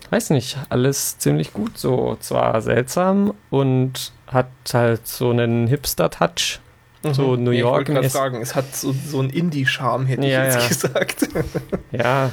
weiß 0.09 0.29
nicht, 0.31 0.57
alles 0.69 1.17
ziemlich 1.17 1.53
gut 1.53 1.77
so. 1.77 2.17
Zwar 2.19 2.61
seltsam 2.61 3.33
und 3.49 4.11
hat 4.27 4.47
halt 4.73 5.07
so 5.07 5.29
einen 5.29 5.67
Hipster-Touch, 5.67 6.59
Mhm. 7.03 7.13
So 7.13 7.35
New 7.35 7.51
nee, 7.51 7.59
York. 7.59 7.89
Ich 7.89 7.95
wollte 7.95 8.09
sagen, 8.09 8.41
es 8.41 8.55
hat 8.55 8.75
so, 8.75 8.91
so 8.91 9.19
einen 9.19 9.29
Indie-Charme, 9.29 10.05
hätte 10.05 10.27
ja, 10.27 10.47
ich 10.47 10.53
jetzt 10.53 10.83
ja. 10.83 10.89
gesagt. 10.89 11.29
ja, 11.91 12.31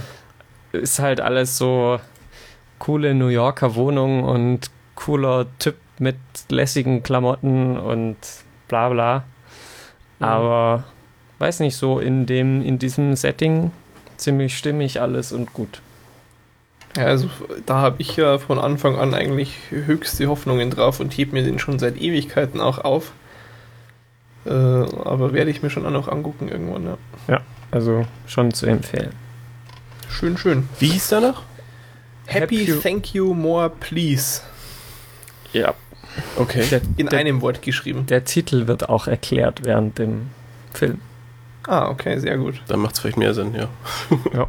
ist 0.72 0.98
halt 0.98 1.20
alles 1.20 1.58
so 1.58 2.00
coole 2.78 3.14
New 3.14 3.28
Yorker 3.28 3.74
Wohnung 3.74 4.24
und 4.24 4.70
cooler 4.94 5.46
Typ 5.58 5.76
mit 5.98 6.16
lässigen 6.48 7.02
Klamotten 7.02 7.78
und 7.78 8.16
bla 8.68 8.88
bla. 8.88 9.24
Mhm. 10.18 10.24
Aber 10.24 10.84
weiß 11.38 11.60
nicht, 11.60 11.76
so 11.76 11.98
in 11.98 12.26
dem, 12.26 12.62
in 12.62 12.78
diesem 12.78 13.16
Setting 13.16 13.70
ziemlich 14.16 14.56
stimmig 14.56 15.00
alles 15.00 15.32
und 15.32 15.52
gut. 15.52 15.80
Ja, 16.96 17.06
also 17.06 17.28
da 17.66 17.76
habe 17.76 17.96
ich 17.98 18.16
ja 18.16 18.38
von 18.38 18.58
Anfang 18.58 18.96
an 18.96 19.14
eigentlich 19.14 19.56
höchste 19.70 20.28
Hoffnungen 20.28 20.70
drauf 20.70 21.00
und 21.00 21.16
heb 21.16 21.32
mir 21.32 21.42
den 21.42 21.58
schon 21.58 21.78
seit 21.78 22.00
Ewigkeiten 22.00 22.60
auch 22.60 22.78
auf. 22.78 23.12
Äh, 24.46 24.50
aber 24.50 25.32
werde 25.32 25.50
ich 25.50 25.62
mir 25.62 25.70
schon 25.70 25.86
auch 25.86 25.90
noch 25.90 26.08
angucken 26.08 26.48
irgendwann, 26.48 26.84
ja. 26.84 26.98
Ja, 27.28 27.40
also 27.70 28.04
schon 28.26 28.52
zu 28.52 28.66
empfehlen. 28.66 29.12
Schön, 30.08 30.36
schön. 30.36 30.68
Wie 30.78 30.88
hieß 30.88 31.08
der 31.08 31.20
noch? 31.20 31.42
Happy, 32.26 32.64
Happy 32.64 32.80
Thank 32.80 33.14
You 33.14 33.34
More 33.34 33.70
Please. 33.70 34.42
Ja. 35.52 35.74
Okay. 36.36 36.64
Der, 36.70 36.80
In 36.96 37.08
der, 37.08 37.18
einem 37.18 37.40
Wort 37.40 37.62
geschrieben. 37.62 38.06
Der 38.06 38.24
Titel 38.24 38.66
wird 38.66 38.88
auch 38.88 39.08
erklärt 39.08 39.64
während 39.64 39.98
dem 39.98 40.30
Film. 40.72 41.00
Ah, 41.66 41.88
okay, 41.88 42.18
sehr 42.18 42.36
gut. 42.36 42.62
Dann 42.68 42.80
macht 42.80 42.94
es 42.94 43.00
vielleicht 43.00 43.16
mehr 43.16 43.34
Sinn, 43.34 43.54
ja. 43.54 43.68
ja. 44.32 44.48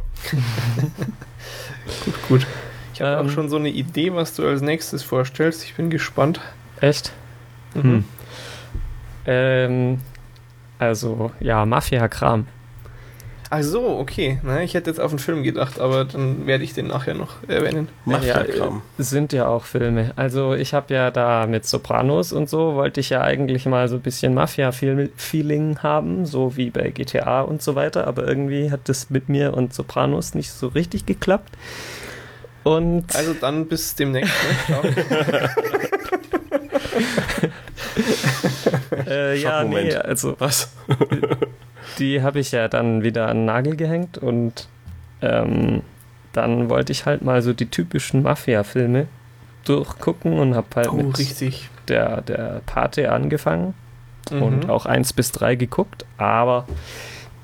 gut, 2.04 2.28
gut. 2.28 2.46
Ich 2.94 3.00
habe 3.00 3.20
ähm, 3.20 3.26
auch 3.26 3.30
schon 3.30 3.48
so 3.48 3.56
eine 3.56 3.68
Idee, 3.68 4.14
was 4.14 4.34
du 4.34 4.46
als 4.46 4.60
nächstes 4.60 5.02
vorstellst. 5.02 5.64
Ich 5.64 5.74
bin 5.74 5.90
gespannt. 5.90 6.40
Echt? 6.80 7.12
Mhm. 7.74 7.82
Hm. 7.82 8.04
Ähm, 9.26 10.00
also, 10.78 11.32
ja, 11.40 11.64
Mafia-Kram. 11.64 12.46
Ach 13.48 13.62
so, 13.62 13.98
okay. 13.98 14.40
Na, 14.42 14.62
ich 14.62 14.74
hätte 14.74 14.90
jetzt 14.90 14.98
auf 14.98 15.10
einen 15.10 15.18
Film 15.18 15.42
gedacht, 15.42 15.78
aber 15.80 16.04
dann 16.04 16.46
werde 16.46 16.64
ich 16.64 16.74
den 16.74 16.88
nachher 16.88 17.14
noch 17.14 17.36
erwähnen. 17.46 17.88
Mafia-Kram. 18.04 18.82
Ja, 18.98 19.04
sind 19.04 19.32
ja 19.32 19.46
auch 19.46 19.64
Filme. 19.64 20.12
Also 20.16 20.54
ich 20.54 20.74
habe 20.74 20.92
ja 20.92 21.10
da 21.10 21.46
mit 21.46 21.64
Sopranos 21.64 22.32
und 22.32 22.48
so, 22.48 22.74
wollte 22.74 23.00
ich 23.00 23.10
ja 23.10 23.22
eigentlich 23.22 23.66
mal 23.66 23.88
so 23.88 23.96
ein 23.96 24.02
bisschen 24.02 24.34
Mafia-Feeling 24.34 25.78
haben, 25.82 26.26
so 26.26 26.56
wie 26.56 26.70
bei 26.70 26.90
GTA 26.90 27.42
und 27.42 27.62
so 27.62 27.76
weiter, 27.76 28.06
aber 28.06 28.26
irgendwie 28.26 28.70
hat 28.70 28.88
das 28.88 29.10
mit 29.10 29.28
mir 29.28 29.54
und 29.54 29.72
Sopranos 29.72 30.34
nicht 30.34 30.50
so 30.50 30.68
richtig 30.68 31.06
geklappt. 31.06 31.52
Und 32.64 33.14
also 33.14 33.32
dann 33.32 33.66
bis 33.66 33.94
demnächst. 33.94 34.34
Ne? 34.68 35.50
äh, 39.06 39.38
ja, 39.38 39.62
nee, 39.62 39.94
also 39.94 40.34
was? 40.40 40.72
Die 41.98 42.22
habe 42.22 42.40
ich 42.40 42.52
ja 42.52 42.68
dann 42.68 43.02
wieder 43.02 43.28
an 43.28 43.38
den 43.38 43.44
Nagel 43.46 43.76
gehängt 43.76 44.18
und 44.18 44.68
ähm, 45.22 45.82
dann 46.32 46.68
wollte 46.68 46.92
ich 46.92 47.06
halt 47.06 47.22
mal 47.22 47.42
so 47.42 47.52
die 47.52 47.66
typischen 47.66 48.22
Mafia-Filme 48.22 49.06
durchgucken 49.64 50.38
und 50.38 50.54
habe 50.54 50.68
halt 50.76 50.92
oh, 50.92 50.96
mit 50.96 51.18
richtig. 51.18 51.70
der 51.88 52.20
der 52.20 52.60
Pate 52.66 53.10
angefangen 53.10 53.74
mhm. 54.30 54.42
und 54.42 54.70
auch 54.70 54.86
eins 54.86 55.12
bis 55.12 55.32
drei 55.32 55.54
geguckt, 55.54 56.04
aber 56.18 56.66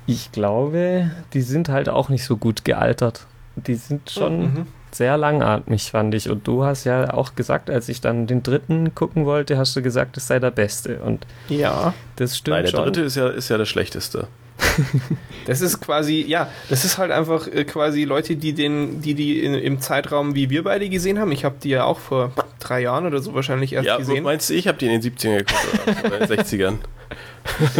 ich 0.05 0.31
glaube, 0.31 1.11
die 1.33 1.41
sind 1.41 1.69
halt 1.69 1.89
auch 1.89 2.09
nicht 2.09 2.25
so 2.25 2.37
gut 2.37 2.65
gealtert. 2.65 3.25
Die 3.55 3.75
sind 3.75 4.09
schon 4.09 4.39
mhm 4.41 4.67
sehr 4.95 5.17
langatmig, 5.17 5.91
fand 5.91 6.13
ich. 6.15 6.29
Und 6.29 6.47
du 6.47 6.63
hast 6.63 6.83
ja 6.83 7.13
auch 7.13 7.35
gesagt, 7.35 7.69
als 7.69 7.89
ich 7.89 8.01
dann 8.01 8.27
den 8.27 8.43
dritten 8.43 8.93
gucken 8.95 9.25
wollte, 9.25 9.57
hast 9.57 9.75
du 9.75 9.81
gesagt, 9.81 10.17
es 10.17 10.27
sei 10.27 10.39
der 10.39 10.51
beste. 10.51 10.99
Und 10.99 11.25
ja, 11.49 11.93
das 12.15 12.37
stimmt. 12.37 12.55
Nein, 12.55 12.63
der 12.63 12.71
schon. 12.71 12.83
dritte 12.85 13.01
ist 13.01 13.15
ja, 13.15 13.29
ist 13.29 13.49
ja 13.49 13.57
der 13.57 13.65
schlechteste. 13.65 14.27
das 15.45 15.61
ist 15.61 15.81
quasi, 15.81 16.23
ja, 16.27 16.49
das 16.69 16.85
ist 16.85 16.97
halt 16.97 17.11
einfach 17.11 17.47
äh, 17.47 17.63
quasi 17.63 18.03
Leute, 18.03 18.35
die 18.35 18.53
den, 18.53 19.01
die 19.01 19.13
die 19.13 19.43
in, 19.43 19.53
im 19.55 19.79
Zeitraum, 19.79 20.35
wie 20.35 20.49
wir 20.49 20.63
beide 20.63 20.89
gesehen 20.89 21.19
haben. 21.19 21.31
Ich 21.31 21.43
habe 21.43 21.55
die 21.61 21.69
ja 21.69 21.83
auch 21.83 21.99
vor 21.99 22.31
drei 22.59 22.81
Jahren 22.81 23.05
oder 23.05 23.19
so 23.19 23.33
wahrscheinlich 23.33 23.73
erst 23.73 23.87
ja, 23.87 23.97
gesehen. 23.97 24.17
Ja, 24.17 24.21
meinst 24.21 24.49
du, 24.49 24.53
ich 24.53 24.67
habe 24.67 24.77
die 24.77 24.87
in 24.87 25.01
den 25.01 25.01
70ern 25.01 25.37
geguckt 25.39 26.05
oder 26.05 26.21
in 26.21 26.27
den 26.27 26.39
60ern? 26.39 26.75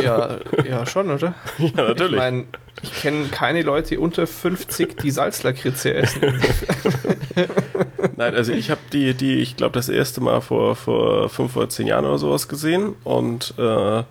Ja, 0.01 0.38
ja, 0.68 0.86
schon, 0.86 1.09
oder? 1.11 1.34
Ja, 1.57 1.70
natürlich. 1.76 2.14
Ich 2.14 2.18
meine, 2.18 2.45
ich 2.82 2.93
kenne 3.01 3.28
keine 3.28 3.61
Leute 3.61 3.99
unter 3.99 4.28
50, 4.28 4.97
die 4.97 5.11
Salzlakritze 5.11 5.93
essen. 5.93 6.22
Nein, 8.18 8.36
also 8.36 8.51
ich 8.51 8.70
habe 8.70 8.82
die, 8.91 9.14
die, 9.14 9.36
ich 9.39 9.55
glaube, 9.55 9.74
das 9.74 9.89
erste 9.89 10.22
Mal 10.22 10.41
vor, 10.41 10.76
vor 10.76 11.30
fünf 11.30 11.55
oder 11.55 11.70
zehn 11.70 11.88
Jahren 11.88 12.05
oder 12.05 12.18
sowas 12.18 12.47
gesehen 12.47 12.95
und 13.03 13.53
äh, 13.57 14.03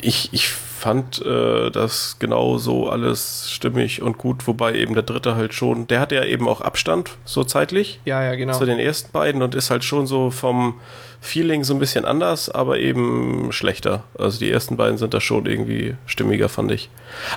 ich, 0.00 0.32
ich 0.32 0.48
fand 0.48 1.20
äh, 1.26 1.70
das 1.70 2.16
genauso 2.20 2.88
alles 2.88 3.50
stimmig 3.50 4.00
und 4.00 4.18
gut, 4.18 4.46
wobei 4.46 4.74
eben 4.74 4.94
der 4.94 5.02
dritte 5.02 5.34
halt 5.34 5.52
schon, 5.52 5.88
der 5.88 6.00
hat 6.00 6.12
ja 6.12 6.24
eben 6.24 6.48
auch 6.48 6.60
Abstand, 6.60 7.10
so 7.24 7.42
zeitlich. 7.42 8.00
Ja, 8.04 8.22
ja, 8.22 8.36
genau. 8.36 8.56
Zu 8.56 8.64
den 8.64 8.78
ersten 8.78 9.10
beiden 9.10 9.42
und 9.42 9.56
ist 9.56 9.70
halt 9.70 9.82
schon 9.82 10.06
so 10.06 10.30
vom, 10.30 10.80
Feeling 11.20 11.64
so 11.64 11.74
ein 11.74 11.80
bisschen 11.80 12.04
anders, 12.04 12.48
aber 12.48 12.78
eben 12.78 13.50
schlechter. 13.50 14.04
Also 14.16 14.38
die 14.38 14.50
ersten 14.50 14.76
beiden 14.76 14.98
sind 14.98 15.14
da 15.14 15.20
schon 15.20 15.46
irgendwie 15.46 15.96
stimmiger, 16.06 16.48
fand 16.48 16.70
ich. 16.70 16.90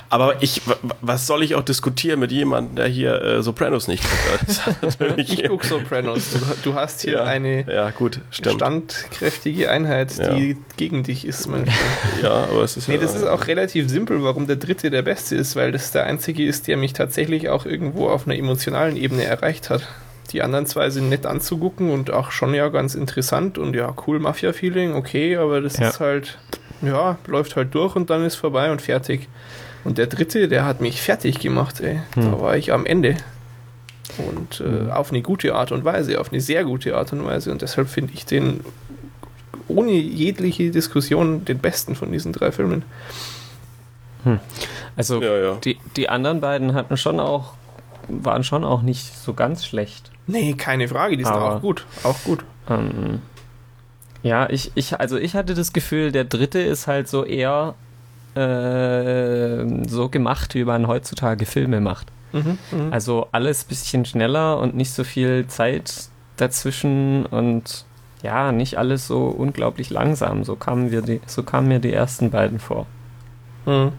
Aber 0.08 0.40
ich, 0.40 0.62
was 1.00 1.26
soll 1.26 1.42
ich 1.42 1.56
auch 1.56 1.62
diskutieren 1.62 2.20
mit 2.20 2.30
jemandem, 2.30 2.76
der 2.76 2.86
hier 2.86 3.20
äh, 3.20 3.42
Sopranos 3.42 3.88
nicht 3.88 4.04
guckt? 4.04 5.16
ich 5.16 5.44
gucke 5.48 5.66
Sopranos. 5.66 6.30
Du, 6.32 6.70
du, 6.70 6.74
hast 6.74 7.02
hier 7.02 7.14
ja, 7.14 7.24
eine 7.24 7.66
ja, 7.68 7.90
gut, 7.90 8.20
standkräftige 8.30 9.68
Einheit, 9.68 10.16
die 10.16 10.50
ja. 10.50 10.56
gegen 10.76 11.02
dich 11.02 11.26
ist 11.26 11.48
manchmal. 11.48 11.74
Ja, 12.22 12.44
aber 12.44 12.62
es 12.62 12.76
ist 12.76 12.88
Nee, 12.88 12.98
das 12.98 13.16
ist 13.16 13.26
auch 13.26 13.48
relativ 13.48 13.88
simpel, 13.88 14.22
warum 14.22 14.46
der 14.46 14.56
dritte 14.56 14.90
der 14.90 15.02
beste 15.02 15.34
ist, 15.34 15.56
weil 15.56 15.72
das 15.72 15.90
der 15.90 16.04
einzige 16.04 16.44
ist, 16.44 16.68
der 16.68 16.76
mich 16.76 16.92
tatsächlich 16.92 17.48
auch 17.48 17.66
irgendwo 17.66 18.08
auf 18.08 18.26
einer 18.26 18.36
emotionalen 18.36 18.96
Ebene 18.96 19.24
erreicht 19.24 19.70
hat. 19.70 19.88
Die 20.32 20.42
anderen 20.42 20.66
zwei 20.66 20.88
sind 20.90 21.08
nett 21.10 21.26
anzugucken 21.26 21.90
und 21.90 22.10
auch 22.10 22.30
schon 22.30 22.54
ja 22.54 22.68
ganz 22.68 22.94
interessant 22.94 23.58
und 23.58 23.74
ja, 23.74 23.94
cool 24.06 24.18
Mafia-Feeling, 24.18 24.94
okay, 24.94 25.36
aber 25.36 25.60
das 25.60 25.76
ja. 25.76 25.88
ist 25.88 26.00
halt, 26.00 26.38
ja, 26.80 27.18
läuft 27.26 27.56
halt 27.56 27.74
durch 27.74 27.96
und 27.96 28.08
dann 28.08 28.24
ist 28.24 28.36
vorbei 28.36 28.72
und 28.72 28.80
fertig. 28.80 29.28
Und 29.84 29.98
der 29.98 30.06
dritte, 30.06 30.48
der 30.48 30.64
hat 30.64 30.80
mich 30.80 31.02
fertig 31.02 31.38
gemacht, 31.40 31.80
ey. 31.80 32.00
Hm. 32.14 32.30
Da 32.30 32.40
war 32.40 32.56
ich 32.56 32.72
am 32.72 32.86
Ende. 32.86 33.16
Und 34.18 34.60
äh, 34.60 34.64
hm. 34.64 34.90
auf 34.90 35.10
eine 35.10 35.22
gute 35.22 35.54
Art 35.54 35.72
und 35.72 35.84
Weise, 35.84 36.20
auf 36.20 36.32
eine 36.32 36.40
sehr 36.40 36.64
gute 36.64 36.96
Art 36.96 37.12
und 37.12 37.24
Weise. 37.24 37.50
Und 37.50 37.62
deshalb 37.62 37.88
finde 37.88 38.12
ich 38.14 38.24
den 38.24 38.60
ohne 39.68 39.92
jegliche 39.92 40.70
Diskussion 40.70 41.44
den 41.44 41.58
besten 41.58 41.94
von 41.94 42.12
diesen 42.12 42.32
drei 42.32 42.52
Filmen. 42.52 42.84
Hm. 44.24 44.38
Also 44.96 45.20
ja, 45.20 45.36
ja. 45.36 45.54
Die, 45.64 45.78
die 45.96 46.08
anderen 46.08 46.40
beiden 46.40 46.74
hatten 46.74 46.96
schon 46.96 47.18
auch, 47.18 47.54
waren 48.08 48.44
schon 48.44 48.64
auch 48.64 48.82
nicht 48.82 49.16
so 49.18 49.34
ganz 49.34 49.64
schlecht. 49.66 50.11
Nee, 50.26 50.54
keine 50.54 50.88
Frage, 50.88 51.16
die 51.16 51.24
sind 51.24 51.32
Aber, 51.32 51.56
auch 51.56 51.60
gut. 51.60 51.86
Auch 52.04 52.18
gut. 52.24 52.44
Ähm, 52.68 53.20
ja, 54.22 54.48
ich, 54.48 54.72
ich, 54.74 54.98
also 55.00 55.18
ich 55.18 55.34
hatte 55.34 55.54
das 55.54 55.72
Gefühl, 55.72 56.12
der 56.12 56.24
dritte 56.24 56.60
ist 56.60 56.86
halt 56.86 57.08
so 57.08 57.24
eher 57.24 57.74
äh, 58.34 59.64
so 59.88 60.08
gemacht, 60.08 60.54
wie 60.54 60.64
man 60.64 60.86
heutzutage 60.86 61.44
Filme 61.44 61.80
macht. 61.80 62.06
Mhm, 62.32 62.58
mh. 62.70 62.90
Also 62.90 63.28
alles 63.32 63.64
ein 63.64 63.68
bisschen 63.68 64.04
schneller 64.04 64.58
und 64.58 64.74
nicht 64.74 64.92
so 64.92 65.04
viel 65.04 65.46
Zeit 65.48 66.08
dazwischen 66.36 67.26
und 67.26 67.84
ja, 68.22 68.52
nicht 68.52 68.78
alles 68.78 69.06
so 69.06 69.26
unglaublich 69.26 69.90
langsam. 69.90 70.44
So 70.44 70.56
kamen, 70.56 70.92
wir 70.92 71.02
die, 71.02 71.20
so 71.26 71.42
kamen 71.42 71.68
mir 71.68 71.80
die 71.80 71.92
ersten 71.92 72.30
beiden 72.30 72.58
vor. 72.58 72.86
Mhm. 73.66 73.92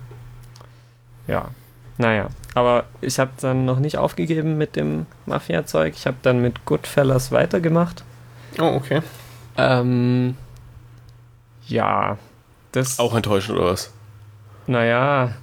Ja, 1.27 1.49
naja. 1.97 2.29
Aber 2.55 2.85
ich 3.01 3.19
habe 3.19 3.31
dann 3.41 3.65
noch 3.65 3.79
nicht 3.79 3.97
aufgegeben 3.97 4.57
mit 4.57 4.75
dem 4.75 5.05
Mafia-Zeug. 5.25 5.93
Ich 5.95 6.05
habe 6.05 6.17
dann 6.21 6.41
mit 6.41 6.65
Goodfellas 6.65 7.31
weitergemacht. 7.31 8.03
Oh, 8.59 8.75
okay. 8.75 9.01
Ähm, 9.57 10.35
ja, 11.67 12.17
das. 12.71 12.99
Auch 12.99 13.15
enttäuschend 13.15 13.57
oder 13.57 13.71
was? 13.71 13.91
Naja, 14.67 15.35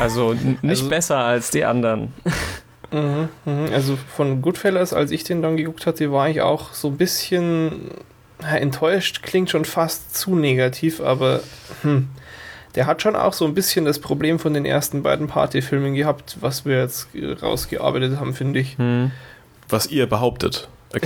also 0.00 0.34
nicht 0.62 0.62
also, 0.62 0.88
besser 0.88 1.18
als 1.18 1.50
die 1.50 1.64
anderen. 1.64 2.12
Mhm, 2.90 3.28
mhm. 3.44 3.68
Also 3.72 3.96
von 3.96 4.42
Goodfellas, 4.42 4.92
als 4.92 5.10
ich 5.10 5.24
den 5.24 5.42
dann 5.42 5.56
geguckt 5.56 5.86
hatte, 5.86 6.12
war 6.12 6.28
ich 6.28 6.40
auch 6.40 6.72
so 6.72 6.88
ein 6.88 6.96
bisschen 6.96 7.90
ja, 8.42 8.56
enttäuscht. 8.56 9.22
Klingt 9.22 9.50
schon 9.50 9.64
fast 9.64 10.16
zu 10.16 10.36
negativ, 10.36 11.00
aber 11.00 11.40
hm, 11.82 12.08
der 12.76 12.86
hat 12.86 13.02
schon 13.02 13.16
auch 13.16 13.32
so 13.32 13.46
ein 13.46 13.54
bisschen 13.54 13.86
das 13.86 13.98
Problem 13.98 14.38
von 14.38 14.54
den 14.54 14.66
ersten 14.66 15.02
beiden 15.02 15.26
Partyfilmen 15.26 15.94
gehabt, 15.94 16.36
was 16.40 16.64
wir 16.64 16.78
jetzt 16.78 17.08
rausgearbeitet 17.42 18.20
haben, 18.20 18.34
finde 18.34 18.60
ich. 18.60 18.76
Hm. 18.78 19.10
Was 19.68 19.86
ihr 19.86 20.06
behauptet. 20.06 20.68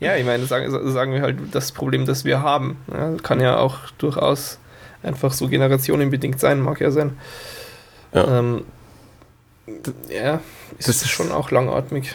ja, 0.00 0.16
ich 0.16 0.26
meine, 0.26 0.44
sagen, 0.44 0.90
sagen 0.90 1.14
wir 1.14 1.22
halt 1.22 1.38
das 1.52 1.72
Problem, 1.72 2.04
das 2.04 2.24
wir 2.24 2.42
haben. 2.42 2.76
Ja, 2.92 3.16
kann 3.22 3.40
ja 3.40 3.56
auch 3.56 3.78
durchaus 3.98 4.58
einfach 5.02 5.32
so 5.32 5.48
generationenbedingt 5.48 6.38
sein, 6.38 6.60
mag 6.60 6.80
ja 6.80 6.90
sein. 6.90 7.16
Ja, 8.12 8.38
ähm, 8.38 8.64
ja 10.08 10.40
ist 10.78 10.88
das 10.88 11.02
ist 11.02 11.10
schon 11.10 11.32
auch 11.32 11.50
langatmig. 11.50 12.14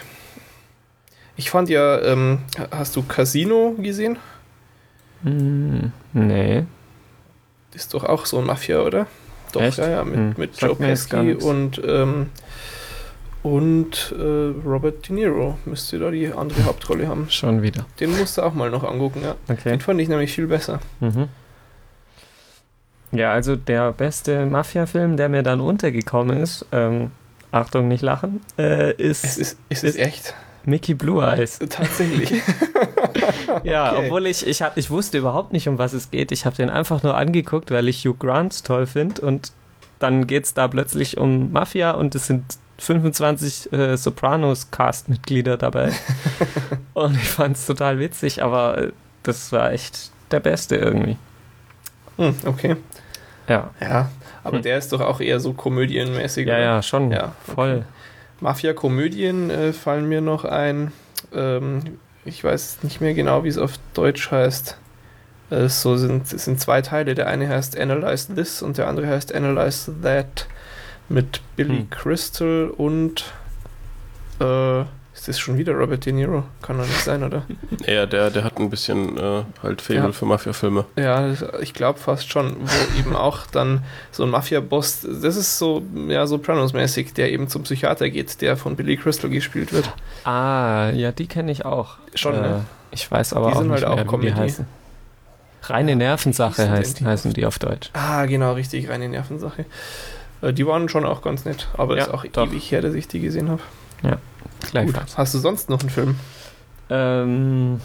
Ich 1.36 1.50
fand 1.50 1.68
ja, 1.68 2.00
ähm, 2.02 2.40
hast 2.70 2.96
du 2.96 3.02
Casino 3.02 3.74
gesehen? 3.78 4.18
Mm, 5.22 5.86
nee. 6.12 6.64
Ist 7.76 7.92
doch 7.92 8.04
auch 8.04 8.24
so 8.24 8.38
ein 8.38 8.46
Mafia, 8.46 8.80
oder? 8.80 9.06
Doch, 9.52 9.60
Echt? 9.60 9.76
ja, 9.76 9.88
ja, 9.88 10.04
mit, 10.04 10.16
hm. 10.16 10.34
mit 10.38 10.60
Joe 10.60 10.74
Pesci 10.74 11.34
und 11.34 11.80
ähm, 11.86 12.30
und 13.42 14.12
äh, 14.18 14.66
Robert 14.66 15.08
De 15.08 15.14
Niro 15.14 15.58
müsste 15.66 15.98
da 15.98 16.10
die 16.10 16.32
andere 16.32 16.64
Hauptrolle 16.64 17.06
haben. 17.06 17.28
Schon 17.30 17.62
wieder. 17.62 17.86
Den 18.00 18.16
musst 18.18 18.38
du 18.38 18.42
auch 18.42 18.54
mal 18.54 18.70
noch 18.70 18.82
angucken, 18.82 19.20
ja. 19.22 19.36
Okay. 19.48 19.70
Den 19.70 19.80
fand 19.80 20.00
ich 20.00 20.08
nämlich 20.08 20.32
viel 20.32 20.46
besser. 20.46 20.80
Mhm. 21.00 21.28
Ja, 23.12 23.32
also 23.32 23.54
der 23.54 23.92
beste 23.92 24.46
Mafia-Film, 24.46 25.16
der 25.16 25.28
mir 25.28 25.42
dann 25.42 25.60
untergekommen 25.60 26.38
ist, 26.38 26.66
ähm, 26.72 27.12
Achtung, 27.52 27.88
nicht 27.88 28.02
lachen, 28.02 28.40
äh, 28.58 28.92
ist, 28.94 29.24
ist, 29.24 29.38
ist, 29.38 29.58
ist, 29.68 29.84
ist 29.84 29.98
echt? 29.98 30.34
Mickey 30.66 30.94
Blue 30.94 31.24
Eyes. 31.24 31.58
Tatsächlich. 31.58 32.30
ja, 33.64 33.92
okay. 33.92 34.04
obwohl 34.04 34.26
ich, 34.26 34.46
ich, 34.46 34.62
hab, 34.62 34.76
ich 34.76 34.90
wusste 34.90 35.18
überhaupt 35.18 35.52
nicht, 35.52 35.68
um 35.68 35.78
was 35.78 35.92
es 35.92 36.10
geht. 36.10 36.32
Ich 36.32 36.44
habe 36.44 36.56
den 36.56 36.70
einfach 36.70 37.02
nur 37.02 37.16
angeguckt, 37.16 37.70
weil 37.70 37.88
ich 37.88 38.04
Hugh 38.04 38.16
Grant 38.18 38.64
toll 38.64 38.86
finde 38.86 39.22
und 39.22 39.52
dann 39.98 40.26
geht 40.26 40.44
es 40.44 40.54
da 40.54 40.68
plötzlich 40.68 41.16
um 41.16 41.52
Mafia 41.52 41.92
und 41.92 42.14
es 42.14 42.26
sind 42.26 42.44
25 42.78 43.72
äh, 43.72 43.96
Sopranos-Cast-Mitglieder 43.96 45.56
dabei. 45.56 45.92
und 46.94 47.16
ich 47.16 47.28
fand 47.28 47.56
es 47.56 47.66
total 47.66 47.98
witzig, 47.98 48.42
aber 48.42 48.78
äh, 48.78 48.92
das 49.22 49.52
war 49.52 49.72
echt 49.72 50.10
der 50.30 50.40
Beste 50.40 50.76
irgendwie. 50.76 51.16
Hm, 52.16 52.34
okay. 52.44 52.76
Ja. 53.48 53.70
Ja, 53.80 54.10
aber 54.44 54.56
hm. 54.56 54.62
der 54.62 54.78
ist 54.78 54.92
doch 54.92 55.00
auch 55.00 55.20
eher 55.20 55.40
so 55.40 55.52
komödienmäßig. 55.52 56.46
Ja, 56.46 56.54
oder? 56.54 56.62
ja, 56.62 56.82
schon. 56.82 57.10
Ja, 57.10 57.32
voll. 57.54 57.76
Okay. 57.76 57.84
Mafia-Komödien 58.40 59.50
äh, 59.50 59.72
fallen 59.72 60.08
mir 60.08 60.20
noch 60.20 60.44
ein. 60.44 60.92
Ähm, 61.32 61.98
ich 62.24 62.42
weiß 62.42 62.82
nicht 62.82 63.00
mehr 63.00 63.14
genau, 63.14 63.44
wie 63.44 63.48
es 63.48 63.58
auf 63.58 63.72
Deutsch 63.94 64.30
heißt. 64.30 64.76
Äh, 65.50 65.68
so 65.68 65.96
sind, 65.96 66.32
es 66.32 66.44
sind 66.44 66.60
zwei 66.60 66.82
Teile. 66.82 67.14
Der 67.14 67.28
eine 67.28 67.48
heißt 67.48 67.78
Analyze 67.78 68.34
This 68.34 68.62
und 68.62 68.78
der 68.78 68.88
andere 68.88 69.08
heißt 69.08 69.34
Analyze 69.34 69.94
That 70.02 70.46
mit 71.08 71.40
Billy 71.56 71.78
hm. 71.78 71.90
Crystal 71.90 72.70
und 72.76 73.32
äh, 74.40 74.84
ist 75.16 75.28
das 75.28 75.38
schon 75.38 75.56
wieder 75.56 75.72
Robert 75.72 76.04
De 76.04 76.12
Niro? 76.12 76.44
Kann 76.60 76.76
doch 76.76 76.86
nicht 76.86 77.00
sein, 77.00 77.24
oder? 77.24 77.42
Ja, 77.86 78.04
der, 78.04 78.30
der 78.30 78.44
hat 78.44 78.58
ein 78.58 78.68
bisschen 78.68 79.16
äh, 79.16 79.44
halt 79.62 79.80
Faible 79.80 80.04
ja. 80.04 80.12
für 80.12 80.26
Mafia-Filme. 80.26 80.84
Ja, 80.96 81.32
ich 81.60 81.72
glaube 81.72 81.98
fast 81.98 82.30
schon, 82.30 82.56
wo 82.60 82.98
eben 83.00 83.16
auch 83.16 83.46
dann 83.46 83.82
so 84.12 84.24
ein 84.24 84.30
Mafia-Boss, 84.30 85.06
das 85.22 85.36
ist 85.36 85.56
so, 85.56 85.82
ja, 86.08 86.26
Sopranos-mäßig, 86.26 87.14
der 87.14 87.32
eben 87.32 87.48
zum 87.48 87.62
Psychiater 87.62 88.10
geht, 88.10 88.42
der 88.42 88.58
von 88.58 88.76
Billy 88.76 88.98
Crystal 88.98 89.30
gespielt 89.30 89.72
wird. 89.72 89.90
Ah, 90.24 90.90
ja, 90.90 91.12
die 91.12 91.26
kenne 91.26 91.50
ich 91.50 91.64
auch. 91.64 91.96
Schon, 92.14 92.34
äh, 92.34 92.40
ne? 92.40 92.64
Ich 92.90 93.10
weiß 93.10 93.32
aber 93.32 93.48
die 93.48 93.52
auch 93.54 93.58
sind 93.60 93.70
nicht 93.70 93.84
halt 93.84 93.96
mehr, 93.96 94.14
auch 94.14 94.20
wie 94.20 94.26
die 94.26 94.34
heißen. 94.34 94.66
Reine 95.62 95.96
Nervensache 95.96 96.68
heißt, 96.68 97.00
heißen 97.00 97.32
die 97.32 97.46
auf 97.46 97.58
Deutsch. 97.58 97.90
Ah, 97.94 98.26
genau, 98.26 98.52
richtig, 98.52 98.90
reine 98.90 99.08
Nervensache. 99.08 99.64
Äh, 100.42 100.52
die 100.52 100.66
waren 100.66 100.90
schon 100.90 101.06
auch 101.06 101.22
ganz 101.22 101.46
nett, 101.46 101.68
aber 101.78 101.96
ja, 101.96 102.04
ist 102.04 102.10
auch 102.10 102.26
doch. 102.26 102.48
ewig 102.48 102.70
her, 102.70 102.82
dass 102.82 102.92
ich 102.92 103.08
die 103.08 103.20
gesehen 103.20 103.48
habe. 103.48 103.62
Ja, 104.02 104.18
gleichfalls. 104.70 105.16
Hast 105.16 105.34
du 105.34 105.38
sonst 105.38 105.68
noch 105.70 105.80
einen 105.80 105.90
Film? 105.90 106.16
Ähm, 106.90 107.80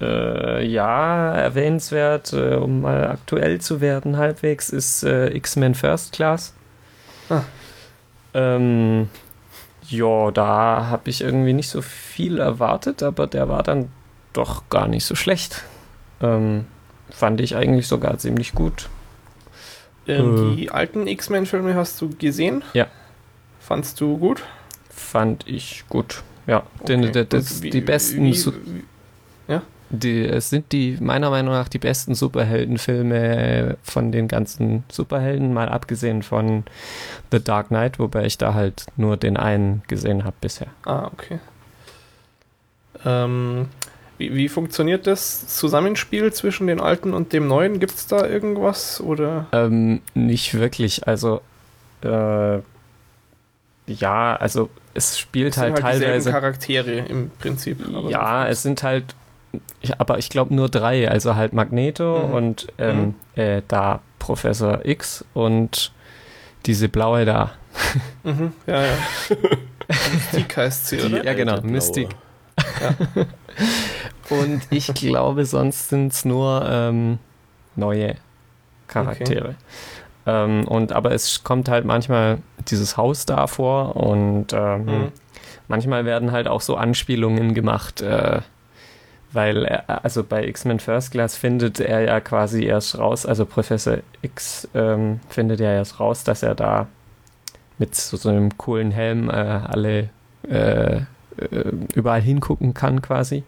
äh, 0.00 0.66
ja, 0.66 1.34
erwähnenswert, 1.34 2.32
äh, 2.32 2.54
um 2.54 2.82
mal 2.82 3.08
aktuell 3.08 3.60
zu 3.60 3.80
werden, 3.80 4.16
halbwegs, 4.16 4.70
ist 4.70 5.04
äh, 5.04 5.28
X-Men 5.28 5.74
First 5.74 6.12
Class. 6.12 6.54
Ah. 7.28 7.42
Ähm, 8.34 9.08
ja, 9.88 10.30
da 10.30 10.86
habe 10.90 11.10
ich 11.10 11.20
irgendwie 11.20 11.52
nicht 11.52 11.68
so 11.68 11.82
viel 11.82 12.38
erwartet, 12.38 13.02
aber 13.02 13.26
der 13.26 13.48
war 13.48 13.62
dann 13.62 13.90
doch 14.32 14.68
gar 14.70 14.88
nicht 14.88 15.04
so 15.04 15.14
schlecht. 15.14 15.62
Ähm, 16.20 16.66
fand 17.10 17.40
ich 17.40 17.56
eigentlich 17.56 17.86
sogar 17.86 18.18
ziemlich 18.18 18.52
gut. 18.52 18.88
Ähm, 20.06 20.52
äh. 20.52 20.56
Die 20.56 20.70
alten 20.70 21.06
X-Men-Filme 21.06 21.74
hast 21.74 22.00
du 22.00 22.10
gesehen? 22.10 22.64
Ja. 22.72 22.86
Fandst 23.60 24.00
du 24.00 24.18
gut? 24.18 24.42
Fand 25.14 25.46
ich 25.46 25.84
gut. 25.88 26.24
Ja, 26.48 26.64
okay. 26.80 27.00
den, 27.00 27.12
den, 27.12 27.62
wie, 27.62 27.70
die 27.70 27.80
besten. 27.80 28.24
Wie, 28.24 28.34
wie, 28.34 28.84
ja? 29.46 29.62
Die, 29.90 30.24
es 30.24 30.50
sind 30.50 30.72
die, 30.72 30.98
meiner 31.00 31.30
Meinung 31.30 31.54
nach, 31.54 31.68
die 31.68 31.78
besten 31.78 32.16
Superheldenfilme 32.16 33.76
von 33.84 34.10
den 34.10 34.26
ganzen 34.26 34.82
Superhelden, 34.90 35.54
mal 35.54 35.68
abgesehen 35.68 36.24
von 36.24 36.64
The 37.30 37.38
Dark 37.38 37.68
Knight, 37.68 38.00
wobei 38.00 38.24
ich 38.24 38.38
da 38.38 38.54
halt 38.54 38.86
nur 38.96 39.16
den 39.16 39.36
einen 39.36 39.84
gesehen 39.86 40.24
habe 40.24 40.34
bisher. 40.40 40.66
Ah, 40.84 41.06
okay. 41.12 41.38
Ähm, 43.04 43.68
wie, 44.18 44.34
wie 44.34 44.48
funktioniert 44.48 45.06
das 45.06 45.46
Zusammenspiel 45.46 46.32
zwischen 46.32 46.66
den 46.66 46.80
alten 46.80 47.14
und 47.14 47.32
dem 47.32 47.46
neuen? 47.46 47.78
Gibt 47.78 47.94
es 47.94 48.08
da 48.08 48.26
irgendwas 48.26 49.00
oder? 49.00 49.46
Ähm, 49.52 50.00
nicht 50.14 50.54
wirklich. 50.54 51.06
Also 51.06 51.40
äh, 52.02 52.58
ja, 53.86 54.36
also 54.36 54.70
es 54.94 55.18
spielt 55.18 55.52
es 55.52 55.58
halt, 55.58 55.82
halt 55.82 56.00
teilweise 56.00 56.30
Charaktere 56.30 56.92
im 56.92 57.30
Prinzip. 57.30 57.78
Ja, 58.08 58.46
es 58.46 58.62
sind 58.62 58.82
halt, 58.82 59.14
aber 59.98 60.18
ich 60.18 60.30
glaube 60.30 60.54
nur 60.54 60.68
drei. 60.68 61.10
Also 61.10 61.34
halt 61.34 61.52
Magneto 61.52 62.26
mhm. 62.26 62.34
und 62.34 62.66
ähm, 62.78 63.14
mhm. 63.34 63.40
äh, 63.40 63.62
da 63.68 64.00
Professor 64.18 64.84
X 64.84 65.24
und 65.34 65.92
diese 66.66 66.88
blaue 66.88 67.24
da. 67.24 67.52
Mhm, 68.22 68.52
ja, 68.66 68.82
ja. 68.82 68.96
Mystique 69.88 70.56
heißt 70.56 70.86
sie, 70.88 71.02
oder? 71.02 71.24
Ja, 71.24 71.34
genau, 71.34 71.60
Mystique. 71.60 72.14
Ja. 72.80 73.26
Und 74.30 74.62
ich 74.70 74.94
glaube, 74.94 75.44
sonst 75.44 75.90
sind 75.90 76.12
es 76.12 76.24
nur 76.24 76.66
ähm, 76.66 77.18
neue 77.76 78.16
Charaktere. 78.88 79.48
Okay. 79.48 79.54
Ähm, 80.26 80.66
und 80.66 80.92
aber 80.92 81.12
es 81.12 81.44
kommt 81.44 81.68
halt 81.68 81.84
manchmal 81.84 82.38
dieses 82.68 82.96
Haus 82.96 83.26
da 83.26 83.46
vor 83.46 83.96
und 83.96 84.52
ähm, 84.52 84.84
mhm. 84.84 85.12
manchmal 85.68 86.04
werden 86.04 86.32
halt 86.32 86.48
auch 86.48 86.60
so 86.60 86.76
Anspielungen 86.76 87.54
gemacht, 87.54 88.00
äh, 88.00 88.40
weil 89.32 89.64
er, 89.64 90.04
also 90.04 90.24
bei 90.24 90.46
X-Men 90.46 90.80
First 90.80 91.10
Class 91.10 91.36
findet 91.36 91.80
er 91.80 92.00
ja 92.00 92.20
quasi 92.20 92.64
erst 92.64 92.98
raus, 92.98 93.26
also 93.26 93.44
Professor 93.44 93.98
X 94.22 94.68
ähm, 94.74 95.20
findet 95.28 95.60
ja 95.60 95.72
erst 95.72 96.00
raus, 96.00 96.24
dass 96.24 96.42
er 96.42 96.54
da 96.54 96.86
mit 97.78 97.94
so, 97.94 98.16
so 98.16 98.28
einem 98.28 98.56
coolen 98.56 98.92
Helm 98.92 99.28
äh, 99.28 99.32
alle 99.32 100.08
äh, 100.48 100.96
äh, 100.96 101.04
überall 101.94 102.20
hingucken 102.20 102.74
kann 102.74 103.02
quasi. 103.02 103.42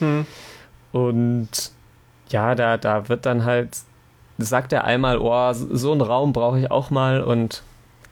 Hm. 0.00 0.26
Und 0.92 1.72
ja, 2.30 2.54
da, 2.54 2.76
da 2.76 3.08
wird 3.08 3.26
dann 3.26 3.44
halt, 3.44 3.78
sagt 4.42 4.72
er 4.72 4.84
einmal, 4.84 5.18
oh, 5.18 5.52
so 5.52 5.92
einen 5.92 6.00
Raum 6.00 6.32
brauche 6.32 6.58
ich 6.58 6.70
auch 6.70 6.90
mal. 6.90 7.22
Und 7.22 7.62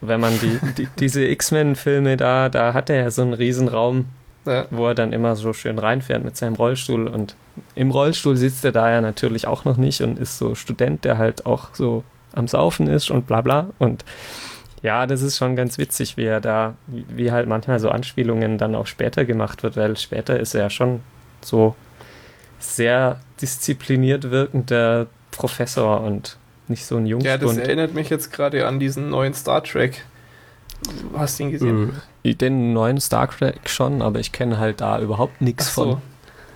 wenn 0.00 0.20
man 0.20 0.38
die, 0.40 0.58
die 0.76 0.88
diese 0.98 1.24
X-Men-Filme 1.24 2.16
da, 2.16 2.48
da 2.48 2.74
hat 2.74 2.90
er 2.90 2.96
ja 2.96 3.10
so 3.10 3.22
einen 3.22 3.34
Riesenraum, 3.34 4.06
ja. 4.46 4.66
wo 4.70 4.86
er 4.86 4.94
dann 4.94 5.12
immer 5.12 5.36
so 5.36 5.52
schön 5.52 5.78
reinfährt 5.78 6.24
mit 6.24 6.36
seinem 6.36 6.54
Rollstuhl. 6.54 7.08
Und 7.08 7.36
im 7.74 7.90
Rollstuhl 7.90 8.36
sitzt 8.36 8.64
er 8.64 8.72
da 8.72 8.90
ja 8.90 9.00
natürlich 9.00 9.46
auch 9.46 9.64
noch 9.64 9.76
nicht 9.76 10.00
und 10.02 10.18
ist 10.18 10.38
so 10.38 10.54
Student, 10.54 11.04
der 11.04 11.18
halt 11.18 11.46
auch 11.46 11.74
so 11.74 12.04
am 12.32 12.48
Saufen 12.48 12.88
ist 12.88 13.10
und 13.10 13.26
bla 13.26 13.40
bla. 13.40 13.68
Und 13.78 14.04
ja, 14.82 15.06
das 15.06 15.22
ist 15.22 15.38
schon 15.38 15.56
ganz 15.56 15.78
witzig, 15.78 16.16
wie 16.16 16.24
er 16.24 16.40
da, 16.40 16.74
wie 16.86 17.32
halt 17.32 17.48
manchmal 17.48 17.80
so 17.80 17.90
Anspielungen 17.90 18.58
dann 18.58 18.74
auch 18.74 18.86
später 18.86 19.24
gemacht 19.24 19.62
wird, 19.62 19.76
weil 19.76 19.96
später 19.96 20.38
ist 20.38 20.54
er 20.54 20.62
ja 20.62 20.70
schon 20.70 21.00
so 21.40 21.74
sehr 22.58 23.20
diszipliniert 23.40 24.30
wirkender 24.30 25.06
Professor 25.38 26.00
und 26.00 26.36
nicht 26.68 26.84
so 26.84 26.96
ein 26.96 27.06
Jungspund. 27.06 27.40
Ja, 27.42 27.46
das 27.46 27.56
erinnert 27.56 27.94
mich 27.94 28.10
jetzt 28.10 28.32
gerade 28.32 28.66
an 28.66 28.78
diesen 28.78 29.08
neuen 29.10 29.34
Star 29.34 29.62
Trek. 29.62 30.04
Hast 31.16 31.38
du 31.38 31.44
ihn 31.44 31.50
gesehen? 31.50 31.92
Äh, 32.22 32.34
den 32.34 32.72
neuen 32.72 33.00
Star 33.00 33.30
Trek 33.30 33.60
schon, 33.66 34.02
aber 34.02 34.18
ich 34.20 34.32
kenne 34.32 34.58
halt 34.58 34.80
da 34.80 35.00
überhaupt 35.00 35.40
nichts 35.40 35.74
so. 35.74 35.82
von. 35.82 36.02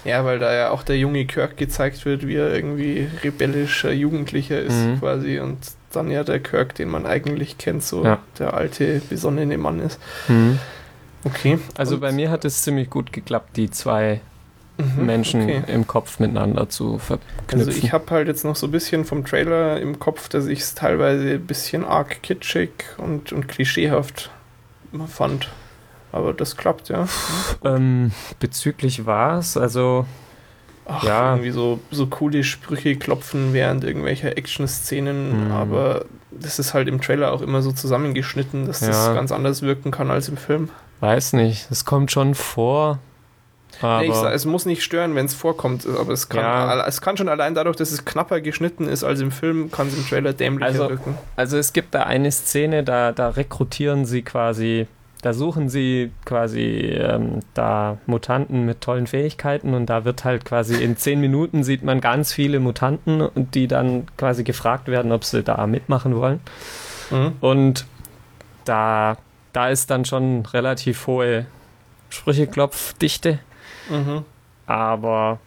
Ja, 0.04 0.24
weil 0.24 0.38
da 0.38 0.52
ja 0.52 0.70
auch 0.70 0.82
der 0.82 0.98
junge 0.98 1.24
Kirk 1.26 1.56
gezeigt 1.56 2.04
wird, 2.04 2.26
wie 2.26 2.34
er 2.34 2.52
irgendwie 2.52 3.08
rebellischer 3.22 3.92
Jugendlicher 3.92 4.60
ist 4.60 4.74
mhm. 4.74 4.98
quasi 4.98 5.38
und 5.38 5.58
dann 5.92 6.10
ja 6.10 6.24
der 6.24 6.40
Kirk, 6.40 6.74
den 6.74 6.88
man 6.88 7.06
eigentlich 7.06 7.58
kennt, 7.58 7.84
so 7.84 8.04
ja. 8.04 8.18
der 8.38 8.54
alte, 8.54 9.00
besonnene 9.08 9.58
Mann 9.58 9.78
ist. 9.78 10.00
Mhm. 10.26 10.58
Okay. 11.24 11.58
Also 11.76 11.96
und 11.96 12.00
bei 12.00 12.10
mir 12.10 12.30
hat 12.30 12.44
es 12.44 12.62
ziemlich 12.62 12.90
gut 12.90 13.12
geklappt, 13.12 13.56
die 13.56 13.70
zwei 13.70 14.20
mhm, 14.96 15.06
Menschen 15.06 15.42
okay. 15.42 15.62
im 15.66 15.86
Kopf 15.86 16.18
miteinander 16.18 16.68
zu 16.68 16.98
verknüpfen. 16.98 17.58
Also 17.58 17.70
ich 17.70 17.92
habe 17.92 18.10
halt 18.10 18.28
jetzt 18.28 18.44
noch 18.44 18.56
so 18.56 18.66
ein 18.66 18.70
bisschen 18.70 19.04
vom 19.04 19.24
Trailer 19.24 19.80
im 19.80 19.98
Kopf, 19.98 20.28
dass 20.28 20.46
ich 20.46 20.60
es 20.60 20.74
teilweise 20.74 21.34
ein 21.34 21.46
bisschen 21.46 21.84
arg 21.84 22.22
kitschig 22.22 22.70
und, 22.98 23.32
und 23.32 23.48
klischeehaft 23.48 24.30
fand. 25.08 25.48
Aber 26.12 26.34
das 26.34 26.56
klappt, 26.56 26.88
ja. 26.88 27.08
Ähm, 27.64 28.12
bezüglich 28.38 29.06
was? 29.06 29.56
Also 29.56 30.06
Ach, 30.84 31.02
ja. 31.04 31.32
irgendwie 31.32 31.52
so, 31.52 31.80
so 31.90 32.06
coole 32.06 32.44
Sprüche 32.44 32.96
klopfen 32.96 33.52
während 33.52 33.84
irgendwelcher 33.84 34.36
Action-Szenen, 34.36 35.46
mhm. 35.46 35.52
aber 35.52 36.04
das 36.30 36.58
ist 36.58 36.74
halt 36.74 36.88
im 36.88 37.00
Trailer 37.00 37.32
auch 37.32 37.40
immer 37.40 37.62
so 37.62 37.72
zusammengeschnitten, 37.72 38.66
dass 38.66 38.80
ja. 38.80 38.88
das 38.88 39.14
ganz 39.14 39.32
anders 39.32 39.62
wirken 39.62 39.90
kann 39.90 40.10
als 40.10 40.28
im 40.28 40.36
Film. 40.36 40.70
Weiß 41.00 41.34
nicht, 41.34 41.70
es 41.70 41.84
kommt 41.84 42.10
schon 42.10 42.34
vor. 42.34 42.98
Nee, 43.80 44.06
ich 44.06 44.14
sag, 44.14 44.34
es 44.34 44.44
muss 44.44 44.66
nicht 44.66 44.82
stören, 44.82 45.14
wenn 45.14 45.26
es 45.26 45.34
vorkommt, 45.34 45.86
aber 45.86 46.12
es 46.12 46.28
kann, 46.28 46.40
ja. 46.40 46.86
es 46.86 47.00
kann 47.00 47.16
schon 47.16 47.28
allein 47.28 47.54
dadurch, 47.54 47.76
dass 47.76 47.90
es 47.90 48.04
knapper 48.04 48.40
geschnitten 48.40 48.88
ist 48.88 49.02
als 49.02 49.20
im 49.20 49.30
Film, 49.30 49.70
kann 49.70 49.88
es 49.88 49.96
im 49.96 50.06
Trailer 50.06 50.32
dämlicher 50.32 50.66
also, 50.66 50.90
wirken. 50.90 51.18
Also 51.36 51.56
es 51.56 51.72
gibt 51.72 51.94
da 51.94 52.02
eine 52.02 52.30
Szene, 52.30 52.84
da, 52.84 53.12
da 53.12 53.30
rekrutieren 53.30 54.04
sie 54.04 54.22
quasi 54.22 54.86
da 55.22 55.32
suchen 55.32 55.68
sie 55.68 56.10
quasi 56.24 56.60
ähm, 56.60 57.40
da 57.54 57.98
Mutanten 58.06 58.66
mit 58.66 58.80
tollen 58.80 59.06
Fähigkeiten 59.06 59.72
und 59.72 59.86
da 59.86 60.04
wird 60.04 60.24
halt 60.24 60.44
quasi 60.44 60.82
in 60.82 60.96
zehn 60.96 61.20
Minuten 61.20 61.62
sieht 61.62 61.84
man 61.84 62.00
ganz 62.00 62.32
viele 62.32 62.58
Mutanten, 62.58 63.28
die 63.36 63.68
dann 63.68 64.08
quasi 64.18 64.42
gefragt 64.42 64.88
werden, 64.88 65.12
ob 65.12 65.22
sie 65.24 65.44
da 65.44 65.64
mitmachen 65.68 66.16
wollen. 66.16 66.40
Mhm. 67.12 67.34
Und 67.40 67.86
da, 68.64 69.16
da 69.52 69.68
ist 69.68 69.90
dann 69.92 70.04
schon 70.04 70.44
relativ 70.46 71.06
hohe 71.06 71.46
Sprücheklopfdichte. 72.10 73.38
Mhm. 73.92 74.24
Aber 74.66 75.38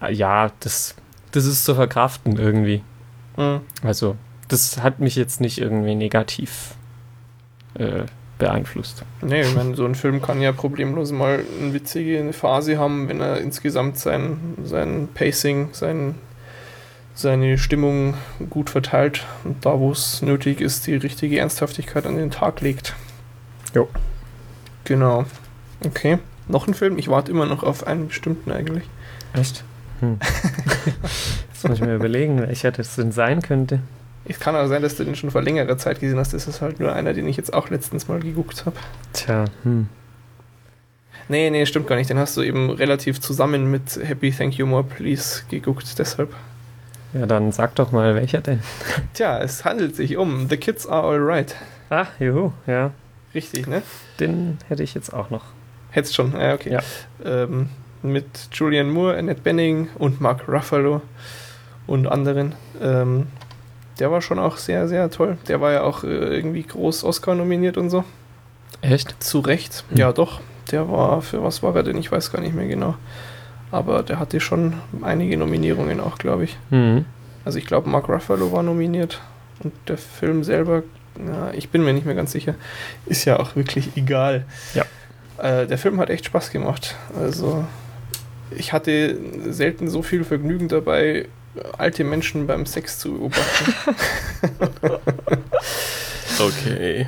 äh, 0.00 0.12
ja, 0.12 0.50
das, 0.60 0.94
das 1.32 1.44
ist 1.44 1.64
zu 1.64 1.74
verkraften 1.74 2.38
irgendwie. 2.38 2.82
Mhm. 3.36 3.60
Also, 3.82 4.16
das 4.48 4.82
hat 4.82 5.00
mich 5.00 5.16
jetzt 5.16 5.40
nicht 5.40 5.60
irgendwie 5.60 5.94
negativ 5.94 6.74
äh, 7.74 8.04
beeinflusst. 8.38 9.04
Nee, 9.22 9.42
ich 9.42 9.54
meine, 9.54 9.74
so 9.76 9.84
ein 9.84 9.94
Film 9.94 10.20
kann 10.22 10.40
ja 10.40 10.52
problemlos 10.52 11.12
mal 11.12 11.44
eine 11.60 11.72
witzige 11.72 12.32
Phase 12.32 12.78
haben, 12.78 13.08
wenn 13.08 13.20
er 13.20 13.40
insgesamt 13.40 13.98
sein, 13.98 14.38
sein 14.62 15.08
Pacing, 15.14 15.70
sein, 15.72 16.16
seine 17.14 17.58
Stimmung 17.58 18.14
gut 18.50 18.70
verteilt 18.70 19.24
und 19.44 19.64
da, 19.64 19.78
wo 19.78 19.90
es 19.90 20.22
nötig 20.22 20.60
ist, 20.60 20.86
die 20.86 20.96
richtige 20.96 21.38
Ernsthaftigkeit 21.38 22.06
an 22.06 22.16
den 22.16 22.30
Tag 22.30 22.60
legt. 22.60 22.94
Jo. 23.74 23.88
Genau. 24.84 25.24
Okay. 25.84 26.18
Noch 26.48 26.68
ein 26.68 26.74
Film? 26.74 26.98
Ich 26.98 27.08
warte 27.08 27.30
immer 27.30 27.46
noch 27.46 27.62
auf 27.62 27.86
einen 27.86 28.08
bestimmten 28.08 28.52
eigentlich. 28.52 28.84
Echt? 29.32 29.64
Hm. 30.00 30.18
Jetzt 31.52 31.68
muss 31.68 31.78
ich 31.78 31.84
mir 31.84 31.94
überlegen, 31.94 32.40
welcher 32.40 32.70
das 32.70 32.96
denn 32.96 33.12
sein 33.12 33.42
könnte. 33.42 33.80
Es 34.24 34.40
kann 34.40 34.54
aber 34.56 34.68
sein, 34.68 34.82
dass 34.82 34.96
du 34.96 35.04
den 35.04 35.14
schon 35.14 35.30
vor 35.30 35.42
längerer 35.42 35.78
Zeit 35.78 36.00
gesehen 36.00 36.18
hast. 36.18 36.32
Das 36.34 36.46
ist 36.48 36.60
halt 36.60 36.80
nur 36.80 36.92
einer, 36.92 37.12
den 37.14 37.28
ich 37.28 37.36
jetzt 37.36 37.54
auch 37.54 37.70
letztens 37.70 38.08
mal 38.08 38.20
geguckt 38.20 38.66
habe. 38.66 38.76
Tja, 39.12 39.44
hm. 39.62 39.88
Nee, 41.28 41.50
nee, 41.50 41.66
stimmt 41.66 41.86
gar 41.86 41.96
nicht. 41.96 42.10
Den 42.10 42.18
hast 42.18 42.36
du 42.36 42.42
eben 42.42 42.70
relativ 42.70 43.20
zusammen 43.20 43.70
mit 43.70 43.98
Happy 44.02 44.30
Thank 44.30 44.54
You 44.54 44.66
More 44.66 44.84
Please 44.84 45.42
geguckt, 45.48 45.98
deshalb. 45.98 46.32
Ja, 47.12 47.26
dann 47.26 47.52
sag 47.52 47.74
doch 47.76 47.92
mal, 47.92 48.14
welcher 48.14 48.40
denn? 48.40 48.60
Tja, 49.14 49.40
es 49.40 49.64
handelt 49.64 49.96
sich 49.96 50.16
um 50.16 50.48
The 50.48 50.56
Kids 50.56 50.86
Are 50.86 51.06
Alright. 51.06 51.54
Ah, 51.90 52.06
juhu, 52.18 52.52
ja. 52.66 52.92
Richtig, 53.34 53.66
ne? 53.66 53.82
Den 54.18 54.58
hätte 54.68 54.82
ich 54.82 54.94
jetzt 54.94 55.12
auch 55.12 55.30
noch. 55.30 55.44
Hättest 55.96 56.14
schon, 56.14 56.38
ja, 56.38 56.52
okay. 56.52 56.72
Ja. 56.74 56.80
Ähm, 57.24 57.70
mit 58.02 58.26
Julian 58.52 58.90
Moore, 58.90 59.16
Annette 59.16 59.40
Benning 59.40 59.88
und 59.94 60.20
Mark 60.20 60.46
Ruffalo 60.46 61.00
und 61.86 62.06
anderen. 62.06 62.54
Ähm, 62.82 63.28
der 63.98 64.10
war 64.10 64.20
schon 64.20 64.38
auch 64.38 64.58
sehr, 64.58 64.88
sehr 64.88 65.10
toll. 65.10 65.38
Der 65.48 65.62
war 65.62 65.72
ja 65.72 65.84
auch 65.84 66.04
äh, 66.04 66.08
irgendwie 66.36 66.64
groß 66.64 67.02
Oscar 67.02 67.34
nominiert 67.34 67.78
und 67.78 67.88
so. 67.88 68.04
Echt? 68.82 69.24
Zu 69.24 69.40
Recht. 69.40 69.84
Hm. 69.88 69.96
Ja, 69.96 70.12
doch. 70.12 70.42
Der 70.70 70.90
war, 70.90 71.22
für 71.22 71.42
was 71.42 71.62
war 71.62 71.74
er 71.74 71.82
denn? 71.82 71.96
Ich 71.96 72.12
weiß 72.12 72.30
gar 72.30 72.42
nicht 72.42 72.54
mehr 72.54 72.66
genau. 72.66 72.96
Aber 73.70 74.02
der 74.02 74.18
hatte 74.18 74.38
schon 74.38 74.74
einige 75.00 75.38
Nominierungen 75.38 76.00
auch, 76.00 76.18
glaube 76.18 76.44
ich. 76.44 76.58
Mhm. 76.68 77.06
Also 77.46 77.56
ich 77.56 77.64
glaube, 77.64 77.88
Mark 77.88 78.10
Ruffalo 78.10 78.52
war 78.52 78.62
nominiert 78.62 79.22
und 79.64 79.72
der 79.88 79.96
Film 79.96 80.44
selber, 80.44 80.82
na, 81.18 81.54
ich 81.54 81.70
bin 81.70 81.82
mir 81.82 81.94
nicht 81.94 82.04
mehr 82.04 82.14
ganz 82.14 82.32
sicher, 82.32 82.54
ist 83.06 83.24
ja 83.24 83.38
auch 83.38 83.56
wirklich 83.56 83.96
egal. 83.96 84.44
Ja. 84.74 84.84
Äh, 85.38 85.66
der 85.66 85.78
Film 85.78 86.00
hat 86.00 86.10
echt 86.10 86.26
Spaß 86.26 86.50
gemacht. 86.50 86.96
Also 87.18 87.64
ich 88.50 88.72
hatte 88.72 89.18
selten 89.48 89.88
so 89.88 90.02
viel 90.02 90.24
Vergnügen 90.24 90.68
dabei, 90.68 91.26
alte 91.78 92.04
Menschen 92.04 92.46
beim 92.46 92.66
Sex 92.66 92.98
zu 92.98 93.14
beobachten. 93.14 93.74
okay. 96.38 97.06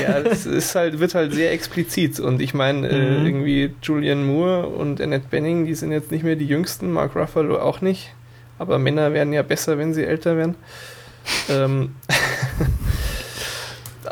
Ja, 0.00 0.18
es 0.18 0.44
ist 0.44 0.74
halt, 0.74 1.00
wird 1.00 1.14
halt 1.14 1.32
sehr 1.32 1.52
explizit. 1.52 2.20
Und 2.20 2.40
ich 2.40 2.54
meine, 2.54 2.88
äh, 2.88 2.94
mhm. 2.94 3.00
äh, 3.00 3.28
irgendwie 3.28 3.74
Julian 3.82 4.26
Moore 4.26 4.66
und 4.66 5.00
Annette 5.00 5.26
Benning, 5.30 5.66
die 5.66 5.74
sind 5.74 5.92
jetzt 5.92 6.10
nicht 6.10 6.24
mehr 6.24 6.36
die 6.36 6.46
jüngsten, 6.46 6.92
Mark 6.92 7.16
Ruffalo 7.16 7.58
auch 7.58 7.80
nicht. 7.80 8.12
Aber 8.58 8.78
Männer 8.78 9.12
werden 9.12 9.32
ja 9.32 9.42
besser, 9.42 9.78
wenn 9.78 9.94
sie 9.94 10.04
älter 10.04 10.36
werden. 10.36 10.56
ähm, 11.48 11.94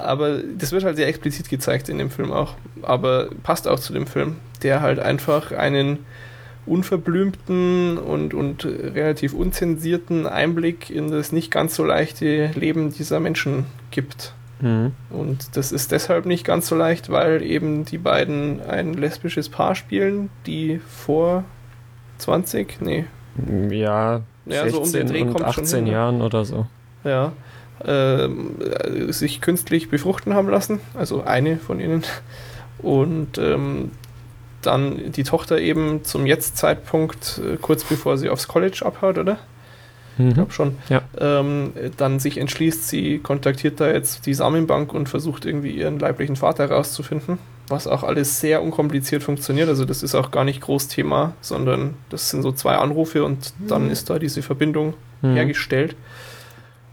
aber 0.01 0.39
das 0.39 0.73
wird 0.73 0.85
halt 0.85 0.97
sehr 0.97 1.09
explizit 1.09 1.49
gezeigt 1.49 1.89
in 1.89 1.99
dem 1.99 2.11
Film 2.11 2.33
auch. 2.33 2.55
Aber 2.83 3.29
passt 3.43 3.69
auch 3.69 3.81
zu 3.81 3.93
dem 3.93 4.07
Film, 4.07 4.37
der 4.63 4.81
halt 4.81 4.99
einfach 4.99 5.53
einen 5.53 6.01
unverblümten 6.67 7.97
und, 7.97 8.35
und 8.35 8.65
relativ 8.65 9.33
unzensierten 9.33 10.27
Einblick 10.27 10.91
in 10.91 11.11
das 11.11 11.33
nicht 11.33 11.51
ganz 11.51 11.77
so 11.77 11.85
leichte 11.85 12.51
Leben 12.55 12.93
dieser 12.93 13.21
Menschen 13.21 13.67
gibt. 13.91 14.35
Mhm. 14.61 14.93
Und 15.11 15.57
das 15.57 15.71
ist 15.71 15.93
deshalb 15.93 16.27
nicht 16.27 16.45
ganz 16.45 16.67
so 16.67 16.75
leicht, 16.75 17.11
weil 17.11 17.43
eben 17.43 17.85
die 17.85 17.99
beiden 17.99 18.61
ein 18.63 18.95
lesbisches 18.95 19.49
Paar 19.49 19.75
spielen, 19.75 20.31
die 20.47 20.81
vor 20.89 21.45
20, 22.19 22.81
nee. 22.81 23.05
Ja, 23.71 24.23
ja 24.47 24.69
so 24.69 24.81
um 24.81 24.93
den 24.93 25.07
Dreh 25.07 25.25
kommt 25.25 25.45
18 25.45 25.67
schon 25.67 25.79
hin, 25.85 25.87
Jahren 25.89 26.23
oder 26.23 26.45
so. 26.45 26.67
Ja. 27.05 27.33
Äh, 27.85 28.29
sich 29.13 29.43
künstlich 29.43 29.91
befruchten 29.91 30.33
haben 30.33 30.49
lassen, 30.49 30.81
also 30.95 31.23
eine 31.25 31.59
von 31.59 31.79
ihnen. 31.79 32.05
Und 32.79 33.37
ähm, 33.37 33.91
dann 34.63 35.13
die 35.13 35.25
Tochter 35.25 35.59
eben 35.59 36.03
zum 36.03 36.27
Jetzt-Zeitpunkt, 36.27 37.39
äh, 37.45 37.57
kurz 37.61 37.85
bevor 37.85 38.17
sie 38.17 38.31
aufs 38.31 38.49
College 38.49 38.83
abhaut, 38.85 39.19
oder? 39.19 39.39
Mhm. 40.17 40.29
Ich 40.29 40.35
glaube 40.35 40.53
schon. 40.53 40.79
Ja. 40.89 41.03
Ähm, 41.19 41.73
dann 41.99 42.19
sich 42.19 42.39
entschließt, 42.39 42.89
sie 42.89 43.19
kontaktiert 43.19 43.79
da 43.79 43.91
jetzt 43.91 44.25
die 44.25 44.35
Samenbank 44.35 44.95
und 44.95 45.09
versucht 45.09 45.45
irgendwie 45.45 45.73
ihren 45.73 45.99
leiblichen 45.99 46.37
Vater 46.37 46.71
rauszufinden. 46.71 47.39
was 47.69 47.87
auch 47.87 48.05
alles 48.05 48.41
sehr 48.41 48.63
unkompliziert 48.63 49.23
funktioniert. 49.23 49.69
Also 49.69 49.85
das 49.85 50.03
ist 50.03 50.15
auch 50.15 50.31
gar 50.31 50.45
nicht 50.45 50.61
groß 50.61 50.89
Thema, 50.89 51.35
sondern 51.41 51.95
das 52.11 52.31
sind 52.31 52.43
so 52.43 52.53
zwei 52.53 52.77
Anrufe 52.77 53.25
und 53.25 53.53
dann 53.69 53.91
ist 53.91 54.09
da 54.09 54.19
diese 54.19 54.41
Verbindung 54.43 54.95
mhm. 55.21 55.35
hergestellt. 55.35 55.97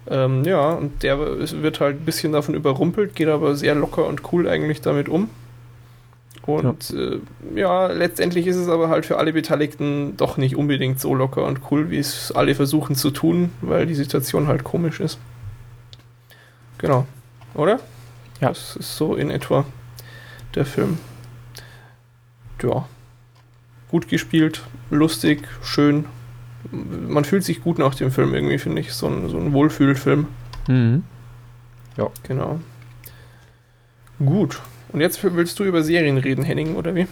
Ähm, 0.08 0.44
ja, 0.44 0.72
und 0.74 1.04
der 1.04 1.18
wird 1.20 1.80
halt 1.80 2.02
ein 2.02 2.06
bisschen 2.06 2.34
davon 2.34 2.56
überrumpelt, 2.56 3.16
geht 3.16 3.30
aber 3.30 3.56
sehr 3.56 3.76
locker 3.76 4.06
und 4.06 4.34
cool 4.34 4.48
eigentlich 4.48 4.82
damit 4.82 5.08
um. 5.08 5.30
Und 6.46 6.90
ja. 6.90 7.00
Äh, 7.00 7.20
ja, 7.56 7.88
letztendlich 7.88 8.48
ist 8.48 8.58
es 8.58 8.68
aber 8.68 8.90
halt 8.90 9.06
für 9.06 9.18
alle 9.18 9.32
Beteiligten 9.32 10.18
doch 10.18 10.36
nicht 10.38 10.58
unbedingt 10.58 11.00
so 11.00 11.16
locker 11.16 11.46
und 11.46 11.62
cool, 11.72 11.90
wie 11.90 12.00
es 12.00 12.32
alle 12.34 12.54
versuchen 12.54 12.96
zu 12.96 13.12
tun, 13.12 13.52
weil 13.62 13.86
die 13.86 13.96
Situation 13.96 14.48
halt 14.48 14.64
komisch 14.64 15.00
ist. 15.00 15.20
Genau. 16.80 17.08
Oder? 17.54 17.80
Ja. 18.42 18.50
Das 18.50 18.76
ist 18.76 18.98
so 18.98 19.16
in 19.16 19.32
etwa 19.32 19.66
der 20.54 20.66
Film. 20.66 20.98
Ja. 22.62 22.88
Gut 23.90 24.08
gespielt, 24.08 24.64
lustig, 24.90 25.48
schön. 25.62 26.06
Man 26.72 27.26
fühlt 27.26 27.44
sich 27.44 27.62
gut 27.62 27.78
nach 27.78 27.96
dem 27.96 28.12
Film 28.12 28.34
irgendwie, 28.34 28.58
finde 28.58 28.82
ich. 28.82 28.94
So 28.94 29.08
ein, 29.08 29.30
so 29.30 29.38
ein 29.38 29.54
Wohlfühlfilm. 29.54 30.28
Mhm. 30.68 31.04
Ja. 31.98 32.10
Genau. 32.24 32.60
Gut. 34.20 34.62
Und 34.92 35.02
jetzt 35.02 35.24
willst 35.24 35.60
du 35.60 35.64
über 35.64 35.84
Serien 35.84 36.18
reden, 36.18 36.44
Henning, 36.44 36.76
oder 36.76 36.96
wie? 36.96 37.08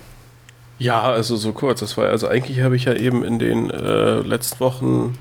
Ja, 0.78 1.02
also 1.02 1.36
so 1.36 1.52
kurz. 1.52 1.80
Das 1.80 1.98
war 1.98 2.08
also 2.08 2.28
eigentlich 2.28 2.62
habe 2.62 2.76
ich 2.76 2.86
ja 2.86 2.94
eben 2.94 3.24
in 3.24 3.40
den 3.40 3.70
äh, 3.70 4.20
letzten 4.22 4.60
Wochen, 4.60 5.18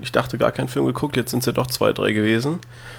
ich 0.00 0.12
dachte 0.12 0.38
gar 0.38 0.52
keinen 0.52 0.68
Film 0.68 0.86
geguckt. 0.86 1.16
Jetzt 1.16 1.30
sind 1.30 1.40
es 1.40 1.46
ja 1.46 1.52
doch 1.52 1.66
zwei, 1.66 1.92
drei 1.92 2.12
gewesen. 2.12 2.58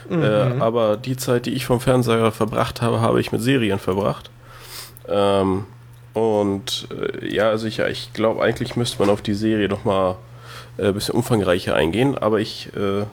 Mhm. 0.09 0.23
Äh, 0.23 0.59
aber 0.59 0.97
die 0.97 1.17
Zeit, 1.17 1.45
die 1.45 1.53
ich 1.53 1.65
vom 1.65 1.79
Fernseher 1.79 2.31
verbracht 2.31 2.81
habe, 2.81 3.01
habe 3.01 3.19
ich 3.21 3.31
mit 3.31 3.41
Serien 3.41 3.79
verbracht. 3.79 4.29
Ähm, 5.07 5.65
und 6.13 6.87
äh, 6.91 7.33
ja, 7.33 7.49
also 7.49 7.67
ich, 7.67 7.77
ja, 7.77 7.87
ich 7.87 8.11
glaube, 8.13 8.41
eigentlich 8.43 8.75
müsste 8.75 8.99
man 8.99 9.09
auf 9.09 9.21
die 9.21 9.33
Serie 9.33 9.69
noch 9.69 9.85
mal 9.85 10.11
äh, 10.11 10.15
ein 10.87 10.93
bisschen 10.93 11.15
umfangreicher 11.15 11.75
eingehen. 11.75 12.17
Aber 12.17 12.39
ich 12.39 12.69
äh, 12.75 13.05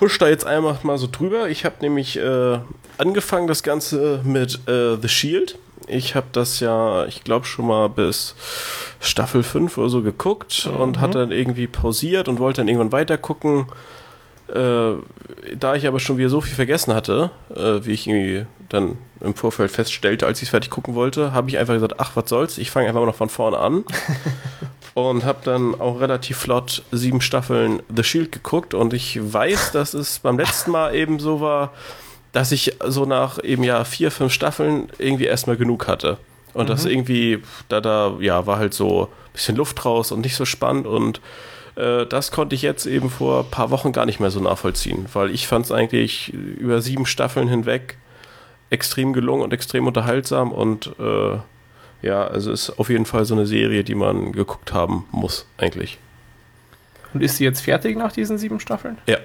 husch 0.00 0.18
da 0.18 0.28
jetzt 0.28 0.46
einmal 0.46 0.78
mal 0.82 0.98
so 0.98 1.08
drüber. 1.10 1.48
Ich 1.48 1.64
habe 1.64 1.76
nämlich 1.80 2.18
äh, 2.18 2.58
angefangen 2.98 3.46
das 3.46 3.62
Ganze 3.62 4.20
mit 4.24 4.60
äh, 4.68 4.96
The 5.00 5.08
Shield. 5.08 5.58
Ich 5.86 6.14
habe 6.14 6.26
das 6.32 6.60
ja, 6.60 7.06
ich 7.06 7.24
glaube 7.24 7.46
schon 7.46 7.66
mal 7.66 7.88
bis 7.88 8.34
Staffel 9.00 9.42
5 9.42 9.78
oder 9.78 9.88
so 9.88 10.02
geguckt 10.02 10.68
mhm. 10.70 10.80
und 10.80 11.00
hat 11.00 11.14
dann 11.14 11.32
irgendwie 11.32 11.66
pausiert 11.66 12.28
und 12.28 12.38
wollte 12.38 12.60
dann 12.60 12.68
irgendwann 12.68 12.92
weiter 12.92 13.16
gucken. 13.16 13.66
Äh, 14.48 14.92
da 15.56 15.74
ich 15.74 15.86
aber 15.86 16.00
schon 16.00 16.16
wieder 16.16 16.30
so 16.30 16.40
viel 16.40 16.54
vergessen 16.54 16.94
hatte, 16.94 17.30
äh, 17.54 17.84
wie 17.84 17.92
ich 17.92 18.06
irgendwie 18.06 18.46
dann 18.68 18.96
im 19.20 19.34
Vorfeld 19.34 19.70
feststellte, 19.70 20.26
als 20.26 20.38
ich 20.38 20.44
es 20.44 20.50
fertig 20.50 20.70
gucken 20.70 20.94
wollte, 20.94 21.32
habe 21.32 21.48
ich 21.50 21.58
einfach 21.58 21.74
gesagt, 21.74 21.94
ach, 21.98 22.12
was 22.14 22.28
soll's, 22.28 22.58
ich 22.58 22.70
fange 22.70 22.88
einfach 22.88 23.00
mal 23.00 23.06
noch 23.06 23.14
von 23.14 23.28
vorne 23.28 23.58
an. 23.58 23.84
und 25.06 25.24
habe 25.24 25.40
dann 25.44 25.80
auch 25.80 26.00
relativ 26.00 26.38
flott 26.38 26.82
sieben 26.92 27.20
Staffeln 27.20 27.82
The 27.94 28.04
Shield 28.04 28.32
geguckt 28.32 28.74
und 28.74 28.92
ich 28.92 29.18
weiß, 29.20 29.72
dass 29.72 29.94
es 29.94 30.18
beim 30.18 30.38
letzten 30.38 30.70
Mal 30.70 30.94
eben 30.94 31.18
so 31.18 31.40
war, 31.40 31.72
dass 32.32 32.52
ich 32.52 32.76
so 32.86 33.04
nach 33.04 33.42
eben 33.42 33.64
ja 33.64 33.84
vier, 33.84 34.10
fünf 34.10 34.32
Staffeln 34.32 34.88
irgendwie 34.98 35.24
erstmal 35.24 35.56
genug 35.56 35.88
hatte. 35.88 36.18
Und 36.54 36.64
mhm. 36.64 36.68
das 36.68 36.84
irgendwie, 36.84 37.42
da, 37.68 37.80
da, 37.80 38.16
ja, 38.20 38.46
war 38.46 38.58
halt 38.58 38.74
so 38.74 39.04
ein 39.04 39.32
bisschen 39.32 39.56
Luft 39.56 39.84
raus 39.84 40.12
und 40.12 40.20
nicht 40.20 40.36
so 40.36 40.44
spannend 40.44 40.86
und 40.86 41.20
äh, 41.76 42.06
das 42.06 42.30
konnte 42.32 42.54
ich 42.54 42.62
jetzt 42.62 42.86
eben 42.86 43.08
vor 43.08 43.44
ein 43.44 43.50
paar 43.50 43.70
Wochen 43.70 43.92
gar 43.92 44.06
nicht 44.06 44.20
mehr 44.20 44.30
so 44.30 44.40
nachvollziehen, 44.40 45.06
weil 45.12 45.30
ich 45.30 45.46
fand 45.46 45.64
es 45.64 45.72
eigentlich 45.72 46.32
über 46.32 46.80
sieben 46.80 47.06
Staffeln 47.06 47.48
hinweg 47.48 47.98
extrem 48.70 49.12
gelungen 49.12 49.42
und 49.42 49.52
extrem 49.52 49.86
unterhaltsam 49.86 50.52
und 50.52 50.92
äh, 50.98 51.38
ja, 52.02 52.26
also 52.26 52.52
ist 52.52 52.70
auf 52.78 52.90
jeden 52.90 53.06
Fall 53.06 53.24
so 53.24 53.34
eine 53.34 53.46
Serie, 53.46 53.84
die 53.84 53.94
man 53.94 54.32
geguckt 54.32 54.72
haben 54.72 55.06
muss, 55.10 55.46
eigentlich. 55.56 55.98
Und 57.14 57.22
ist 57.22 57.36
sie 57.36 57.44
jetzt 57.44 57.60
fertig 57.60 57.96
nach 57.96 58.12
diesen 58.12 58.38
sieben 58.38 58.60
Staffeln? 58.60 58.98
Ja. 59.06 59.18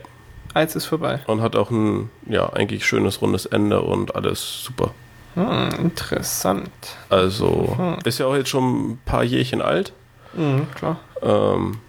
Eins 0.53 0.75
ist 0.75 0.85
vorbei. 0.85 1.19
Und 1.25 1.41
hat 1.41 1.55
auch 1.55 1.71
ein, 1.71 2.09
ja, 2.27 2.51
eigentlich 2.53 2.85
schönes 2.85 3.21
rundes 3.21 3.45
Ende 3.45 3.81
und 3.81 4.15
alles 4.15 4.63
super. 4.63 4.91
Hm, 5.35 5.69
interessant. 5.79 6.69
Also, 7.09 7.75
hm. 7.75 7.97
ist 8.05 8.19
ja 8.19 8.27
auch 8.27 8.35
jetzt 8.35 8.49
schon 8.49 8.91
ein 8.91 9.01
paar 9.03 9.23
Jährchen 9.23 9.61
alt. 9.61 9.93
Mhm, 10.33 10.67
klar. 10.75 10.99
Ähm, 11.21 11.79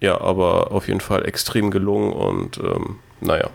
ja, 0.00 0.20
aber 0.20 0.72
auf 0.72 0.88
jeden 0.88 1.00
Fall 1.00 1.26
extrem 1.26 1.70
gelungen 1.70 2.12
und 2.12 2.58
ähm, 2.58 2.96
naja. 3.20 3.50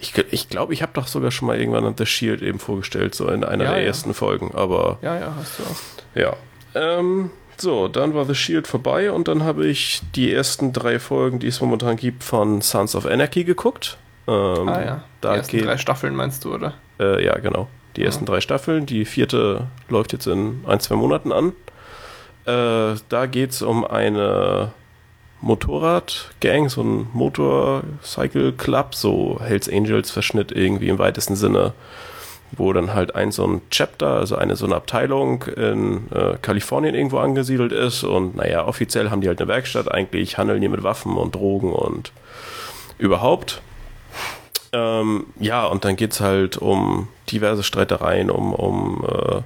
Ich 0.00 0.12
glaube, 0.12 0.28
ich, 0.32 0.48
glaub, 0.48 0.70
ich 0.72 0.82
habe 0.82 0.92
doch 0.94 1.06
sogar 1.06 1.30
schon 1.30 1.46
mal 1.46 1.58
irgendwann 1.58 1.94
The 1.96 2.06
Shield 2.06 2.42
eben 2.42 2.58
vorgestellt, 2.58 3.14
so 3.14 3.28
in 3.28 3.44
einer 3.44 3.64
ja, 3.64 3.70
der 3.72 3.80
ja. 3.80 3.86
ersten 3.86 4.14
Folgen, 4.14 4.52
aber. 4.54 4.98
Ja, 5.02 5.18
ja, 5.18 5.34
hast 5.36 5.58
du 5.58 5.62
auch. 5.64 5.76
Ja. 6.14 6.36
Ähm, 6.74 7.30
so, 7.58 7.88
dann 7.88 8.14
war 8.14 8.24
The 8.24 8.34
Shield 8.34 8.66
vorbei 8.66 9.12
und 9.12 9.28
dann 9.28 9.44
habe 9.44 9.66
ich 9.66 10.00
die 10.14 10.32
ersten 10.32 10.72
drei 10.72 10.98
Folgen, 10.98 11.38
die 11.38 11.48
es 11.48 11.60
momentan 11.60 11.96
gibt, 11.96 12.24
von 12.24 12.62
Sons 12.62 12.94
of 12.94 13.06
Anarchy 13.06 13.44
geguckt. 13.44 13.98
Ähm, 14.26 14.68
ah 14.68 14.82
ja. 14.82 15.04
Die 15.22 15.26
ersten 15.26 15.56
geht, 15.56 15.66
drei 15.66 15.76
Staffeln 15.76 16.14
meinst 16.16 16.44
du, 16.44 16.54
oder? 16.54 16.74
Äh, 16.98 17.24
ja, 17.24 17.38
genau. 17.38 17.68
Die 17.96 18.04
ersten 18.04 18.24
drei 18.24 18.40
Staffeln. 18.40 18.86
Die 18.86 19.04
vierte 19.04 19.66
läuft 19.88 20.12
jetzt 20.12 20.26
in 20.26 20.64
ein, 20.66 20.80
zwei 20.80 20.94
Monaten 20.94 21.32
an. 21.32 21.52
Äh, 22.46 22.98
da 23.08 23.26
geht 23.26 23.50
es 23.50 23.62
um 23.62 23.84
eine 23.84 24.72
Motorradgang, 25.42 26.68
so 26.68 26.82
ein 26.82 27.08
Motorcycle 27.12 28.52
Club, 28.52 28.94
so 28.94 29.40
Hells 29.42 29.68
Angels 29.68 30.10
Verschnitt 30.10 30.52
irgendwie 30.52 30.88
im 30.88 30.98
weitesten 30.98 31.36
Sinne, 31.36 31.72
wo 32.52 32.72
dann 32.72 32.92
halt 32.94 33.14
ein 33.14 33.32
so 33.32 33.46
ein 33.46 33.62
Chapter, 33.70 34.16
also 34.16 34.36
eine 34.36 34.56
so 34.56 34.66
eine 34.66 34.76
Abteilung 34.76 35.44
in 35.44 36.10
äh, 36.12 36.36
Kalifornien 36.42 36.94
irgendwo 36.94 37.18
angesiedelt 37.18 37.72
ist 37.72 38.04
und 38.04 38.36
naja, 38.36 38.66
offiziell 38.66 39.10
haben 39.10 39.20
die 39.20 39.28
halt 39.28 39.40
eine 39.40 39.48
Werkstatt, 39.48 39.90
eigentlich 39.90 40.36
handeln 40.36 40.60
die 40.60 40.68
mit 40.68 40.82
Waffen 40.82 41.16
und 41.16 41.34
Drogen 41.34 41.72
und 41.72 42.12
überhaupt. 42.98 43.62
Ähm, 44.72 45.26
ja, 45.38 45.66
und 45.66 45.84
dann 45.84 45.96
geht 45.96 46.12
es 46.12 46.20
halt 46.20 46.56
um 46.58 47.08
diverse 47.30 47.62
Streitereien, 47.62 48.30
um, 48.30 48.52
um 48.52 49.04
äh, 49.04 49.42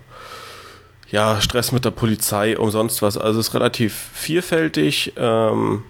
ja, 1.11 1.41
Stress 1.41 1.73
mit 1.73 1.85
der 1.85 1.91
Polizei, 1.91 2.59
um 2.59 2.71
sonst 2.71 3.03
was. 3.03 3.17
Also 3.17 3.41
es 3.41 3.49
ist 3.49 3.55
relativ 3.55 3.95
vielfältig. 4.13 5.13
Ähm, 5.17 5.85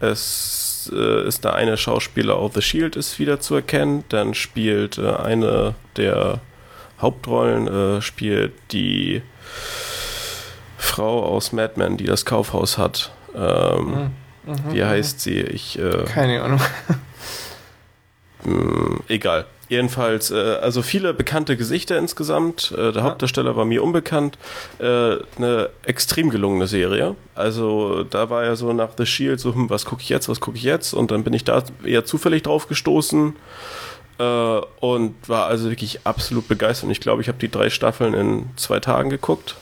es 0.00 0.90
äh, 0.94 1.26
ist 1.26 1.44
da 1.44 1.52
eine 1.52 1.76
Schauspieler 1.76 2.36
auf 2.36 2.54
The 2.54 2.62
Shield 2.62 2.96
ist 2.96 3.18
wieder 3.18 3.40
zu 3.40 3.54
erkennen. 3.56 4.04
Dann 4.08 4.34
spielt 4.34 4.98
äh, 4.98 5.10
eine 5.10 5.74
der 5.96 6.40
Hauptrollen 7.00 7.66
äh, 7.66 8.02
spielt 8.02 8.52
die 8.72 9.22
Frau 10.76 11.24
aus 11.24 11.52
Mad 11.52 11.74
Men, 11.76 11.96
die 11.96 12.04
das 12.04 12.24
Kaufhaus 12.24 12.78
hat. 12.78 13.12
Ähm, 13.34 14.10
mhm. 14.44 14.52
mhm 14.52 14.74
wie 14.74 14.84
heißt 14.84 15.20
sie? 15.20 15.40
Ich, 15.40 15.78
äh, 15.78 16.04
Keine 16.04 16.42
Ahnung. 16.42 16.60
mh, 18.44 18.52
hm, 18.52 19.00
egal. 19.08 19.46
Jedenfalls, 19.70 20.32
äh, 20.32 20.58
also 20.60 20.82
viele 20.82 21.14
bekannte 21.14 21.56
Gesichter 21.56 21.96
insgesamt. 21.96 22.72
Äh, 22.76 22.90
der. 22.90 23.04
Hauptdarsteller 23.04 23.54
war 23.54 23.64
mir 23.64 23.84
unbekannt. 23.84 24.36
Äh, 24.80 25.18
eine 25.36 25.70
extrem 25.84 26.28
gelungene 26.28 26.66
Serie. 26.66 27.14
Also 27.36 28.02
da 28.02 28.30
war 28.30 28.44
ja 28.44 28.56
so 28.56 28.72
nach 28.72 28.90
The 28.98 29.06
Shield 29.06 29.38
so, 29.38 29.54
hm, 29.54 29.70
was 29.70 29.84
gucke 29.84 30.02
ich 30.02 30.08
jetzt, 30.08 30.28
was 30.28 30.40
gucke 30.40 30.56
ich 30.56 30.64
jetzt? 30.64 30.92
Und 30.92 31.12
dann 31.12 31.22
bin 31.22 31.32
ich 31.34 31.44
da 31.44 31.62
eher 31.84 32.04
zufällig 32.04 32.42
drauf 32.42 32.66
gestoßen 32.66 33.36
äh, 34.18 34.24
und 34.80 35.14
war 35.28 35.46
also 35.46 35.70
wirklich 35.70 36.00
absolut 36.02 36.48
begeistert. 36.48 36.86
Und 36.86 36.90
ich 36.90 37.00
glaube, 37.00 37.22
ich 37.22 37.28
habe 37.28 37.38
die 37.38 37.48
drei 37.48 37.70
Staffeln 37.70 38.12
in 38.12 38.50
zwei 38.56 38.80
Tagen 38.80 39.08
geguckt. 39.08 39.54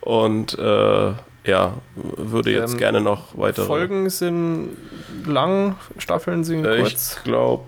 Und 0.00 0.56
äh, 0.60 1.12
ja, 1.44 1.74
würde 1.96 2.52
jetzt 2.52 2.74
ähm, 2.74 2.78
gerne 2.78 3.00
noch 3.00 3.36
weitere. 3.36 3.66
Folgen 3.66 4.10
sind 4.10 4.76
lang, 5.26 5.74
Staffeln 5.98 6.44
sind 6.44 6.64
äh, 6.64 6.82
kurz. 6.82 7.16
Ich 7.16 7.24
glaube 7.24 7.64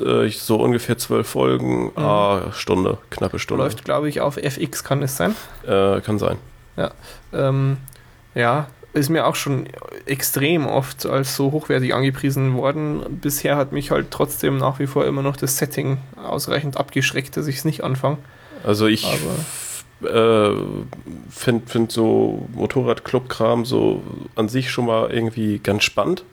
äh, 0.00 0.28
so 0.28 0.56
ungefähr 0.56 0.98
zwölf 0.98 1.28
Folgen, 1.28 1.84
mhm. 1.84 1.98
ah, 1.98 2.52
Stunde, 2.52 2.98
knappe 3.10 3.38
Stunde. 3.38 3.64
Läuft, 3.64 3.84
glaube 3.84 4.08
ich, 4.08 4.20
auf 4.20 4.36
FX, 4.36 4.84
kann 4.84 5.02
es 5.02 5.16
sein? 5.16 5.34
Äh, 5.66 6.00
kann 6.00 6.18
sein. 6.18 6.38
Ja. 6.76 6.92
Ähm, 7.32 7.76
ja, 8.34 8.68
ist 8.94 9.08
mir 9.08 9.26
auch 9.26 9.36
schon 9.36 9.66
extrem 10.06 10.66
oft 10.66 11.06
als 11.06 11.36
so 11.36 11.52
hochwertig 11.52 11.94
angepriesen 11.94 12.54
worden. 12.54 13.02
Bisher 13.20 13.56
hat 13.56 13.72
mich 13.72 13.90
halt 13.90 14.10
trotzdem 14.10 14.58
nach 14.58 14.78
wie 14.78 14.86
vor 14.86 15.06
immer 15.06 15.22
noch 15.22 15.36
das 15.36 15.56
Setting 15.56 15.98
ausreichend 16.16 16.76
abgeschreckt, 16.76 17.36
dass 17.36 17.46
ich 17.46 17.56
es 17.56 17.64
nicht 17.64 17.84
anfange. 17.84 18.18
Also 18.64 18.86
ich 18.86 19.06
äh, 20.02 20.50
finde 21.30 21.66
find 21.66 21.90
so 21.92 22.48
Motorrad-Club-Kram 22.54 23.64
so 23.64 24.02
an 24.36 24.48
sich 24.48 24.70
schon 24.70 24.86
mal 24.86 25.10
irgendwie 25.10 25.58
ganz 25.58 25.84
spannend. 25.84 26.24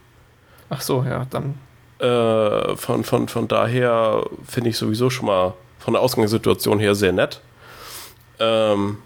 Ach 0.70 0.82
so, 0.82 1.04
ja, 1.04 1.26
dann 1.30 1.56
äh, 2.00 2.76
von, 2.76 3.04
von, 3.04 3.28
von 3.28 3.48
daher 3.48 4.26
finde 4.48 4.70
ich 4.70 4.78
sowieso 4.78 5.10
schon 5.10 5.26
mal 5.28 5.54
von 5.80 5.94
der 5.94 6.02
Ausgangssituation 6.02 6.80
her 6.80 6.96
sehr 6.96 7.12
nett. 7.12 7.42
Ähm, 8.40 8.98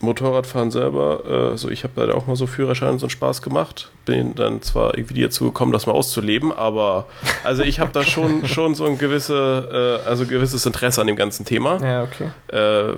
Motorradfahren 0.00 0.72
selber, 0.72 1.22
äh, 1.28 1.50
also 1.50 1.70
ich 1.70 1.84
habe 1.84 2.06
da 2.06 2.12
auch 2.14 2.26
mal 2.26 2.34
so 2.34 2.48
Führerschein 2.48 2.98
so 2.98 3.06
einen 3.06 3.10
Spaß 3.10 3.40
gemacht. 3.40 3.90
Bin 4.04 4.34
dann 4.34 4.60
zwar 4.60 4.98
irgendwie 4.98 5.22
dazu 5.22 5.44
gekommen, 5.44 5.72
das 5.72 5.86
mal 5.86 5.92
auszuleben, 5.92 6.52
aber 6.52 7.06
also 7.44 7.62
ich 7.62 7.78
habe 7.78 7.92
da 7.92 8.02
schon, 8.02 8.46
schon 8.48 8.74
so 8.74 8.84
ein 8.86 8.98
gewisse, 8.98 10.00
äh, 10.04 10.08
also 10.08 10.26
gewisses 10.26 10.66
Interesse 10.66 11.00
an 11.00 11.06
dem 11.06 11.16
ganzen 11.16 11.46
Thema. 11.46 11.78
Ja, 11.80 12.02
okay. 12.02 12.30
Äh, 12.48 12.94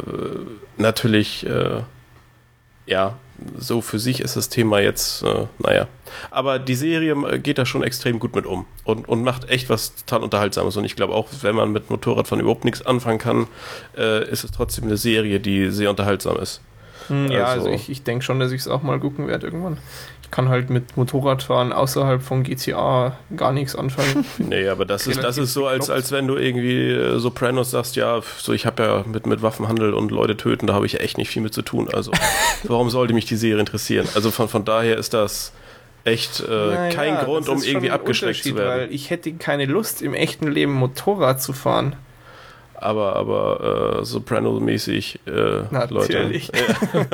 natürlich, 0.79 1.45
äh, 1.47 1.83
ja, 2.87 3.15
so 3.57 3.81
für 3.81 3.99
sich 3.99 4.21
ist 4.21 4.37
das 4.37 4.49
Thema 4.49 4.81
jetzt, 4.81 5.23
äh, 5.23 5.47
naja. 5.59 5.87
Aber 6.31 6.59
die 6.59 6.75
Serie 6.75 7.15
äh, 7.29 7.39
geht 7.39 7.59
da 7.59 7.67
schon 7.67 7.83
extrem 7.83 8.19
gut 8.19 8.35
mit 8.35 8.47
um 8.47 8.67
und, 8.85 9.09
und 9.09 9.23
macht 9.23 9.49
echt 9.49 9.69
was 9.71 9.95
total 9.95 10.23
Unterhaltsames. 10.23 10.77
Und 10.77 10.85
ich 10.85 10.97
glaube 10.97 11.15
auch, 11.15 11.29
wenn 11.43 11.55
man 11.55 11.73
mit 11.73 11.91
Motorradfahren 11.91 12.41
überhaupt 12.41 12.65
nichts 12.65 12.85
anfangen 12.85 13.19
kann, 13.19 13.47
äh, 13.97 14.29
ist 14.31 14.45
es 14.45 14.51
trotzdem 14.51 14.85
eine 14.85 14.97
Serie, 14.97 15.41
die 15.41 15.71
sehr 15.71 15.91
unterhaltsam 15.91 16.39
ist. 16.39 16.61
Hm, 17.09 17.31
ja, 17.31 17.45
also, 17.45 17.67
also 17.67 17.71
ich, 17.71 17.91
ich 17.91 18.03
denke 18.03 18.25
schon, 18.25 18.41
dass 18.41 18.53
ich 18.53 18.63
es 18.63 18.69
auch 18.69 18.83
mal 18.83 18.99
gucken 18.99 19.27
werde 19.27 19.47
irgendwann. 19.47 19.79
Kann 20.31 20.49
halt 20.49 20.71
mit 20.71 20.97
Motorradfahren 20.97 21.73
außerhalb 21.73 22.23
von 22.23 22.43
GTA 22.43 23.17
gar 23.37 23.53
nichts 23.53 23.77
anfangen. 23.77 24.25
nee, 24.39 24.69
aber 24.69 24.85
das 24.85 25.07
ist, 25.07 25.23
das 25.23 25.39
ist 25.39 25.53
so, 25.53 25.67
als, 25.67 25.91
als 25.91 26.13
wenn 26.13 26.27
du 26.27 26.37
irgendwie 26.37 26.91
äh, 26.91 27.19
Sopranos 27.19 27.71
sagst, 27.71 27.97
ja, 27.97 28.21
so 28.39 28.53
ich 28.53 28.67
habe 28.67 28.83
ja 28.83 29.05
mit, 29.07 29.27
mit 29.27 29.43
Waffenhandel 29.43 29.95
und 29.95 30.11
Leute 30.11 30.37
töten, 30.37 30.67
da 30.67 30.75
habe 30.75 30.87
ich 30.87 31.01
echt 31.01 31.19
nicht 31.19 31.31
viel 31.31 31.43
mit 31.43 31.55
zu 31.55 31.63
tun. 31.63 31.89
Also 31.93 32.13
warum 32.65 32.91
sollte 32.91 33.15
mich 33.15 33.27
die 33.27 33.37
Serie 33.37 33.61
interessieren? 33.61 34.09
Also 34.15 34.31
von, 34.31 34.49
von 34.49 34.65
daher 34.65 34.97
ist 34.97 35.15
das 35.15 35.53
echt 36.05 36.41
äh, 36.41 36.51
naja, 36.51 36.95
kein 36.95 37.19
Grund, 37.19 37.49
um 37.49 37.63
irgendwie 37.63 37.91
abgeschreckt 37.91 38.43
zu 38.43 38.57
werden. 38.57 38.69
Weil 38.69 38.93
ich 38.93 39.11
hätte 39.11 39.33
keine 39.35 39.65
Lust, 39.65 40.03
im 40.03 40.15
echten 40.15 40.49
Leben 40.49 40.73
Motorrad 40.73 41.41
zu 41.41 41.53
fahren 41.53 41.97
aber, 42.85 43.17
aber 43.17 44.01
äh, 44.01 44.05
Soprano-mäßig, 44.05 45.21
äh, 45.27 45.63
Natürlich. 45.71 46.51
Leute. 46.53 47.07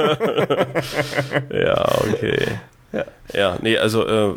Ja. 1.50 1.58
ja, 1.60 1.88
okay. 2.10 2.46
Ja, 2.92 3.04
ja 3.32 3.56
nee, 3.60 3.78
also 3.78 4.06
äh, 4.06 4.34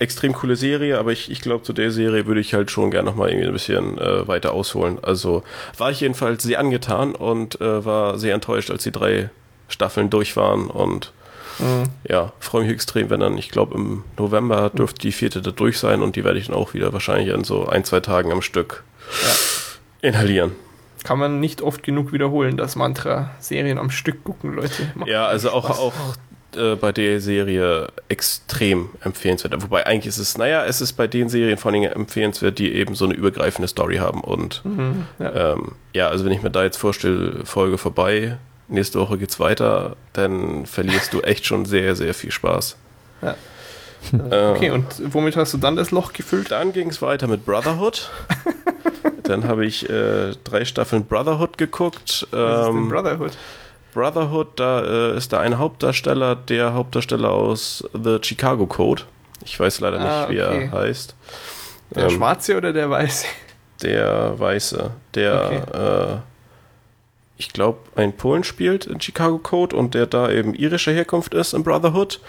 extrem 0.00 0.32
coole 0.32 0.56
Serie, 0.56 0.98
aber 0.98 1.12
ich, 1.12 1.30
ich 1.30 1.40
glaube, 1.40 1.62
zu 1.62 1.72
der 1.72 1.90
Serie 1.90 2.26
würde 2.26 2.40
ich 2.40 2.54
halt 2.54 2.70
schon 2.70 2.90
gerne 2.90 3.08
nochmal 3.08 3.28
irgendwie 3.28 3.46
ein 3.46 3.52
bisschen 3.52 3.98
äh, 3.98 4.26
weiter 4.26 4.52
ausholen. 4.52 4.98
Also 5.02 5.42
war 5.76 5.90
ich 5.90 6.00
jedenfalls 6.00 6.42
sehr 6.42 6.58
angetan 6.58 7.14
und 7.14 7.60
äh, 7.60 7.84
war 7.84 8.18
sehr 8.18 8.34
enttäuscht, 8.34 8.70
als 8.70 8.82
die 8.82 8.92
drei 8.92 9.28
Staffeln 9.68 10.08
durch 10.08 10.36
waren 10.36 10.68
und 10.68 11.12
mhm. 11.58 11.84
ja, 12.08 12.32
freue 12.40 12.62
mich 12.62 12.72
extrem, 12.72 13.10
wenn 13.10 13.20
dann, 13.20 13.36
ich 13.36 13.50
glaube, 13.50 13.74
im 13.74 14.04
November 14.18 14.70
dürfte 14.70 15.00
die 15.00 15.12
vierte 15.12 15.42
da 15.42 15.50
durch 15.50 15.78
sein 15.78 16.02
und 16.02 16.16
die 16.16 16.24
werde 16.24 16.38
ich 16.38 16.46
dann 16.46 16.56
auch 16.56 16.72
wieder 16.72 16.92
wahrscheinlich 16.92 17.32
in 17.34 17.44
so 17.44 17.66
ein, 17.66 17.84
zwei 17.84 18.00
Tagen 18.00 18.32
am 18.32 18.42
Stück 18.42 18.84
ja. 19.22 20.08
inhalieren 20.08 20.52
kann 21.02 21.18
man 21.18 21.40
nicht 21.40 21.62
oft 21.62 21.82
genug 21.82 22.12
wiederholen, 22.12 22.58
das 22.58 22.76
Mantra. 22.76 23.30
Serien 23.38 23.78
am 23.78 23.90
Stück 23.90 24.22
gucken, 24.22 24.54
Leute. 24.54 24.92
Macht 24.94 25.08
ja, 25.08 25.26
also 25.26 25.50
auch, 25.50 25.70
auch 25.70 25.94
äh, 26.56 26.76
bei 26.76 26.92
der 26.92 27.20
Serie 27.20 27.88
extrem 28.08 28.90
empfehlenswert. 29.02 29.62
Wobei 29.62 29.86
eigentlich 29.86 30.08
ist 30.08 30.18
es, 30.18 30.36
naja, 30.38 30.64
es 30.64 30.80
ist 30.80 30.94
bei 30.94 31.06
den 31.06 31.28
Serien 31.28 31.58
vor 31.58 31.72
allem 31.72 31.84
empfehlenswert, 31.84 32.58
die 32.58 32.72
eben 32.72 32.94
so 32.94 33.04
eine 33.04 33.14
übergreifende 33.14 33.68
Story 33.68 33.96
haben. 33.96 34.20
Und 34.20 34.64
mhm, 34.64 35.06
ja. 35.18 35.52
Ähm, 35.52 35.72
ja, 35.92 36.08
also 36.08 36.24
wenn 36.24 36.32
ich 36.32 36.42
mir 36.42 36.50
da 36.50 36.64
jetzt 36.64 36.76
vorstelle, 36.76 37.44
Folge 37.44 37.78
vorbei, 37.78 38.38
nächste 38.68 39.00
Woche 39.00 39.18
geht's 39.18 39.40
weiter, 39.40 39.96
dann 40.12 40.66
verlierst 40.66 41.12
du 41.12 41.20
echt 41.22 41.46
schon 41.46 41.64
sehr, 41.64 41.96
sehr 41.96 42.14
viel 42.14 42.30
Spaß. 42.30 42.76
Ja. 43.22 43.36
Äh, 44.12 44.50
okay, 44.50 44.70
und 44.70 44.86
womit 45.12 45.36
hast 45.36 45.52
du 45.52 45.58
dann 45.58 45.76
das 45.76 45.90
Loch 45.90 46.12
gefüllt? 46.12 46.50
Dann 46.50 46.72
ging 46.72 46.88
es 46.88 47.02
weiter 47.02 47.26
mit 47.26 47.44
Brotherhood. 47.44 48.10
dann 49.22 49.44
habe 49.44 49.66
ich 49.66 49.88
äh, 49.88 50.32
drei 50.44 50.64
Staffeln 50.64 51.04
Brotherhood 51.04 51.58
geguckt. 51.58 52.26
Was 52.30 52.32
ähm, 52.32 52.60
ist 52.60 52.66
denn 52.66 52.88
Brotherhood? 52.88 53.32
Brotherhood, 53.92 54.48
da 54.56 54.82
äh, 55.12 55.16
ist 55.16 55.32
da 55.32 55.40
ein 55.40 55.58
Hauptdarsteller, 55.58 56.36
der 56.36 56.74
Hauptdarsteller 56.74 57.30
aus 57.30 57.88
The 57.92 58.18
Chicago 58.22 58.66
Code. 58.66 59.02
Ich 59.44 59.58
weiß 59.58 59.80
leider 59.80 60.00
ah, 60.00 60.26
nicht, 60.28 60.36
wie 60.36 60.42
okay. 60.42 60.64
er 60.64 60.72
heißt. 60.72 61.14
Der 61.94 62.04
ähm, 62.04 62.10
Schwarze 62.10 62.56
oder 62.56 62.72
der 62.72 62.90
Weiße? 62.90 63.26
Der 63.82 64.38
Weiße. 64.38 64.90
Der, 65.14 65.64
okay. 65.72 66.12
äh, 66.12 66.16
ich 67.36 67.52
glaube, 67.52 67.78
ein 67.96 68.16
Polen 68.16 68.44
spielt 68.44 68.86
in 68.86 69.00
Chicago 69.00 69.38
Code 69.38 69.74
und 69.74 69.94
der 69.94 70.06
da 70.06 70.30
eben 70.30 70.54
irischer 70.54 70.92
Herkunft 70.92 71.34
ist 71.34 71.54
in 71.54 71.64
Brotherhood. 71.64 72.20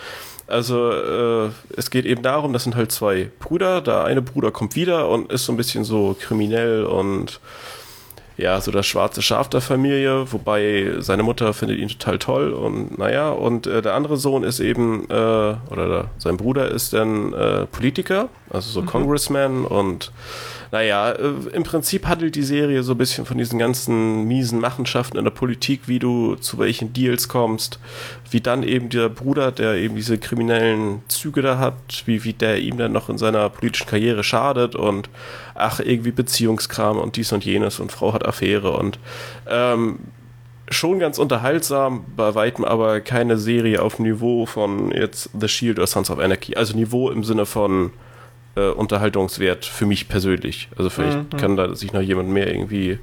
Also 0.48 0.92
äh, 0.92 1.50
es 1.78 1.92
geht 1.92 2.06
eben 2.06 2.22
darum, 2.22 2.54
das 2.54 2.64
sind 2.64 2.76
halt 2.76 2.92
zwei 2.92 3.30
Brüder. 3.40 3.82
Der 3.82 4.04
eine 4.04 4.22
Bruder 4.22 4.52
kommt 4.52 4.76
wieder 4.76 5.10
und 5.10 5.32
ist 5.32 5.46
so 5.46 5.54
ein 5.54 5.58
bisschen 5.58 5.84
so 5.84 6.16
kriminell 6.20 6.84
und 6.86 7.40
ja, 8.42 8.60
so 8.60 8.72
das 8.72 8.88
schwarze 8.88 9.22
Schaf 9.22 9.50
der 9.50 9.62
Familie, 9.62 10.32
wobei 10.32 10.94
seine 11.00 11.24
Mutter 11.24 11.54
findet 11.54 11.78
ihn 11.78 11.90
total 11.90 12.18
toll 12.18 12.52
und 12.52 12.98
naja, 12.98 13.30
und 13.30 13.68
äh, 13.68 13.82
der 13.82 13.94
andere 13.94 14.18
Sohn 14.18 14.44
ist 14.44 14.60
eben, 14.60 15.06
äh, 15.10 15.14
oder 15.14 15.88
der, 15.88 16.06
sein 16.18 16.38
Bruder 16.38 16.70
ist 16.70 16.94
dann 16.94 17.34
äh, 17.34 17.68
Politiker, 17.68 18.30
also 18.50 18.70
so 18.72 18.82
mhm. 18.82 18.88
Congressman 18.88 19.66
und 19.66 20.12
naja, 20.72 21.12
äh, 21.12 21.34
im 21.54 21.64
Prinzip 21.64 22.08
handelt 22.08 22.36
die 22.36 22.44
Serie 22.44 22.82
so 22.82 22.94
ein 22.94 22.98
bisschen 22.98 23.26
von 23.26 23.38
diesen 23.38 23.60
ganzen 23.60 24.24
miesen 24.24 24.60
Machenschaften 24.60 25.18
in 25.18 25.26
der 25.26 25.32
Politik, 25.32 25.82
wie 25.86 26.00
du 26.00 26.36
zu 26.36 26.58
welchen 26.58 26.94
Deals 26.94 27.28
kommst, 27.28 27.80
wie 28.30 28.42
dann 28.42 28.64
eben 28.64 28.90
der 28.90 29.10
Bruder, 29.10 29.52
der 29.52 29.76
eben 29.76 29.96
diese 29.96 30.18
kriminellen 30.18 31.04
Züge 31.10 31.42
da 31.42 31.58
hat, 31.60 31.76
wie, 32.06 32.24
wie 32.24 32.34
der 32.34 32.60
ihm 32.60 32.78
dann 32.78 32.94
noch 32.94 33.10
in 33.10 33.18
seiner 33.18 33.50
politischen 33.50 33.88
Karriere 33.88 34.24
schadet 34.24 34.76
und 34.76 35.10
ach, 35.62 35.80
irgendwie 35.80 36.12
Beziehungskram 36.12 36.98
und 36.98 37.16
dies 37.16 37.32
und 37.32 37.46
jenes 37.46 37.80
und 37.80 37.92
Frau 37.92 38.14
hat 38.14 38.26
Affäre 38.26 38.72
und 38.72 39.00
ähm, 39.48 40.00
schon 40.70 41.00
ganz 41.00 41.18
unterhaltsam, 41.18 42.06
bei 42.16 42.34
weitem 42.34 42.66
aber 42.66 43.02
keine 43.02 43.38
Serie 43.38 43.82
auf 43.82 44.00
Niveau 44.00 44.46
von 44.46 44.92
jetzt 44.92 45.30
The 45.38 45.48
Shield 45.48 45.78
oder 45.78 45.88
Sons 45.88 46.10
of 46.10 46.20
Anarchy. 46.20 46.56
Also 46.56 46.76
Niveau 46.76 47.10
im 47.10 47.24
Sinne 47.24 47.46
von 47.46 47.92
äh, 48.56 48.70
Unterhaltungswert 48.70 49.66
für 49.66 49.86
mich 49.86 50.08
persönlich. 50.08 50.70
Also 50.78 50.90
vielleicht 50.90 51.34
mhm. 51.34 51.38
kann 51.38 51.58
da 51.58 51.76
sich 51.76 51.94
noch 51.94 52.02
jemand 52.02 52.30
mehr 52.30 52.48
irgendwie 52.48 53.00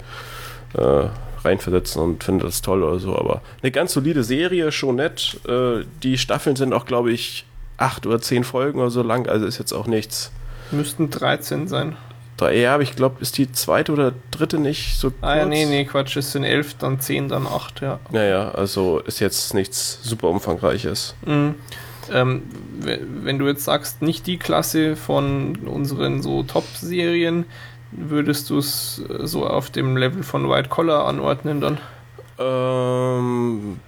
äh, 0.74 1.08
reinversetzen 1.44 2.02
und 2.02 2.24
findet 2.24 2.46
das 2.48 2.62
toll 2.62 2.82
oder 2.82 2.98
so. 2.98 3.16
Aber 3.16 3.42
eine 3.62 3.70
ganz 3.70 3.92
solide 3.92 4.24
Serie, 4.24 4.72
schon 4.72 4.96
nett. 4.96 5.38
Äh, 5.46 5.84
die 6.02 6.18
Staffeln 6.18 6.56
sind 6.56 6.72
auch, 6.72 6.86
glaube 6.86 7.12
ich, 7.12 7.44
acht 7.76 8.06
oder 8.06 8.20
zehn 8.20 8.44
Folgen 8.44 8.80
oder 8.80 8.90
so 8.90 9.02
lang, 9.02 9.28
also 9.28 9.46
ist 9.46 9.58
jetzt 9.58 9.72
auch 9.72 9.86
nichts. 9.86 10.32
Müssten 10.70 11.10
13 11.10 11.68
sein. 11.68 11.96
Da, 12.38 12.52
ja, 12.52 12.74
aber 12.74 12.84
ich 12.84 12.94
glaube, 12.94 13.16
ist 13.20 13.36
die 13.36 13.50
zweite 13.50 13.92
oder 13.92 14.12
dritte 14.30 14.58
nicht 14.58 14.98
so 14.98 15.10
kurz? 15.10 15.22
Ah, 15.22 15.38
ja, 15.38 15.44
nee, 15.44 15.66
nee, 15.66 15.84
Quatsch, 15.84 16.16
es 16.16 16.30
sind 16.32 16.44
elf, 16.44 16.74
dann 16.74 17.00
zehn, 17.00 17.28
dann 17.28 17.48
acht, 17.48 17.80
ja. 17.80 17.98
Naja, 18.12 18.52
also 18.52 19.00
ist 19.00 19.18
jetzt 19.18 19.54
nichts 19.54 19.98
super 20.02 20.28
umfangreiches. 20.28 21.16
Mhm. 21.26 21.56
Ähm, 22.12 22.42
wenn 22.78 23.38
du 23.40 23.48
jetzt 23.48 23.64
sagst, 23.64 24.02
nicht 24.02 24.26
die 24.28 24.38
Klasse 24.38 24.94
von 24.94 25.56
unseren 25.66 26.22
so 26.22 26.44
Top-Serien, 26.44 27.44
würdest 27.90 28.50
du 28.50 28.58
es 28.58 29.02
äh, 29.08 29.26
so 29.26 29.44
auf 29.44 29.70
dem 29.70 29.96
Level 29.96 30.22
von 30.22 30.48
White 30.48 30.68
Collar 30.68 31.06
anordnen 31.06 31.60
dann? 31.60 31.78
Ähm. 32.38 33.80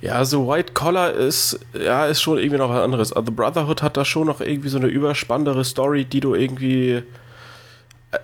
Ja, 0.00 0.24
so 0.24 0.48
White 0.48 0.72
Collar 0.72 1.12
ist, 1.12 1.60
ja, 1.74 2.06
ist 2.06 2.22
schon 2.22 2.38
irgendwie 2.38 2.58
noch 2.58 2.70
was 2.70 2.82
anderes. 2.82 3.12
Also 3.12 3.32
Brotherhood 3.32 3.82
hat 3.82 3.96
da 3.96 4.04
schon 4.04 4.26
noch 4.26 4.40
irgendwie 4.40 4.68
so 4.68 4.78
eine 4.78 4.86
überspannendere 4.86 5.64
Story, 5.64 6.04
die 6.04 6.20
du 6.20 6.34
irgendwie. 6.34 7.02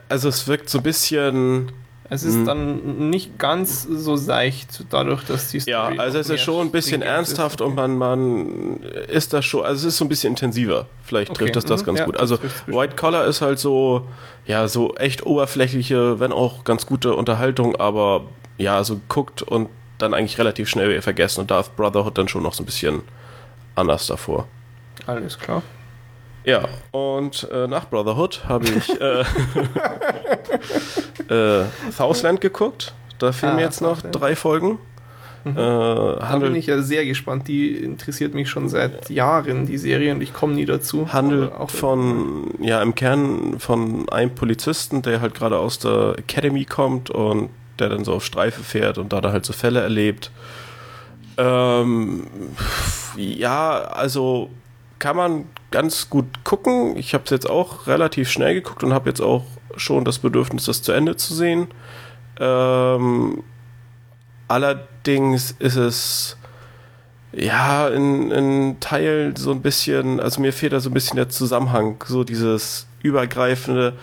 Also 0.08 0.28
es 0.28 0.48
wirkt 0.48 0.68
so 0.68 0.78
ein 0.78 0.82
bisschen 0.84 1.70
es 2.08 2.22
ist 2.22 2.34
hm. 2.34 2.46
dann 2.46 3.10
nicht 3.10 3.38
ganz 3.38 3.82
so 3.82 4.16
seicht, 4.16 4.84
dadurch, 4.90 5.24
dass 5.24 5.50
die 5.50 5.60
Story 5.60 5.72
Ja, 5.72 6.02
also 6.02 6.18
es 6.18 6.30
ist 6.30 6.42
schon 6.42 6.66
ein 6.66 6.70
bisschen 6.70 7.02
ernsthaft 7.02 7.60
okay. 7.60 7.68
und 7.68 7.76
man, 7.76 7.98
man 7.98 8.80
ist 9.08 9.32
da 9.32 9.42
schon, 9.42 9.64
also 9.64 9.86
es 9.86 9.94
ist 9.94 9.98
so 9.98 10.04
ein 10.04 10.08
bisschen 10.08 10.30
intensiver. 10.30 10.86
Vielleicht 11.02 11.30
okay. 11.30 11.44
trifft 11.44 11.56
das 11.56 11.64
das 11.64 11.82
mhm. 11.82 11.86
ganz 11.86 11.98
ja, 12.00 12.04
gut. 12.04 12.16
Also 12.18 12.38
White 12.66 12.94
Collar 12.96 13.26
ist 13.26 13.40
halt 13.40 13.58
so, 13.58 14.06
ja, 14.46 14.68
so 14.68 14.94
echt 14.94 15.26
oberflächliche, 15.26 16.20
wenn 16.20 16.32
auch 16.32 16.64
ganz 16.64 16.86
gute 16.86 17.14
Unterhaltung, 17.14 17.76
aber 17.76 18.22
ja, 18.56 18.84
so 18.84 19.00
guckt 19.08 19.42
und 19.42 19.68
dann 19.98 20.14
eigentlich 20.14 20.38
relativ 20.38 20.68
schnell 20.68 21.00
vergessen 21.02 21.40
und 21.40 21.50
Darth 21.50 21.74
Brotherhood 21.76 22.16
dann 22.18 22.28
schon 22.28 22.42
noch 22.42 22.54
so 22.54 22.62
ein 22.62 22.66
bisschen 22.66 23.02
anders 23.74 24.06
davor. 24.06 24.46
Alles 25.06 25.38
klar. 25.38 25.62
Ja, 26.44 26.68
und 26.92 27.48
äh, 27.50 27.66
nach 27.66 27.90
Brotherhood 27.90 28.44
habe 28.48 28.66
ich 28.68 29.00
äh, 29.00 29.24
äh, 31.62 31.64
Southland 31.90 32.40
geguckt. 32.40 32.94
Da 33.18 33.32
fehlen 33.32 33.52
ah, 33.52 33.56
mir 33.56 33.62
jetzt 33.62 33.80
noch 33.80 34.00
drei 34.02 34.36
Folgen. 34.36 34.78
Mhm. 35.42 35.52
Äh, 35.52 35.56
da 35.56 36.38
bin 36.40 36.54
ich 36.54 36.66
ja 36.66 36.82
sehr 36.82 37.04
gespannt. 37.04 37.48
Die 37.48 37.76
interessiert 37.76 38.34
mich 38.34 38.48
schon 38.48 38.68
seit 38.68 39.10
Jahren, 39.10 39.66
die 39.66 39.78
Serie, 39.78 40.12
und 40.12 40.20
ich 40.20 40.32
komme 40.32 40.54
nie 40.54 40.66
dazu. 40.66 41.12
Handelt 41.12 41.52
auch 41.52 41.70
von, 41.70 42.52
ja, 42.60 42.80
im 42.80 42.94
Kern 42.94 43.58
von 43.58 44.08
einem 44.08 44.34
Polizisten, 44.34 45.02
der 45.02 45.20
halt 45.20 45.34
gerade 45.34 45.58
aus 45.58 45.80
der 45.80 46.14
Academy 46.18 46.64
kommt 46.64 47.10
und 47.10 47.50
der 47.78 47.88
dann 47.88 48.04
so 48.04 48.14
auf 48.14 48.24
Streife 48.24 48.62
fährt 48.62 48.98
und 48.98 49.12
da 49.12 49.20
dann 49.20 49.32
halt 49.32 49.44
so 49.44 49.52
Fälle 49.52 49.80
erlebt. 49.80 50.30
Ähm, 51.36 52.26
ja, 53.16 53.82
also 53.82 54.50
kann 54.98 55.16
man 55.16 55.44
ganz 55.70 56.08
gut 56.08 56.44
gucken. 56.44 56.96
Ich 56.96 57.14
habe 57.14 57.24
es 57.24 57.30
jetzt 57.30 57.48
auch 57.48 57.86
relativ 57.86 58.30
schnell 58.30 58.54
geguckt 58.54 58.82
und 58.82 58.92
habe 58.92 59.08
jetzt 59.08 59.20
auch 59.20 59.44
schon 59.76 60.04
das 60.04 60.18
Bedürfnis, 60.18 60.64
das 60.64 60.82
zu 60.82 60.92
Ende 60.92 61.16
zu 61.16 61.34
sehen. 61.34 61.68
Ähm, 62.38 63.42
allerdings 64.48 65.52
ist 65.58 65.76
es 65.76 66.36
ja 67.32 67.88
in, 67.88 68.30
in 68.30 68.80
Teil 68.80 69.34
so 69.36 69.50
ein 69.50 69.60
bisschen, 69.60 70.20
also 70.20 70.40
mir 70.40 70.52
fehlt 70.52 70.72
da 70.72 70.80
so 70.80 70.88
ein 70.90 70.94
bisschen 70.94 71.16
der 71.16 71.28
Zusammenhang, 71.28 72.02
so 72.06 72.24
dieses 72.24 72.86
übergreifende, 73.02 73.94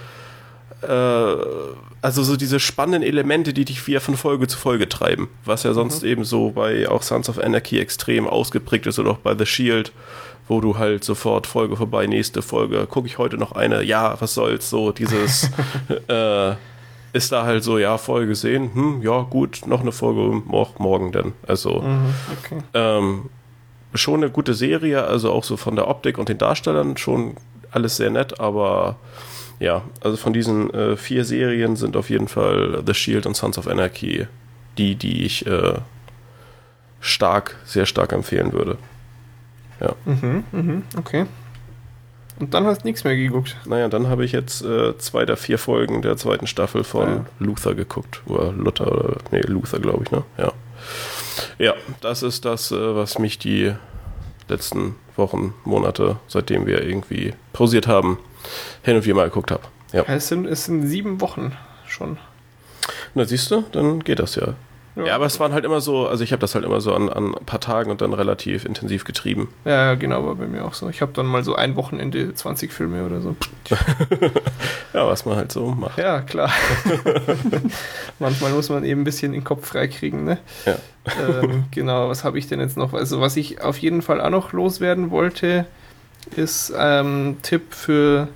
äh, 0.88 1.76
also 2.02 2.24
so 2.24 2.36
diese 2.36 2.60
spannenden 2.60 3.04
Elemente, 3.04 3.54
die 3.54 3.66
dich 3.66 3.88
wieder 3.88 4.02
von 4.02 4.18
Folge 4.18 4.48
zu 4.48 4.58
Folge 4.58 4.90
treiben, 4.90 5.30
was 5.46 5.64
ja 5.64 5.74
sonst 5.74 6.04
mhm. 6.04 6.10
eben 6.10 6.24
so 6.26 6.52
bei 6.52 6.90
auch 6.90 7.02
Sons 7.02 7.30
of 7.30 7.40
Anarchy 7.40 7.80
extrem 7.80 8.28
ausgeprägt 8.28 8.88
ist 8.88 9.00
oder 9.00 9.12
auch 9.12 9.18
bei 9.18 9.36
The 9.38 9.46
Shield, 9.46 9.94
wo 10.48 10.60
du 10.60 10.78
halt 10.78 11.04
sofort 11.04 11.48
Folge 11.48 11.78
vorbei, 11.78 12.08
nächste 12.08 12.42
Folge, 12.42 12.86
gucke 12.88 13.08
ich 13.08 13.18
heute 13.18 13.38
noch 13.38 13.54
eine, 13.54 13.84
ja, 13.84 14.20
was 14.20 14.34
soll's, 14.34 14.70
so 14.70 14.92
dieses 14.92 15.50
äh, 16.08 16.56
ist 17.14 17.32
da 17.32 17.46
halt 17.46 17.64
so, 17.64 17.78
ja, 17.78 17.98
Folge 17.98 18.28
gesehen, 18.28 18.74
hm, 18.74 19.02
ja, 19.02 19.22
gut, 19.22 19.62
noch 19.66 19.82
eine 19.82 19.92
Folge 19.92 20.42
morgen 20.46 21.12
denn. 21.12 21.34
Also 21.48 21.82
mhm, 21.82 22.14
okay. 22.38 22.64
ähm, 22.74 23.30
schon 23.94 24.24
eine 24.24 24.32
gute 24.32 24.56
Serie, 24.56 25.04
also 25.04 25.32
auch 25.32 25.44
so 25.44 25.56
von 25.56 25.76
der 25.76 25.88
Optik 25.88 26.18
und 26.18 26.30
den 26.30 26.38
Darstellern 26.38 26.98
schon 26.98 27.36
alles 27.72 27.98
sehr 27.98 28.10
nett, 28.10 28.40
aber 28.40 28.98
ja, 29.64 29.84
also 30.02 30.18
von 30.18 30.34
diesen 30.34 30.74
äh, 30.74 30.98
vier 30.98 31.24
Serien 31.26 31.76
sind 31.76 31.96
auf 31.96 32.10
jeden 32.10 32.28
Fall 32.28 32.84
The 32.86 32.94
Shield 32.94 33.26
und 33.26 33.36
Sons 33.36 33.58
of 33.58 33.68
Anarchy 33.68 34.28
die, 34.78 34.96
die 34.96 35.24
ich 35.24 35.46
äh, 35.46 35.76
stark, 37.00 37.58
sehr 37.66 37.86
stark 37.86 38.12
empfehlen 38.12 38.54
würde. 38.54 38.78
Ja. 39.80 39.96
Mhm, 40.06 40.44
mhm, 40.52 40.84
okay. 40.98 41.26
Und 42.40 42.54
dann 42.54 42.66
hast 42.66 42.82
du 42.82 42.88
nichts 42.88 43.04
mehr 43.04 43.16
geguckt. 43.16 43.56
Naja, 43.66 43.90
dann 43.90 44.08
habe 44.08 44.26
ich 44.26 44.32
jetzt 44.32 44.64
äh, 44.64 44.98
zwei 44.98 45.26
der 45.26 45.38
vier 45.38 45.60
Folgen 45.60 46.02
der 46.02 46.18
zweiten 46.18 46.48
Staffel 46.48 46.84
von 46.84 47.08
ja. 47.08 47.26
Luther 47.40 47.76
geguckt. 47.76 48.22
Oder 48.26 48.52
Luther, 48.52 48.92
oder, 48.92 49.18
nee, 49.32 49.42
Luther, 49.42 49.80
glaube 49.80 50.04
ich, 50.04 50.12
ne? 50.12 50.24
Ja. 50.38 50.52
Ja, 51.60 51.74
das 52.02 52.24
ist 52.24 52.46
das, 52.46 52.72
äh, 52.72 52.96
was 52.96 53.20
mich 53.20 53.38
die 53.38 53.74
letzten 54.50 54.96
Wochen, 55.16 55.54
Monate, 55.64 56.18
seitdem 56.28 56.66
wir 56.66 56.84
irgendwie 56.84 57.34
pausiert 57.54 57.88
haben, 57.88 58.18
hin 58.84 58.96
und 58.96 59.06
wieder 59.06 59.16
mal 59.16 59.26
geguckt 59.26 59.52
habe. 59.52 59.64
Ja. 59.92 60.04
Es, 60.08 60.28
sind, 60.28 60.46
es 60.46 60.66
sind 60.66 60.88
sieben 60.88 61.22
Wochen 61.22 61.56
schon. 61.88 62.18
Na, 63.14 63.26
siehst 63.26 63.52
du, 63.52 63.64
dann 63.72 64.04
geht 64.04 64.20
das 64.20 64.36
ja. 64.36 64.56
Ja. 64.96 65.06
ja, 65.06 65.16
aber 65.16 65.26
es 65.26 65.40
waren 65.40 65.54
halt 65.54 65.66
immer 65.66 65.82
so, 65.82 66.08
also 66.08 66.24
ich 66.24 66.32
habe 66.32 66.40
das 66.40 66.54
halt 66.54 66.64
immer 66.64 66.80
so 66.80 66.94
an, 66.94 67.10
an 67.10 67.34
ein 67.36 67.46
paar 67.46 67.60
Tagen 67.60 67.90
und 67.90 68.02
dann 68.02 68.14
relativ 68.14 68.64
intensiv 68.64 69.06
getrieben. 69.06 69.50
Ja, 69.66 69.96
genau, 69.96 70.26
war 70.26 70.36
bei 70.36 70.46
mir 70.46 70.64
auch 70.66 70.76
so. 70.76 70.88
Ich 70.90 71.02
habe 71.02 71.12
dann 71.14 71.26
mal 71.26 71.44
so 71.44 71.56
ein 71.56 71.76
Wochenende 71.76 72.34
20 72.34 72.72
Filme 72.72 73.04
oder 73.04 73.20
so. 73.20 73.36
ja, 74.94 75.08
was 75.08 75.26
man 75.26 75.36
halt 75.36 75.52
so 75.52 75.66
macht. 75.72 75.98
Ja, 75.98 76.22
klar. 76.22 76.52
Manchmal 78.20 78.52
muss 78.52 78.70
man 78.70 78.84
eben 78.84 79.02
ein 79.02 79.04
bisschen 79.04 79.32
den 79.32 79.44
Kopf 79.44 79.68
freikriegen, 79.68 80.26
ne? 80.26 80.38
Ja. 80.66 80.76
Ähm, 81.28 81.66
genau, 81.72 82.10
was 82.10 82.24
habe 82.24 82.38
ich 82.38 82.48
denn 82.48 82.60
jetzt 82.60 82.78
noch? 82.78 82.94
Also, 82.94 83.20
was 83.20 83.36
ich 83.36 83.62
auf 83.62 83.80
jeden 83.80 84.04
Fall 84.04 84.22
auch 84.22 84.30
noch 84.30 84.54
loswerden 84.54 85.10
wollte, 85.10 85.66
ist 86.36 86.74
ähm, 86.78 87.38
Tipp 87.42 87.74
für 87.74 88.28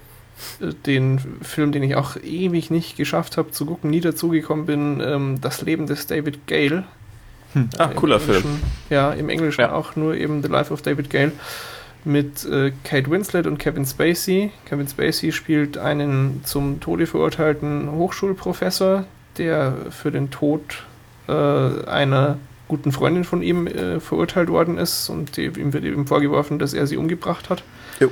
den 0.85 1.19
Film, 1.41 1.71
den 1.71 1.83
ich 1.83 1.95
auch 1.95 2.15
ewig 2.17 2.69
nicht 2.69 2.95
geschafft 2.95 3.37
habe 3.37 3.51
zu 3.51 3.65
gucken, 3.65 3.89
nie 3.89 4.01
dazugekommen 4.01 4.65
bin, 4.65 5.01
ähm, 5.03 5.41
Das 5.41 5.61
Leben 5.61 5.87
des 5.87 6.07
David 6.07 6.47
Gale. 6.47 6.83
Hm. 7.53 7.69
Ah, 7.77 7.87
cooler 7.87 8.19
Film. 8.19 8.43
Ja, 8.89 9.11
im 9.11 9.29
Englischen 9.29 9.61
ja. 9.61 9.71
auch 9.71 9.95
nur 9.95 10.15
eben 10.15 10.43
The 10.43 10.49
Life 10.49 10.71
of 10.71 10.81
David 10.81 11.09
Gale 11.09 11.31
mit 12.03 12.45
äh, 12.45 12.71
Kate 12.83 13.09
Winslet 13.09 13.47
und 13.47 13.57
Kevin 13.57 13.85
Spacey. 13.85 14.51
Kevin 14.65 14.87
Spacey 14.87 15.31
spielt 15.31 15.77
einen 15.77 16.41
zum 16.45 16.79
Tode 16.79 17.07
verurteilten 17.07 17.91
Hochschulprofessor, 17.91 19.05
der 19.37 19.73
für 19.89 20.11
den 20.11 20.29
Tod 20.29 20.83
äh, 21.27 21.31
einer 21.31 22.37
guten 22.67 22.91
Freundin 22.91 23.23
von 23.23 23.41
ihm 23.41 23.67
äh, 23.67 23.99
verurteilt 23.99 24.49
worden 24.49 24.77
ist 24.77 25.09
und 25.09 25.37
ihm 25.37 25.73
wird 25.73 25.83
ihm 25.83 26.07
vorgeworfen, 26.07 26.59
dass 26.59 26.73
er 26.73 26.87
sie 26.87 26.97
umgebracht 26.97 27.49
hat. 27.49 27.63
Jo. 27.99 28.11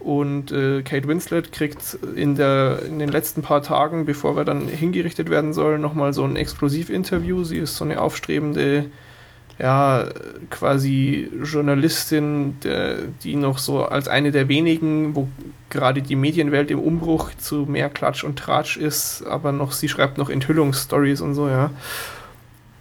Und 0.00 0.52
äh, 0.52 0.82
Kate 0.82 1.08
Winslet 1.08 1.50
kriegt 1.52 1.98
in, 2.14 2.36
der, 2.36 2.82
in 2.86 2.98
den 2.98 3.08
letzten 3.08 3.42
paar 3.42 3.62
Tagen, 3.62 4.06
bevor 4.06 4.36
er 4.36 4.44
dann 4.44 4.68
hingerichtet 4.68 5.28
werden 5.28 5.52
soll, 5.52 5.78
nochmal 5.78 6.12
so 6.12 6.24
ein 6.24 6.36
Exklusivinterview. 6.36 7.42
Sie 7.44 7.58
ist 7.58 7.76
so 7.76 7.84
eine 7.84 8.00
aufstrebende, 8.00 8.86
ja, 9.58 10.06
quasi 10.50 11.28
Journalistin, 11.42 12.60
der, 12.62 12.98
die 13.24 13.34
noch 13.34 13.58
so 13.58 13.84
als 13.84 14.06
eine 14.06 14.30
der 14.30 14.48
wenigen, 14.48 15.16
wo 15.16 15.28
gerade 15.68 16.00
die 16.00 16.16
Medienwelt 16.16 16.70
im 16.70 16.78
Umbruch 16.78 17.30
zu 17.36 17.66
mehr 17.68 17.90
Klatsch 17.90 18.22
und 18.22 18.38
Tratsch 18.38 18.76
ist, 18.76 19.24
aber 19.26 19.50
noch, 19.50 19.72
sie 19.72 19.88
schreibt 19.88 20.16
noch 20.16 20.30
Enthüllungsstories 20.30 21.20
und 21.20 21.34
so, 21.34 21.48
ja. 21.48 21.70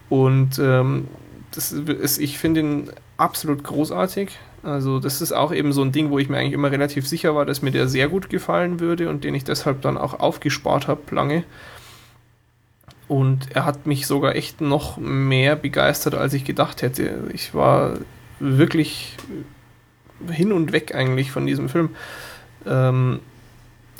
Und 0.10 0.60
ähm, 0.60 1.08
das 1.52 1.72
ist, 1.72 2.20
ich 2.20 2.38
finde 2.38 2.60
ihn 2.62 2.90
absolut 3.18 3.64
großartig. 3.64 4.38
Also 4.64 5.00
das 5.00 5.22
ist 5.22 5.32
auch 5.32 5.54
eben 5.54 5.72
so 5.74 5.82
ein 5.82 5.92
Ding, 5.92 6.10
wo 6.10 6.20
ich 6.20 6.30
mir 6.30 6.38
eigentlich 6.38 6.54
immer 6.54 6.72
relativ 6.72 7.08
sicher 7.08 7.36
war, 7.36 7.46
dass 7.46 7.62
mir 7.62 7.72
der 7.72 7.88
sehr 7.88 8.08
gut 8.10 8.30
gefallen 8.30 8.80
würde 8.80 9.10
und 9.10 9.24
den 9.24 9.36
ich 9.36 9.44
deshalb 9.44 9.82
dann 9.82 9.98
auch 9.98 10.20
aufgespart 10.20 10.88
habe 10.88 11.02
lange. 11.12 11.44
Und 13.08 13.56
er 13.56 13.66
hat 13.66 13.86
mich 13.86 14.06
sogar 14.06 14.36
echt 14.36 14.60
noch 14.60 14.98
mehr 14.98 15.56
begeistert, 15.56 16.16
als 16.16 16.34
ich 16.34 16.44
gedacht 16.44 16.82
hätte. 16.82 17.30
Ich 17.34 17.54
war 17.54 17.94
wirklich 18.40 19.16
hin 20.30 20.52
und 20.52 20.74
weg 20.74 20.94
eigentlich 20.94 21.32
von 21.32 21.46
diesem 21.46 21.70
Film. 21.70 21.92
Ähm, 22.66 23.20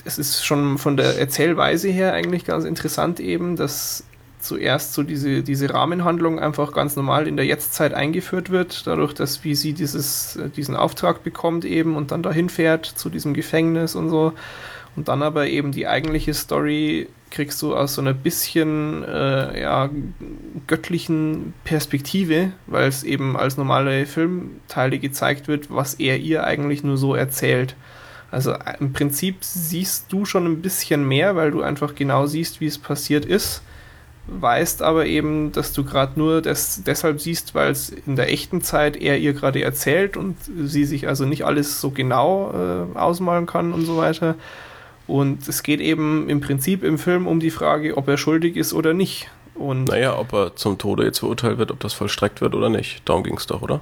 es 0.04 0.18
ist 0.18 0.44
schon 0.44 0.78
von 0.78 0.96
der 0.96 1.18
Erzählweise 1.18 1.88
her 1.88 2.12
eigentlich 2.12 2.44
ganz 2.44 2.64
interessant 2.64 3.20
eben, 3.20 3.56
dass 3.56 4.04
zuerst 4.40 4.94
so 4.94 5.02
diese, 5.02 5.42
diese 5.42 5.72
Rahmenhandlung 5.72 6.38
einfach 6.38 6.72
ganz 6.72 6.96
normal 6.96 7.26
in 7.26 7.36
der 7.36 7.46
Jetztzeit 7.46 7.94
eingeführt 7.94 8.50
wird, 8.50 8.86
dadurch, 8.86 9.12
dass 9.12 9.44
wie 9.44 9.54
sie 9.54 9.72
dieses, 9.72 10.36
äh, 10.36 10.48
diesen 10.48 10.76
Auftrag 10.76 11.22
bekommt 11.22 11.64
eben 11.64 11.96
und 11.96 12.10
dann 12.10 12.22
dahin 12.22 12.48
fährt 12.48 12.86
zu 12.86 13.10
diesem 13.10 13.34
Gefängnis 13.34 13.94
und 13.94 14.10
so. 14.10 14.32
Und 14.96 15.08
dann 15.08 15.22
aber 15.22 15.46
eben 15.46 15.70
die 15.72 15.86
eigentliche 15.86 16.34
Story 16.34 17.08
kriegst 17.30 17.60
du 17.62 17.76
aus 17.76 17.94
so 17.94 18.00
einer 18.00 18.14
bisschen 18.14 19.04
äh, 19.04 19.60
ja, 19.60 19.90
göttlichen 20.66 21.52
Perspektive, 21.64 22.52
weil 22.66 22.88
es 22.88 23.04
eben 23.04 23.36
als 23.36 23.56
normale 23.56 24.06
Filmteile 24.06 24.98
gezeigt 24.98 25.46
wird, 25.46 25.70
was 25.70 25.94
er 25.94 26.18
ihr 26.18 26.44
eigentlich 26.44 26.82
nur 26.82 26.96
so 26.96 27.14
erzählt. 27.14 27.76
Also 28.30 28.52
äh, 28.52 28.76
im 28.80 28.92
Prinzip 28.92 29.36
siehst 29.40 30.06
du 30.10 30.24
schon 30.24 30.46
ein 30.46 30.62
bisschen 30.62 31.06
mehr, 31.06 31.36
weil 31.36 31.50
du 31.50 31.62
einfach 31.62 31.94
genau 31.94 32.26
siehst, 32.26 32.60
wie 32.60 32.66
es 32.66 32.78
passiert 32.78 33.24
ist 33.24 33.62
weißt 34.28 34.82
aber 34.82 35.06
eben, 35.06 35.52
dass 35.52 35.72
du 35.72 35.84
gerade 35.84 36.18
nur 36.18 36.42
das 36.42 36.82
deshalb 36.84 37.20
siehst, 37.20 37.54
weil 37.54 37.70
es 37.70 37.90
in 37.90 38.16
der 38.16 38.30
echten 38.30 38.62
Zeit 38.62 38.96
er 38.96 39.18
ihr 39.18 39.32
gerade 39.32 39.62
erzählt 39.62 40.16
und 40.16 40.36
sie 40.42 40.84
sich 40.84 41.08
also 41.08 41.24
nicht 41.24 41.44
alles 41.44 41.80
so 41.80 41.90
genau 41.90 42.52
äh, 42.52 42.98
ausmalen 42.98 43.46
kann 43.46 43.72
und 43.72 43.84
so 43.86 43.96
weiter. 43.96 44.34
Und 45.06 45.48
es 45.48 45.62
geht 45.62 45.80
eben 45.80 46.28
im 46.28 46.40
Prinzip 46.40 46.84
im 46.84 46.98
Film 46.98 47.26
um 47.26 47.40
die 47.40 47.50
Frage, 47.50 47.96
ob 47.96 48.08
er 48.08 48.18
schuldig 48.18 48.56
ist 48.56 48.74
oder 48.74 48.92
nicht. 48.92 49.28
Und 49.54 49.84
naja, 49.84 50.16
ob 50.18 50.32
er 50.34 50.54
zum 50.54 50.78
Tode 50.78 51.04
jetzt 51.04 51.20
verurteilt 51.20 51.58
wird, 51.58 51.70
ob 51.70 51.80
das 51.80 51.94
vollstreckt 51.94 52.40
wird 52.40 52.54
oder 52.54 52.68
nicht. 52.68 53.02
Darum 53.06 53.24
ging 53.24 53.36
es 53.36 53.46
doch, 53.46 53.62
oder? 53.62 53.80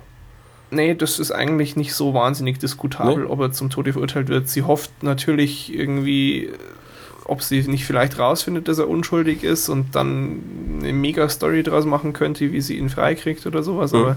Nee, 0.70 0.94
das 0.94 1.18
ist 1.18 1.32
eigentlich 1.32 1.76
nicht 1.76 1.94
so 1.94 2.14
wahnsinnig 2.14 2.58
diskutabel, 2.58 3.24
nee? 3.24 3.30
ob 3.30 3.40
er 3.40 3.52
zum 3.52 3.70
Tode 3.70 3.92
verurteilt 3.92 4.28
wird. 4.28 4.48
Sie 4.48 4.62
hofft 4.62 5.02
natürlich 5.02 5.74
irgendwie 5.74 6.50
ob 7.28 7.42
sie 7.42 7.62
nicht 7.62 7.84
vielleicht 7.84 8.18
rausfindet, 8.18 8.68
dass 8.68 8.78
er 8.78 8.88
unschuldig 8.88 9.42
ist 9.42 9.68
und 9.68 9.94
dann 9.94 10.40
eine 10.80 10.92
Mega-Story 10.92 11.62
draus 11.62 11.84
machen 11.84 12.12
könnte, 12.12 12.52
wie 12.52 12.60
sie 12.60 12.76
ihn 12.76 12.88
freikriegt 12.88 13.46
oder 13.46 13.62
sowas. 13.62 13.92
Mhm. 13.92 13.98
Aber 13.98 14.16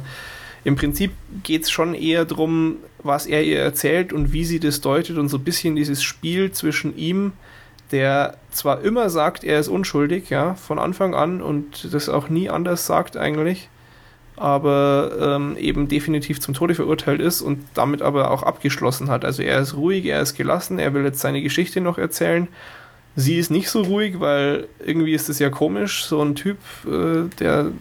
im 0.64 0.76
Prinzip 0.76 1.12
geht 1.44 1.64
es 1.64 1.72
schon 1.72 1.94
eher 1.94 2.26
darum, 2.26 2.78
was 3.02 3.26
er 3.26 3.44
ihr 3.44 3.60
erzählt 3.60 4.14
und 4.14 4.34
wie 4.34 4.46
sie 4.46 4.60
das 4.60 4.82
deutet 4.82 5.18
und 5.18 5.30
so 5.30 5.38
ein 5.38 5.44
bisschen 5.44 5.76
dieses 5.76 6.04
Spiel 6.04 6.52
zwischen 6.52 6.96
ihm, 6.98 7.34
der 7.92 8.38
zwar 8.52 8.82
immer 8.82 9.10
sagt, 9.10 9.44
er 9.44 9.60
ist 9.60 9.70
unschuldig, 9.70 10.30
ja, 10.30 10.54
von 10.56 10.78
Anfang 10.78 11.16
an 11.16 11.42
und 11.42 11.92
das 11.94 12.10
auch 12.10 12.30
nie 12.30 12.50
anders 12.50 12.86
sagt 12.86 13.18
eigentlich, 13.18 13.70
aber 14.36 15.12
ähm, 15.20 15.58
eben 15.58 15.88
definitiv 15.88 16.40
zum 16.40 16.54
Tode 16.54 16.76
verurteilt 16.76 17.20
ist 17.22 17.42
und 17.42 17.66
damit 17.74 18.02
aber 18.02 18.30
auch 18.30 18.44
abgeschlossen 18.44 19.10
hat. 19.10 19.26
Also 19.26 19.42
er 19.42 19.60
ist 19.60 19.76
ruhig, 19.76 20.06
er 20.06 20.22
ist 20.22 20.36
gelassen, 20.36 20.78
er 20.78 20.94
will 20.94 21.04
jetzt 21.04 21.20
seine 21.20 21.42
Geschichte 21.42 21.82
noch 21.82 21.98
erzählen 21.98 22.48
Sie 23.20 23.38
ist 23.38 23.52
nicht 23.52 23.70
so 23.70 23.82
ruhig, 23.82 24.22
weil 24.22 24.70
irgendwie 24.80 25.14
ist 25.14 25.28
es 25.28 25.40
ja 25.40 25.50
komisch, 25.50 26.06
so 26.06 26.22
ein 26.22 26.36
Typ, 26.36 26.58
äh, 26.86 27.28
der 27.38 27.72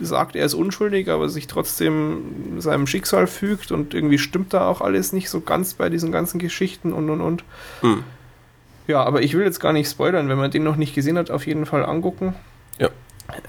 sagt, 0.00 0.34
er 0.34 0.44
ist 0.44 0.54
unschuldig, 0.54 1.10
aber 1.10 1.28
sich 1.28 1.46
trotzdem 1.46 2.58
seinem 2.58 2.88
Schicksal 2.88 3.28
fügt 3.28 3.70
und 3.70 3.94
irgendwie 3.94 4.18
stimmt 4.18 4.52
da 4.52 4.66
auch 4.66 4.80
alles 4.80 5.12
nicht 5.12 5.30
so 5.30 5.42
ganz 5.42 5.74
bei 5.74 5.88
diesen 5.90 6.10
ganzen 6.10 6.40
Geschichten 6.40 6.92
und 6.92 7.08
und 7.08 7.20
und. 7.20 7.44
Hm. 7.82 8.02
Ja, 8.88 9.04
aber 9.04 9.22
ich 9.22 9.34
will 9.34 9.44
jetzt 9.44 9.60
gar 9.60 9.72
nicht 9.72 9.88
spoilern, 9.88 10.28
wenn 10.28 10.38
man 10.38 10.50
den 10.50 10.64
noch 10.64 10.74
nicht 10.76 10.92
gesehen 10.92 11.18
hat, 11.18 11.30
auf 11.30 11.46
jeden 11.46 11.64
Fall 11.64 11.84
angucken. 11.84 12.34
Ja. 12.78 12.88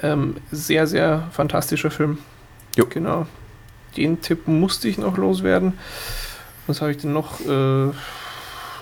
Ähm, 0.04 0.36
sehr, 0.52 0.86
sehr 0.86 1.28
fantastischer 1.32 1.90
Film. 1.90 2.20
Jo. 2.78 2.86
Genau. 2.88 3.26
Den 3.98 4.22
Tipp 4.22 4.48
musste 4.48 4.88
ich 4.88 5.00
noch 5.00 5.18
loswerden. 5.18 5.74
Was 6.68 6.82
habe 6.82 6.92
ich 6.92 6.98
denn 6.98 7.14
noch? 7.14 7.40
Äh, 7.42 7.92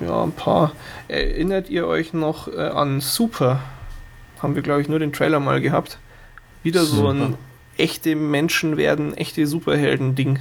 ja, 0.03 0.23
ein 0.23 0.31
paar. 0.31 0.71
Erinnert 1.07 1.69
ihr 1.69 1.87
euch 1.87 2.13
noch 2.13 2.47
äh, 2.47 2.59
an 2.59 3.01
Super? 3.01 3.61
haben 4.41 4.55
wir, 4.55 4.61
glaube 4.61 4.81
ich, 4.81 4.89
nur 4.89 4.99
den 4.99 5.13
Trailer 5.13 5.39
mal 5.39 5.61
gehabt. 5.61 5.99
Wieder 6.63 6.83
Super. 6.83 7.01
so 7.01 7.07
ein 7.09 7.35
echte 7.77 8.15
Menschen 8.15 8.77
werden, 8.77 9.15
echte 9.15 9.45
Superhelden-Ding. 9.47 10.39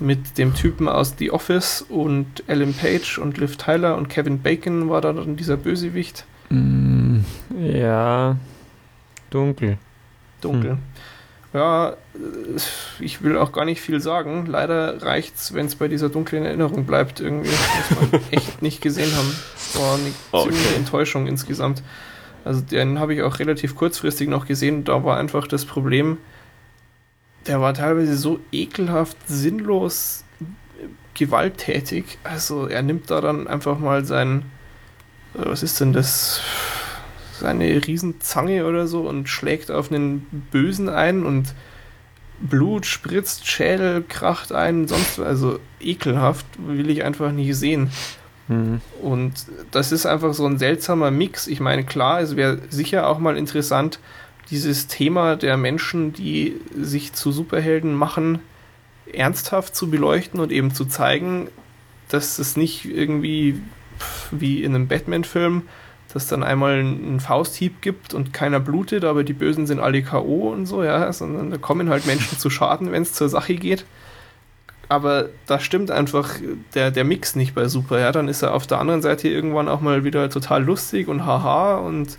Mit 0.00 0.38
dem 0.38 0.54
Typen 0.54 0.88
aus 0.88 1.14
The 1.18 1.32
Office 1.32 1.82
und 1.82 2.44
Ellen 2.46 2.72
Page 2.72 3.18
und 3.18 3.36
Liv 3.38 3.56
Tyler 3.56 3.96
und 3.96 4.08
Kevin 4.08 4.40
Bacon 4.40 4.88
war 4.88 5.00
da 5.00 5.12
dann 5.12 5.36
dieser 5.36 5.56
Bösewicht. 5.56 6.24
Mm, 6.50 7.20
ja, 7.58 8.36
dunkel. 9.30 9.78
Dunkel. 10.40 10.72
Hm. 10.72 10.78
Ja, 11.54 11.96
ich 13.00 13.22
will 13.22 13.38
auch 13.38 13.52
gar 13.52 13.64
nicht 13.64 13.80
viel 13.80 14.00
sagen. 14.00 14.46
Leider 14.46 15.02
reicht 15.02 15.36
es, 15.36 15.54
wenn 15.54 15.66
es 15.66 15.76
bei 15.76 15.88
dieser 15.88 16.10
dunklen 16.10 16.44
Erinnerung 16.44 16.84
bleibt, 16.84 17.20
irgendwie, 17.20 17.50
was 17.50 18.12
wir 18.12 18.20
echt 18.30 18.60
nicht 18.60 18.82
gesehen 18.82 19.10
haben. 19.16 19.34
War 19.74 19.94
eine 19.94 20.12
okay. 20.32 20.50
ziemliche 20.50 20.74
Enttäuschung 20.74 21.26
insgesamt. 21.26 21.82
Also 22.44 22.60
den 22.60 22.98
habe 22.98 23.14
ich 23.14 23.22
auch 23.22 23.38
relativ 23.38 23.76
kurzfristig 23.76 24.28
noch 24.28 24.46
gesehen. 24.46 24.84
Da 24.84 25.04
war 25.04 25.16
einfach 25.16 25.46
das 25.46 25.64
Problem, 25.64 26.18
der 27.46 27.60
war 27.60 27.72
teilweise 27.72 28.16
so 28.16 28.40
ekelhaft, 28.52 29.16
sinnlos, 29.26 30.24
gewalttätig. 31.14 32.18
Also 32.24 32.66
er 32.66 32.82
nimmt 32.82 33.10
da 33.10 33.20
dann 33.20 33.48
einfach 33.48 33.78
mal 33.78 34.04
sein, 34.04 34.44
äh, 35.34 35.46
was 35.46 35.62
ist 35.62 35.80
denn 35.80 35.92
das? 35.92 36.40
Seine 37.38 37.86
Riesenzange 37.86 38.66
oder 38.66 38.86
so 38.86 39.08
und 39.08 39.28
schlägt 39.28 39.70
auf 39.70 39.90
einen 39.90 40.26
Bösen 40.50 40.88
ein 40.88 41.24
und 41.24 41.54
Blut 42.40 42.86
spritzt, 42.86 43.46
Schädel 43.46 44.04
kracht 44.08 44.52
ein, 44.52 44.86
sonst 44.86 45.18
also 45.18 45.58
ekelhaft 45.80 46.46
will 46.58 46.88
ich 46.90 47.02
einfach 47.02 47.32
nicht 47.32 47.56
sehen. 47.56 47.90
Mhm. 48.46 48.80
Und 49.02 49.32
das 49.70 49.92
ist 49.92 50.06
einfach 50.06 50.34
so 50.34 50.46
ein 50.46 50.58
seltsamer 50.58 51.10
Mix. 51.10 51.46
Ich 51.46 51.60
meine, 51.60 51.84
klar, 51.84 52.20
es 52.20 52.36
wäre 52.36 52.60
sicher 52.70 53.08
auch 53.08 53.18
mal 53.18 53.36
interessant, 53.36 53.98
dieses 54.50 54.86
Thema 54.86 55.36
der 55.36 55.56
Menschen, 55.56 56.12
die 56.12 56.56
sich 56.74 57.12
zu 57.12 57.32
Superhelden 57.32 57.94
machen, 57.94 58.38
ernsthaft 59.12 59.74
zu 59.74 59.90
beleuchten 59.90 60.40
und 60.40 60.52
eben 60.52 60.72
zu 60.72 60.84
zeigen, 60.86 61.48
dass 62.08 62.38
es 62.38 62.56
nicht 62.56 62.84
irgendwie 62.86 63.60
wie 64.30 64.62
in 64.62 64.74
einem 64.74 64.88
Batman-Film 64.88 65.62
dass 66.12 66.26
dann 66.26 66.42
einmal 66.42 66.74
einen 66.74 67.20
Fausthieb 67.20 67.82
gibt 67.82 68.14
und 68.14 68.32
keiner 68.32 68.60
blutet, 68.60 69.04
aber 69.04 69.24
die 69.24 69.34
Bösen 69.34 69.66
sind 69.66 69.78
alle 69.78 70.02
K.O. 70.02 70.50
und 70.50 70.66
so, 70.66 70.82
ja, 70.82 71.12
sondern 71.12 71.50
da 71.50 71.58
kommen 71.58 71.90
halt 71.90 72.06
Menschen 72.06 72.38
zu 72.38 72.48
Schaden, 72.48 72.92
wenn 72.92 73.02
es 73.02 73.12
zur 73.12 73.28
Sache 73.28 73.54
geht. 73.54 73.84
Aber 74.88 75.28
da 75.46 75.60
stimmt 75.60 75.90
einfach 75.90 76.30
der, 76.74 76.90
der 76.90 77.04
Mix 77.04 77.36
nicht 77.36 77.54
bei 77.54 77.68
Super, 77.68 78.00
ja. 78.00 78.10
Dann 78.10 78.26
ist 78.26 78.40
er 78.40 78.54
auf 78.54 78.66
der 78.66 78.78
anderen 78.78 79.02
Seite 79.02 79.28
irgendwann 79.28 79.68
auch 79.68 79.82
mal 79.82 80.02
wieder 80.02 80.30
total 80.30 80.64
lustig 80.64 81.08
und 81.08 81.26
haha 81.26 81.76
und 81.76 82.16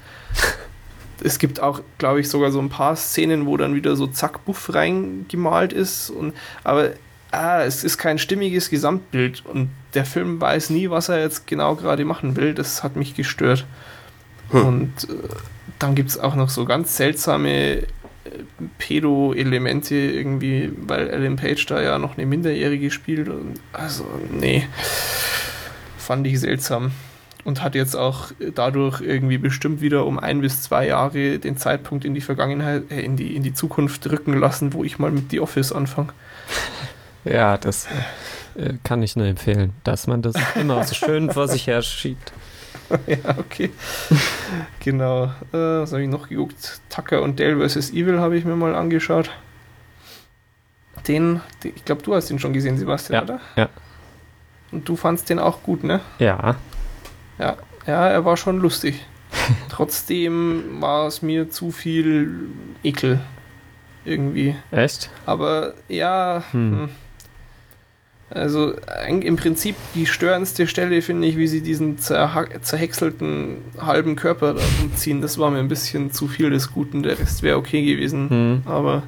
es 1.23 1.39
gibt 1.39 1.59
auch, 1.59 1.81
glaube 1.97 2.19
ich, 2.19 2.29
sogar 2.29 2.51
so 2.51 2.59
ein 2.59 2.69
paar 2.69 2.95
Szenen, 2.95 3.47
wo 3.47 3.57
dann 3.57 3.73
wieder 3.73 3.95
so 3.95 4.05
zack, 4.05 4.45
buff 4.45 4.71
reingemalt 4.71 5.73
ist. 5.73 6.11
Und, 6.11 6.35
aber 6.63 6.91
ah, 7.31 7.63
es 7.63 7.83
ist 7.83 7.97
kein 7.97 8.19
stimmiges 8.19 8.69
Gesamtbild 8.69 9.43
und 9.45 9.69
der 9.93 10.05
Film 10.05 10.39
weiß 10.39 10.69
nie, 10.69 10.89
was 10.89 11.09
er 11.09 11.19
jetzt 11.19 11.47
genau 11.47 11.75
gerade 11.75 12.05
machen 12.05 12.35
will. 12.35 12.53
Das 12.53 12.83
hat 12.83 12.95
mich 12.95 13.15
gestört. 13.15 13.65
Hm. 14.51 14.65
Und 14.65 15.09
äh, 15.09 15.13
dann 15.79 15.95
gibt 15.95 16.09
es 16.09 16.19
auch 16.19 16.35
noch 16.35 16.49
so 16.49 16.65
ganz 16.65 16.97
seltsame 16.97 17.77
äh, 17.77 17.85
Pedo-Elemente 18.77 19.95
irgendwie, 19.95 20.71
weil 20.75 21.09
Ellen 21.09 21.35
Page 21.35 21.65
da 21.65 21.81
ja 21.81 21.97
noch 21.97 22.17
eine 22.17 22.25
Minderjährige 22.25 22.91
spielt. 22.91 23.29
Und 23.29 23.59
also, 23.73 24.05
nee, 24.31 24.67
fand 25.97 26.27
ich 26.27 26.39
seltsam. 26.39 26.91
Und 27.45 27.63
hat 27.63 27.73
jetzt 27.73 27.95
auch 27.95 28.31
dadurch 28.53 29.01
irgendwie 29.01 29.37
bestimmt 29.37 29.81
wieder 29.81 30.05
um 30.05 30.19
ein 30.19 30.41
bis 30.41 30.61
zwei 30.61 30.85
Jahre 30.87 31.39
den 31.39 31.57
Zeitpunkt 31.57 32.03
in 32.03 32.13
die 32.13 32.21
Vergangenheit, 32.21 32.91
äh, 32.91 33.01
in, 33.01 33.15
die, 33.15 33.35
in 33.35 33.43
die 33.43 33.53
Zukunft 33.53 34.09
rücken 34.11 34.37
lassen, 34.37 34.73
wo 34.73 34.83
ich 34.83 34.99
mal 34.99 35.09
mit 35.09 35.31
The 35.31 35.39
Office 35.39 35.71
anfange. 35.71 36.09
Ja, 37.25 37.57
das 37.57 37.85
äh, 38.55 38.73
kann 38.83 39.03
ich 39.03 39.15
nur 39.15 39.27
empfehlen, 39.27 39.73
dass 39.83 40.07
man 40.07 40.21
das 40.21 40.35
immer 40.55 40.83
so 40.83 40.95
schön 40.95 41.31
vor 41.31 41.47
sich 41.47 41.67
her 41.67 41.81
schiebt. 41.81 42.31
ja, 43.07 43.37
okay. 43.37 43.69
genau. 44.79 45.25
Äh, 45.53 45.57
was 45.81 45.91
habe 45.91 46.03
ich 46.03 46.09
noch 46.09 46.29
geguckt? 46.29 46.81
Tucker 46.89 47.21
und 47.21 47.39
Dale 47.39 47.67
vs. 47.67 47.91
Evil 47.91 48.19
habe 48.19 48.37
ich 48.37 48.45
mir 48.45 48.55
mal 48.55 48.75
angeschaut. 48.75 49.29
Den, 51.07 51.41
den 51.63 51.73
ich 51.75 51.85
glaube, 51.85 52.01
du 52.01 52.15
hast 52.15 52.29
ihn 52.29 52.39
schon 52.39 52.53
gesehen, 52.53 52.77
Sebastian, 52.77 53.13
ja, 53.15 53.23
oder? 53.23 53.41
Ja. 53.55 53.69
Und 54.71 54.87
du 54.87 54.95
fandst 54.95 55.29
den 55.29 55.39
auch 55.39 55.63
gut, 55.63 55.83
ne? 55.83 56.01
Ja. 56.19 56.55
Ja, 57.37 57.57
ja 57.85 58.07
er 58.07 58.25
war 58.25 58.37
schon 58.37 58.59
lustig. 58.59 59.05
Trotzdem 59.69 60.81
war 60.81 61.07
es 61.07 61.21
mir 61.21 61.49
zu 61.49 61.71
viel 61.71 62.49
Ekel. 62.83 63.19
Irgendwie. 64.05 64.55
Echt? 64.71 65.09
Aber 65.25 65.73
ja. 65.87 66.43
Hm. 66.51 66.89
Also 68.31 68.73
im 69.07 69.35
Prinzip 69.37 69.75
die 69.95 70.05
störendste 70.05 70.67
Stelle 70.67 71.01
finde 71.01 71.27
ich, 71.27 71.37
wie 71.37 71.47
sie 71.47 71.61
diesen 71.61 71.97
zerhäckselten 71.97 73.57
halben 73.79 74.15
Körper 74.15 74.53
da 74.53 74.61
umziehen. 74.83 75.21
Das 75.21 75.39
war 75.39 75.49
mir 75.49 75.57
ein 75.57 75.67
bisschen 75.67 76.11
zu 76.11 76.27
viel 76.27 76.51
des 76.51 76.71
Guten. 76.71 77.01
Der 77.01 77.17
Rest 77.17 77.41
wäre 77.41 77.57
okay 77.57 77.83
gewesen. 77.83 78.29
Hm. 78.29 78.61
Aber 78.65 79.03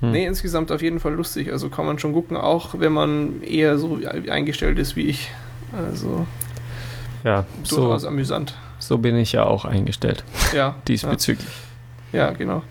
hm. 0.00 0.12
nee, 0.12 0.26
insgesamt 0.26 0.72
auf 0.72 0.80
jeden 0.80 1.00
Fall 1.00 1.12
lustig. 1.12 1.52
Also 1.52 1.68
kann 1.68 1.84
man 1.84 1.98
schon 1.98 2.14
gucken, 2.14 2.38
auch 2.38 2.78
wenn 2.78 2.92
man 2.92 3.42
eher 3.42 3.76
so 3.76 4.00
eingestellt 4.30 4.78
ist 4.78 4.96
wie 4.96 5.02
ich. 5.02 5.30
Also 5.76 6.26
ja, 7.24 7.44
durchaus 7.68 8.02
so, 8.02 8.08
amüsant. 8.08 8.54
So 8.78 8.98
bin 8.98 9.16
ich 9.16 9.32
ja 9.32 9.44
auch 9.44 9.66
eingestellt. 9.66 10.24
Ja. 10.54 10.76
Diesbezüglich. 10.88 11.48
Ja, 12.12 12.28
ja 12.28 12.30
genau. 12.30 12.62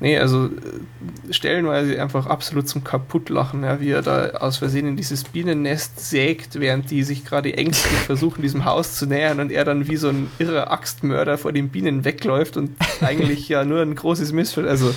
Nee, 0.00 0.18
also 0.18 0.46
äh, 0.46 1.32
stellenweise 1.32 2.00
einfach 2.02 2.26
absolut 2.26 2.68
zum 2.68 2.82
Kaputtlachen, 2.84 3.62
ja, 3.62 3.80
wie 3.80 3.90
er 3.90 4.02
da 4.02 4.30
aus 4.38 4.58
Versehen 4.58 4.86
in 4.86 4.96
dieses 4.96 5.24
Bienennest 5.24 6.00
sägt, 6.00 6.58
während 6.58 6.90
die 6.90 7.04
sich 7.04 7.24
gerade 7.24 7.56
ängstlich 7.56 7.98
versuchen, 8.06 8.42
diesem 8.42 8.64
Haus 8.64 8.96
zu 8.96 9.06
nähern 9.06 9.40
und 9.40 9.52
er 9.52 9.64
dann 9.64 9.88
wie 9.88 9.96
so 9.96 10.08
ein 10.08 10.28
irrer 10.38 10.70
Axtmörder 10.70 11.38
vor 11.38 11.52
den 11.52 11.68
Bienen 11.68 12.04
wegläuft 12.04 12.56
und 12.56 12.76
eigentlich 13.00 13.48
ja 13.48 13.64
nur 13.64 13.82
ein 13.82 13.94
großes 13.94 14.32
Missfall. 14.32 14.68
Also, 14.68 14.92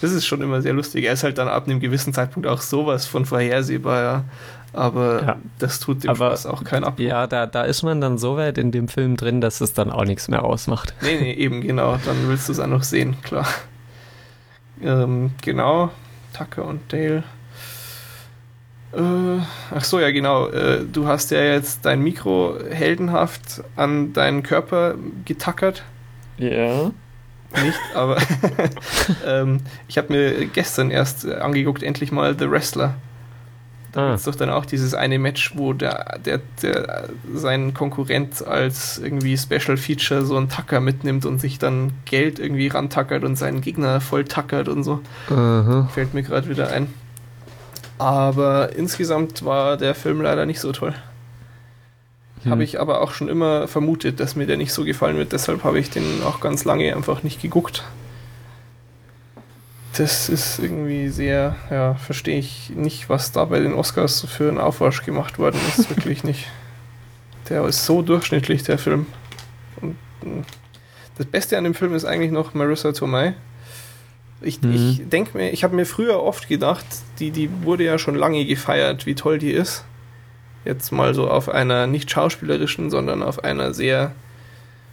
das 0.00 0.12
ist 0.12 0.26
schon 0.26 0.42
immer 0.42 0.60
sehr 0.60 0.74
lustig. 0.74 1.04
Er 1.04 1.14
ist 1.14 1.24
halt 1.24 1.38
dann 1.38 1.48
ab 1.48 1.66
einem 1.66 1.80
gewissen 1.80 2.12
Zeitpunkt 2.12 2.46
auch 2.46 2.60
sowas 2.60 3.06
von 3.06 3.24
vorhersehbar, 3.24 4.02
ja. 4.02 4.24
Aber 4.74 5.22
ja. 5.22 5.36
das 5.60 5.78
tut 5.78 6.02
dem 6.02 6.10
Aber, 6.10 6.26
Spaß 6.30 6.46
auch 6.46 6.64
keinen 6.64 6.84
Abbruch. 6.84 7.04
Ja, 7.04 7.26
da, 7.28 7.46
da 7.46 7.62
ist 7.62 7.84
man 7.84 8.00
dann 8.00 8.18
so 8.18 8.36
weit 8.36 8.58
in 8.58 8.72
dem 8.72 8.88
Film 8.88 9.16
drin, 9.16 9.40
dass 9.40 9.60
es 9.60 9.72
dann 9.72 9.90
auch 9.90 10.04
nichts 10.04 10.28
mehr 10.28 10.44
ausmacht. 10.44 10.94
Nee, 11.00 11.16
nee, 11.20 11.32
eben 11.32 11.60
genau. 11.60 11.96
Dann 12.04 12.16
willst 12.28 12.48
du 12.48 12.52
es 12.52 12.58
auch 12.58 12.66
noch 12.66 12.82
sehen, 12.82 13.16
klar. 13.22 13.46
Ähm, 14.82 15.32
genau, 15.42 15.90
Tucker 16.36 16.64
und 16.66 16.92
Dale. 16.92 17.24
Äh, 18.92 19.40
ach 19.74 19.84
so, 19.84 20.00
ja, 20.00 20.10
genau. 20.10 20.48
Äh, 20.48 20.84
du 20.84 21.06
hast 21.06 21.30
ja 21.30 21.42
jetzt 21.42 21.84
dein 21.84 22.00
Mikro 22.00 22.56
heldenhaft 22.70 23.62
an 23.76 24.12
deinen 24.12 24.42
Körper 24.42 24.94
getackert. 25.24 25.82
Ja. 26.38 26.90
Nicht, 27.62 27.78
aber 27.94 28.18
ähm, 29.26 29.60
ich 29.88 29.98
habe 29.98 30.12
mir 30.12 30.46
gestern 30.46 30.90
erst 30.90 31.26
angeguckt, 31.26 31.82
endlich 31.82 32.12
mal 32.12 32.36
The 32.38 32.50
Wrestler. 32.50 32.94
Da 33.94 34.10
ah. 34.10 34.14
ist 34.14 34.26
doch 34.26 34.34
dann 34.34 34.50
auch 34.50 34.66
dieses 34.66 34.92
eine 34.92 35.20
Match, 35.20 35.52
wo 35.54 35.72
der, 35.72 36.18
der, 36.24 36.40
der 36.62 37.08
sein 37.32 37.74
Konkurrent 37.74 38.44
als 38.44 38.98
irgendwie 38.98 39.38
Special 39.38 39.76
Feature 39.76 40.26
so 40.26 40.36
einen 40.36 40.48
Tacker 40.48 40.80
mitnimmt 40.80 41.24
und 41.24 41.40
sich 41.40 41.60
dann 41.60 41.92
Geld 42.04 42.40
irgendwie 42.40 42.66
rantackert 42.66 43.22
und 43.22 43.36
seinen 43.36 43.60
Gegner 43.60 44.00
voll 44.00 44.24
tackert 44.24 44.68
und 44.68 44.82
so. 44.82 45.00
Aha. 45.30 45.88
Fällt 45.94 46.12
mir 46.12 46.24
gerade 46.24 46.48
wieder 46.48 46.70
ein. 46.70 46.92
Aber 47.96 48.74
insgesamt 48.74 49.44
war 49.44 49.76
der 49.76 49.94
Film 49.94 50.20
leider 50.20 50.44
nicht 50.44 50.58
so 50.58 50.72
toll. 50.72 50.94
Hm. 52.42 52.50
Habe 52.50 52.64
ich 52.64 52.80
aber 52.80 53.00
auch 53.00 53.12
schon 53.12 53.28
immer 53.28 53.68
vermutet, 53.68 54.18
dass 54.18 54.34
mir 54.34 54.46
der 54.46 54.56
nicht 54.56 54.72
so 54.72 54.84
gefallen 54.84 55.16
wird. 55.18 55.30
Deshalb 55.32 55.62
habe 55.62 55.78
ich 55.78 55.90
den 55.90 56.24
auch 56.26 56.40
ganz 56.40 56.64
lange 56.64 56.96
einfach 56.96 57.22
nicht 57.22 57.40
geguckt 57.40 57.84
das 59.96 60.28
ist 60.28 60.58
irgendwie 60.58 61.08
sehr, 61.08 61.56
ja, 61.70 61.94
verstehe 61.94 62.38
ich 62.38 62.70
nicht, 62.70 63.08
was 63.08 63.32
da 63.32 63.44
bei 63.44 63.60
den 63.60 63.74
Oscars 63.74 64.26
für 64.28 64.48
ein 64.48 64.58
Aufwasch 64.58 65.04
gemacht 65.04 65.38
worden 65.38 65.60
ist. 65.68 65.88
Wirklich 65.96 66.24
nicht. 66.24 66.46
Der 67.48 67.64
ist 67.64 67.84
so 67.84 68.02
durchschnittlich, 68.02 68.62
der 68.62 68.78
Film. 68.78 69.06
Und 69.80 69.96
hm, 70.22 70.44
das 71.16 71.26
Beste 71.26 71.56
an 71.58 71.64
dem 71.64 71.74
Film 71.74 71.94
ist 71.94 72.04
eigentlich 72.04 72.32
noch 72.32 72.54
Marissa 72.54 72.92
Tomei. 72.92 73.34
Ich, 74.40 74.60
mhm. 74.62 74.74
ich 74.74 75.08
denke 75.08 75.36
mir, 75.38 75.50
ich 75.50 75.62
habe 75.62 75.76
mir 75.76 75.86
früher 75.86 76.20
oft 76.22 76.48
gedacht, 76.48 76.84
die, 77.18 77.30
die 77.30 77.48
wurde 77.62 77.84
ja 77.84 77.98
schon 77.98 78.16
lange 78.16 78.44
gefeiert, 78.44 79.06
wie 79.06 79.14
toll 79.14 79.38
die 79.38 79.52
ist. 79.52 79.84
Jetzt 80.64 80.92
mal 80.92 81.14
so 81.14 81.30
auf 81.30 81.48
einer 81.48 81.86
nicht 81.86 82.10
schauspielerischen, 82.10 82.90
sondern 82.90 83.22
auf 83.22 83.44
einer 83.44 83.74
sehr 83.74 84.12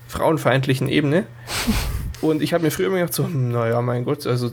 frauenfeindlichen 0.07 0.87
Ebene. 0.87 1.25
Und 2.21 2.43
ich 2.43 2.53
habe 2.53 2.63
mir 2.63 2.71
früher 2.71 2.87
immer 2.87 2.97
gedacht, 2.97 3.13
so, 3.13 3.25
hm, 3.25 3.51
naja, 3.51 3.81
mein 3.81 4.05
Gott, 4.05 4.27
also 4.27 4.51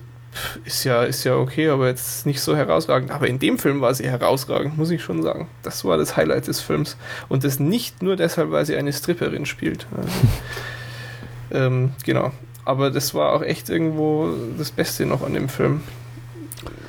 ist 0.65 0.85
ja, 0.85 1.03
ist 1.03 1.25
ja 1.25 1.37
okay, 1.37 1.69
aber 1.71 1.89
jetzt 1.89 2.27
nicht 2.27 2.41
so 2.41 2.55
herausragend. 2.57 3.11
Aber 3.11 3.27
in 3.27 3.39
dem 3.39 3.59
Film 3.59 3.81
war 3.81 3.95
sie 3.95 4.09
herausragend, 4.09 4.77
muss 4.79 4.91
ich 4.91 5.03
schon 5.03 5.23
sagen. 5.23 5.49
Das 5.63 5.85
war 5.85 5.97
das 5.97 6.17
Highlight 6.17 6.47
des 6.47 6.61
Films. 6.61 6.97
Und 7.29 7.45
das 7.45 7.59
nicht 7.59 8.03
nur 8.03 8.17
deshalb, 8.17 8.51
weil 8.51 8.65
sie 8.67 8.77
eine 8.77 8.93
Stripperin 8.93 9.47
spielt. 9.47 9.87
Also, 9.97 10.09
Ähm, 11.51 11.93
genau. 12.05 12.33
Aber 12.67 12.91
das 12.91 13.15
war 13.15 13.33
auch 13.33 13.43
echt 13.43 13.71
irgendwo 13.71 14.29
das 14.59 14.71
Beste 14.71 15.07
noch 15.07 15.25
an 15.25 15.33
dem 15.33 15.49
Film. 15.49 15.81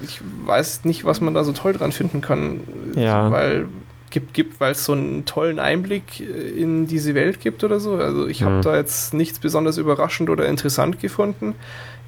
Ich 0.04 0.20
weiß 0.46 0.84
nicht, 0.84 1.06
was 1.06 1.22
man 1.22 1.34
da 1.34 1.46
so 1.46 1.54
toll 1.54 1.72
dran 1.74 1.94
finden 1.94 2.20
kann. 2.20 2.60
Ja. 2.96 3.32
Weil 3.32 3.68
gibt, 4.10 4.34
gibt 4.34 4.60
weil 4.60 4.72
es 4.74 4.84
so 4.84 4.92
einen 4.94 5.24
tollen 5.26 5.60
Einblick 5.60 6.20
in 6.20 6.88
diese 6.88 7.16
Welt 7.16 7.40
gibt 7.40 7.64
oder 7.64 7.80
so. 7.80 7.96
Also 7.96 8.28
ich 8.28 8.44
habe 8.44 8.56
Mhm. 8.56 8.62
da 8.64 8.76
jetzt 8.76 9.14
nichts 9.14 9.40
besonders 9.40 9.78
überraschend 9.78 10.30
oder 10.30 10.46
interessant 10.48 11.00
gefunden. 11.00 11.56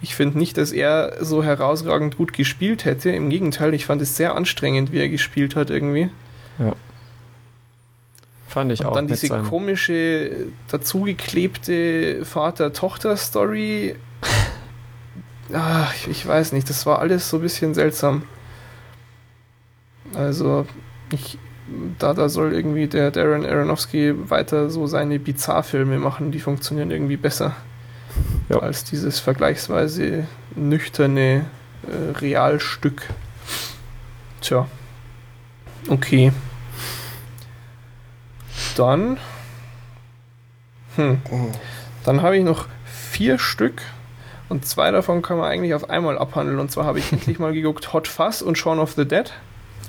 Ich 0.02 0.16
finde 0.16 0.38
nicht, 0.40 0.58
dass 0.58 0.72
er 0.72 1.18
so 1.24 1.44
herausragend 1.44 2.18
gut 2.18 2.34
gespielt 2.34 2.86
hätte. 2.86 3.12
Im 3.12 3.30
Gegenteil, 3.30 3.74
ich 3.76 3.86
fand 3.86 4.02
es 4.02 4.16
sehr 4.18 4.36
anstrengend, 4.36 4.92
wie 4.92 5.00
er 5.00 5.10
gespielt 5.10 5.56
hat 5.56 5.70
irgendwie. 5.70 6.10
Fand 8.48 8.72
ich 8.72 8.82
Und 8.82 8.86
auch 8.88 8.94
dann 8.94 9.08
diese 9.08 9.28
seinem- 9.28 9.48
komische, 9.48 10.48
dazugeklebte 10.70 12.26
Vater-Tochter-Story. 12.26 13.96
Ah, 15.54 15.90
ich, 15.98 16.08
ich 16.08 16.26
weiß 16.26 16.54
nicht, 16.54 16.70
das 16.70 16.86
war 16.86 17.00
alles 17.00 17.30
so 17.30 17.36
ein 17.38 17.42
bisschen 17.44 17.74
seltsam. 17.74 18.24
Also, 20.14 20.66
ich, 21.12 21.38
da, 22.00 22.14
da 22.14 22.30
soll 22.30 22.54
irgendwie 22.54 22.88
der 22.88 23.12
Darren 23.12 23.46
Aronofsky 23.46 24.30
weiter 24.30 24.70
so 24.70 24.88
seine 24.88 25.20
Bizarre-Filme 25.20 25.98
machen, 26.00 26.32
die 26.32 26.40
funktionieren 26.40 26.90
irgendwie 26.90 27.18
besser 27.18 27.54
Ja. 28.50 28.60
als 28.60 28.84
dieses 28.84 29.20
vergleichsweise 29.20 30.28
nüchterne 30.56 31.46
äh, 31.88 32.18
Realstück. 32.20 33.10
Tja. 34.42 34.68
Okay. 35.88 36.32
Dann. 38.76 39.18
Hm. 40.96 41.22
Dann 42.04 42.22
habe 42.22 42.38
ich 42.38 42.44
noch 42.44 42.68
vier 42.86 43.40
Stück 43.40 43.82
und 44.50 44.66
zwei 44.66 44.92
davon 44.92 45.22
kann 45.22 45.38
man 45.38 45.50
eigentlich 45.50 45.74
auf 45.74 45.90
einmal 45.90 46.18
abhandeln. 46.18 46.60
Und 46.60 46.72
zwar 46.72 46.86
habe 46.86 47.00
ich 47.00 47.12
endlich 47.14 47.40
mal 47.40 47.54
geguckt 47.54 47.94
Hot 47.94 48.08
Fuzz 48.08 48.42
und 48.42 48.58
Shaun 48.58 48.80
of 48.80 48.94
the 48.94 49.06
Dead, 49.08 49.32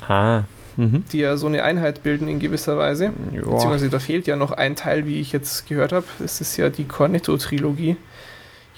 Ah. 0.08 0.42
Mhm. 0.76 1.04
die 1.12 1.18
ja 1.18 1.36
so 1.36 1.46
eine 1.48 1.64
Einheit 1.64 2.02
bilden 2.02 2.28
in 2.28 2.38
gewisser 2.38 2.78
Weise. 2.78 3.12
Ja. 3.32 3.42
Beziehungsweise 3.42 3.90
da 3.90 3.98
fehlt 3.98 4.26
ja 4.26 4.36
noch 4.36 4.52
ein 4.52 4.76
Teil, 4.76 5.06
wie 5.06 5.20
ich 5.20 5.32
jetzt 5.32 5.66
gehört 5.68 5.92
habe. 5.92 6.06
Es 6.24 6.40
ist 6.40 6.56
ja 6.56 6.70
die 6.70 6.84
Cornetto-Trilogie. 6.84 7.96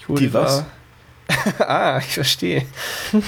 Wurde 0.07 0.21
Die 0.21 0.33
was? 0.33 0.63
ah, 1.59 1.99
ich 1.99 2.13
verstehe. 2.13 2.65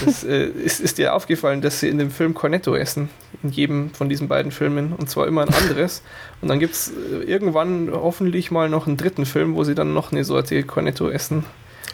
Das, 0.05 0.23
äh, 0.23 0.45
ist, 0.45 0.79
ist 0.79 0.97
dir 0.97 1.15
aufgefallen, 1.15 1.61
dass 1.61 1.79
sie 1.79 1.89
in 1.89 1.97
dem 1.97 2.11
Film 2.11 2.33
Cornetto 2.33 2.75
essen? 2.75 3.09
In 3.43 3.49
jedem 3.49 3.89
von 3.91 4.07
diesen 4.07 4.27
beiden 4.27 4.51
Filmen. 4.51 4.93
Und 4.93 5.09
zwar 5.09 5.27
immer 5.27 5.41
ein 5.41 5.53
anderes. 5.53 6.03
Und 6.41 6.49
dann 6.49 6.59
gibt 6.59 6.75
es 6.75 6.89
äh, 6.89 7.23
irgendwann 7.23 7.89
hoffentlich 7.91 8.51
mal 8.51 8.69
noch 8.69 8.87
einen 8.87 8.97
dritten 8.97 9.25
Film, 9.25 9.55
wo 9.55 9.63
sie 9.63 9.75
dann 9.75 9.93
noch 9.93 10.11
eine 10.11 10.23
Sorte 10.23 10.61
Cornetto 10.63 11.09
essen. 11.09 11.43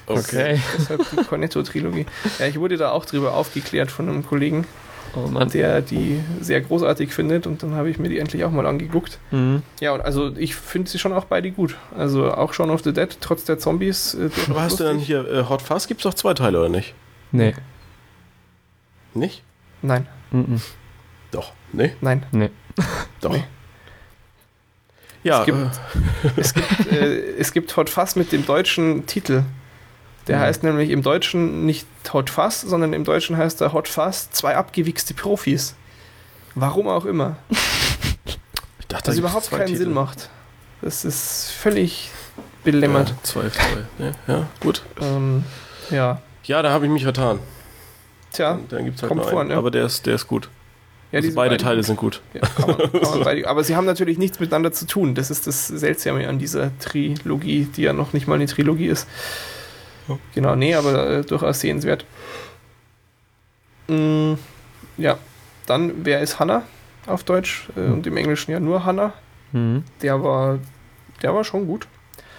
Okay. 0.06 0.60
Deshalb 0.78 1.06
die 1.12 1.24
Cornetto-Trilogie. 1.24 2.06
Ja, 2.40 2.48
ich 2.48 2.60
wurde 2.60 2.76
da 2.78 2.92
auch 2.92 3.06
drüber 3.06 3.34
aufgeklärt 3.36 3.90
von 3.90 4.10
einem 4.10 4.26
Kollegen, 4.26 4.66
Oh 5.16 5.28
Mann. 5.28 5.50
der 5.50 5.82
die 5.82 6.20
sehr 6.42 6.62
großartig 6.62 7.14
findet. 7.14 7.46
Und 7.48 7.62
dann 7.64 7.76
habe 7.76 7.90
ich 7.90 8.00
mir 8.00 8.10
die 8.10 8.18
endlich 8.20 8.44
auch 8.44 8.52
mal 8.52 8.66
angeguckt. 8.66 9.20
Mhm. 9.32 9.62
Ja, 9.80 9.94
und 9.94 10.02
also 10.02 10.36
ich 10.38 10.56
finde 10.56 10.90
sie 10.90 10.98
schon 11.00 11.14
auch 11.14 11.26
beide 11.26 11.52
gut. 11.52 11.76
Also 11.96 12.32
auch 12.34 12.54
Shaun 12.54 12.70
of 12.72 12.84
the 12.84 12.94
Dead, 12.94 13.16
trotz 13.22 13.44
der 13.46 13.60
Zombies. 13.60 14.14
Äh, 14.16 14.30
Aber 14.50 14.62
hast 14.64 14.80
du 14.80 14.84
lustig. 14.86 15.06
hier 15.06 15.28
äh, 15.30 15.44
Hot 15.50 15.62
Fuzz? 15.62 15.88
Gibt 15.88 16.00
es 16.02 16.04
doch 16.04 16.14
zwei 16.16 16.34
Teile 16.34 16.60
oder 16.60 16.70
nicht? 16.70 16.94
Nee. 17.32 17.54
Nicht? 19.14 19.44
Nein, 19.82 20.08
Mhm. 20.32 20.60
Doch. 21.32 21.54
Nee? 21.72 21.94
nein. 22.02 22.26
Doch. 23.22 23.32
Nee. 23.32 23.44
Ja, 25.24 25.40
Es 25.42 25.46
gibt- 25.46 25.58
äh, 25.58 26.30
Es 26.42 26.54
gibt, 26.54 26.92
äh, 26.92 27.20
es 27.38 27.54
gibt 27.54 27.78
Hot 27.78 27.90
Fuzz 27.90 28.16
mit 28.16 28.32
dem 28.32 28.46
deutschen 28.46 29.06
Titel. 29.06 29.44
Der 30.28 30.38
Mhm. 30.38 30.42
heißt 30.42 30.64
nämlich 30.64 30.90
im 30.90 31.02
Deutschen 31.02 31.66
nicht 31.66 31.86
Hot 32.14 32.30
Fuzz, 32.30 32.62
sondern 32.62 32.94
im 32.94 33.04
Deutschen 33.04 33.36
heißt 33.38 33.60
er 33.62 33.74
Hot 33.74 33.88
Fuzz, 33.88 34.30
zwei 34.32 34.56
abgewichste 34.56 35.14
Profis. 35.14 35.76
Warum 36.56 36.88
auch 36.88 37.06
immer. 37.06 37.38
ich 38.80 38.88
dachte, 38.88 39.06
Das 39.06 39.16
da 39.16 39.20
überhaupt 39.20 39.50
keinen 39.50 39.66
Titel. 39.68 39.80
Sinn 39.80 39.94
macht. 39.94 40.30
Das 40.82 41.04
ist 41.06 41.52
völlig 41.52 42.12
belämmert. 42.64 43.10
Ja, 43.10 43.16
zwei, 43.24 43.50
zwei. 43.50 43.64
Ja, 44.00 44.12
ja, 44.28 44.48
gut. 44.60 44.84
Ähm, 45.02 45.44
ja. 45.90 46.22
Ja, 46.44 46.62
da 46.62 46.72
habe 46.72 46.86
ich 46.86 46.92
mich 46.92 47.04
vertan. 47.04 47.40
Tja, 48.32 48.60
Dann 48.70 48.86
gibt's 48.86 49.02
halt 49.02 49.10
kommt 49.10 49.26
vor, 49.26 49.40
einen. 49.42 49.50
ne? 49.50 49.56
Aber 49.56 49.72
der 49.72 49.86
ist, 49.86 50.06
der 50.06 50.16
ist 50.16 50.28
gut. 50.28 50.50
ja, 51.12 51.20
also 51.20 51.30
beide 51.36 51.52
beiden- 51.56 51.64
Teile 51.66 51.84
sind 51.84 51.98
gut. 51.98 52.22
Ja, 52.34 52.42
kann 52.42 52.68
man, 52.68 52.78
kann 52.92 53.02
man 53.12 53.20
beide, 53.24 53.48
aber 53.48 53.64
sie 53.64 53.76
haben 53.76 53.86
natürlich 53.86 54.18
nichts 54.18 54.40
miteinander 54.40 54.72
zu 54.72 54.86
tun. 54.88 55.16
Das 55.16 55.30
ist 55.32 55.48
das 55.48 55.68
Seltsame 55.68 56.28
an 56.28 56.40
dieser 56.40 56.78
Trilogie, 56.80 57.66
die 57.66 57.84
ja 57.84 57.94
noch 57.94 58.14
nicht 58.14 58.28
mal 58.28 58.36
eine 58.36 58.46
Trilogie 58.48 58.88
ist. 58.88 59.08
Genau, 60.34 60.56
nee, 60.56 60.76
aber 60.76 61.10
äh, 61.10 61.22
durchaus 61.24 61.60
sehenswert. 61.60 62.06
Mm, 63.88 64.34
ja, 64.98 65.18
dann, 65.66 66.06
wer 66.06 66.22
ist 66.22 66.40
Hannah 66.40 66.64
auf 67.08 67.24
Deutsch 67.24 67.70
äh, 67.76 67.82
und 67.82 68.08
im 68.08 68.18
Englischen 68.18 68.52
ja 68.52 68.60
nur 68.60 68.86
Hannah. 68.86 69.14
Mhm. 69.52 69.84
Der 70.02 70.24
war, 70.24 70.60
der 71.22 71.34
war 71.34 71.44
schon 71.44 71.68
gut. 71.68 71.88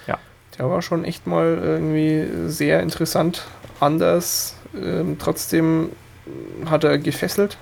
Ja. 0.07 0.19
Der 0.59 0.69
war 0.69 0.82
schon 0.82 1.05
echt 1.05 1.27
mal 1.27 1.59
irgendwie 1.62 2.51
sehr 2.51 2.81
interessant, 2.81 3.47
anders. 3.81 4.57
Ähm, 4.74 5.16
trotzdem 5.19 5.91
hat 6.66 6.85
er 6.85 6.99
gefesselt. 6.99 7.59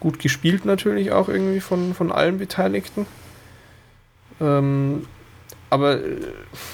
Gut 0.00 0.18
gespielt 0.18 0.64
natürlich 0.64 1.12
auch 1.12 1.28
irgendwie 1.28 1.60
von, 1.60 1.94
von 1.94 2.10
allen 2.10 2.38
Beteiligten. 2.38 3.06
Ähm, 4.40 5.06
aber 5.72 5.96
äh, 5.96 6.20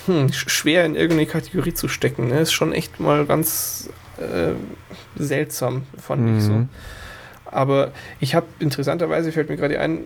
hm, 0.07 0.27
sch- 0.27 0.49
schwer 0.49 0.85
in 0.85 0.97
irgendeine 0.97 1.27
Kategorie 1.27 1.73
zu 1.73 1.87
stecken. 1.89 2.29
Ne? 2.29 2.41
Ist 2.41 2.53
schon 2.53 2.73
echt 2.73 2.99
mal 2.99 3.25
ganz 3.27 3.89
äh, 4.19 4.53
seltsam, 5.17 5.85
fand 6.03 6.37
ich 6.37 6.45
so. 6.45 6.53
Mhm. 6.53 6.69
Aber 7.47 7.93
ich 8.21 8.35
habe 8.35 8.47
interessanterweise, 8.59 9.33
fällt 9.33 9.49
mir 9.49 9.57
gerade 9.57 9.79
ein, 9.81 10.01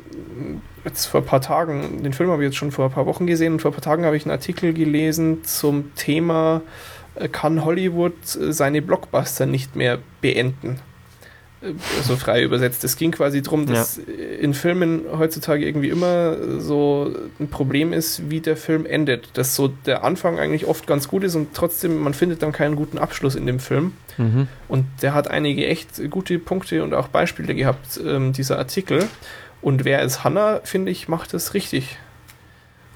jetzt 0.85 1.07
vor 1.07 1.21
ein 1.23 1.27
paar 1.27 1.41
Tagen, 1.41 2.03
den 2.03 2.13
Film 2.13 2.31
habe 2.31 2.43
ich 2.43 2.49
jetzt 2.49 2.57
schon 2.57 2.71
vor 2.71 2.85
ein 2.85 2.93
paar 2.93 3.07
Wochen 3.07 3.27
gesehen 3.27 3.55
und 3.55 3.63
vor 3.63 3.71
ein 3.71 3.75
paar 3.75 3.83
Tagen 3.83 4.05
habe 4.05 4.17
ich 4.17 4.25
einen 4.25 4.31
Artikel 4.31 4.73
gelesen 4.75 5.43
zum 5.45 5.93
Thema, 5.97 6.61
äh, 7.17 7.29
kann 7.29 7.65
Hollywood 7.65 8.13
äh, 8.37 8.53
seine 8.53 8.83
Blockbuster 8.83 9.47
nicht 9.47 9.75
mehr 9.75 9.99
beenden? 10.21 10.79
Äh, 11.63 11.73
So 12.03 12.17
frei 12.17 12.43
übersetzt. 12.43 12.83
Es 12.85 12.97
ging 12.97 13.11
quasi 13.13 13.43
darum, 13.43 13.67
dass 13.67 13.99
äh, 13.99 14.03
in 14.41 14.55
Filmen 14.55 15.03
heutzutage 15.17 15.65
irgendwie 15.67 15.89
immer 15.91 16.61
so 16.61 17.15
ein 17.39 17.49
Problem 17.49 17.93
ist, 17.93 18.29
wie 18.31 18.41
der 18.41 18.57
Film 18.57 18.87
endet. 18.87 19.31
Dass 19.35 19.55
so 19.57 19.69
der 19.69 20.05
Anfang 20.05 20.39
eigentlich 20.39 20.67
oft 20.67 20.87
ganz 20.87 21.09
gut 21.09 21.25
ist 21.25 21.35
und 21.35 21.55
trotzdem 21.55 21.99
man 22.01 22.15
findet 22.15 22.43
dann 22.43 22.53
keinen 22.53 22.77
guten 22.77 22.99
Abschluss 22.99 23.35
in 23.35 23.47
dem 23.47 23.61
Film. 23.61 23.93
Mhm. 24.19 24.49
Und 24.69 24.87
der 25.03 25.15
hat 25.15 25.29
einige 25.31 25.67
echt 25.67 26.11
gute 26.11 26.39
Punkte 26.39 26.83
und 26.83 26.95
auch 26.95 27.09
Beispiele 27.09 27.55
gehabt, 27.55 28.01
ähm, 28.05 28.33
dieser 28.33 28.59
Artikel. 28.59 29.09
Und 29.61 29.85
wer 29.85 30.03
ist 30.03 30.25
Hannah, 30.25 30.61
finde 30.65 30.91
ich, 30.91 31.09
macht 31.09 31.33
es 31.35 31.55
richtig. 31.55 31.97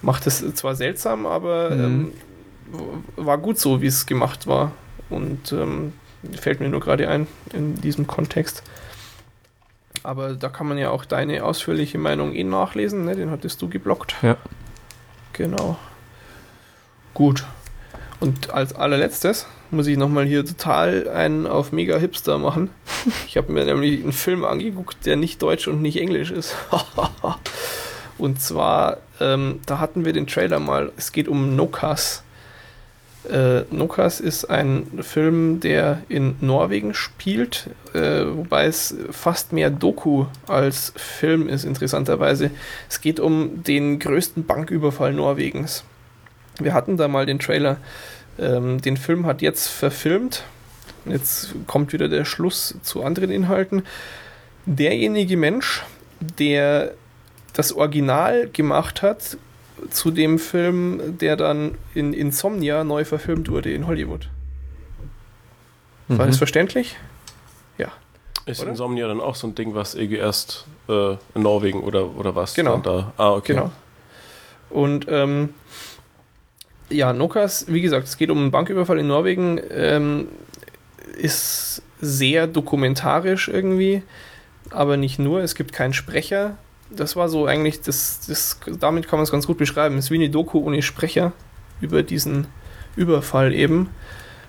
Macht 0.03 0.27
es 0.27 0.45
zwar 0.55 0.75
seltsam, 0.75 1.25
aber 1.27 1.71
Mhm. 1.71 1.85
ähm, 1.85 2.13
war 3.17 3.39
gut 3.39 3.59
so, 3.59 3.81
wie 3.81 3.87
es 3.87 4.07
gemacht 4.07 4.47
war. 4.47 4.73
Und 5.09 5.53
ähm, 5.53 5.93
fällt 6.39 6.61
mir 6.61 6.69
nur 6.69 6.81
gerade 6.81 7.09
ein 7.09 7.27
in 7.53 7.81
diesem 7.81 8.07
Kontext. 8.07 8.63
Aber 10.03 10.35
da 10.35 10.49
kann 10.49 10.69
man 10.69 10.79
ja 10.79 10.91
auch 10.91 11.05
deine 11.05 11.45
ausführliche 11.45 11.99
Meinung 11.99 12.33
eh 12.33 12.45
nachlesen, 12.45 13.05
ne? 13.05 13.17
den 13.17 13.31
hattest 13.31 13.61
du 13.63 13.69
geblockt. 13.69 14.15
Ja. 14.23 14.37
Genau. 15.33 15.77
Gut. 17.15 17.45
Und 18.21 18.51
als 18.51 18.75
allerletztes 18.75 19.47
muss 19.71 19.87
ich 19.87 19.97
nochmal 19.97 20.25
hier 20.25 20.45
total 20.45 21.09
einen 21.09 21.47
auf 21.47 21.73
mega 21.73 21.99
Hipster 21.99 22.39
machen. 22.39 22.71
Ich 23.27 23.37
habe 23.37 23.53
mir 23.53 23.65
nämlich 23.65 24.03
einen 24.03 24.13
Film 24.13 24.45
angeguckt, 24.45 25.07
der 25.07 25.17
nicht 25.17 25.43
deutsch 25.43 25.69
und 25.69 25.83
nicht 25.83 26.01
englisch 26.01 26.31
ist. 26.31 26.57
und 28.19 28.41
zwar, 28.41 28.99
ähm, 29.21 29.61
da 29.67 29.79
hatten 29.79 30.05
wir 30.05 30.13
den 30.13 30.27
Trailer 30.27 30.59
mal. 30.59 30.93
Es 30.97 31.13
geht 31.13 31.29
um 31.29 31.57
Nokas. 31.57 32.23
Äh, 33.31 33.65
Nokas 33.71 34.21
ist 34.21 34.45
ein 34.47 34.87
Film, 35.01 35.61
der 35.61 36.03
in 36.09 36.37
Norwegen 36.41 36.95
spielt, 36.95 37.71
äh, 37.93 38.25
wobei 38.27 38.67
es 38.67 38.97
fast 39.11 39.53
mehr 39.53 39.71
Doku 39.71 40.27
als 40.47 40.93
Film 40.97 41.49
ist, 41.49 41.65
interessanterweise. 41.65 42.51
Es 42.89 43.01
geht 43.01 43.21
um 43.21 43.63
den 43.65 43.99
größten 43.99 44.47
Banküberfall 44.47 45.13
Norwegens. 45.13 45.85
Wir 46.59 46.73
hatten 46.73 46.97
da 46.97 47.09
mal 47.09 47.27
den 47.27 47.39
Trailer. 47.39 47.79
Ähm, 48.39 48.81
den 48.81 48.97
Film 48.97 49.27
hat 49.27 49.43
jetzt 49.43 49.69
verfilmt. 49.69 50.45
Jetzt 51.05 51.55
kommt 51.67 51.93
wieder 51.93 52.09
der 52.09 52.25
Schluss 52.25 52.77
zu 52.83 53.03
anderen 53.03 53.31
Inhalten. 53.31 53.83
Derjenige 54.67 55.37
Mensch, 55.37 55.85
der 56.21 56.93
das 57.53 57.73
Original 57.73 58.49
gemacht 58.53 59.03
hat 59.03 59.39
zu 59.91 60.11
dem 60.11 60.39
Film, 60.39 61.19
der 61.19 61.37
dann 61.37 61.77
in 61.95 62.13
Insomnia 62.13 62.85
neu 62.85 63.05
verfilmt 63.05 63.51
wurde 63.51 63.73
in 63.73 63.87
Hollywood. 63.87 64.29
War 66.09 66.25
Mhm. 66.27 66.31
das 66.31 66.39
verständlich? 66.39 66.97
Ist 68.49 68.61
Oder? 68.61 68.71
Insomnia 68.71 69.09
dann 69.09 69.21
auch 69.21 69.35
so 69.35 69.49
ein 69.49 69.57
Ding, 69.57 69.75
was 69.75 69.97
irgendwie 69.97 70.19
erst 70.19 70.67
äh, 70.89 71.15
in 71.35 71.43
Norwegen 71.43 71.81
oder, 71.81 72.15
oder 72.17 72.37
was? 72.37 72.55
Genau. 72.55 72.77
Da? 72.77 73.13
Ah, 73.17 73.33
okay. 73.33 73.55
Genau. 73.55 73.73
Und 74.71 75.07
ähm, 75.09 75.49
Ja, 76.89 77.13
Nokas, 77.13 77.65
wie 77.67 77.81
gesagt, 77.81 78.07
es 78.07 78.17
geht 78.17 78.31
um 78.31 78.39
einen 78.39 78.53
Banküberfall 78.53 79.01
in 79.01 79.09
Norwegen, 79.09 79.61
ähm, 79.73 80.29
ist 81.19 81.83
sehr 82.01 82.47
dokumentarisch 82.47 83.49
irgendwie, 83.49 84.05
aber 84.71 84.97
nicht 84.97 85.19
nur, 85.19 85.41
es 85.41 85.57
gibt 85.57 85.73
keinen 85.73 85.93
Sprecher. 85.93 86.57
Das 86.91 87.17
war 87.17 87.29
so 87.29 87.47
eigentlich, 87.47 87.81
das, 87.81 88.21
das, 88.27 88.61
damit 88.81 89.09
kann 89.09 89.19
man 89.19 89.25
es 89.25 89.33
ganz 89.33 89.47
gut 89.47 89.59
beschreiben. 89.59 89.99
Es 89.99 90.07
ist 90.07 90.11
wie 90.11 90.17
eine 90.17 90.31
Doku 90.31 90.61
ohne 90.61 90.83
Sprecher 90.83 91.33
über 91.81 92.03
diesen 92.03 92.47
Überfall 92.97 93.53
eben. 93.53 93.91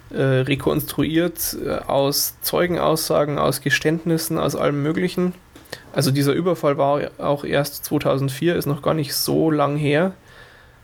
Äh, 0.10 0.22
rekonstruiert 0.22 1.58
äh, 1.66 1.80
aus 1.86 2.38
Zeugenaussagen, 2.42 3.38
aus 3.38 3.60
Geständnissen, 3.60 4.38
aus 4.38 4.56
allem 4.56 4.82
Möglichen. 4.82 5.34
Also 5.92 6.12
dieser 6.12 6.32
Überfall 6.32 6.78
war 6.78 7.12
auch 7.18 7.44
erst 7.44 7.84
2004, 7.84 8.56
ist 8.56 8.68
noch 8.68 8.82
gar 8.82 8.94
nicht 8.94 9.14
so 9.14 9.52
lang 9.52 9.76
her. 9.76 10.14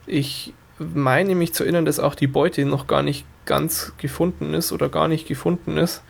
Ich 0.06 0.54
meine 0.78 1.36
mich 1.36 1.54
zu 1.54 1.64
erinnern, 1.64 1.86
dass 1.86 2.02
auch 2.02 2.16
die 2.16 2.28
Beute 2.28 2.66
noch 2.66 2.86
gar 2.86 3.02
nicht 3.02 3.26
ganz 3.46 3.94
gefunden 3.98 4.54
ist 4.54 4.74
oder 4.74 4.90
gar 4.90 5.08
nicht 5.08 5.26
gefunden 5.26 5.78
ist. 5.78 6.02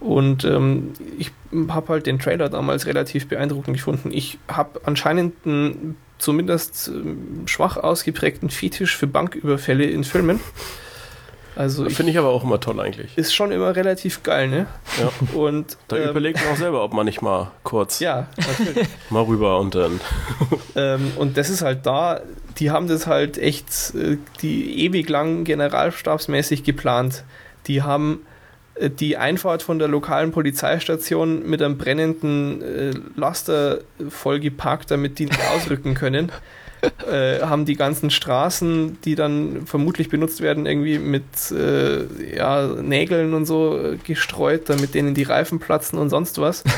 Und 0.00 0.44
ähm, 0.44 0.92
ich 1.18 1.32
habe 1.68 1.88
halt 1.88 2.06
den 2.06 2.18
Trailer 2.18 2.48
damals 2.48 2.86
relativ 2.86 3.28
beeindruckend 3.28 3.76
gefunden. 3.76 4.10
Ich 4.12 4.38
habe 4.48 4.80
anscheinend 4.84 5.34
einen 5.44 5.96
zumindest 6.18 6.88
ähm, 6.88 7.46
schwach 7.46 7.76
ausgeprägten 7.76 8.50
Fetisch 8.50 8.96
für 8.96 9.06
Banküberfälle 9.06 9.84
in 9.84 10.04
Filmen. 10.04 10.40
Also 11.56 11.90
Finde 11.90 12.12
ich 12.12 12.18
aber 12.18 12.28
auch 12.28 12.44
immer 12.44 12.60
toll 12.60 12.78
eigentlich. 12.78 13.18
Ist 13.18 13.34
schon 13.34 13.50
immer 13.50 13.74
relativ 13.74 14.22
geil, 14.22 14.46
ne? 14.46 14.66
Ja. 15.00 15.10
Und, 15.36 15.76
da 15.88 15.96
ähm, 15.96 16.10
überlegt 16.10 16.38
man 16.40 16.52
auch 16.52 16.56
selber, 16.56 16.84
ob 16.84 16.92
man 16.92 17.04
nicht 17.04 17.20
mal 17.20 17.50
kurz 17.64 17.98
ja, 17.98 18.28
natürlich. 18.36 18.86
mal 19.10 19.24
rüber 19.24 19.58
und 19.58 19.74
dann. 19.74 20.00
ähm, 20.76 21.10
und 21.16 21.36
das 21.36 21.50
ist 21.50 21.62
halt 21.62 21.84
da, 21.84 22.20
die 22.58 22.70
haben 22.70 22.86
das 22.86 23.08
halt 23.08 23.38
echt 23.38 23.92
äh, 23.96 24.18
die 24.40 24.84
ewig 24.84 25.08
lang 25.08 25.42
generalstabsmäßig 25.42 26.62
geplant. 26.62 27.24
Die 27.66 27.82
haben 27.82 28.20
die 28.80 29.16
Einfahrt 29.16 29.62
von 29.62 29.78
der 29.78 29.88
lokalen 29.88 30.30
Polizeistation 30.30 31.48
mit 31.48 31.62
einem 31.62 31.78
brennenden 31.78 32.62
äh, 32.62 32.92
Laster 33.16 33.80
vollgeparkt, 34.08 34.90
damit 34.90 35.18
die 35.18 35.26
nicht 35.26 35.40
ausrücken 35.54 35.94
können. 35.94 36.30
äh, 37.10 37.40
haben 37.40 37.64
die 37.64 37.74
ganzen 37.74 38.10
Straßen, 38.10 38.98
die 39.02 39.14
dann 39.14 39.66
vermutlich 39.66 40.08
benutzt 40.08 40.40
werden, 40.40 40.66
irgendwie 40.66 40.98
mit 40.98 41.24
äh, 41.50 42.36
ja, 42.36 42.66
Nägeln 42.66 43.34
und 43.34 43.46
so 43.46 43.78
äh, 43.78 43.96
gestreut, 43.96 44.68
damit 44.68 44.94
denen 44.94 45.14
die 45.14 45.24
Reifen 45.24 45.58
platzen 45.58 45.98
und 45.98 46.10
sonst 46.10 46.38
was. 46.40 46.64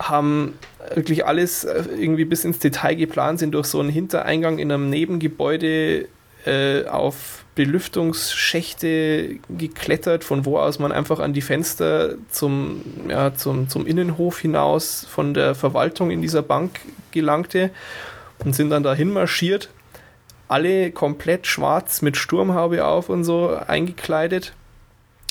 haben 0.00 0.54
wirklich 0.94 1.26
alles 1.26 1.64
äh, 1.64 1.84
irgendwie 1.98 2.24
bis 2.24 2.44
ins 2.44 2.58
Detail 2.58 2.94
geplant, 2.94 3.38
sind 3.38 3.52
durch 3.52 3.66
so 3.66 3.80
einen 3.80 3.90
Hintereingang 3.90 4.58
in 4.58 4.72
einem 4.72 4.90
Nebengebäude 4.90 6.06
äh, 6.46 6.84
auf 6.86 7.44
Belüftungsschächte 7.54 9.38
geklettert, 9.48 10.24
von 10.24 10.44
wo 10.44 10.58
aus 10.58 10.78
man 10.78 10.92
einfach 10.92 11.18
an 11.18 11.32
die 11.32 11.42
Fenster 11.42 12.14
zum, 12.30 12.82
ja, 13.08 13.34
zum, 13.34 13.68
zum 13.68 13.86
Innenhof 13.86 14.38
hinaus 14.38 15.06
von 15.08 15.34
der 15.34 15.54
Verwaltung 15.54 16.10
in 16.10 16.22
dieser 16.22 16.42
Bank 16.42 16.80
gelangte 17.10 17.70
und 18.44 18.54
sind 18.54 18.70
dann 18.70 18.82
dahin 18.82 19.12
marschiert. 19.12 19.68
Alle 20.48 20.90
komplett 20.90 21.46
schwarz 21.46 22.02
mit 22.02 22.16
Sturmhaube 22.16 22.84
auf 22.84 23.08
und 23.08 23.24
so 23.24 23.50
eingekleidet. 23.54 24.54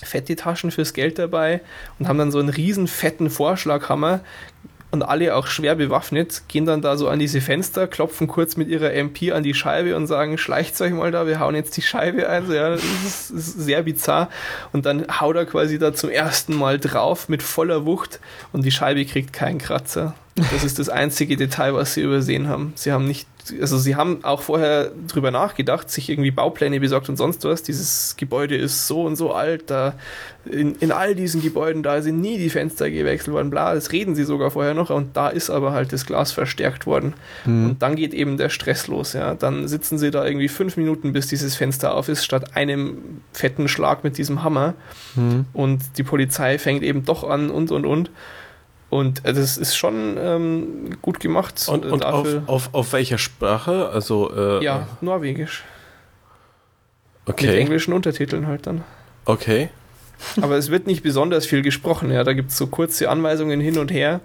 Fette 0.04 0.36
Taschen 0.36 0.72
fürs 0.72 0.94
Geld 0.94 1.20
dabei 1.20 1.62
und 1.98 2.08
haben 2.08 2.20
dann 2.20 2.32
so 2.32 2.40
einen 2.40 2.50
riesen 2.50 2.88
fetten 2.88 3.30
Vorschlaghammer 3.30 4.22
und 4.92 5.04
alle 5.04 5.36
auch 5.36 5.48
schwer 5.48 5.76
bewaffnet, 5.76 6.42
gehen 6.48 6.66
dann 6.66 6.82
da 6.82 6.98
so 6.98 7.08
an 7.08 7.20
diese 7.20 7.42
Fenster, 7.42 7.88
klopfen 7.88 8.28
kurz 8.28 8.58
mit 8.58 8.70
ihrer 8.70 8.92
MP 8.94 9.32
an 9.32 9.44
die 9.44 9.54
Scheibe 9.54 9.96
und 9.96 10.08
sagen, 10.08 10.38
schleicht 10.38 10.80
euch 10.82 10.92
mal 10.92 11.12
da, 11.12 11.28
wir 11.28 11.40
hauen 11.40 11.54
jetzt 11.54 11.78
die 11.78 11.84
Scheibe 11.84 12.28
ein. 12.28 12.48
So, 12.48 12.54
ja, 12.54 12.70
das 12.70 12.84
ist, 12.84 13.30
das 13.30 13.48
ist 13.48 13.60
sehr 13.60 13.84
bizarr. 13.84 14.30
Und 14.74 14.88
dann 14.88 15.06
haut 15.20 15.36
er 15.36 15.46
quasi 15.46 15.78
da 15.78 15.94
zum 15.94 16.10
ersten 16.10 16.56
Mal 16.56 16.80
drauf 16.80 17.30
mit 17.30 17.44
voller 17.44 17.86
Wucht 17.86 18.20
und 18.52 18.66
die 18.66 18.72
Scheibe 18.72 19.06
kriegt 19.06 19.32
keinen 19.32 19.60
Kratzer. 19.60 20.16
Das 20.52 20.64
ist 20.64 20.80
das 20.80 20.90
einzige 20.90 21.38
Detail, 21.38 21.74
was 21.74 21.94
sie 21.94 22.02
übersehen 22.02 22.48
haben. 22.48 22.74
Sie 22.76 22.92
haben 22.92 23.06
nicht, 23.06 23.28
also 23.60 23.78
sie 23.78 23.96
haben 23.96 24.24
auch 24.24 24.42
vorher 24.42 24.92
drüber 25.08 25.32
nachgedacht, 25.32 25.90
sich 25.90 26.10
irgendwie 26.10 26.32
Baupläne 26.32 26.80
besorgt 26.80 27.10
und 27.10 27.18
sonst 27.18 27.44
was. 27.46 27.64
Dieses 27.64 28.16
Gebäude 28.18 28.56
ist 28.56 28.88
so 28.88 29.04
und 29.04 29.16
so 29.16 29.34
alt, 29.34 29.70
da 29.70 29.94
in, 30.46 30.76
in 30.76 30.92
all 30.92 31.16
diesen 31.16 31.42
Gebäuden, 31.42 31.84
da 31.84 32.02
sind 32.02 32.22
nie 32.22 32.38
die 32.38 32.50
Fenster 32.50 32.90
gewechselt 32.90 33.34
worden, 33.34 33.50
bla, 33.50 33.74
das 33.74 33.92
reden 33.92 34.16
sie 34.16 34.24
sogar 34.24 34.52
vorher 34.52 34.74
noch 34.74 34.90
und 34.90 35.16
da 35.16 35.30
ist 35.30 35.50
aber 35.50 35.74
halt 35.74 35.94
das 35.94 36.06
Glas 36.06 36.32
verstärkt 36.32 36.86
worden. 36.86 37.14
Mhm. 37.46 37.66
Und 37.66 37.82
dann 37.82 37.96
geht 37.96 38.14
eben 38.14 38.38
der 38.38 38.50
Stress 38.50 38.88
los, 38.88 39.14
ja. 39.14 39.36
Dann 39.36 39.68
sitzen 39.68 39.98
sie 39.98 40.12
da 40.12 40.26
irgendwie 40.26 40.48
fünf 40.48 40.78
Minuten, 40.78 41.14
bis 41.14 41.28
dieses 41.28 41.56
Fenster 41.56 41.94
auf 41.94 42.10
ist, 42.10 42.24
statt 42.24 42.56
einem 42.56 43.22
fetten 43.34 43.68
Schlag 43.68 44.04
mit 44.04 44.18
diesem 44.18 44.44
Hammer. 44.44 44.74
Mhm. 45.16 45.46
Und 45.54 45.98
die 45.98 46.04
Polizei 46.04 46.58
fängt 46.58 46.84
eben 46.84 47.06
doch 47.06 47.24
an 47.24 47.50
und 47.50 47.72
und 47.72 47.86
und. 47.86 48.10
Und 48.90 49.24
äh, 49.26 49.34
das 49.34 49.58
ist 49.58 49.76
schon 49.76 50.18
ähm, 50.18 50.98
gut 51.02 51.20
gemacht. 51.20 51.68
Und, 51.68 51.86
und 51.86 52.04
auf, 52.06 52.28
auf, 52.48 52.70
auf 52.74 52.94
welcher 52.94 53.18
Sprache? 53.18 53.90
Also, 53.90 54.32
äh, 54.36 54.64
ja, 54.64 54.88
Norwegisch. 55.02 55.64
Okay. 57.26 57.48
Mit 57.48 57.56
englischen 57.56 57.94
Untertiteln 57.94 58.48
halt 58.48 58.66
dann. 58.66 58.84
Okay. 59.26 59.70
Aber 60.42 60.58
es 60.58 60.70
wird 60.70 60.88
nicht 60.88 61.04
besonders 61.04 61.46
viel 61.46 61.62
gesprochen, 61.62 62.12
ja. 62.12 62.24
Da 62.24 62.34
gibt 62.34 62.52
es 62.52 62.58
so 62.58 62.68
kurze 62.68 63.10
Anweisungen 63.10 63.62
hin 63.62 63.78
und 63.78 63.92
her. 63.92 64.22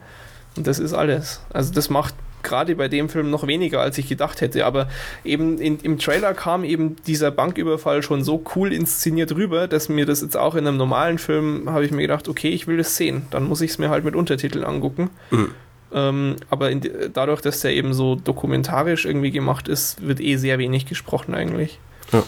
Und 0.56 0.66
das 0.66 0.78
ist 0.78 0.92
alles. 0.92 1.40
Also 1.52 1.72
das 1.72 1.90
macht 1.90 2.14
gerade 2.44 2.76
bei 2.76 2.88
dem 2.88 3.08
Film 3.08 3.30
noch 3.30 3.46
weniger, 3.46 3.80
als 3.80 3.98
ich 3.98 4.08
gedacht 4.08 4.40
hätte. 4.40 4.64
Aber 4.64 4.88
eben 5.24 5.58
in, 5.58 5.78
im 5.80 5.98
Trailer 5.98 6.34
kam 6.34 6.64
eben 6.64 6.96
dieser 7.06 7.30
Banküberfall 7.30 8.02
schon 8.02 8.22
so 8.22 8.44
cool 8.54 8.72
inszeniert 8.72 9.34
rüber, 9.34 9.66
dass 9.66 9.88
mir 9.88 10.06
das 10.06 10.20
jetzt 10.20 10.36
auch 10.36 10.54
in 10.54 10.66
einem 10.66 10.76
normalen 10.76 11.18
Film 11.18 11.70
habe 11.70 11.84
ich 11.84 11.90
mir 11.90 12.02
gedacht, 12.02 12.28
okay, 12.28 12.50
ich 12.50 12.66
will 12.66 12.76
das 12.76 12.96
sehen. 12.96 13.26
Dann 13.30 13.48
muss 13.48 13.60
ich 13.60 13.72
es 13.72 13.78
mir 13.78 13.90
halt 13.90 14.04
mit 14.04 14.14
Untertiteln 14.14 14.64
angucken. 14.64 15.10
Mhm. 15.30 15.50
Ähm, 15.92 16.36
aber 16.50 16.70
in, 16.70 16.82
dadurch, 17.12 17.40
dass 17.40 17.60
der 17.60 17.72
eben 17.72 17.94
so 17.94 18.16
dokumentarisch 18.16 19.04
irgendwie 19.04 19.30
gemacht 19.30 19.68
ist, 19.68 20.06
wird 20.06 20.20
eh 20.20 20.36
sehr 20.36 20.58
wenig 20.58 20.86
gesprochen 20.86 21.34
eigentlich. 21.34 21.78
Ja. 22.12 22.22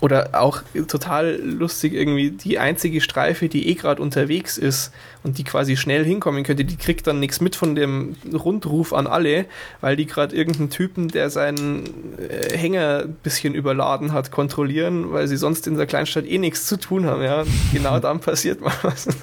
Oder 0.00 0.30
auch 0.32 0.62
total 0.88 1.40
lustig 1.40 1.94
irgendwie 1.94 2.32
die 2.32 2.58
einzige 2.58 3.00
Streife, 3.00 3.48
die 3.48 3.68
eh 3.68 3.74
gerade 3.74 4.02
unterwegs 4.02 4.58
ist 4.58 4.92
und 5.22 5.38
die 5.38 5.44
quasi 5.44 5.76
schnell 5.76 6.04
hinkommen 6.04 6.44
könnte, 6.44 6.64
die 6.64 6.76
kriegt 6.76 7.06
dann 7.06 7.20
nichts 7.20 7.40
mit 7.40 7.56
von 7.56 7.74
dem 7.74 8.16
Rundruf 8.32 8.92
an 8.92 9.06
alle, 9.06 9.46
weil 9.80 9.96
die 9.96 10.06
gerade 10.06 10.36
irgendeinen 10.36 10.70
Typen, 10.70 11.08
der 11.08 11.30
seinen 11.30 11.84
äh, 12.18 12.56
Hänger 12.56 13.04
ein 13.04 13.16
bisschen 13.22 13.54
überladen 13.54 14.12
hat, 14.12 14.30
kontrollieren, 14.30 15.12
weil 15.12 15.28
sie 15.28 15.36
sonst 15.36 15.66
in 15.66 15.76
der 15.76 15.86
Kleinstadt 15.86 16.26
eh 16.26 16.38
nichts 16.38 16.66
zu 16.66 16.76
tun 16.76 17.06
haben. 17.06 17.22
Ja, 17.22 17.44
genau 17.72 17.98
dann 18.00 18.20
passiert 18.20 18.60
mal 18.60 18.74
was. 18.82 19.08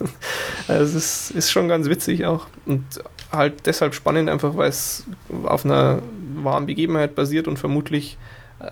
Also 0.67 0.97
es 0.97 1.31
ist, 1.31 1.51
schon 1.51 1.67
ganz 1.67 1.89
witzig 1.89 2.25
auch 2.25 2.47
und 2.65 2.83
halt 3.31 3.65
deshalb 3.65 3.93
spannend 3.93 4.29
einfach, 4.29 4.55
weil 4.55 4.69
es 4.69 5.05
auf 5.43 5.65
einer 5.65 6.01
wahren 6.35 6.65
Begebenheit 6.65 7.15
basiert 7.15 7.47
und 7.47 7.59
vermutlich 7.59 8.17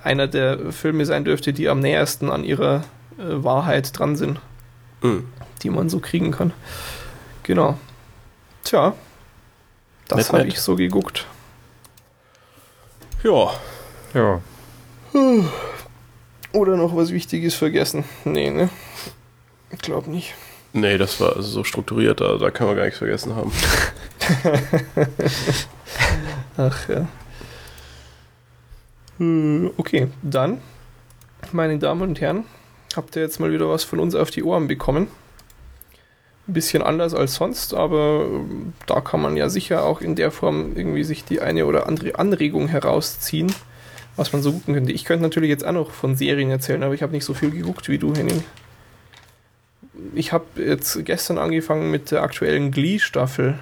einer 0.02 0.26
der 0.26 0.72
Filme 0.72 1.04
sein 1.06 1.24
dürfte, 1.24 1.52
die 1.52 1.68
am 1.68 1.80
nähersten 1.80 2.30
an 2.30 2.44
ihrer 2.44 2.84
äh, 3.18 3.22
Wahrheit 3.42 3.98
dran 3.98 4.16
sind, 4.16 4.40
mhm. 5.02 5.26
die 5.62 5.70
man 5.70 5.88
so 5.88 6.00
kriegen 6.00 6.30
kann. 6.30 6.52
Genau. 7.42 7.78
Tja, 8.64 8.94
das 10.08 10.32
habe 10.32 10.46
ich 10.46 10.60
so 10.60 10.76
geguckt. 10.76 11.26
Ja. 13.22 13.50
Ja. 14.14 14.40
Oder 16.52 16.76
noch 16.76 16.96
was 16.96 17.10
Wichtiges 17.10 17.54
vergessen? 17.54 18.04
Nee, 18.24 18.50
ne? 18.50 18.70
Ich 19.70 19.78
glaube 19.78 20.10
nicht. 20.10 20.34
Nee, 20.72 20.98
das 20.98 21.20
war 21.20 21.42
so 21.42 21.64
strukturiert, 21.64 22.20
da, 22.20 22.36
da 22.38 22.50
kann 22.50 22.66
man 22.66 22.76
gar 22.76 22.84
nichts 22.84 22.98
vergessen 22.98 23.34
haben. 23.34 23.52
Ach 26.56 26.88
ja. 26.88 27.08
Äh, 29.20 29.70
okay, 29.76 30.08
dann, 30.22 30.58
meine 31.52 31.78
Damen 31.78 32.02
und 32.02 32.20
Herren, 32.20 32.44
habt 32.96 33.16
ihr 33.16 33.22
jetzt 33.22 33.38
mal 33.38 33.52
wieder 33.52 33.68
was 33.68 33.84
von 33.84 34.00
uns 34.00 34.14
auf 34.14 34.30
die 34.30 34.42
Ohren 34.42 34.66
bekommen. 34.66 35.08
Ein 36.48 36.54
bisschen 36.54 36.82
anders 36.82 37.14
als 37.14 37.34
sonst, 37.34 37.74
aber 37.74 38.26
ähm, 38.26 38.72
da 38.86 39.00
kann 39.00 39.20
man 39.20 39.36
ja 39.36 39.48
sicher 39.48 39.84
auch 39.84 40.00
in 40.00 40.16
der 40.16 40.30
Form 40.30 40.72
irgendwie 40.74 41.04
sich 41.04 41.24
die 41.24 41.40
eine 41.40 41.66
oder 41.66 41.86
andere 41.86 42.18
Anregung 42.18 42.66
herausziehen, 42.66 43.52
was 44.16 44.32
man 44.32 44.42
so 44.42 44.52
gucken 44.52 44.74
könnte. 44.74 44.92
Ich 44.92 45.04
könnte 45.04 45.22
natürlich 45.22 45.50
jetzt 45.50 45.64
auch 45.64 45.72
noch 45.72 45.90
von 45.90 46.16
Serien 46.16 46.50
erzählen, 46.50 46.82
aber 46.82 46.94
ich 46.94 47.02
habe 47.02 47.12
nicht 47.12 47.24
so 47.24 47.34
viel 47.34 47.50
geguckt 47.50 47.88
wie 47.88 47.98
du, 47.98 48.14
Henning. 48.14 48.42
Ich 50.14 50.32
habe 50.32 50.44
jetzt 50.56 51.04
gestern 51.04 51.38
angefangen 51.38 51.90
mit 51.90 52.10
der 52.10 52.22
aktuellen 52.22 52.70
Glee-Staffel. 52.70 53.58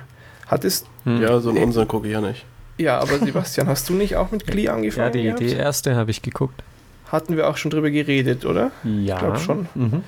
Hattest. 0.46 0.86
Hm. 1.04 1.20
Ja, 1.20 1.40
so 1.40 1.50
in 1.50 1.58
unseren 1.58 1.88
gucke 1.88 2.06
ich 2.06 2.12
ja 2.12 2.20
nicht. 2.20 2.46
Ja, 2.78 2.98
aber 3.00 3.18
Sebastian, 3.18 3.68
hast 3.68 3.88
du 3.88 3.94
nicht 3.94 4.16
auch 4.16 4.30
mit 4.30 4.46
Glee 4.46 4.68
angefangen? 4.68 5.18
Ja, 5.18 5.34
die, 5.34 5.46
die 5.46 5.52
erste 5.52 5.96
habe 5.96 6.10
ich 6.10 6.22
geguckt. 6.22 6.62
Hatten 7.10 7.36
wir 7.36 7.48
auch 7.48 7.56
schon 7.56 7.70
drüber 7.70 7.90
geredet, 7.90 8.44
oder? 8.44 8.70
Ja. 8.84 9.16
Ich 9.16 9.20
glaube 9.20 9.38
schon. 9.40 9.68
Mhm. 9.74 10.04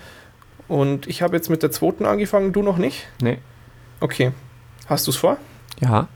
Und 0.68 1.08
ich 1.08 1.22
habe 1.22 1.36
jetzt 1.36 1.50
mit 1.50 1.62
der 1.62 1.72
zweiten 1.72 2.06
angefangen, 2.06 2.52
du 2.52 2.62
noch 2.62 2.78
nicht? 2.78 3.08
Nee. 3.20 3.38
Okay. 3.98 4.32
Hast 4.86 5.06
du 5.06 5.10
es 5.10 5.16
vor? 5.16 5.36
Ja. 5.80 6.08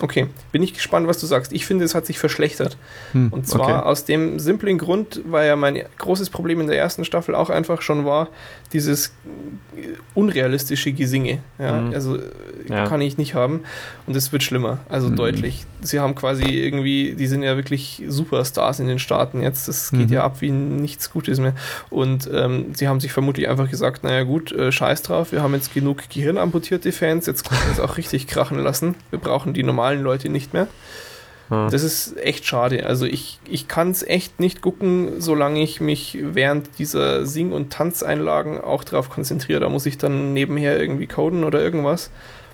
Okay, 0.00 0.26
bin 0.50 0.62
ich 0.62 0.74
gespannt, 0.74 1.06
was 1.06 1.18
du 1.18 1.26
sagst. 1.26 1.52
Ich 1.52 1.66
finde, 1.66 1.84
es 1.84 1.94
hat 1.94 2.04
sich 2.04 2.18
verschlechtert. 2.18 2.76
Hm, 3.12 3.32
und 3.32 3.46
zwar 3.46 3.78
okay. 3.78 3.86
aus 3.86 4.04
dem 4.04 4.40
simplen 4.40 4.76
Grund, 4.76 5.20
weil 5.24 5.46
ja 5.46 5.54
mein 5.54 5.80
großes 5.98 6.30
Problem 6.30 6.60
in 6.60 6.66
der 6.66 6.76
ersten 6.76 7.04
Staffel 7.04 7.34
auch 7.34 7.48
einfach 7.48 7.80
schon 7.80 8.04
war, 8.04 8.28
dieses 8.74 9.12
unrealistische 10.14 10.92
Gesinge. 10.92 11.38
Ja, 11.58 11.80
mhm. 11.80 11.94
Also 11.94 12.18
ja. 12.68 12.86
kann 12.86 13.00
ich 13.00 13.16
nicht 13.16 13.34
haben. 13.34 13.62
Und 14.06 14.14
es 14.16 14.32
wird 14.32 14.42
schlimmer, 14.42 14.78
also 14.88 15.08
mhm. 15.08 15.16
deutlich. 15.16 15.64
Sie 15.80 16.00
haben 16.00 16.14
quasi 16.14 16.44
irgendwie, 16.44 17.14
die 17.14 17.26
sind 17.26 17.42
ja 17.42 17.56
wirklich 17.56 18.02
Superstars 18.06 18.80
in 18.80 18.88
den 18.88 18.98
Staaten 18.98 19.42
jetzt. 19.42 19.68
Das 19.68 19.90
geht 19.90 20.08
mhm. 20.08 20.12
ja 20.12 20.24
ab 20.24 20.40
wie 20.40 20.50
nichts 20.50 21.10
Gutes 21.10 21.40
mehr. 21.40 21.54
Und 21.88 22.28
ähm, 22.32 22.74
sie 22.74 22.88
haben 22.88 23.00
sich 23.00 23.12
vermutlich 23.12 23.48
einfach 23.48 23.70
gesagt, 23.70 24.04
naja 24.04 24.24
gut, 24.24 24.52
äh, 24.52 24.70
scheiß 24.70 25.02
drauf, 25.02 25.32
wir 25.32 25.42
haben 25.42 25.54
jetzt 25.54 25.72
genug 25.72 26.08
gehirnamputierte 26.10 26.92
Fans, 26.92 27.26
jetzt 27.26 27.48
können 27.48 27.60
wir 27.64 27.72
es 27.72 27.80
auch 27.80 27.96
richtig 27.96 28.26
krachen 28.26 28.58
lassen. 28.58 28.96
Wir 29.10 29.18
brauchen 29.18 29.54
die 29.54 29.62
normalen 29.62 29.94
normalen 29.94 30.02
Leute 30.02 30.28
nicht 30.28 30.52
mehr. 30.52 30.66
Hm. 31.48 31.68
Das 31.70 31.82
ist 31.82 32.16
echt 32.18 32.46
schade. 32.46 32.86
Also 32.86 33.06
ich, 33.06 33.38
ich 33.48 33.68
kann 33.68 33.90
es 33.90 34.02
echt 34.02 34.40
nicht 34.40 34.62
gucken, 34.62 35.20
solange 35.20 35.62
ich 35.62 35.80
mich 35.80 36.18
während 36.20 36.78
dieser 36.78 37.26
Sing- 37.26 37.52
und 37.52 37.72
Tanzeinlagen 37.72 38.60
auch 38.60 38.84
darauf 38.84 39.10
konzentriere. 39.10 39.60
Da 39.60 39.68
muss 39.68 39.86
ich 39.86 39.98
dann 39.98 40.32
nebenher 40.32 40.80
irgendwie 40.80 41.06
coden 41.06 41.44
oder 41.44 41.60
irgendwas. 41.60 42.10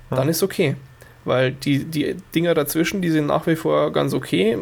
Hm. 0.09 0.17
Dann 0.17 0.29
ist 0.29 0.43
okay. 0.43 0.77
Weil 1.25 1.53
die, 1.53 1.85
die 1.85 2.17
Dinger 2.35 2.55
dazwischen, 2.55 3.03
die 3.03 3.11
sind 3.11 3.27
nach 3.27 3.47
wie 3.47 3.57
vor 3.57 3.93
ganz 3.93 4.15
okay. 4.15 4.57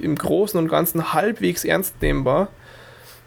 Im 0.00 0.14
Großen 0.14 0.58
und 0.58 0.68
Ganzen 0.68 1.12
halbwegs 1.12 1.64
ernst 1.64 2.00
nehmbar 2.00 2.48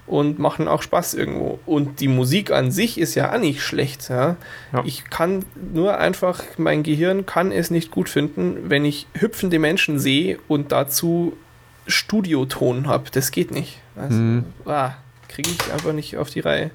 und 0.09 0.39
machen 0.39 0.67
auch 0.67 0.81
Spaß 0.81 1.13
irgendwo. 1.13 1.59
Und 1.67 1.99
die 1.99 2.07
Musik 2.07 2.51
an 2.51 2.71
sich 2.71 2.97
ist 2.97 3.13
ja 3.13 3.31
auch 3.31 3.37
nicht 3.37 3.61
schlecht. 3.61 4.09
Ja? 4.09 4.37
ja. 4.73 4.81
Ich 4.83 5.05
kann 5.05 5.45
nur 5.71 5.99
einfach, 5.99 6.43
mein 6.57 6.81
Gehirn 6.81 7.27
kann 7.27 7.51
es 7.51 7.69
nicht 7.69 7.91
gut 7.91 8.09
finden, 8.09 8.69
wenn 8.69 8.85
ich 8.85 9.05
hüpfende 9.13 9.59
Menschen 9.59 9.99
sehe 9.99 10.39
und 10.47 10.71
dazu 10.71 11.37
Studioton 11.85 12.87
habe. 12.87 13.05
Das 13.11 13.29
geht 13.29 13.51
nicht. 13.51 13.79
Also, 13.95 14.17
mhm. 14.17 14.45
ah, 14.65 14.93
kriege 15.27 15.51
ich 15.51 15.71
einfach 15.71 15.93
nicht 15.93 16.17
auf 16.17 16.31
die 16.31 16.39
Reihe. 16.39 16.71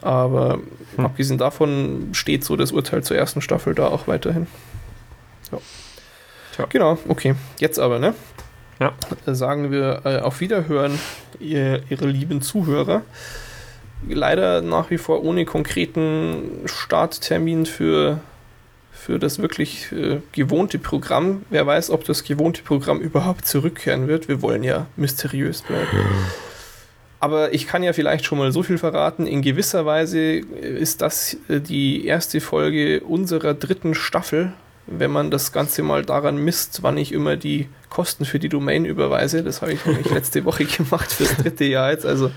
Aber 0.00 0.60
hm. 0.96 1.06
abgesehen 1.06 1.38
davon 1.38 2.08
steht 2.12 2.44
so 2.44 2.56
das 2.56 2.72
Urteil 2.72 3.02
zur 3.02 3.16
ersten 3.16 3.40
Staffel 3.40 3.74
da 3.74 3.88
auch 3.88 4.08
weiterhin. 4.08 4.46
Ja. 5.50 5.58
Tja. 6.54 6.66
Genau, 6.68 6.98
okay. 7.08 7.34
Jetzt 7.58 7.78
aber, 7.78 7.98
ne? 7.98 8.14
Ja. 8.80 8.92
Sagen 9.26 9.70
wir 9.70 10.02
äh, 10.04 10.18
auf 10.18 10.40
Wiederhören, 10.40 10.98
ihr, 11.38 11.82
Ihre 11.88 12.06
lieben 12.06 12.42
Zuhörer. 12.42 13.02
Leider 14.08 14.62
nach 14.62 14.90
wie 14.90 14.98
vor 14.98 15.22
ohne 15.22 15.44
konkreten 15.44 16.62
Starttermin 16.64 17.66
für, 17.66 18.20
für 18.90 19.18
das 19.18 19.38
wirklich 19.38 19.92
äh, 19.92 20.20
gewohnte 20.32 20.78
Programm. 20.78 21.42
Wer 21.50 21.66
weiß, 21.66 21.90
ob 21.90 22.04
das 22.04 22.24
gewohnte 22.24 22.62
Programm 22.62 23.00
überhaupt 23.00 23.46
zurückkehren 23.46 24.08
wird. 24.08 24.28
Wir 24.28 24.42
wollen 24.42 24.64
ja 24.64 24.86
mysteriös 24.96 25.62
bleiben. 25.62 25.86
Aber 27.20 27.54
ich 27.54 27.68
kann 27.68 27.84
ja 27.84 27.92
vielleicht 27.92 28.24
schon 28.24 28.38
mal 28.38 28.50
so 28.50 28.64
viel 28.64 28.78
verraten. 28.78 29.28
In 29.28 29.42
gewisser 29.42 29.86
Weise 29.86 30.38
ist 30.38 31.02
das 31.02 31.36
äh, 31.48 31.60
die 31.60 32.04
erste 32.04 32.40
Folge 32.40 33.02
unserer 33.02 33.54
dritten 33.54 33.94
Staffel 33.94 34.52
wenn 34.86 35.10
man 35.10 35.30
das 35.30 35.52
Ganze 35.52 35.82
mal 35.82 36.04
daran 36.04 36.36
misst, 36.36 36.82
wann 36.82 36.96
ich 36.96 37.12
immer 37.12 37.36
die 37.36 37.68
Kosten 37.92 38.24
für 38.24 38.38
die 38.38 38.48
Domain 38.48 38.86
überweise. 38.86 39.42
Das 39.44 39.60
habe 39.60 39.74
ich 39.74 39.84
nämlich 39.86 40.10
letzte 40.10 40.44
Woche 40.46 40.64
gemacht 40.64 41.12
fürs 41.12 41.36
dritte 41.36 41.64
Jahr 41.64 41.90
jetzt. 41.90 42.06
Also 42.06 42.30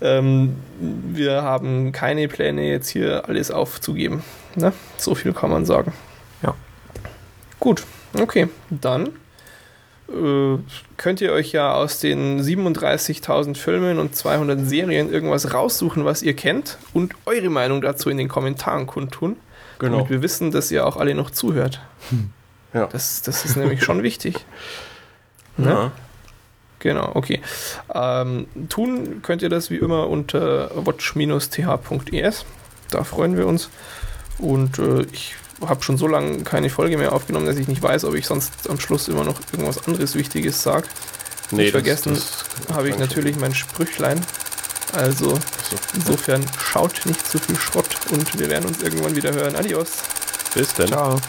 ähm, 0.00 0.56
wir 0.78 1.42
haben 1.42 1.90
keine 1.90 2.28
Pläne, 2.28 2.68
jetzt 2.68 2.88
hier 2.88 3.28
alles 3.28 3.50
aufzugeben. 3.50 4.22
Ne? 4.54 4.72
So 4.96 5.16
viel 5.16 5.32
kann 5.32 5.50
man 5.50 5.64
sagen. 5.66 5.92
Ja. 6.42 6.54
Gut, 7.58 7.82
okay, 8.18 8.48
dann 8.70 9.08
äh, 10.08 10.58
könnt 10.96 11.20
ihr 11.20 11.32
euch 11.32 11.52
ja 11.52 11.74
aus 11.74 11.98
den 11.98 12.40
37.000 12.40 13.56
Filmen 13.56 13.98
und 13.98 14.14
200 14.14 14.60
Serien 14.64 15.12
irgendwas 15.12 15.52
raussuchen, 15.52 16.04
was 16.04 16.22
ihr 16.22 16.36
kennt 16.36 16.78
und 16.92 17.14
eure 17.26 17.50
Meinung 17.50 17.80
dazu 17.80 18.10
in 18.10 18.16
den 18.16 18.28
Kommentaren 18.28 18.86
kundtun. 18.86 19.36
Genau. 19.78 19.96
Damit 19.96 20.10
wir 20.10 20.22
wissen, 20.22 20.52
dass 20.52 20.70
ihr 20.70 20.86
auch 20.86 20.96
alle 20.96 21.14
noch 21.14 21.30
zuhört. 21.30 21.80
Hm. 22.10 22.30
Ja. 22.72 22.86
Das, 22.86 23.22
das 23.22 23.44
ist 23.44 23.56
nämlich 23.56 23.82
schon 23.82 24.02
wichtig. 24.02 24.44
Ne? 25.56 25.66
Ja. 25.68 25.92
Genau, 26.78 27.12
okay. 27.14 27.40
Ähm, 27.94 28.48
tun 28.68 29.22
könnt 29.22 29.40
ihr 29.42 29.48
das 29.48 29.70
wie 29.70 29.76
immer 29.76 30.08
unter 30.08 30.68
watch-th.es. 30.84 32.44
Da 32.90 33.04
freuen 33.04 33.36
wir 33.36 33.46
uns. 33.46 33.70
Und 34.38 34.80
äh, 34.80 35.02
ich 35.12 35.36
habe 35.60 35.82
schon 35.84 35.96
so 35.96 36.08
lange 36.08 36.42
keine 36.42 36.70
Folge 36.70 36.98
mehr 36.98 37.12
aufgenommen, 37.12 37.46
dass 37.46 37.56
ich 37.56 37.68
nicht 37.68 37.82
weiß, 37.82 38.04
ob 38.04 38.14
ich 38.14 38.26
sonst 38.26 38.68
am 38.68 38.80
Schluss 38.80 39.06
immer 39.06 39.22
noch 39.22 39.38
irgendwas 39.52 39.86
anderes 39.86 40.16
Wichtiges 40.16 40.60
sage. 40.60 40.88
Nee, 41.52 41.62
nicht 41.62 41.70
vergessen 41.70 42.18
habe 42.72 42.88
ich 42.88 42.98
natürlich 42.98 43.36
mein 43.36 43.54
Sprüchlein. 43.54 44.20
Also 44.92 45.30
so. 45.30 45.40
insofern 45.94 46.44
schaut 46.58 47.06
nicht 47.06 47.26
zu 47.26 47.38
viel 47.38 47.56
Schrott 47.56 47.96
und 48.10 48.38
wir 48.38 48.50
werden 48.50 48.66
uns 48.66 48.82
irgendwann 48.82 49.14
wieder 49.16 49.32
hören. 49.32 49.56
Adios. 49.56 49.90
Bis 50.54 50.74
dann. 50.74 50.88
Ciao. 50.88 51.20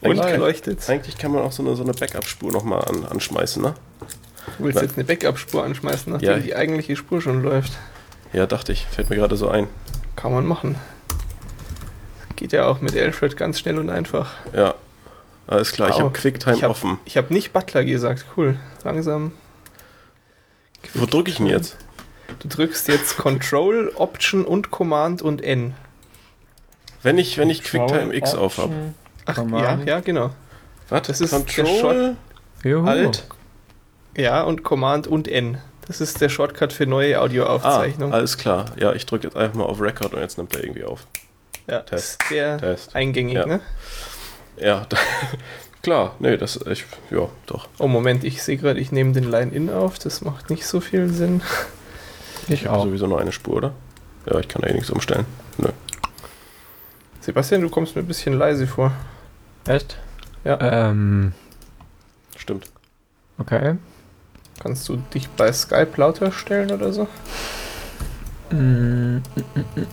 Und 0.00 0.20
eigentlich, 0.20 0.38
leuchtet. 0.38 0.88
Eigentlich 0.88 1.18
kann 1.18 1.32
man 1.32 1.42
auch 1.42 1.52
so 1.52 1.62
eine, 1.62 1.74
so 1.74 1.82
eine 1.82 1.92
Backup-Spur 1.92 2.52
nochmal 2.52 2.84
an, 2.84 3.04
anschmeißen, 3.04 3.62
ne? 3.62 3.74
Du 4.58 4.64
willst 4.64 4.76
Weil, 4.76 4.84
jetzt 4.84 4.96
eine 4.96 5.04
Backup-Spur 5.04 5.64
anschmeißen, 5.64 6.12
nachdem 6.12 6.30
ja. 6.30 6.38
die 6.38 6.54
eigentliche 6.54 6.96
Spur 6.96 7.20
schon 7.20 7.42
läuft. 7.42 7.72
Ja, 8.32 8.46
dachte 8.46 8.72
ich. 8.72 8.86
Fällt 8.86 9.10
mir 9.10 9.16
gerade 9.16 9.36
so 9.36 9.48
ein. 9.48 9.66
Kann 10.16 10.32
man 10.32 10.46
machen. 10.46 10.76
Geht 12.36 12.52
ja 12.52 12.66
auch 12.66 12.80
mit 12.80 12.96
Alfred 12.96 13.36
ganz 13.36 13.58
schnell 13.58 13.78
und 13.78 13.90
einfach. 13.90 14.32
Ja. 14.52 14.74
Alles 15.46 15.72
klar, 15.72 15.88
wow. 15.88 15.96
ich 15.96 16.02
habe 16.02 16.12
Quicktime 16.12 16.56
ich 16.56 16.62
hab, 16.62 16.70
offen. 16.70 16.98
Ich 17.04 17.16
habe 17.16 17.32
nicht 17.32 17.52
Butler 17.52 17.84
gesagt. 17.84 18.26
Cool. 18.36 18.56
Langsam 18.84 19.32
wo 20.94 21.06
drücke 21.06 21.30
ich 21.30 21.36
denn 21.38 21.46
jetzt? 21.46 21.76
Du 22.40 22.48
drückst 22.48 22.88
jetzt 22.88 23.16
Control, 23.16 23.92
Option 23.94 24.44
und 24.44 24.70
Command 24.70 25.22
und 25.22 25.42
N. 25.42 25.74
Wenn 27.02 27.18
ich, 27.18 27.38
wenn 27.38 27.50
ich 27.50 27.62
QuickTime 27.62 28.14
X 28.14 28.34
auf 28.34 28.58
habe. 28.58 28.74
Ach, 29.28 29.36
ja, 29.52 29.78
ja, 29.84 30.00
genau. 30.00 30.30
Was? 30.88 31.02
Das 31.02 31.20
ist 31.20 31.30
Control, 31.30 32.16
Alt. 32.84 33.24
Ja, 34.16 34.42
und 34.42 34.64
Command 34.64 35.06
und 35.06 35.28
N. 35.28 35.58
Das 35.86 36.00
ist 36.00 36.20
der 36.20 36.28
Shortcut 36.28 36.72
für 36.72 36.86
neue 36.86 37.20
Audioaufzeichnungen. 37.20 38.12
Ah, 38.12 38.18
alles 38.18 38.36
klar. 38.36 38.66
Ja, 38.78 38.92
ich 38.92 39.06
drücke 39.06 39.26
jetzt 39.26 39.36
einfach 39.36 39.54
mal 39.54 39.64
auf 39.64 39.80
Record 39.80 40.14
und 40.14 40.20
jetzt 40.20 40.38
nimmt 40.38 40.54
er 40.54 40.64
irgendwie 40.64 40.84
auf. 40.84 41.06
Ja, 41.66 41.80
Test. 41.80 42.22
Sehr 42.28 42.58
Test. 42.58 42.94
eingängig, 42.96 43.34
ja. 43.34 43.46
ne? 43.46 43.60
Ja, 44.58 44.86
Klar, 45.82 46.16
nee, 46.18 46.36
das 46.36 46.56
ist 46.56 46.66
echt, 46.66 46.86
ja, 47.10 47.28
doch. 47.46 47.68
Oh, 47.78 47.86
Moment, 47.86 48.24
ich 48.24 48.42
sehe 48.42 48.56
gerade, 48.56 48.80
ich 48.80 48.90
nehme 48.90 49.12
den 49.12 49.30
Line-In 49.30 49.70
auf, 49.70 49.98
das 49.98 50.22
macht 50.22 50.50
nicht 50.50 50.66
so 50.66 50.80
viel 50.80 51.08
Sinn. 51.08 51.42
Ich, 52.50 52.62
ich 52.62 52.68
auch. 52.70 52.84
sowieso 52.84 53.06
nur 53.06 53.20
eine 53.20 53.30
Spur, 53.30 53.56
oder? 53.56 53.72
Ja, 54.24 54.38
ich 54.38 54.48
kann 54.48 54.62
da 54.62 54.68
eh 54.68 54.72
nichts 54.72 54.88
umstellen. 54.88 55.26
Nö. 55.58 55.68
Sebastian, 57.20 57.60
du 57.60 57.68
kommst 57.68 57.94
mir 57.94 58.00
ein 58.00 58.06
bisschen 58.06 58.38
leise 58.38 58.66
vor. 58.66 58.90
Echt? 59.68 59.98
Ja. 60.44 60.58
Ähm. 60.90 61.32
Stimmt. 62.36 62.70
Okay. 63.36 63.76
Kannst 64.60 64.88
du 64.88 64.96
dich 64.96 65.28
bei 65.28 65.52
Skype 65.52 65.92
lauter 65.96 66.32
stellen 66.32 66.72
oder 66.72 66.92
so? 66.92 67.06
Mm, 68.50 69.16
mm, 69.16 69.22
mm. 69.76 69.86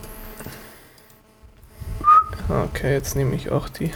Okay, 2.48 2.94
jetzt 2.94 3.16
nehme 3.16 3.36
ich 3.36 3.52
auch 3.52 3.68
die 3.68 3.92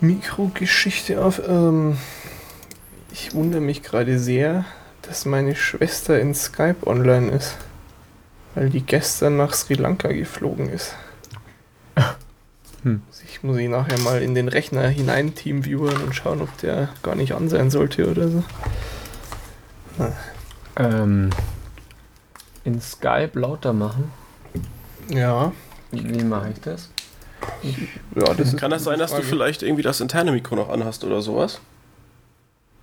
Mikrogeschichte 0.00 1.20
auf. 1.20 1.42
Ähm, 1.46 1.98
ich 3.10 3.34
wundere 3.34 3.60
mich 3.60 3.82
gerade 3.82 4.18
sehr, 4.20 4.64
dass 5.02 5.24
meine 5.24 5.56
Schwester 5.56 6.20
in 6.20 6.34
Skype 6.34 6.86
online 6.86 7.32
ist. 7.32 7.56
Weil 8.54 8.70
die 8.70 8.82
gestern 8.82 9.36
nach 9.36 9.54
Sri 9.54 9.74
Lanka 9.74 10.08
geflogen 10.08 10.68
ist. 10.68 10.94
Hm. 12.82 13.02
Ich 13.26 13.42
muss 13.42 13.56
ich 13.56 13.68
nachher 13.68 13.98
mal 13.98 14.22
in 14.22 14.34
den 14.34 14.48
Rechner 14.48 14.88
hinein 14.88 15.34
teamviewern 15.34 15.96
und 16.02 16.14
schauen, 16.14 16.40
ob 16.40 16.56
der 16.58 16.90
gar 17.02 17.14
nicht 17.14 17.32
an 17.32 17.48
sein 17.48 17.70
sollte 17.70 18.10
oder 18.10 18.28
so. 18.28 18.44
Ah. 19.98 20.12
Ähm, 20.76 21.30
in 22.64 22.80
Skype 22.80 23.38
lauter 23.38 23.72
machen? 23.72 24.12
Ja. 25.08 25.52
Wie, 25.90 26.08
wie 26.08 26.22
mache 26.22 26.50
ich 26.50 26.60
das? 26.60 26.90
Ja, 28.14 28.34
das 28.34 28.56
Kann 28.56 28.70
das 28.70 28.84
sein, 28.84 28.98
dass 28.98 29.14
du 29.14 29.22
vielleicht 29.22 29.62
irgendwie 29.62 29.82
das 29.82 30.00
interne 30.00 30.32
Mikro 30.32 30.54
noch 30.54 30.68
anhast 30.68 31.02
oder 31.04 31.22
sowas? 31.22 31.60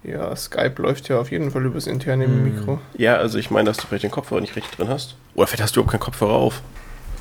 Ja, 0.04 0.36
Skype 0.36 0.82
läuft 0.82 1.10
ja 1.10 1.20
auf 1.20 1.32
jeden 1.32 1.52
Fall 1.52 1.66
übers 1.66 1.88
interne 1.88 2.26
hm. 2.26 2.44
Mikro. 2.44 2.80
Ja, 2.98 3.16
also 3.16 3.38
ich 3.38 3.50
meine, 3.50 3.68
dass 3.68 3.78
du 3.78 3.88
vielleicht 3.88 4.04
den 4.04 4.12
Kopfhörer 4.12 4.42
nicht 4.42 4.56
richtig 4.56 4.76
drin 4.76 4.90
hast. 4.90 5.16
Oder 5.34 5.48
vielleicht 5.48 5.64
hast 5.64 5.76
du 5.76 5.80
überhaupt 5.80 5.92
keinen 5.92 6.02
Kopfhörer 6.02 6.34
auf. 6.34 6.62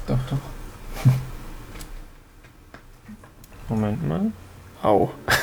Doch, 0.06 0.18
doch. 0.28 1.12
Moment 3.68 4.06
mal. 4.06 4.32
Au. 4.82 5.10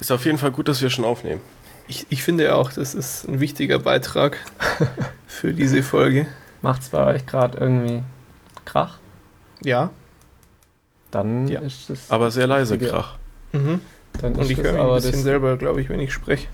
ist 0.00 0.12
auf 0.12 0.24
jeden 0.24 0.38
Fall 0.38 0.50
gut, 0.50 0.68
dass 0.68 0.80
wir 0.82 0.90
schon 0.90 1.04
aufnehmen. 1.04 1.40
Ich, 1.86 2.06
ich 2.10 2.22
finde 2.22 2.54
auch, 2.54 2.72
das 2.72 2.94
ist 2.94 3.26
ein 3.28 3.40
wichtiger 3.40 3.78
Beitrag 3.78 4.38
für 5.26 5.52
diese 5.52 5.82
Folge. 5.82 6.26
Macht's 6.62 6.88
bei 6.90 7.04
euch 7.14 7.26
gerade 7.26 7.58
irgendwie 7.58 8.02
Krach? 8.64 8.98
Ja. 9.62 9.90
Dann 11.10 11.48
Ja. 11.48 11.60
ist 11.60 11.88
es. 11.90 12.10
Aber 12.10 12.30
sehr 12.30 12.46
leise, 12.46 12.74
Richtige- 12.74 12.92
Krach. 12.92 13.16
Mhm. 13.52 13.80
Dann 14.20 14.34
Und 14.34 14.50
ich 14.50 14.56
das 14.56 14.64
höre 14.66 14.72
mich 14.72 14.80
ein 14.80 14.86
aber 14.86 14.94
bisschen 14.96 15.12
das, 15.12 15.22
selber, 15.22 15.56
glaube 15.56 15.80
ich, 15.80 15.88
wenn 15.88 16.00
ich 16.00 16.12
spreche. 16.12 16.48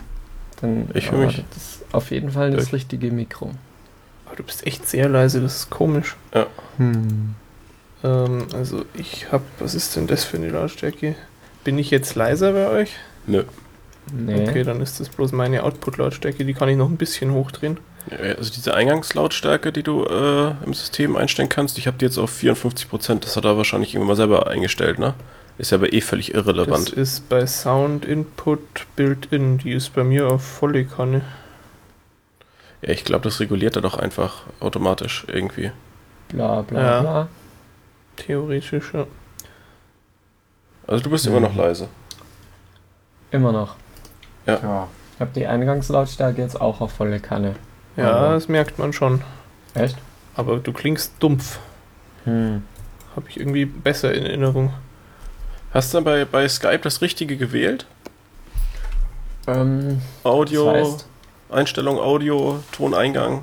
dann, 0.61 0.89
Ich 0.95 1.11
höre 1.11 1.27
mich 1.27 1.45
Das 1.55 1.63
ist 1.63 1.85
auf 1.93 2.11
jeden 2.11 2.31
Fall 2.31 2.51
das 2.51 2.65
durch. 2.65 2.75
richtige 2.75 3.11
Mikro. 3.11 3.53
Aber 4.27 4.37
du 4.37 4.43
bist 4.43 4.67
echt 4.67 4.87
sehr 4.89 5.09
leise, 5.09 5.41
das 5.41 5.57
ist 5.57 5.71
komisch. 5.71 6.17
Hm. 6.77 7.35
Ähm, 8.05 8.47
also 8.55 8.85
ich 8.95 9.33
habe, 9.33 9.45
was 9.59 9.75
ist 9.75 9.97
denn 9.97 10.07
das 10.07 10.25
für 10.25 10.37
eine 10.37 10.51
Lautstärke? 10.51 11.17
Bin 11.65 11.79
ich 11.79 11.91
jetzt 11.91 12.15
leiser 12.15 12.53
bei 12.53 12.69
euch? 12.69 12.93
Nö. 13.27 13.45
Nee. 14.13 14.47
Okay, 14.47 14.65
dann 14.65 14.83
ist 14.83 15.01
das 15.01 15.09
bloß 15.09 15.33
meine 15.33 15.63
Output-Lautstärke, 15.63 16.45
die 16.45 16.53
kann 16.53 16.69
ich 16.69 16.77
noch 16.77 16.91
ein 16.91 16.99
bisschen 16.99 17.33
hochdrehen. 17.33 17.79
Ja, 18.11 18.19
Also 18.37 18.53
diese 18.53 18.75
Eingangslautstärke, 18.75 19.73
die 19.73 19.83
du 19.83 20.05
äh, 20.05 20.51
im 20.67 20.75
System 20.75 21.17
einstellen 21.17 21.49
kannst, 21.49 21.79
ich 21.79 21.87
habe 21.87 21.97
die 21.97 22.05
jetzt 22.05 22.19
auf 22.19 22.31
54%. 22.31 23.21
Das 23.21 23.35
hat 23.37 23.47
er 23.47 23.57
wahrscheinlich 23.57 23.95
irgendwann 23.95 24.09
mal 24.09 24.17
selber 24.17 24.47
eingestellt, 24.47 24.99
ne? 24.99 25.15
Ist 25.57 25.71
ja 25.71 25.79
aber 25.79 25.93
eh 25.95 26.01
völlig 26.03 26.33
Das 26.33 26.37
irrelevant. 26.45 26.91
ist 26.91 27.29
bei 27.31 27.47
Sound 27.47 28.05
Input 28.05 28.61
Built-in, 28.97 29.57
die 29.59 29.73
ist 29.73 29.95
bei 29.95 30.05
mir 30.05 30.27
auf 30.29 30.43
volle 30.45 30.85
Kanne. 30.85 31.23
Ja, 32.83 32.91
ich 32.91 33.05
glaube, 33.05 33.25
das 33.25 33.41
reguliert 33.41 33.77
er 33.77 33.83
doch 33.83 33.97
einfach 33.97 34.43
automatisch 34.61 35.25
irgendwie. 35.29 35.71
Bla 36.29 36.61
bla 36.63 36.81
Ja. 36.81 37.01
bla. 37.01 37.29
Theoretisch, 38.17 38.93
ja. 38.95 39.07
Also 40.87 41.05
du 41.05 41.11
bist 41.11 41.27
Mhm. 41.27 41.33
immer 41.37 41.49
noch 41.49 41.57
leise. 41.57 41.89
Immer 43.31 43.53
noch. 43.53 43.77
Ja. 44.47 44.89
Ich 45.15 45.21
habe 45.21 45.31
die 45.35 45.47
Eingangslautstärke 45.47 46.41
jetzt 46.43 46.61
auch 46.61 46.81
auf 46.81 46.93
volle 46.93 47.21
Kanne. 47.21 47.57
Ja, 47.97 48.13
Aber- 48.17 48.35
das 48.35 48.49
merkt 48.49 48.79
man 48.79 48.93
schon. 48.93 49.23
Echt? 49.75 49.97
Aber 50.37 50.59
du 50.59 50.73
klingst 50.73 51.13
dumpf. 51.21 51.59
Hm. 52.25 52.63
Habe 53.17 53.29
ich 53.29 53.39
irgendwie 53.39 53.65
besser 53.65 54.13
in 54.13 54.25
Erinnerung. 54.27 54.73
Hast 55.73 55.93
du 55.93 55.99
dann 55.99 56.05
bei, 56.05 56.25
bei 56.25 56.49
Skype 56.49 56.79
das 56.81 57.01
Richtige 57.01 57.37
gewählt? 57.37 57.87
Ähm, 59.47 60.01
Audio, 60.23 60.73
das 60.73 60.89
heißt, 60.89 61.07
Einstellung 61.51 61.99
Audio, 61.99 62.61
Toneingang. 62.73 63.43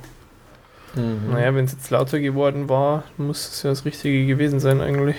Mhm. 0.95 1.31
Naja, 1.31 1.53
wenn 1.55 1.65
es 1.65 1.71
jetzt 1.73 1.89
lauter 1.89 2.19
geworden 2.19 2.69
war, 2.69 3.03
muss 3.17 3.49
es 3.49 3.63
ja 3.63 3.69
das 3.69 3.85
Richtige 3.85 4.25
gewesen 4.25 4.59
sein 4.59 4.81
eigentlich. 4.81 5.15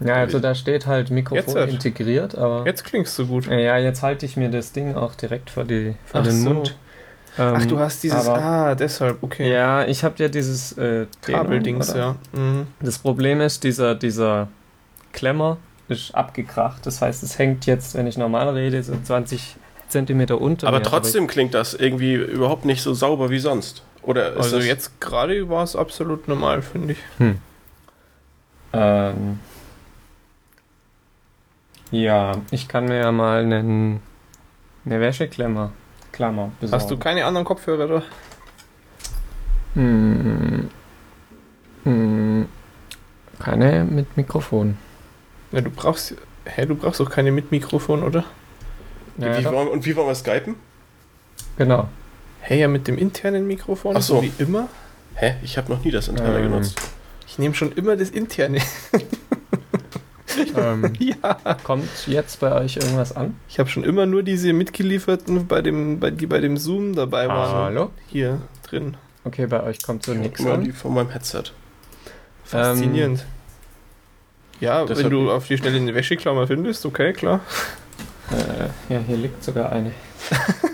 Ja, 0.00 0.14
also 0.16 0.38
da 0.40 0.54
steht 0.54 0.86
halt 0.86 1.10
Mikrofon 1.10 1.44
Jetzt 1.44 1.56
halt. 1.56 1.70
integriert, 1.70 2.36
aber. 2.36 2.66
Jetzt 2.66 2.84
klingst 2.84 3.18
du 3.18 3.26
gut. 3.26 3.46
Ja, 3.46 3.78
jetzt 3.78 4.02
halte 4.02 4.26
ich 4.26 4.36
mir 4.36 4.50
das 4.50 4.72
Ding 4.72 4.94
auch 4.96 5.14
direkt 5.14 5.50
vor, 5.50 5.64
die, 5.64 5.94
vor 6.04 6.20
Ach 6.20 6.24
den 6.24 6.42
so. 6.42 6.50
Mund. 6.50 6.76
Ähm, 7.38 7.54
Ach, 7.56 7.66
du 7.66 7.78
hast 7.78 8.02
dieses. 8.02 8.26
aber- 8.28 8.38
Ah, 8.40 8.74
deshalb, 8.74 9.22
okay. 9.22 9.50
Ja, 9.52 9.84
ich 9.84 10.04
habe 10.04 10.14
ja 10.18 10.28
dieses 10.28 10.76
äh, 10.78 11.06
Kabeldings, 11.22 11.94
ja. 11.94 12.16
Mhm. 12.32 12.66
Das 12.80 12.98
Problem 12.98 13.40
ist, 13.40 13.64
dieser, 13.64 13.94
dieser 13.94 14.48
Klemmer 15.12 15.58
ist 15.88 16.14
abgekracht. 16.14 16.84
Das 16.86 17.00
heißt, 17.00 17.22
es 17.22 17.38
hängt 17.38 17.66
jetzt, 17.66 17.94
wenn 17.94 18.06
ich 18.06 18.16
normal 18.18 18.48
rede, 18.50 18.82
so 18.82 18.94
20 19.02 19.56
Zentimeter 19.88 20.40
unter 20.40 20.66
Aber 20.68 20.78
mir. 20.78 20.84
trotzdem 20.84 21.26
klingt 21.28 21.54
das 21.54 21.74
irgendwie 21.74 22.14
überhaupt 22.14 22.64
nicht 22.64 22.82
so 22.82 22.94
sauber 22.94 23.30
wie 23.30 23.38
sonst. 23.38 23.82
Oder 24.04 24.32
ist 24.32 24.44
Also 24.44 24.56
das 24.58 24.66
jetzt 24.66 25.00
gerade 25.00 25.48
war 25.48 25.64
es 25.64 25.76
absolut 25.76 26.28
normal, 26.28 26.62
finde 26.62 26.92
ich. 26.92 26.98
Hm. 27.18 27.38
Ähm, 28.72 29.38
ja, 31.90 32.32
ich 32.50 32.68
kann 32.68 32.84
mir 32.86 32.98
ja 32.98 33.12
mal 33.12 33.42
einen, 33.42 34.00
eine 34.84 35.00
Wäscheklammer 35.00 35.72
Klammer 36.12 36.52
besorgen. 36.60 36.82
Hast 36.82 36.90
du 36.90 36.96
keine 36.96 37.24
anderen 37.24 37.44
Kopfhörer 37.44 37.86
da? 37.88 38.02
Hm, 39.74 40.70
hm, 41.82 42.48
keine 43.40 43.84
mit 43.84 44.16
Mikrofon. 44.16 44.76
Ja, 45.50 45.60
du 45.60 45.70
brauchst. 45.70 46.14
Hä, 46.44 46.66
du 46.66 46.74
brauchst 46.74 47.00
doch 47.00 47.10
keine 47.10 47.32
mit 47.32 47.50
Mikrofon, 47.50 48.02
oder? 48.02 48.24
Ja, 49.18 49.38
wie 49.38 49.42
doch, 49.42 49.52
wollen, 49.52 49.68
und 49.68 49.84
wie 49.86 49.96
wollen 49.96 50.08
wir 50.08 50.14
skypen? 50.14 50.56
genau. 51.56 51.88
Hey, 52.46 52.60
ja, 52.60 52.68
mit 52.68 52.86
dem 52.88 52.98
internen 52.98 53.46
Mikrofon, 53.46 53.96
Ach 53.96 54.02
so. 54.02 54.20
wie 54.22 54.30
immer. 54.38 54.68
Hä? 55.14 55.36
Ich 55.42 55.56
habe 55.56 55.72
noch 55.72 55.82
nie 55.82 55.90
das 55.90 56.08
interne 56.08 56.36
Ähm. 56.40 56.50
genutzt. 56.50 56.78
Ich 57.26 57.38
nehme 57.38 57.54
schon 57.54 57.72
immer 57.72 57.96
das 57.96 58.10
interne. 58.10 58.58
ähm, 60.54 60.92
ja. 60.98 61.38
kommt 61.64 61.88
jetzt 62.06 62.40
bei 62.40 62.52
euch 62.52 62.76
irgendwas 62.76 63.16
an? 63.16 63.36
Ich 63.48 63.58
habe 63.58 63.70
schon 63.70 63.82
immer 63.82 64.04
nur 64.04 64.22
diese 64.22 64.52
mitgelieferten, 64.52 65.46
bei 65.46 65.62
dem, 65.62 66.00
bei, 66.00 66.10
die 66.10 66.26
bei 66.26 66.38
dem 66.40 66.58
Zoom 66.58 66.94
dabei 66.94 67.28
waren. 67.28 67.64
Hallo? 67.64 67.90
Hier 68.08 68.42
drin. 68.68 68.98
Okay, 69.24 69.46
bei 69.46 69.62
euch 69.62 69.82
kommt 69.82 70.02
so 70.04 70.12
nichts 70.12 70.40
Immer 70.40 70.52
an. 70.54 70.64
die 70.64 70.72
von 70.72 70.92
meinem 70.92 71.08
Headset. 71.08 71.44
Faszinierend. 72.44 73.24
ja, 74.60 74.84
Das 74.84 74.98
wenn 74.98 75.08
du 75.08 75.30
auf 75.32 75.46
die 75.46 75.56
Schnelle 75.56 75.78
eine 75.78 75.94
Wäscheklammer 75.94 76.46
findest, 76.46 76.84
okay, 76.84 77.14
klar. 77.14 77.40
Äh, 78.30 78.92
ja, 78.92 79.00
hier 79.00 79.16
liegt 79.16 79.42
sogar 79.42 79.72
eine. 79.72 79.92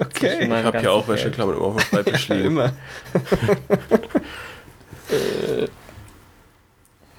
Okay. 0.00 0.44
Ich 0.44 0.50
habe 0.50 0.62
hier 0.62 0.62
ganzen 0.72 0.88
auch 0.88 1.08
Wäscheklammern 1.08 1.56
immer 1.56 1.64
auf 1.66 1.76
dem 1.76 1.80
Schreibtisch 1.86 2.28
Ja, 2.28 2.34
liegen. 2.36 2.46
immer. 2.48 2.72
Äh, 5.10 5.66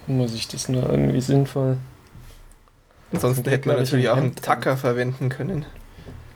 muss 0.08 0.34
ich 0.34 0.48
das 0.48 0.70
nur 0.70 0.90
irgendwie 0.90 1.22
sinnvoll. 1.22 1.78
Ansonsten 3.12 3.50
hätte 3.50 3.68
man 3.68 3.78
natürlich 3.78 4.10
auch 4.10 4.18
einen 4.18 4.36
Tacker 4.36 4.78
verwenden 4.78 5.30
können. 5.30 5.66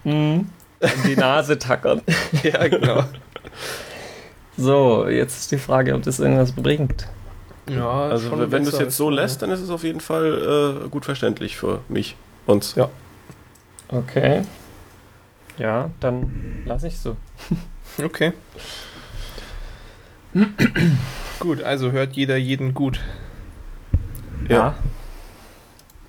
Mhm. 0.04 0.50
Die 1.06 1.16
Nase 1.16 1.58
tackern. 1.60 2.02
ja, 2.44 2.68
genau. 2.68 3.04
So, 4.58 5.08
jetzt 5.08 5.40
ist 5.40 5.52
die 5.52 5.58
Frage, 5.58 5.94
ob 5.96 6.04
das 6.04 6.20
irgendwas 6.20 6.52
bringt. 6.54 7.08
Ja, 7.70 7.90
Also 8.10 8.30
schon 8.30 8.52
wenn 8.52 8.64
du 8.64 8.70
es 8.70 8.80
jetzt 8.80 8.98
so 8.98 9.10
lässt, 9.10 9.42
dann 9.42 9.52
ist 9.52 9.60
es 9.60 9.70
auf 9.70 9.84
jeden 9.84 10.00
Fall 10.00 10.82
äh, 10.86 10.90
gut 10.90 11.06
verständlich 11.06 11.56
für 11.58 11.82
mich. 11.90 12.16
Uns. 12.46 12.76
Ja. 12.76 12.90
Okay. 13.90 14.42
Ja, 15.60 15.90
dann 16.00 16.64
lasse 16.66 16.88
ich 16.88 16.98
so. 16.98 17.16
Okay. 18.04 18.34
gut, 21.40 21.64
also 21.64 21.92
hört 21.92 22.14
jeder 22.14 22.38
jeden 22.38 22.74
gut. 22.74 23.00
Ja. 24.48 24.76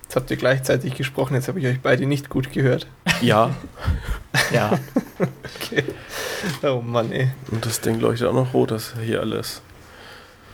Jetzt 0.03 0.15
habt 0.15 0.29
ihr 0.31 0.37
gleichzeitig 0.37 0.95
gesprochen, 0.95 1.33
jetzt 1.35 1.47
habe 1.47 1.59
ich 1.59 1.65
euch 1.67 1.79
beide 1.81 2.05
nicht 2.05 2.29
gut 2.29 2.51
gehört. 2.51 2.87
Ja. 3.21 3.51
Ja. 4.53 4.71
Okay. 5.61 5.83
Oh 6.63 6.81
Mann, 6.81 7.11
ey. 7.11 7.31
Und 7.51 7.65
das 7.65 7.79
Ding 7.81 7.99
leuchtet 7.99 8.27
auch 8.27 8.33
noch 8.33 8.53
rot, 8.53 8.71
das 8.71 8.93
hier 9.03 9.19
alles. 9.21 9.61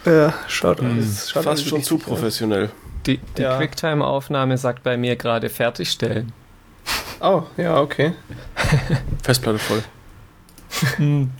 Ja, 0.05 0.33
schaut 0.47 0.79
Hm. 0.81 0.91
alles. 0.91 1.29
Schaut 1.29 1.43
Fast 1.43 1.47
alles 1.59 1.63
schon 1.69 1.83
zu 1.83 1.95
richtig 1.95 2.07
aus. 2.11 2.19
professionell. 2.19 2.69
Die, 3.05 3.19
die 3.37 3.41
Ja. 3.41 3.57
Quicktime-Aufnahme 3.57 4.57
sagt 4.57 4.83
bei 4.83 4.97
mir 4.97 5.15
gerade 5.15 5.49
fertigstellen. 5.49 6.31
Oh, 7.19 7.43
ja, 7.57 7.79
okay. 7.81 8.13
Festplatte 9.23 9.59
voll. 9.59 9.83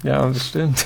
Ja, 0.04 0.26
bestimmt. 0.26 0.86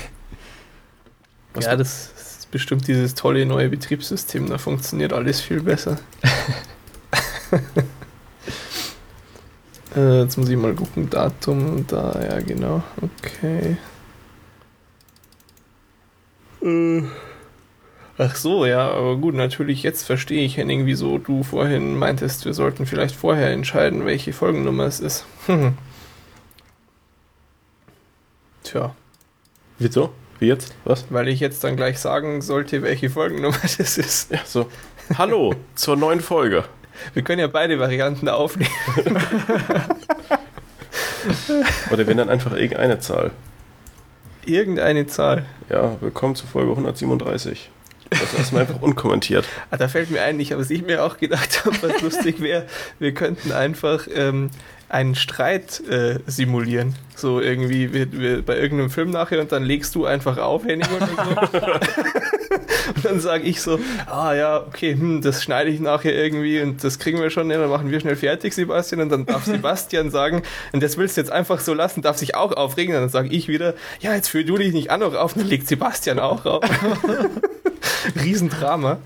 Was 1.54 1.64
ja, 1.64 1.76
das 1.76 2.12
ist 2.16 2.50
bestimmt 2.50 2.86
dieses 2.88 3.14
tolle 3.14 3.46
neue 3.46 3.68
Betriebssystem, 3.68 4.48
da 4.48 4.58
funktioniert 4.58 5.12
alles 5.12 5.40
viel 5.40 5.62
besser. 5.62 5.98
äh, 9.96 10.22
jetzt 10.22 10.36
muss 10.36 10.48
ich 10.48 10.56
mal 10.56 10.74
gucken, 10.74 11.08
Datum, 11.10 11.86
da, 11.86 12.20
ja 12.22 12.40
genau, 12.40 12.82
okay. 13.00 13.76
Äh, 16.62 17.02
ach 18.22 18.36
so, 18.36 18.64
ja, 18.64 18.88
aber 18.90 19.16
gut, 19.16 19.34
natürlich, 19.34 19.82
jetzt 19.82 20.04
verstehe 20.04 20.44
ich, 20.44 20.56
Henning, 20.56 20.86
wieso 20.86 21.18
du 21.18 21.42
vorhin 21.42 21.96
meintest, 21.96 22.44
wir 22.44 22.54
sollten 22.54 22.86
vielleicht 22.86 23.16
vorher 23.16 23.50
entscheiden, 23.50 24.06
welche 24.06 24.32
Folgennummer 24.32 24.84
es 24.84 25.00
ist. 25.00 25.26
Tja. 28.62 28.94
Wieso? 29.78 30.12
Wie 30.38 30.46
jetzt? 30.46 30.72
Was? 30.84 31.06
Weil 31.10 31.26
ich 31.28 31.40
jetzt 31.40 31.64
dann 31.64 31.76
gleich 31.76 31.98
sagen 31.98 32.42
sollte, 32.42 32.82
welche 32.82 33.10
Folgennummer 33.10 33.58
das 33.76 33.98
ist. 33.98 34.30
Ja, 34.30 34.38
so. 34.44 34.68
Hallo 35.18 35.54
zur 35.74 35.96
neuen 35.96 36.20
Folge. 36.20 36.64
Wir 37.14 37.22
können 37.22 37.40
ja 37.40 37.48
beide 37.48 37.80
Varianten 37.80 38.28
aufnehmen. 38.28 38.70
Oder 41.90 42.06
wenn 42.06 42.16
dann 42.16 42.28
einfach 42.28 42.52
irgendeine 42.52 43.00
Zahl. 43.00 43.32
Irgendeine 44.44 45.06
Zahl. 45.06 45.46
Ja, 45.68 45.96
willkommen 46.00 46.36
zur 46.36 46.48
Folge 46.48 46.70
137. 46.72 47.70
Das 48.20 48.32
lassen 48.32 48.54
wir 48.54 48.60
einfach 48.60 48.82
unkommentiert. 48.82 49.46
Ah, 49.70 49.76
da 49.76 49.88
fällt 49.88 50.10
mir 50.10 50.20
ein, 50.22 50.38
ich, 50.38 50.54
was 50.56 50.70
ich 50.70 50.82
mir 50.82 51.02
auch 51.02 51.16
gedacht 51.16 51.64
habe, 51.64 51.76
was 51.82 52.02
lustig 52.02 52.40
wäre, 52.40 52.66
wir 52.98 53.14
könnten 53.14 53.52
einfach 53.52 54.06
ähm, 54.14 54.50
einen 54.92 55.14
Streit 55.14 55.80
äh, 55.88 56.18
simulieren. 56.26 56.94
So 57.16 57.40
irgendwie 57.40 57.94
wir, 57.94 58.12
wir 58.12 58.42
bei 58.42 58.58
irgendeinem 58.58 58.90
Film 58.90 59.10
nachher 59.10 59.40
und 59.40 59.50
dann 59.50 59.62
legst 59.62 59.94
du 59.94 60.04
einfach 60.04 60.36
auf, 60.36 60.64
Henning 60.64 60.86
oder 60.94 61.06
so. 61.50 61.58
und 62.96 63.04
dann 63.04 63.20
sage 63.20 63.44
ich 63.44 63.62
so, 63.62 63.78
ah 64.06 64.34
ja, 64.34 64.60
okay, 64.66 64.92
hm, 64.92 65.22
das 65.22 65.42
schneide 65.42 65.70
ich 65.70 65.80
nachher 65.80 66.14
irgendwie 66.14 66.60
und 66.60 66.84
das 66.84 66.98
kriegen 66.98 67.20
wir 67.22 67.30
schon, 67.30 67.50
ja, 67.50 67.58
dann 67.58 67.70
machen 67.70 67.90
wir 67.90 68.00
schnell 68.00 68.16
fertig, 68.16 68.52
Sebastian. 68.52 69.00
Und 69.00 69.08
dann 69.08 69.24
darf 69.24 69.44
Sebastian 69.44 70.10
sagen, 70.10 70.42
und 70.72 70.82
das 70.82 70.98
willst 70.98 71.16
du 71.16 71.22
jetzt 71.22 71.32
einfach 71.32 71.60
so 71.60 71.72
lassen, 71.72 72.02
darf 72.02 72.18
sich 72.18 72.34
auch 72.34 72.52
aufregen. 72.52 72.94
Und 72.94 73.00
dann 73.00 73.08
sage 73.08 73.28
ich 73.28 73.48
wieder, 73.48 73.74
ja, 74.00 74.14
jetzt 74.14 74.28
führ 74.28 74.44
du 74.44 74.58
dich 74.58 74.74
nicht 74.74 74.90
an 74.90 75.00
noch 75.00 75.14
auf, 75.14 75.34
und 75.34 75.42
dann 75.42 75.48
legt 75.48 75.68
Sebastian 75.68 76.18
auch 76.18 76.44
auf. 76.44 76.64
Riesendrama. 78.22 78.98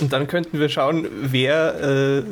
Und 0.00 0.12
dann 0.12 0.26
könnten 0.26 0.58
wir 0.58 0.68
schauen, 0.68 1.06
wer, 1.20 1.80
äh, 1.80 2.22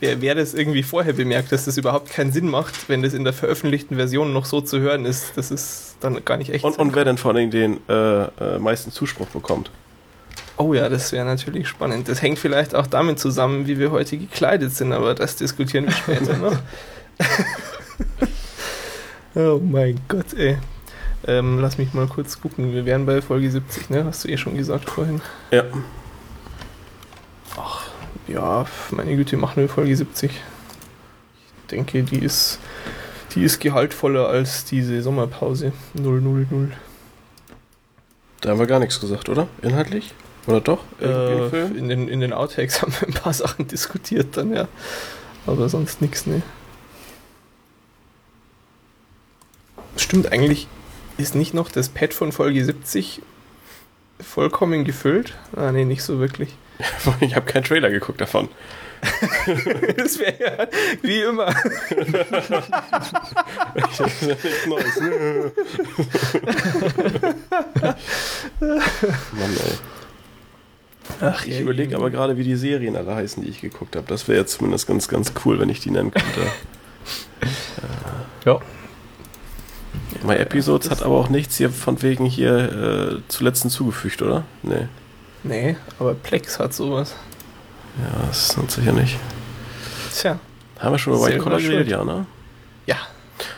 wer, 0.00 0.20
wer 0.20 0.34
das 0.34 0.54
irgendwie 0.54 0.82
vorher 0.82 1.12
bemerkt, 1.12 1.52
dass 1.52 1.64
das 1.64 1.76
überhaupt 1.76 2.10
keinen 2.10 2.32
Sinn 2.32 2.48
macht, 2.48 2.88
wenn 2.88 3.02
das 3.02 3.12
in 3.12 3.24
der 3.24 3.32
veröffentlichten 3.32 3.96
Version 3.96 4.32
noch 4.32 4.44
so 4.44 4.60
zu 4.60 4.80
hören 4.80 5.04
ist. 5.04 5.32
Das 5.36 5.50
ist 5.50 5.96
dann 6.00 6.24
gar 6.24 6.36
nicht 6.36 6.50
echt. 6.50 6.64
Und, 6.64 6.78
und 6.78 6.94
wer 6.94 7.04
denn 7.04 7.18
vor 7.18 7.34
allem 7.34 7.50
den 7.50 7.80
äh, 7.88 8.22
äh, 8.22 8.58
meisten 8.58 8.92
Zuspruch 8.92 9.26
bekommt. 9.28 9.70
Oh 10.56 10.74
ja, 10.74 10.88
das 10.88 11.12
wäre 11.12 11.24
natürlich 11.24 11.68
spannend. 11.68 12.08
Das 12.08 12.22
hängt 12.22 12.38
vielleicht 12.38 12.74
auch 12.74 12.86
damit 12.86 13.18
zusammen, 13.18 13.66
wie 13.66 13.78
wir 13.78 13.90
heute 13.90 14.16
gekleidet 14.16 14.74
sind, 14.74 14.92
aber 14.92 15.14
das 15.14 15.36
diskutieren 15.36 15.86
wir 15.86 15.92
später 15.92 16.36
noch. 16.36 16.56
oh 19.36 19.60
mein 19.62 20.00
Gott, 20.08 20.34
ey. 20.34 20.58
Ähm, 21.28 21.58
lass 21.60 21.76
mich 21.76 21.92
mal 21.92 22.06
kurz 22.06 22.40
gucken. 22.40 22.72
Wir 22.72 22.86
wären 22.86 23.04
bei 23.04 23.20
Folge 23.20 23.50
70, 23.50 23.90
ne? 23.90 24.06
Hast 24.06 24.24
du 24.24 24.28
eh 24.28 24.38
schon 24.38 24.56
gesagt 24.56 24.88
vorhin. 24.88 25.20
Ja. 25.50 25.64
Ach, 27.54 27.86
ja, 28.26 28.64
meine 28.92 29.14
Güte, 29.14 29.36
machen 29.36 29.56
wir 29.60 29.68
Folge 29.68 29.94
70. 29.94 30.30
Ich 30.30 30.40
denke, 31.70 32.02
die 32.02 32.20
ist, 32.20 32.58
die 33.34 33.44
ist 33.44 33.60
gehaltvoller 33.60 34.26
als 34.26 34.64
diese 34.64 35.02
Sommerpause. 35.02 35.72
000. 35.94 36.72
Da 38.40 38.48
haben 38.48 38.58
wir 38.58 38.66
gar 38.66 38.78
nichts 38.78 38.98
gesagt, 38.98 39.28
oder? 39.28 39.48
Inhaltlich? 39.60 40.14
Oder 40.46 40.62
doch? 40.62 40.82
Äh, 40.98 41.66
in, 41.76 41.90
den, 41.90 42.08
in 42.08 42.20
den 42.20 42.32
Outtakes 42.32 42.80
haben 42.82 42.94
wir 43.00 43.08
ein 43.08 43.12
paar 43.12 43.34
Sachen 43.34 43.68
diskutiert 43.68 44.34
dann, 44.38 44.54
ja. 44.54 44.66
Aber 45.46 45.68
sonst 45.68 46.00
nichts, 46.00 46.24
ne. 46.24 46.40
Stimmt, 49.96 50.32
eigentlich 50.32 50.68
ist 51.18 51.34
nicht 51.34 51.52
noch 51.52 51.70
das 51.70 51.90
Pad 51.90 52.14
von 52.14 52.32
Folge 52.32 52.64
70 52.64 53.20
vollkommen 54.20 54.84
gefüllt? 54.84 55.36
Ah, 55.54 55.72
ne, 55.72 55.84
nicht 55.84 56.02
so 56.02 56.18
wirklich. 56.18 56.56
ich 57.20 57.34
habe 57.36 57.44
keinen 57.46 57.64
Trailer 57.64 57.90
geguckt 57.90 58.20
davon. 58.20 58.48
das 59.96 60.18
wäre 60.18 60.34
ja 60.40 60.66
wie 61.02 61.20
immer. 61.20 61.50
ich 63.76 64.00
habe 64.00 64.10
nichts 64.26 64.66
Neues. 64.66 65.00
Mann, 68.60 69.56
ey. 69.56 69.78
Ach, 71.20 71.46
ich 71.46 71.60
überlege 71.60 71.96
aber 71.96 72.10
gerade, 72.10 72.36
wie 72.36 72.44
die 72.44 72.56
Serien 72.56 72.96
alle 72.96 73.14
heißen, 73.14 73.42
die 73.42 73.48
ich 73.48 73.60
geguckt 73.60 73.96
habe. 73.96 74.06
Das 74.08 74.28
wäre 74.28 74.40
jetzt 74.40 74.54
zumindest 74.54 74.86
ganz, 74.86 75.08
ganz 75.08 75.32
cool, 75.44 75.58
wenn 75.58 75.68
ich 75.68 75.80
die 75.80 75.90
nennen 75.90 76.10
könnte. 76.10 76.40
ja. 78.44 78.60
My 80.22 80.34
Episodes 80.34 80.90
hat 80.90 81.02
aber 81.02 81.16
auch 81.16 81.28
nichts 81.28 81.56
hier 81.56 81.70
von 81.70 82.02
wegen 82.02 82.24
hier 82.24 82.56
äh, 82.56 83.20
zuletzt 83.28 83.62
hinzugefügt, 83.62 84.22
oder? 84.22 84.44
Nee. 84.62 84.88
Nee, 85.44 85.76
aber 85.98 86.14
Plex 86.14 86.58
hat 86.58 86.74
sowas. 86.74 87.14
Ja, 87.98 88.26
das 88.26 88.56
ist 88.56 88.70
sicher 88.70 88.92
nicht. 88.92 89.18
Tja. 90.12 90.38
Haben 90.78 90.92
wir 90.92 90.98
schon 90.98 91.14
über 91.14 91.26
White 91.26 91.38
Collar 91.38 91.60
geredet, 91.60 91.88
ja, 91.88 92.04
ne? 92.04 92.26
Ja. 92.86 92.96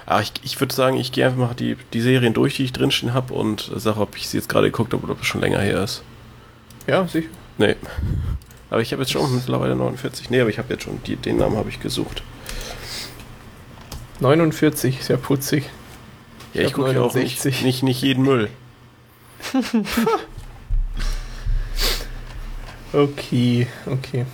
Aber 0.06 0.16
ah, 0.16 0.20
ich, 0.20 0.32
ich 0.42 0.60
würde 0.60 0.74
sagen, 0.74 0.96
ich 0.96 1.12
gehe 1.12 1.24
einfach 1.24 1.38
mal 1.38 1.54
die, 1.54 1.76
die 1.92 2.00
Serien 2.00 2.34
durch, 2.34 2.56
die 2.56 2.64
ich 2.64 2.72
drinstehen 2.72 3.14
habe 3.14 3.32
und 3.32 3.70
sage, 3.76 4.00
ob 4.00 4.16
ich 4.16 4.28
sie 4.28 4.38
jetzt 4.38 4.48
gerade 4.48 4.70
geguckt 4.70 4.92
habe 4.92 5.02
oder 5.02 5.12
ob 5.12 5.20
es 5.20 5.26
schon 5.26 5.40
länger 5.40 5.60
her 5.60 5.82
ist. 5.84 6.02
Ja, 6.86 7.06
sicher. 7.06 7.28
Nee. 7.58 7.76
Aber 8.70 8.80
ich 8.80 8.92
habe 8.92 9.02
jetzt 9.02 9.12
schon 9.12 9.34
mittlerweile 9.34 9.76
49. 9.76 10.30
Nee, 10.30 10.40
aber 10.40 10.50
ich 10.50 10.58
habe 10.58 10.72
jetzt 10.72 10.84
schon, 10.84 11.02
die, 11.04 11.16
den 11.16 11.36
Namen 11.36 11.56
habe 11.56 11.68
ich 11.68 11.80
gesucht. 11.80 12.22
49, 14.20 15.02
sehr 15.04 15.16
putzig. 15.16 15.64
Ja, 16.54 16.62
ich, 16.62 16.68
ich 16.68 16.72
gucke 16.72 16.92
ja 16.92 17.00
auch 17.02 17.14
nicht, 17.14 17.44
nicht, 17.62 17.82
nicht 17.82 18.02
jeden 18.02 18.24
Müll. 18.24 18.50
okay, 22.92 23.66
okay. 23.86 24.26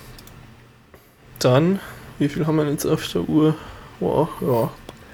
Dann, 1.39 1.81
wie 2.19 2.29
viel 2.29 2.47
haben 2.47 2.57
wir 2.57 2.69
jetzt 2.71 2.87
auf 2.87 3.07
der 3.13 3.29
Uhr? 3.29 3.55
Wow, 4.01 4.29
ja. 4.41 4.71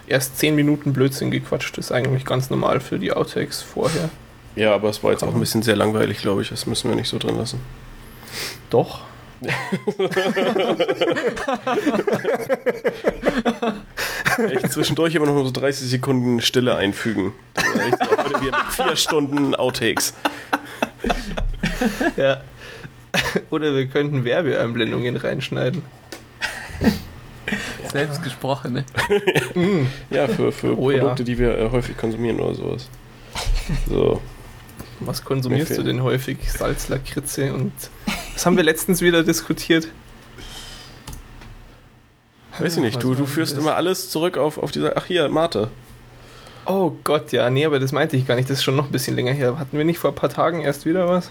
Erst 0.07 0.39
10 0.39 0.55
Minuten 0.55 0.93
Blödsinn 0.93 1.31
gequatscht, 1.31 1.79
ist 1.79 1.93
eigentlich 1.93 2.25
ganz 2.25 2.51
normal 2.51 2.81
für 2.81 2.99
die 2.99 3.13
Outtakes 3.13 3.63
vorher. 3.63 4.11
Ja, 4.55 4.75
aber 4.75 4.91
es 4.91 5.03
war 5.03 5.13
jetzt 5.13 5.25
auch 5.25 5.35
ein 5.35 5.41
bisschen 5.41 5.63
sehr 5.63 5.77
langweilig, 5.77 6.19
glaube 6.19 6.43
ich. 6.43 6.51
Das 6.51 6.67
müssen 6.67 6.91
wir 6.91 6.97
nicht 6.97 7.09
so 7.09 7.19
drin 7.19 7.37
lassen. 7.37 7.61
Doch. 8.71 9.01
Echt 14.51 14.73
zwischendurch 14.73 15.15
immer 15.15 15.27
noch 15.27 15.45
so 15.45 15.51
30 15.51 15.89
Sekunden 15.89 16.41
Stille 16.41 16.77
einfügen. 16.77 17.33
Echt, 17.55 18.01
wir 18.01 18.41
mit 18.41 18.55
vier 18.71 18.97
Stunden 18.97 19.55
Outtakes. 19.55 20.15
Ja. 22.17 22.41
Oder 23.51 23.75
wir 23.75 23.87
könnten 23.87 24.25
Werbeeinblendungen 24.25 25.17
reinschneiden. 25.17 25.83
Selbst 27.93 28.23
gesprochene. 28.23 28.85
ja, 30.11 30.27
für, 30.27 30.53
für 30.53 30.79
oh, 30.79 30.91
Produkte, 30.91 31.23
ja. 31.23 31.27
die 31.27 31.39
wir 31.39 31.59
äh, 31.59 31.71
häufig 31.71 31.97
konsumieren 31.97 32.41
oder 32.41 32.55
sowas. 32.55 32.89
So. 33.87 34.21
Was 35.07 35.25
konsumierst 35.25 35.77
du 35.77 35.83
denn 35.83 36.03
häufig? 36.03 36.39
Salz, 36.51 36.89
Lakritze 36.89 37.53
und. 37.53 37.73
Was 38.35 38.47
haben 38.47 38.57
wir 38.57 38.65
letztens 38.65 39.01
wieder 39.01 39.23
diskutiert? 39.23 39.89
Weiß 42.59 42.77
ich 42.77 42.83
nicht, 42.83 43.03
du, 43.03 43.15
du 43.15 43.27
führst 43.27 43.57
immer 43.57 43.77
alles 43.77 44.11
zurück 44.11 44.37
auf, 44.37 44.59
auf 44.59 44.71
diese. 44.71 44.97
Ach 44.97 45.07
hier, 45.07 45.29
Mate. 45.29 45.69
Oh 46.67 46.93
Gott, 47.03 47.33
ja, 47.33 47.51
nee, 47.51 47.65
aber 47.65 47.81
das 47.81 47.93
meinte 47.93 48.17
ich 48.17 48.27
gar 48.27 48.37
nicht. 48.37 48.49
Das 48.49 48.59
ist 48.59 48.65
schon 48.65 48.77
noch 48.77 48.87
ein 48.87 48.93
bisschen 48.93 49.17
länger 49.17 49.33
her. 49.33 49.59
Hatten 49.59 49.77
wir 49.77 49.85
nicht 49.85 49.99
vor 49.99 50.11
ein 50.11 50.17
paar 50.17 50.31
Tagen 50.31 50.61
erst 50.61 50.87
wieder 50.87 51.09
was? 51.09 51.31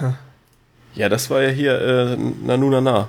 Huh. 0.00 0.12
Ja, 0.94 1.08
das 1.08 1.30
war 1.30 1.42
ja 1.42 1.48
hier 1.48 1.80
äh, 1.80 2.16
Nanuna 2.16 2.80
Na. 2.80 3.08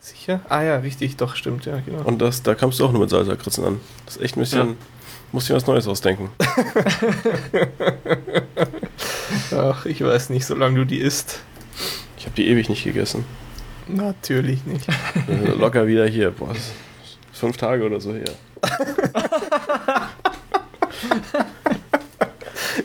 Sicher? 0.00 0.40
Ah 0.48 0.62
ja, 0.62 0.76
richtig, 0.76 1.16
doch, 1.16 1.34
stimmt, 1.34 1.66
ja, 1.66 1.80
genau. 1.80 2.02
Und 2.02 2.22
das, 2.22 2.42
da 2.42 2.54
kamst 2.54 2.78
du 2.78 2.84
auch 2.84 2.92
nur 2.92 3.00
mit 3.00 3.10
Salzakritzen 3.10 3.64
an. 3.64 3.80
Das 4.06 4.16
ist 4.16 4.22
echt 4.22 4.36
ein 4.36 4.40
bisschen. 4.40 4.68
Ja. 4.68 4.74
Muss 5.32 5.44
ich 5.44 5.54
was 5.54 5.66
Neues 5.66 5.86
ausdenken. 5.86 6.30
Ach, 9.52 9.84
ich 9.84 10.02
weiß 10.02 10.30
nicht, 10.30 10.46
solange 10.46 10.76
du 10.76 10.84
die 10.86 10.98
isst. 10.98 11.40
Ich 12.16 12.24
habe 12.24 12.34
die 12.34 12.48
ewig 12.48 12.68
nicht 12.68 12.84
gegessen. 12.84 13.24
Natürlich 13.86 14.64
nicht. 14.64 14.86
Also 15.26 15.58
locker 15.58 15.86
wieder 15.86 16.06
hier. 16.06 16.30
Boah, 16.30 16.54
fünf 17.32 17.56
Tage 17.56 17.84
oder 17.84 18.00
so 18.00 18.14
her. 18.14 18.24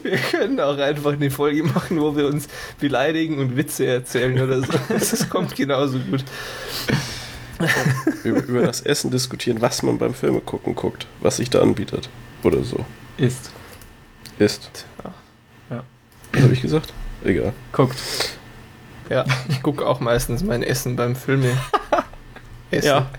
Wir 0.03 0.17
können 0.17 0.59
auch 0.59 0.77
einfach 0.77 1.13
eine 1.13 1.31
Folge 1.31 1.63
machen, 1.63 1.99
wo 1.99 2.15
wir 2.15 2.27
uns 2.27 2.47
beleidigen 2.79 3.39
und 3.39 3.55
Witze 3.55 3.85
erzählen 3.85 4.39
oder 4.41 4.61
so. 4.61 4.67
Das 4.89 5.29
kommt 5.29 5.55
genauso 5.55 5.97
gut. 5.99 6.23
Über, 8.23 8.43
über 8.43 8.61
das 8.63 8.81
Essen 8.81 9.11
diskutieren, 9.11 9.61
was 9.61 9.81
man 9.81 9.97
beim 9.97 10.13
Filme 10.13 10.41
gucken 10.41 10.75
guckt, 10.75 11.07
was 11.21 11.37
sich 11.37 11.49
da 11.49 11.61
anbietet. 11.61 12.09
Oder 12.43 12.63
so. 12.63 12.85
Ist. 13.17 13.51
Ist. 14.39 14.85
Ja. 15.69 15.83
Was 16.33 16.41
habe 16.43 16.53
ich 16.53 16.61
gesagt? 16.61 16.93
Egal. 17.23 17.53
Guckt. 17.71 17.95
Ja, 19.09 19.25
ich 19.49 19.61
gucke 19.61 19.85
auch 19.85 19.99
meistens 19.99 20.43
mein 20.43 20.63
Essen 20.63 20.95
beim 20.95 21.15
Filme. 21.15 21.55
Essen. 22.71 22.87
Ja. 22.87 23.09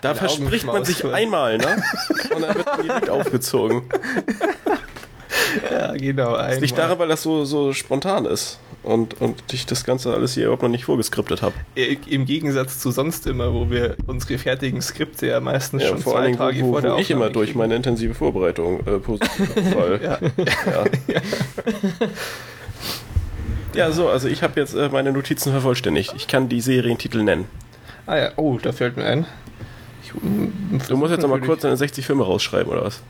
da 0.00 0.14
verspricht 0.14 0.64
man 0.64 0.84
sich 0.84 1.04
einmal, 1.04 1.58
ne? 1.58 1.82
Und 2.34 2.42
dann 2.42 2.54
wird 2.54 2.66
man 2.66 2.82
direkt 2.82 3.10
aufgezogen. 3.10 3.82
Ja, 5.70 5.92
genau. 5.92 6.34
Einmal. 6.34 6.50
Das 6.50 6.60
liegt 6.60 6.78
daran, 6.78 6.98
weil 6.98 7.08
das 7.08 7.22
so, 7.22 7.44
so 7.44 7.72
spontan 7.72 8.24
ist 8.24 8.58
und, 8.82 9.20
und 9.20 9.42
ich 9.52 9.66
das 9.66 9.84
Ganze 9.84 10.12
alles 10.14 10.34
hier 10.34 10.44
überhaupt 10.44 10.62
noch 10.62 10.68
nicht 10.70 10.84
vorgeskriptet 10.84 11.42
habe. 11.42 11.54
Im 11.74 12.24
Gegensatz 12.24 12.78
zu 12.78 12.90
sonst 12.90 13.26
immer, 13.26 13.52
wo 13.52 13.70
wir 13.70 13.96
unsere 14.06 14.38
fertigen 14.38 14.80
Skripte 14.80 15.26
ja 15.26 15.40
meistens 15.40 15.82
ja, 15.82 15.88
schon 15.88 15.98
vor 15.98 16.14
zwei 16.14 16.26
Dingen, 16.26 16.38
Tage 16.38 16.62
wo, 16.62 16.72
vor 16.72 16.82
der 16.82 16.94
wo 16.94 16.98
ich 16.98 17.10
immer 17.10 17.30
durch 17.30 17.54
meine 17.54 17.76
intensive 17.76 18.14
Vorbereitung 18.14 18.80
äh, 18.86 18.98
positiv 18.98 19.50
Fall. 19.72 20.00
ja. 20.02 20.18
ja. 20.36 20.84
ja. 21.06 22.08
ja. 23.74 23.92
so, 23.92 24.08
also 24.08 24.28
ich 24.28 24.42
habe 24.42 24.58
jetzt 24.58 24.74
äh, 24.74 24.88
meine 24.88 25.12
Notizen 25.12 25.52
vervollständigt. 25.52 26.14
Ich 26.16 26.26
kann 26.26 26.48
die 26.48 26.60
Serientitel 26.60 27.22
nennen. 27.22 27.46
Ah 28.06 28.16
ja, 28.16 28.30
oh, 28.36 28.58
da 28.60 28.72
fällt 28.72 28.96
mir 28.96 29.04
ein. 29.04 29.26
Ich, 30.02 30.12
du 30.88 30.96
musst 30.96 31.12
jetzt 31.12 31.22
noch 31.22 31.28
mal 31.28 31.40
kurz 31.40 31.62
deine 31.62 31.76
60 31.76 32.04
Filme 32.06 32.24
rausschreiben, 32.24 32.72
oder 32.72 32.84
was? 32.84 33.02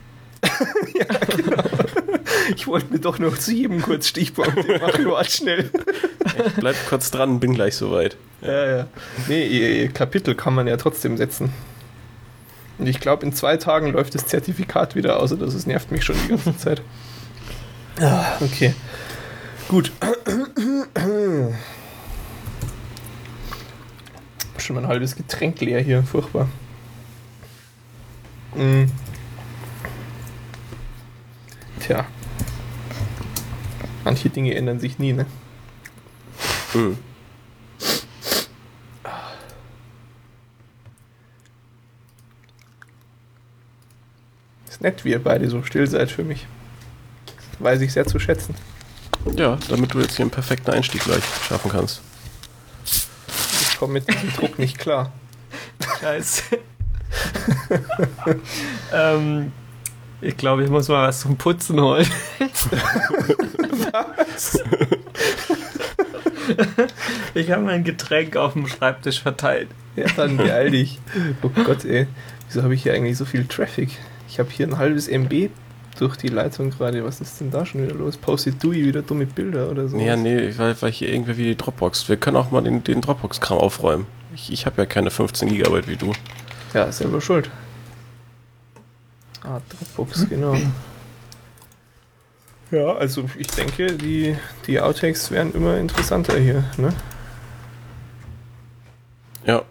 ja, 0.95 1.05
genau. 1.37 1.63
Ich 2.55 2.67
wollte 2.67 2.93
mir 2.93 2.99
doch 2.99 3.19
noch 3.19 3.39
zu 3.39 3.53
jedem 3.53 3.83
kurz 3.83 4.09
Stichpunkte 4.09 4.79
machen, 4.81 5.07
warte 5.07 5.31
schnell. 5.31 5.71
Bleib 6.57 6.77
kurz 6.89 7.11
dran, 7.11 7.41
bin 7.41 7.55
gleich 7.55 7.77
soweit. 7.77 8.17
Ja, 8.43 8.77
ja. 8.77 8.87
Nee, 9.29 9.47
ihr, 9.47 9.89
Kapitel 9.89 10.35
kann 10.35 10.55
man 10.55 10.67
ja 10.67 10.77
trotzdem 10.77 11.17
setzen. 11.17 11.53
Und 12.79 12.87
ich 12.87 13.01
glaube, 13.01 13.27
in 13.27 13.33
zwei 13.33 13.57
Tagen 13.57 13.93
läuft 13.93 14.15
das 14.15 14.27
Zertifikat 14.27 14.97
wieder 14.97 15.21
aus, 15.21 15.33
also 15.33 15.45
das 15.45 15.67
nervt 15.67 15.93
mich 15.93 16.03
schon 16.05 16.17
die 16.25 16.29
ganze 16.29 16.57
Zeit. 16.57 16.83
Ah, 18.01 18.39
okay. 18.41 18.75
Gut. 19.69 19.93
Schon 24.57 24.79
ein 24.79 24.89
halbes 24.89 25.15
Getränk 25.15 25.61
leer 25.61 25.81
hier, 25.81 26.03
furchtbar. 26.03 26.49
Mm. 28.55 28.85
Tja. 31.81 32.07
Manche 34.05 34.31
Dinge 34.31 34.55
ändern 34.55 34.81
sich 34.81 34.99
nie, 34.99 35.13
ne? 35.13 35.27
Mhm. 36.75 36.99
Ist 44.69 44.81
nett, 44.81 45.05
wie 45.05 45.11
ihr 45.11 45.23
beide 45.23 45.49
so 45.49 45.63
still 45.63 45.87
seid 45.87 46.11
für 46.11 46.25
mich. 46.25 46.47
Das 47.27 47.61
weiß 47.61 47.81
ich 47.81 47.93
sehr 47.93 48.07
zu 48.07 48.19
schätzen. 48.19 48.55
Ja, 49.37 49.59
damit 49.69 49.93
du 49.93 50.01
jetzt 50.01 50.17
hier 50.17 50.25
einen 50.25 50.31
perfekten 50.31 50.71
Einstieg 50.71 51.03
gleich 51.05 51.25
schaffen 51.47 51.71
kannst. 51.71 52.01
Ich 52.85 53.79
komme 53.79 53.95
mit 53.95 54.09
dem 54.09 54.33
Druck 54.35 54.59
nicht 54.59 54.79
klar. 54.79 55.13
Scheiße. 56.01 56.43
ähm, 58.93 59.53
ich 60.21 60.37
glaube, 60.37 60.65
ich 60.65 60.71
muss 60.71 60.89
mal 60.89 61.09
was 61.09 61.21
zum 61.21 61.37
Putzen 61.37 61.81
holen. 61.81 62.07
was? 63.93 64.59
ich 67.35 67.51
habe 67.51 67.63
mein 67.63 67.85
Getränk 67.85 68.37
auf 68.37 68.55
dem 68.55 68.67
Schreibtisch 68.67 69.21
verteilt. 69.23 69.69
Ja, 69.97 70.07
dann 70.17 70.37
beeil 70.37 70.71
dich. 70.71 70.99
Oh 71.43 71.51
Gott, 71.65 71.85
ey. 71.85 72.07
Wieso 72.49 72.63
habe 72.63 72.75
ich 72.75 72.83
hier 72.83 72.95
eigentlich 72.95 73.17
so 73.17 73.25
viel 73.25 73.47
Traffic? 73.47 73.91
Ich 74.29 74.39
habe 74.39 74.51
hier 74.51 74.67
ein 74.67 74.79
halbes 74.79 75.09
MB 75.09 75.51
durch 75.99 76.17
die 76.17 76.29
Leitung 76.29 76.71
gerade. 76.71 77.05
Was 77.05 77.21
ist 77.21 77.41
denn 77.41 77.51
da 77.51 77.67
schon 77.67 77.83
wieder 77.83 77.95
los? 77.95 78.17
Postet 78.17 78.63
Dewey 78.63 78.85
wieder 78.87 79.03
dumme 79.03 79.27
Bilder 79.27 79.71
oder 79.71 79.89
so? 79.89 79.99
Ja, 79.99 80.17
nee, 80.17 80.53
weil, 80.57 80.81
weil 80.81 80.93
hier 80.93 81.13
irgendwie 81.13 81.37
wie 81.37 81.45
die 81.45 81.57
Dropbox. 81.57 82.09
Wir 82.09 82.17
können 82.17 82.37
auch 82.37 82.51
mal 82.51 82.63
den, 82.63 82.83
den 82.85 83.01
Dropbox-Kram 83.01 83.59
aufräumen. 83.59 84.07
Ich, 84.35 84.53
ich 84.53 84.67
habe 84.67 84.83
ja 84.83 84.87
keine 84.87 85.11
15 85.11 85.49
Gigabyte 85.49 85.89
wie 85.89 85.97
du. 85.97 86.13
Ja, 86.75 86.91
selber 86.93 87.21
schuld. 87.21 87.51
Ah, 89.43 89.61
Dropbox, 89.69 90.29
genau. 90.29 90.57
Ja, 92.71 92.95
also 92.95 93.29
ich 93.37 93.49
denke, 93.49 93.97
die, 93.97 94.37
die 94.67 94.81
Outtakes 94.81 95.31
werden 95.31 95.55
immer 95.55 95.77
interessanter 95.79 96.39
hier, 96.39 96.65
ne? 96.77 96.93
Ja. 99.45 99.65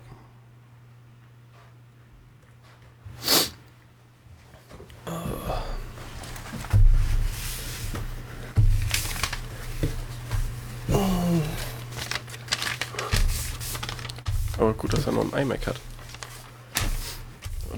Aber 14.57 14.73
gut, 14.73 14.91
dass 14.91 15.05
er 15.05 15.13
noch 15.13 15.31
ein 15.31 15.41
iMac 15.41 15.67
hat. 15.67 15.79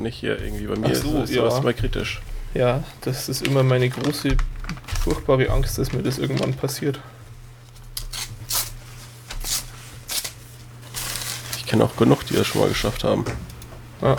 Und 0.02 0.06
nicht 0.06 0.18
hier 0.18 0.42
irgendwie 0.42 0.66
bei 0.66 0.76
mir 0.76 0.96
so, 0.96 1.20
ist, 1.20 1.30
ist 1.30 1.36
ja. 1.36 1.44
sowas 1.44 1.60
immer 1.60 1.74
kritisch. 1.74 2.24
Ja, 2.56 2.84
das 3.02 3.30
ist 3.30 3.46
immer 3.46 3.62
meine 3.62 3.88
große, 3.88 4.36
furchtbare 5.04 5.48
Angst, 5.52 5.78
dass 5.78 5.94
mir 5.94 6.02
das 6.02 6.18
irgendwann 6.18 6.56
passiert. 6.56 7.00
Ich 11.56 11.68
kenne 11.68 11.84
auch 11.84 11.96
genug, 11.98 12.26
die 12.26 12.34
das 12.34 12.48
schon 12.48 12.62
mal 12.62 12.70
geschafft 12.70 13.04
haben. 13.04 13.26
Ja. 14.02 14.18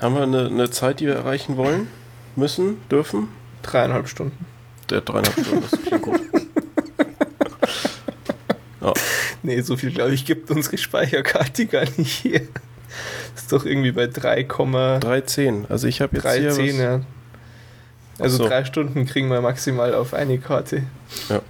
Haben 0.00 0.14
wir 0.14 0.22
eine, 0.22 0.46
eine 0.46 0.70
Zeit, 0.70 1.00
die 1.00 1.06
wir 1.08 1.16
erreichen 1.16 1.58
wollen? 1.58 1.88
Müssen? 2.36 2.78
Dürfen? 2.88 3.28
Dreieinhalb 3.60 4.08
Stunden. 4.08 4.46
Der 4.88 5.02
dreieinhalb 5.02 5.38
Stunden, 5.38 5.66
das 5.70 5.82
klingt 5.82 6.00
gut. 6.00 6.20
ja. 8.80 8.92
Nee, 9.42 9.60
so 9.62 9.76
viel, 9.76 9.90
glaube 9.90 10.12
ich, 10.12 10.26
gibt 10.26 10.50
unsere 10.50 10.76
Speicherkarte 10.76 11.66
gar 11.66 11.86
nicht 11.96 12.12
hier. 12.12 12.42
Ist 13.34 13.52
doch 13.52 13.64
irgendwie 13.64 13.92
bei 13.92 14.06
3,310. 14.06 15.66
Also 15.68 15.86
ich 15.86 16.00
habe 16.00 16.16
jetzt 16.16 16.24
310, 16.24 16.64
hier 16.64 16.74
was 16.74 16.80
ja. 16.80 17.00
Also 18.18 18.36
so. 18.38 18.48
drei 18.48 18.64
Stunden 18.64 19.06
kriegen 19.06 19.30
wir 19.30 19.40
maximal 19.40 19.94
auf 19.94 20.12
eine 20.12 20.38
Karte. 20.38 20.82
Ja. 21.28 21.40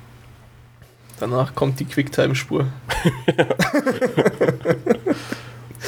Danach 1.18 1.54
kommt 1.54 1.80
die 1.80 1.84
Quicktime-Spur. 1.84 2.66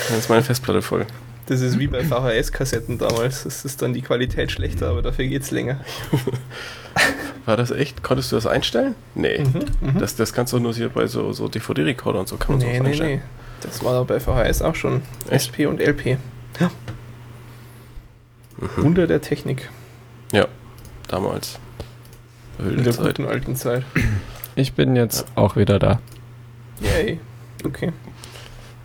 Dann 0.09 0.19
ist 0.19 0.29
meine 0.29 0.43
Festplatte 0.43 0.83
voll. 0.83 1.07
Das 1.53 1.61
ist 1.61 1.79
wie 1.79 1.87
bei 1.87 2.03
VHS-Kassetten 2.03 2.97
damals. 2.97 3.45
Das 3.45 3.67
ist 3.67 3.83
dann 3.83 3.93
die 3.93 4.01
Qualität 4.01 4.51
schlechter, 4.51 4.89
aber 4.89 5.03
dafür 5.03 5.27
geht 5.27 5.43
es 5.43 5.51
länger. 5.51 5.81
War 7.45 7.59
das 7.59 7.71
echt? 7.71 8.03
Konntest 8.03 8.33
du 8.33 8.37
das 8.37 8.47
einstellen? 8.47 8.95
Nee. 9.15 9.45
Mhm, 9.81 9.99
das, 9.99 10.17
das 10.17 10.33
kannst 10.33 10.55
du 10.55 10.59
nur 10.59 10.73
hier 10.73 10.89
bei 10.89 11.07
so, 11.07 11.33
so 11.35 11.49
DVD-Recorder 11.49 12.21
und 12.21 12.29
so 12.29 12.39
kann 12.39 12.57
man 12.57 12.67
nee, 12.67 12.79
so 12.79 12.83
nee, 12.83 12.89
einstellen. 12.89 13.17
Nee. 13.17 13.23
Das 13.61 13.85
war 13.85 14.03
bei 14.07 14.19
VHS 14.19 14.63
auch 14.63 14.75
schon. 14.75 15.03
Echt? 15.29 15.51
SP 15.53 15.69
und 15.69 15.79
LP. 15.79 16.17
Ja. 16.59 16.71
Mhm. 18.57 18.83
Wunder 18.83 19.07
der 19.07 19.21
Technik. 19.21 19.69
Ja, 20.33 20.49
damals. 21.09 21.59
Wilde 22.57 22.79
In 22.79 22.85
der 22.85 22.95
Zeit. 22.95 23.07
guten 23.09 23.27
alten 23.27 23.57
Zeit. 23.57 23.85
Ich 24.55 24.73
bin 24.73 24.97
jetzt 24.97 25.21
ja. 25.21 25.27
auch 25.35 25.57
wieder 25.57 25.79
da. 25.79 26.01
Yay. 26.81 27.21
Okay. 27.63 27.93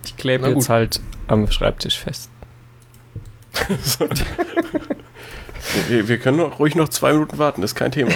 Ich 0.04 0.18
klebe 0.18 0.50
jetzt 0.50 0.68
halt 0.68 1.00
am 1.28 1.50
Schreibtisch 1.50 1.98
fest. 1.98 2.28
Wir, 5.88 6.08
wir, 6.08 6.18
können 6.18 6.40
ruhig 6.40 6.74
noch 6.74 6.88
zwei 6.88 7.12
Minuten 7.12 7.38
warten, 7.38 7.62
ist 7.62 7.74
kein 7.74 7.92
Thema. 7.92 8.12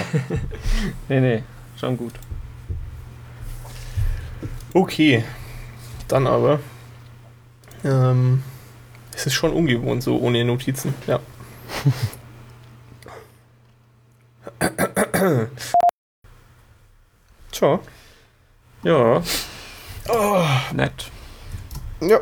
nee, 1.09 1.19
nee, 1.19 1.43
schon 1.79 1.97
gut. 1.97 2.13
Okay, 4.73 5.23
dann 6.07 6.27
aber. 6.27 6.59
Ähm, 7.83 8.43
es 9.15 9.25
ist 9.25 9.33
schon 9.33 9.53
ungewohnt, 9.53 10.03
so 10.03 10.19
ohne 10.19 10.45
Notizen, 10.45 10.93
ja. 11.07 11.19
Tja. 17.51 17.79
Ja. 18.83 19.23
Oh. 20.09 20.45
Nett. 20.73 21.09
Ja. 22.01 22.19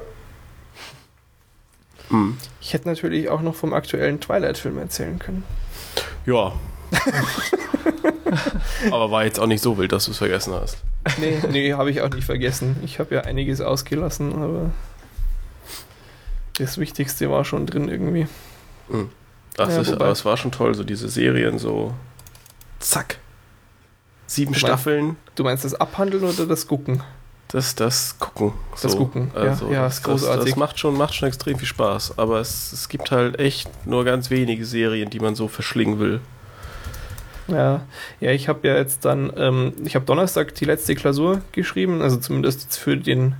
Hm. 2.09 2.37
Ich 2.61 2.73
hätte 2.73 2.87
natürlich 2.87 3.29
auch 3.29 3.41
noch 3.41 3.55
vom 3.55 3.73
aktuellen 3.73 4.21
Twilight-Film 4.21 4.77
erzählen 4.77 5.17
können. 5.19 5.43
Ja. 6.25 6.53
Aber 8.91 9.11
war 9.11 9.25
jetzt 9.25 9.39
auch 9.39 9.47
nicht 9.47 9.61
so 9.61 9.77
wild, 9.77 9.91
dass 9.91 10.05
du 10.05 10.11
es 10.11 10.17
vergessen 10.17 10.53
hast. 10.53 10.77
Nee, 11.19 11.39
nee, 11.49 11.73
habe 11.73 11.89
ich 11.89 12.01
auch 12.01 12.09
nicht 12.09 12.25
vergessen. 12.25 12.77
Ich 12.85 12.99
habe 12.99 13.15
ja 13.15 13.21
einiges 13.21 13.61
ausgelassen, 13.61 14.33
aber 14.35 14.69
das 16.57 16.77
Wichtigste 16.77 17.31
war 17.31 17.43
schon 17.43 17.65
drin 17.65 17.89
irgendwie. 17.89 18.27
Hm. 18.89 19.09
Ach, 19.57 19.67
ja, 19.67 19.81
ist, 19.81 19.91
aber 19.91 20.09
es 20.09 20.23
war 20.23 20.37
schon 20.37 20.51
toll, 20.51 20.75
so 20.75 20.83
diese 20.83 21.09
Serien 21.09 21.57
so 21.57 21.93
zack. 22.79 23.17
Sieben 24.27 24.53
du 24.53 24.59
Staffeln. 24.59 25.05
Meinst, 25.05 25.19
du 25.35 25.43
meinst 25.43 25.65
das 25.65 25.73
Abhandeln 25.73 26.23
oder 26.23 26.45
das 26.45 26.67
Gucken? 26.67 27.03
Das, 27.51 27.75
das 27.75 28.17
Gucken. 28.17 28.53
Das 28.81 28.95
Gucken, 28.95 29.29
also, 29.35 29.67
ja, 29.67 29.73
ja, 29.73 29.87
ist 29.87 30.03
großartig. 30.03 30.37
Das, 30.37 30.45
das, 30.45 30.55
macht, 30.55 30.79
schon, 30.79 30.97
macht 30.97 31.13
schon 31.13 31.27
extrem 31.27 31.57
viel 31.57 31.67
Spaß, 31.67 32.17
aber 32.17 32.39
es, 32.39 32.71
es 32.71 32.87
gibt 32.87 33.11
halt 33.11 33.39
echt 33.39 33.69
nur 33.85 34.05
ganz 34.05 34.29
wenige 34.29 34.65
Serien, 34.65 35.09
die 35.09 35.19
man 35.19 35.35
so 35.35 35.49
verschlingen 35.49 35.99
will. 35.99 36.21
Ja, 37.47 37.81
ja, 38.21 38.31
ich 38.31 38.47
habe 38.47 38.65
ja 38.67 38.75
jetzt 38.75 39.03
dann, 39.03 39.33
ähm, 39.35 39.73
ich 39.83 39.95
habe 39.95 40.05
Donnerstag 40.05 40.55
die 40.55 40.65
letzte 40.65 40.95
Klausur 40.95 41.41
geschrieben, 41.51 42.01
also 42.01 42.15
zumindest 42.17 42.77
für 42.77 42.95
den 42.95 43.35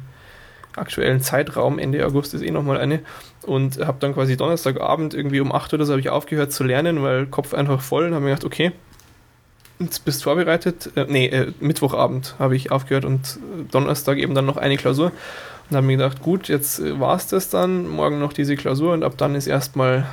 aktuellen 0.76 1.22
Zeitraum, 1.22 1.80
Ende 1.80 2.06
August 2.06 2.34
ist 2.34 2.42
eh 2.42 2.52
nochmal 2.52 2.78
eine, 2.78 3.00
und 3.44 3.80
habe 3.80 3.98
dann 4.00 4.14
quasi 4.14 4.36
Donnerstagabend 4.36 5.14
irgendwie 5.14 5.40
um 5.40 5.54
8 5.54 5.74
oder 5.74 5.86
so 5.86 5.94
habe 5.94 6.02
ich 6.02 6.10
aufgehört 6.10 6.52
zu 6.52 6.64
lernen, 6.64 7.02
weil 7.02 7.28
Kopf 7.28 7.54
einfach 7.54 7.82
voll 7.82 8.08
und 8.08 8.14
habe 8.14 8.26
mir 8.26 8.32
gedacht, 8.32 8.46
okay, 8.46 8.74
Bist 10.06 10.24
vorbereitet. 10.24 10.92
Äh, 10.96 11.06
nee, 11.08 11.28
äh, 11.28 11.54
Mittwochabend 11.60 12.36
habe 12.40 12.56
ich 12.56 12.72
aufgehört 12.72 13.06
und 13.06 13.40
Donnerstag 13.72 14.18
eben 14.18 14.36
dann 14.36 14.46
noch 14.46 14.58
eine 14.58 14.78
Klausur. 14.78 15.12
Und 15.70 15.78
habe 15.78 15.88
mir 15.88 15.98
gedacht, 15.98 16.22
gut, 16.22 16.48
jetzt 16.50 16.80
äh, 16.80 17.00
war 17.00 17.16
es 17.16 17.28
das 17.28 17.50
dann. 17.50 17.88
Morgen 17.88 18.20
noch 18.20 18.34
diese 18.34 18.56
Klausur 18.56 18.94
und 18.94 19.04
ab 19.04 19.14
dann 19.18 19.36
ist 19.36 19.48
erstmal 19.48 20.06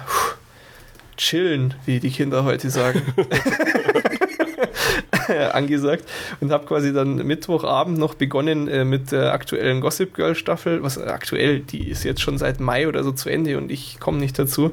chillen, 1.17 1.75
wie 1.85 2.01
die 2.01 2.11
Kinder 2.11 2.45
heute 2.45 2.71
sagen. 2.71 3.03
angesagt 5.53 6.05
und 6.41 6.51
habe 6.53 6.67
quasi 6.67 6.93
dann 6.93 7.17
Mittwochabend 7.17 7.99
noch 7.99 8.15
begonnen 8.15 8.69
äh, 8.69 8.85
mit 8.85 9.13
der 9.13 9.33
aktuellen 9.33 9.81
Gossip 9.81 10.15
Girl 10.15 10.35
Staffel, 10.35 10.83
was 10.83 10.99
aktuell, 10.99 11.61
die 11.61 11.89
ist 11.89 12.05
jetzt 12.05 12.21
schon 12.21 12.39
seit 12.39 12.61
Mai 12.61 12.89
oder 12.89 13.05
so 13.05 13.13
zu 13.13 13.29
Ende 13.29 13.59
und 13.59 13.71
ich 13.71 14.01
komme 14.01 14.19
nicht 14.19 14.39
dazu. 14.39 14.73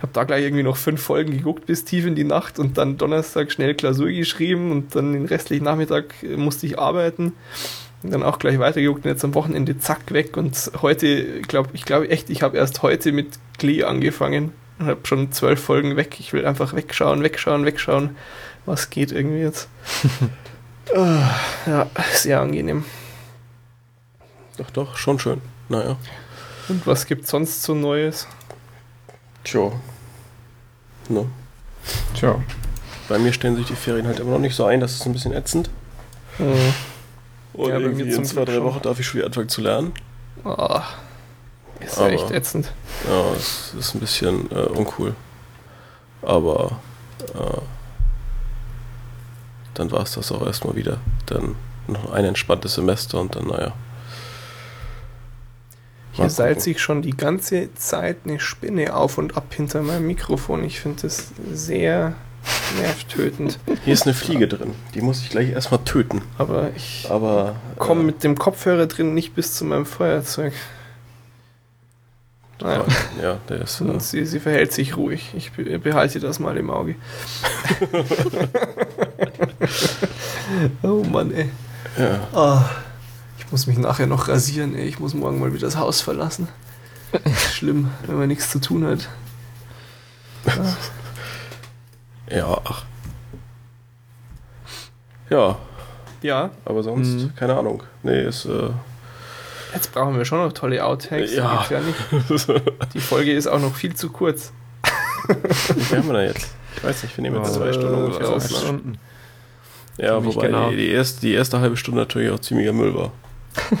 Habe 0.00 0.12
da 0.12 0.24
gleich 0.24 0.44
irgendwie 0.44 0.62
noch 0.62 0.76
fünf 0.76 1.02
Folgen 1.02 1.32
geguckt 1.32 1.66
bis 1.66 1.84
tief 1.84 2.06
in 2.06 2.14
die 2.14 2.24
Nacht 2.24 2.58
und 2.58 2.78
dann 2.78 2.96
Donnerstag 2.96 3.52
schnell 3.52 3.74
Klausur 3.74 4.08
geschrieben 4.08 4.70
und 4.72 4.94
dann 4.94 5.12
den 5.12 5.26
restlichen 5.26 5.64
Nachmittag 5.64 6.22
äh, 6.22 6.36
musste 6.36 6.66
ich 6.66 6.78
arbeiten. 6.78 7.32
Dann 8.02 8.22
auch 8.22 8.38
gleich 8.38 8.58
weitergeguckt 8.58 9.04
und 9.04 9.10
jetzt 9.10 9.24
am 9.24 9.34
Wochenende 9.34 9.78
zack 9.78 10.10
weg 10.12 10.38
und 10.38 10.70
heute, 10.80 11.42
glaub, 11.42 11.68
ich 11.74 11.84
glaube 11.84 12.08
echt, 12.08 12.30
ich 12.30 12.42
habe 12.42 12.56
erst 12.56 12.82
heute 12.82 13.12
mit 13.12 13.28
Glee 13.58 13.84
angefangen 13.84 14.52
und 14.78 14.86
habe 14.86 15.00
schon 15.06 15.32
zwölf 15.32 15.60
Folgen 15.62 15.96
weg. 15.96 16.16
Ich 16.18 16.32
will 16.32 16.46
einfach 16.46 16.74
wegschauen, 16.74 17.22
wegschauen, 17.22 17.66
wegschauen 17.66 18.16
was 18.70 18.90
geht 18.90 19.12
irgendwie 19.12 19.40
jetzt. 19.40 19.68
oh, 20.94 20.96
ja, 21.66 21.86
sehr 22.12 22.40
angenehm. 22.40 22.84
Doch, 24.56 24.70
doch, 24.70 24.96
schon 24.96 25.18
schön. 25.18 25.40
Naja. 25.68 25.96
Und 26.68 26.86
was 26.86 27.06
gibt 27.06 27.26
sonst 27.26 27.62
so 27.62 27.74
Neues? 27.74 28.26
Tja. 29.44 29.72
Ne? 31.08 31.26
Tja. 32.14 32.40
Bei 33.08 33.18
mir 33.18 33.32
stellen 33.32 33.56
sich 33.56 33.66
die 33.66 33.74
Ferien 33.74 34.06
halt 34.06 34.20
immer 34.20 34.32
noch 34.32 34.38
nicht 34.38 34.54
so 34.54 34.64
ein, 34.66 34.80
das 34.80 34.94
ist 34.94 35.06
ein 35.06 35.12
bisschen 35.12 35.32
ätzend. 35.32 35.68
Mhm. 36.38 36.74
Und 37.54 37.68
Ja, 37.68 37.74
bei 37.76 37.80
irgendwie 37.80 38.10
in 38.12 38.24
zwei, 38.24 38.44
drei. 38.44 38.62
Wochen 38.62 38.80
darf 38.82 39.00
ich 39.00 39.06
schon 39.06 39.18
wieder 39.18 39.26
anfangen 39.26 39.48
zu 39.48 39.60
lernen. 39.62 39.92
Oh, 40.44 40.80
ist 41.80 41.96
ja 41.96 42.04
Aber- 42.04 42.12
echt 42.12 42.30
ätzend. 42.30 42.70
Ja, 43.08 43.32
es 43.36 43.74
ist 43.76 43.94
ein 43.94 44.00
bisschen 44.00 44.50
äh, 44.52 44.54
uncool. 44.66 45.14
Aber 46.22 46.78
äh, 47.34 47.58
dann 49.80 49.90
war 49.90 50.02
es 50.02 50.12
das 50.12 50.30
auch 50.30 50.46
erstmal 50.46 50.76
wieder. 50.76 50.98
Dann 51.26 51.56
noch 51.88 52.12
ein 52.12 52.24
entspanntes 52.26 52.74
Semester 52.74 53.18
und 53.18 53.34
dann, 53.34 53.46
naja. 53.46 53.72
Hier 56.12 56.28
seilt 56.28 56.60
sich 56.60 56.80
schon 56.80 57.00
die 57.02 57.16
ganze 57.16 57.72
Zeit 57.74 58.18
eine 58.24 58.40
Spinne 58.40 58.94
auf 58.94 59.16
und 59.16 59.36
ab 59.36 59.54
hinter 59.54 59.80
meinem 59.80 60.06
Mikrofon. 60.06 60.64
Ich 60.64 60.80
finde 60.80 61.02
das 61.02 61.28
sehr 61.50 62.14
nervtötend. 62.78 63.58
Hier 63.84 63.94
ist 63.94 64.02
eine 64.02 64.14
Fliege 64.14 64.48
drin. 64.48 64.74
Die 64.94 65.00
muss 65.00 65.22
ich 65.22 65.30
gleich 65.30 65.50
erstmal 65.50 65.82
töten. 65.84 66.22
Aber 66.36 66.70
ich 66.76 67.06
Aber. 67.08 67.56
komme 67.78 68.02
äh, 68.02 68.04
mit 68.04 68.22
dem 68.22 68.36
Kopfhörer 68.36 68.86
drin 68.86 69.14
nicht 69.14 69.34
bis 69.34 69.54
zu 69.54 69.64
meinem 69.64 69.86
Feuerzeug. 69.86 70.52
Naja, 72.60 72.84
Ja, 73.22 73.38
der 73.48 73.62
ist. 73.62 73.80
Äh, 73.80 73.98
sie, 74.00 74.26
sie 74.26 74.40
verhält 74.40 74.72
sich 74.72 74.96
ruhig. 74.96 75.30
Ich 75.34 75.52
be- 75.52 75.78
behalte 75.78 76.20
das 76.20 76.38
mal 76.38 76.56
im 76.56 76.70
Auge. 76.70 76.94
oh 80.82 81.02
Mann, 81.04 81.32
ey. 81.32 81.50
ja. 81.98 82.20
Ah, 82.32 82.68
ich 83.38 83.50
muss 83.50 83.66
mich 83.66 83.78
nachher 83.78 84.06
noch 84.06 84.28
rasieren, 84.28 84.74
ey. 84.74 84.86
Ich 84.86 84.98
muss 84.98 85.14
morgen 85.14 85.40
mal 85.40 85.52
wieder 85.52 85.66
das 85.66 85.76
Haus 85.76 86.00
verlassen. 86.00 86.48
Schlimm, 87.52 87.90
wenn 88.06 88.18
man 88.18 88.28
nichts 88.28 88.50
zu 88.50 88.60
tun 88.60 88.86
hat. 88.86 89.08
ja, 92.30 92.60
ach. 92.64 92.84
Ja, 95.28 95.58
Ja, 96.22 96.50
aber 96.64 96.82
sonst, 96.82 97.08
Mhm. 97.08 97.34
keine 97.36 97.56
Ahnung. 97.56 97.82
Nee, 98.02 98.22
ist. 98.24 98.44
Äh, 98.44 98.70
jetzt 99.74 99.92
brauchen 99.92 100.16
wir 100.16 100.24
schon 100.24 100.38
noch 100.38 100.52
tolle 100.52 100.84
Outtakes. 100.84 101.34
Ja. 101.34 101.64
Ja 101.70 101.80
nicht. 101.80 102.48
Die 102.94 103.00
Folge 103.00 103.32
ist 103.32 103.46
auch 103.46 103.60
noch 103.60 103.74
viel 103.74 103.94
zu 103.94 104.10
kurz. 104.10 104.52
wie 105.74 105.80
viel 105.80 105.98
haben 105.98 106.06
wir 106.08 106.14
da 106.14 106.22
jetzt? 106.22 106.48
Ich 106.76 106.84
weiß 106.84 107.02
nicht, 107.02 107.16
wir 107.16 107.22
nehmen 107.22 107.36
jetzt 107.42 107.56
Äh, 107.56 107.58
zwei 107.58 107.72
Stunden 107.72 107.94
ungefähr 107.94 108.28
Ne? 108.30 108.40
Stunden. 108.40 108.98
Ja, 109.96 110.24
wobei 110.24 110.46
genau. 110.46 110.70
die, 110.70 110.76
die, 110.76 110.88
erste, 110.90 111.20
die 111.20 111.32
erste 111.34 111.60
halbe 111.60 111.76
Stunde 111.76 112.00
natürlich 112.00 112.30
auch 112.30 112.38
ziemlicher 112.40 112.72
Müll 112.72 112.94
war. 112.94 113.12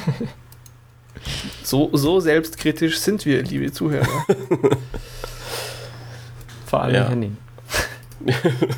So, 1.62 1.90
so 1.92 2.18
selbstkritisch 2.18 2.98
sind 2.98 3.26
wir, 3.26 3.42
liebe 3.42 3.70
Zuhörer. 3.70 4.06
Vor 6.66 6.82
allem 6.82 6.94
Ja. 6.94 7.08
Henning. 7.08 7.36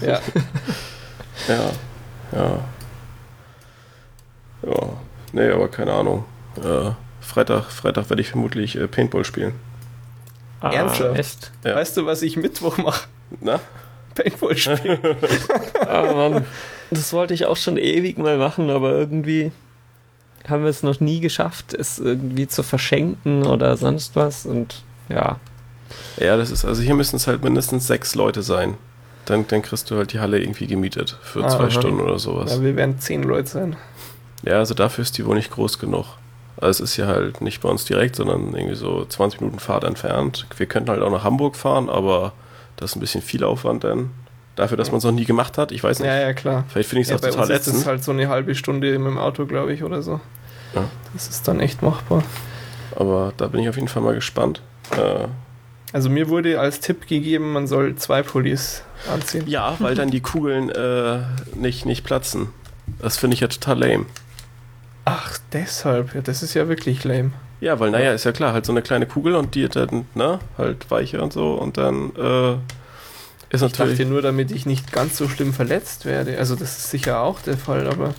ja. 0.01 0.21
Ja, 1.49 1.71
ja. 2.33 2.59
Ja, 4.65 4.89
nee, 5.33 5.51
aber 5.51 5.69
keine 5.69 5.93
Ahnung. 5.93 6.25
Äh, 6.57 6.91
Freitag, 7.20 7.70
Freitag 7.70 8.11
werde 8.11 8.20
ich 8.23 8.29
vermutlich 8.29 8.77
äh, 8.77 8.89
Paintball 8.89 9.24
spielen. 9.24 9.55
Ah, 10.61 10.70
Ernsthaft? 10.70 11.51
Ja. 11.65 11.74
Weißt 11.77 11.97
du, 11.97 12.07
was 12.07 12.23
ich 12.23 12.37
Mittwoch 12.37 12.79
mache? 12.79 13.09
Na? 13.41 13.61
Paintball 14.15 14.57
spielen. 14.59 14.99
Ah, 15.87 16.12
Mann. 16.12 16.45
Das 16.91 17.12
wollte 17.12 17.33
ich 17.35 17.47
auch 17.47 17.57
schon 17.57 17.77
ewig 17.79 18.19
mal 18.19 18.37
machen, 18.39 18.70
aber 18.70 18.93
irgendwie 18.93 19.51
haben 20.47 20.62
wir 20.65 20.70
es 20.70 20.83
noch 20.83 21.01
nie 21.01 21.20
geschafft, 21.20 21.73
es 21.73 21.99
irgendwie 21.99 22.47
zu 22.49 22.62
verschenken 22.62 23.47
oder 23.47 23.77
sonst 23.77 24.15
was. 24.16 24.45
Und 24.45 24.83
ja, 25.09 25.39
Ja, 26.19 26.37
das 26.37 26.51
ist, 26.51 26.65
also 26.65 26.83
hier 26.83 26.95
müssen 26.95 27.16
es 27.16 27.27
halt 27.27 27.43
mindestens 27.43 27.87
sechs 27.87 28.15
Leute 28.15 28.43
sein. 28.43 28.74
Dann, 29.24 29.47
dann 29.47 29.62
kriegst 29.62 29.89
du 29.91 29.97
halt 29.97 30.12
die 30.12 30.19
Halle 30.20 30.41
irgendwie 30.41 30.66
gemietet 30.66 31.16
für 31.23 31.41
zwei 31.47 31.65
Aha. 31.65 31.70
Stunden 31.70 32.01
oder 32.01 32.19
sowas. 32.19 32.55
ja, 32.57 32.61
wir 32.62 32.74
werden 32.77 32.99
zehn 32.99 33.23
Leute 33.23 33.49
sein. 33.49 33.77
Ja, 34.45 34.59
also 34.59 34.74
dafür 34.74 35.03
ist 35.03 35.16
die 35.16 35.24
wohl 35.24 35.37
nicht 35.37 35.53
groß 35.53 35.79
genug. 35.79 36.07
Also 36.63 36.85
es 36.85 36.91
ist 36.93 36.97
ja 36.97 37.07
halt 37.07 37.41
nicht 37.41 37.61
bei 37.61 37.69
uns 37.69 37.85
direkt, 37.85 38.17
sondern 38.17 38.55
irgendwie 38.55 38.77
so 38.77 39.05
20 39.05 39.41
Minuten 39.41 39.59
Fahrt 39.59 39.85
entfernt. 39.85 40.47
Wir 40.57 40.67
könnten 40.67 40.91
halt 40.91 41.03
auch 41.03 41.11
nach 41.11 41.25
Hamburg 41.25 41.57
fahren, 41.57 41.89
aber 41.91 42.33
das 42.77 42.91
ist 42.93 42.97
ein 42.97 43.01
bisschen 43.01 43.21
viel 43.23 43.45
Aufwand 43.45 43.85
dann. 43.85 44.11
Dafür, 44.55 44.77
dass 44.77 44.91
man 44.91 44.99
es 44.99 45.05
noch 45.05 45.13
nie 45.13 45.25
gemacht 45.25 45.57
hat, 45.59 45.73
ich 45.73 45.83
weiß 45.83 45.99
nicht. 46.01 46.09
Ja, 46.09 46.17
ja, 46.21 46.33
klar. 46.35 46.65
Vielleicht 46.69 46.89
finde 46.91 47.01
ich 47.03 47.07
es 47.07 47.11
Ja, 47.11 47.17
auch 47.17 47.21
bei 47.23 47.31
total 47.31 47.51
ist 47.51 47.57
ätzend. 47.63 47.77
das 47.79 47.87
halt 47.87 48.05
so 48.05 48.13
eine 48.13 48.29
halbe 48.29 48.55
Stunde 48.55 48.99
mit 48.99 49.09
dem 49.11 49.19
Auto, 49.19 49.47
glaube 49.47 49.73
ich, 49.73 49.83
oder 49.83 50.03
so. 50.03 50.21
Ja. 50.75 50.85
Das 51.15 51.29
ist 51.29 51.49
dann 51.49 51.59
echt 51.61 51.83
machbar. 51.83 52.23
Aber 52.97 53.33
da 53.39 53.47
bin 53.49 53.61
ich 53.61 53.69
auf 53.69 53.77
jeden 53.77 53.89
Fall 53.89 54.03
mal 54.03 54.15
gespannt. 54.15 54.61
Äh, 54.91 55.27
Also 55.93 56.11
mir 56.11 56.29
wurde 56.29 56.61
als 56.61 56.81
Tipp 56.81 57.07
gegeben, 57.09 57.53
man 57.55 57.67
soll 57.67 57.97
zwei 57.97 58.23
Pullis 58.23 58.83
anziehen. 59.13 59.45
ja, 59.47 59.75
weil 59.81 59.95
dann 59.95 60.11
die 60.11 60.21
Kugeln 60.21 60.69
äh, 60.71 61.19
nicht, 61.55 61.87
nicht 61.87 62.05
platzen. 62.05 62.49
Das 63.01 63.17
finde 63.17 63.35
ich 63.35 63.41
ja 63.41 63.49
total 63.49 63.79
lame. 63.81 64.07
Ach, 65.05 65.39
deshalb. 65.53 66.15
Ja, 66.15 66.20
das 66.20 66.43
ist 66.43 66.55
ja 66.55 66.69
wirklich 66.69 67.05
lame. 67.05 67.33
Ja, 67.61 67.79
weil 67.79 67.91
naja, 67.91 68.12
ist 68.12 68.24
ja 68.24 68.33
klar, 68.33 68.53
halt 68.53 68.66
so 68.66 68.73
eine 68.73 68.83
kleine 68.83 69.07
Kugel 69.07 69.35
und 69.37 69.55
die 69.55 69.69
dann, 69.69 70.07
ne, 70.15 70.41
halt 70.59 70.91
weicher 70.91 71.23
und 71.23 71.33
so 71.33 71.55
und 71.55 71.77
dann 71.77 72.11
äh, 72.16 72.53
ist 72.55 72.59
Ich 73.53 73.61
natürlich. 73.61 73.99
dachte 73.99 74.11
nur, 74.11 74.23
damit 74.23 74.51
ich 74.51 74.66
nicht 74.66 74.93
ganz 74.93 75.16
so 75.16 75.29
schlimm 75.29 75.53
verletzt 75.53 76.05
werde. 76.05 76.39
Also 76.39 76.57
das 76.57 76.79
ist 76.79 76.91
sicher 76.91 77.20
auch 77.20 77.41
der 77.41 77.57
Fall, 77.57 77.87
aber 77.87 78.15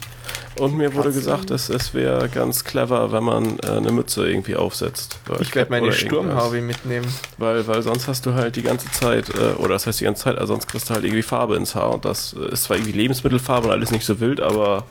Und 0.60 0.78
mir 0.78 0.94
wurde 0.94 1.12
gesagt, 1.12 1.50
dass 1.50 1.70
es 1.70 1.94
wäre 1.94 2.30
ganz 2.30 2.64
clever, 2.64 3.12
wenn 3.12 3.24
man 3.24 3.60
äh, 3.60 3.72
eine 3.72 3.92
Mütze 3.92 4.30
irgendwie 4.30 4.56
aufsetzt. 4.56 5.20
Ich 5.40 5.56
werde 5.56 5.72
meine. 5.72 5.92
Sturmhaube 5.92 6.62
mitnehmen. 6.62 7.08
Weil, 7.38 7.66
weil 7.68 7.82
sonst 7.82 8.08
hast 8.08 8.26
du 8.26 8.36
halt 8.36 8.56
die 8.56 8.62
ganze 8.62 8.90
Zeit, 8.92 9.30
äh, 9.30 9.56
oder 9.58 9.74
das 9.74 9.88
heißt 9.88 10.00
die 10.00 10.06
ganze 10.06 10.24
Zeit, 10.24 10.38
also 10.38 10.54
sonst 10.54 10.68
kriegst 10.68 10.90
du 10.90 10.94
halt 10.94 11.04
irgendwie 11.04 11.24
Farbe 11.24 11.56
ins 11.56 11.74
Haar. 11.76 11.92
Und 11.94 12.06
das 12.06 12.34
äh, 12.34 12.54
ist 12.54 12.64
zwar 12.64 12.78
irgendwie 12.78 12.94
Lebensmittelfarbe 12.98 13.68
und 13.68 13.74
alles 13.74 13.92
nicht 13.92 14.06
so 14.06 14.20
wild, 14.20 14.40
aber 14.40 14.86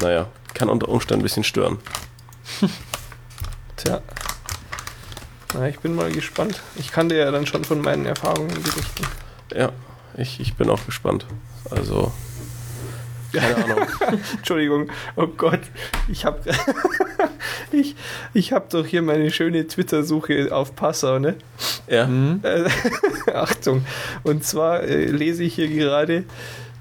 naja, 0.00 0.26
kann 0.54 0.68
unter 0.68 0.88
Umständen 0.88 1.20
ein 1.20 1.24
bisschen 1.24 1.44
stören. 1.44 1.78
Tja. 3.76 4.00
Na, 5.52 5.68
ich 5.68 5.78
bin 5.80 5.94
mal 5.94 6.10
gespannt. 6.10 6.60
Ich 6.76 6.90
kann 6.90 7.08
dir 7.08 7.18
ja 7.18 7.30
dann 7.30 7.46
schon 7.46 7.64
von 7.64 7.80
meinen 7.80 8.06
Erfahrungen 8.06 8.54
berichten. 8.62 9.06
Ja, 9.54 9.72
ich, 10.16 10.40
ich 10.40 10.54
bin 10.54 10.68
auch 10.70 10.84
gespannt. 10.86 11.26
Also, 11.70 12.12
keine 13.32 13.56
Ahnung. 13.56 13.86
Entschuldigung, 14.36 14.90
oh 15.16 15.26
Gott, 15.26 15.60
ich 16.08 16.24
habe 16.24 16.40
ich, 17.72 17.94
ich 18.32 18.52
hab 18.52 18.70
doch 18.70 18.86
hier 18.86 19.02
meine 19.02 19.30
schöne 19.30 19.66
Twitter-Suche 19.66 20.54
auf 20.54 20.74
Passau, 20.76 21.18
ne? 21.18 21.36
Ja, 21.88 22.06
Mhm. 22.06 22.40
Äh, 22.42 22.68
Achtung, 23.32 23.84
und 24.22 24.44
zwar 24.44 24.82
äh, 24.82 25.06
lese 25.06 25.44
ich 25.44 25.54
hier 25.54 25.68
gerade, 25.68 26.24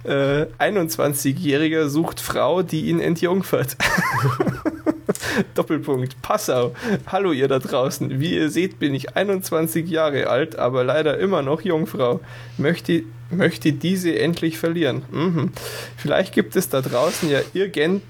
äh, 0.03 0.45
21-Jähriger 0.59 1.87
sucht 1.89 2.19
Frau, 2.19 2.63
die 2.63 2.87
ihn 2.87 2.99
entjungfert. 2.99 3.77
Doppelpunkt, 5.55 6.21
Passau. 6.21 6.73
Hallo 7.07 7.31
ihr 7.31 7.47
da 7.47 7.59
draußen. 7.59 8.19
Wie 8.19 8.35
ihr 8.35 8.49
seht, 8.49 8.79
bin 8.79 8.93
ich 8.93 9.15
21 9.15 9.89
Jahre 9.89 10.27
alt, 10.27 10.57
aber 10.57 10.83
leider 10.83 11.17
immer 11.17 11.41
noch 11.41 11.61
Jungfrau. 11.61 12.19
Möchte, 12.57 13.03
möchte 13.31 13.73
diese 13.73 14.17
endlich 14.19 14.57
verlieren. 14.57 15.03
Mhm. 15.11 15.51
Vielleicht 15.97 16.33
gibt 16.33 16.55
es 16.55 16.69
da 16.69 16.81
draußen 16.81 17.29
ja 17.29 17.39
irgend 17.53 18.03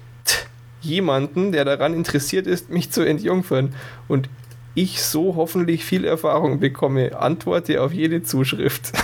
jemanden, 0.82 1.52
der 1.52 1.64
daran 1.64 1.94
interessiert 1.94 2.46
ist, 2.46 2.70
mich 2.70 2.90
zu 2.90 3.02
entjungfern. 3.02 3.74
Und 4.06 4.28
ich 4.74 5.02
so 5.02 5.36
hoffentlich 5.36 5.84
viel 5.84 6.04
Erfahrung 6.04 6.60
bekomme. 6.60 7.18
Antworte 7.18 7.80
auf 7.82 7.92
jede 7.92 8.22
Zuschrift. 8.22 8.92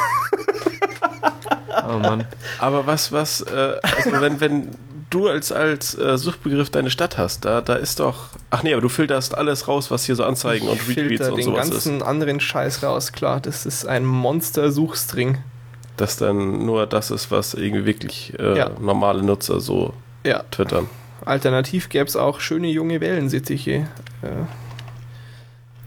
Oh 1.94 1.98
Mann. 1.98 2.24
aber 2.58 2.86
was, 2.86 3.12
was, 3.12 3.40
äh, 3.42 3.74
also 3.96 4.20
wenn, 4.20 4.40
wenn 4.40 4.68
du 5.10 5.28
als, 5.28 5.50
als 5.50 5.98
äh, 5.98 6.16
Suchbegriff 6.16 6.70
deine 6.70 6.90
Stadt 6.90 7.18
hast, 7.18 7.44
da, 7.44 7.60
da 7.60 7.74
ist 7.74 7.98
doch, 8.00 8.28
ach 8.50 8.62
nee, 8.62 8.72
aber 8.72 8.82
du 8.82 8.88
filterst 8.88 9.36
alles 9.36 9.66
raus, 9.66 9.90
was 9.90 10.04
hier 10.04 10.14
so 10.14 10.24
Anzeigen 10.24 10.68
und 10.68 10.76
Ich 10.76 10.88
Retweets 10.88 11.08
filter 11.08 11.30
und 11.30 11.36
den 11.38 11.44
sowas 11.46 11.64
ist. 11.66 11.72
ganzen 11.72 12.02
anderen 12.02 12.38
Scheiß 12.40 12.82
raus, 12.82 13.12
klar. 13.12 13.40
Das 13.40 13.66
ist 13.66 13.86
ein 13.86 14.04
Monster-Suchstring. 14.04 15.38
Dass 15.96 16.16
dann 16.16 16.64
nur 16.64 16.86
das 16.86 17.10
ist, 17.10 17.30
was 17.30 17.54
irgendwie 17.54 17.84
wirklich 17.86 18.38
äh, 18.38 18.56
Ja. 18.56 18.70
normale 18.80 19.22
Nutzer 19.22 19.60
so 19.60 19.92
Ja, 20.24 20.44
twittern. 20.50 20.86
alternativ 21.26 21.88
gäbe 21.88 22.06
es 22.06 22.16
auch 22.16 22.40
schöne 22.40 22.68
junge 22.68 23.00
Wellensittiche. 23.00 23.88
Äh, 24.22 24.28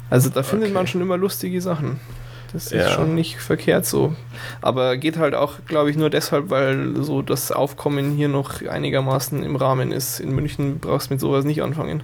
Also 0.10 0.30
da 0.30 0.44
findet 0.44 0.68
Okay. 0.70 0.74
man 0.76 0.88
schon 0.88 1.02
immer 1.02 1.18
lustige 1.18 1.62
Sachen. 1.62 2.00
Das 2.54 2.68
ist 2.68 2.74
Ja. 2.74 2.90
schon 2.90 3.16
nicht 3.16 3.38
verkehrt 3.38 3.86
so. 3.86 4.16
Aber 4.62 4.96
geht 4.98 5.18
halt 5.18 5.34
auch, 5.34 5.54
glaube 5.68 5.90
ich, 5.90 5.98
nur 5.98 6.10
deshalb, 6.12 6.50
weil 6.52 6.94
so 7.04 7.22
das 7.24 7.52
Aufkommen 7.52 8.16
hier 8.16 8.28
noch 8.28 8.62
einigermaßen 8.62 9.44
im 9.44 9.56
Rahmen 9.56 9.92
ist. 9.92 10.20
In 10.20 10.34
München 10.36 10.80
brauchst 10.80 11.10
du 11.10 11.16
mit 11.16 11.20
sowas 11.20 11.46
nicht 11.46 11.64
anfangen. 11.64 12.04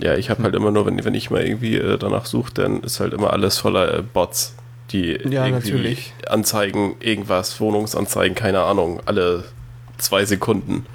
Ja, 0.00 0.14
ich 0.14 0.30
habe 0.30 0.44
halt 0.44 0.54
immer 0.54 0.70
nur, 0.70 0.86
wenn, 0.86 1.04
wenn 1.04 1.14
ich 1.14 1.30
mal 1.30 1.42
irgendwie 1.44 1.76
äh, 1.76 1.98
danach 1.98 2.24
suche, 2.26 2.54
dann 2.54 2.82
ist 2.82 3.00
halt 3.00 3.12
immer 3.12 3.32
alles 3.32 3.58
voller 3.58 3.98
äh, 3.98 4.02
Bots, 4.02 4.54
die 4.92 5.06
Ja, 5.28 5.44
irgendwie 5.46 5.72
natürlich. 5.72 6.14
Anzeigen, 6.28 6.94
irgendwas, 7.00 7.60
Wohnungsanzeigen, 7.60 8.36
keine 8.36 8.60
Ahnung, 8.62 9.00
alle 9.06 9.44
zwei 9.98 10.24
Sekunden. 10.24 10.86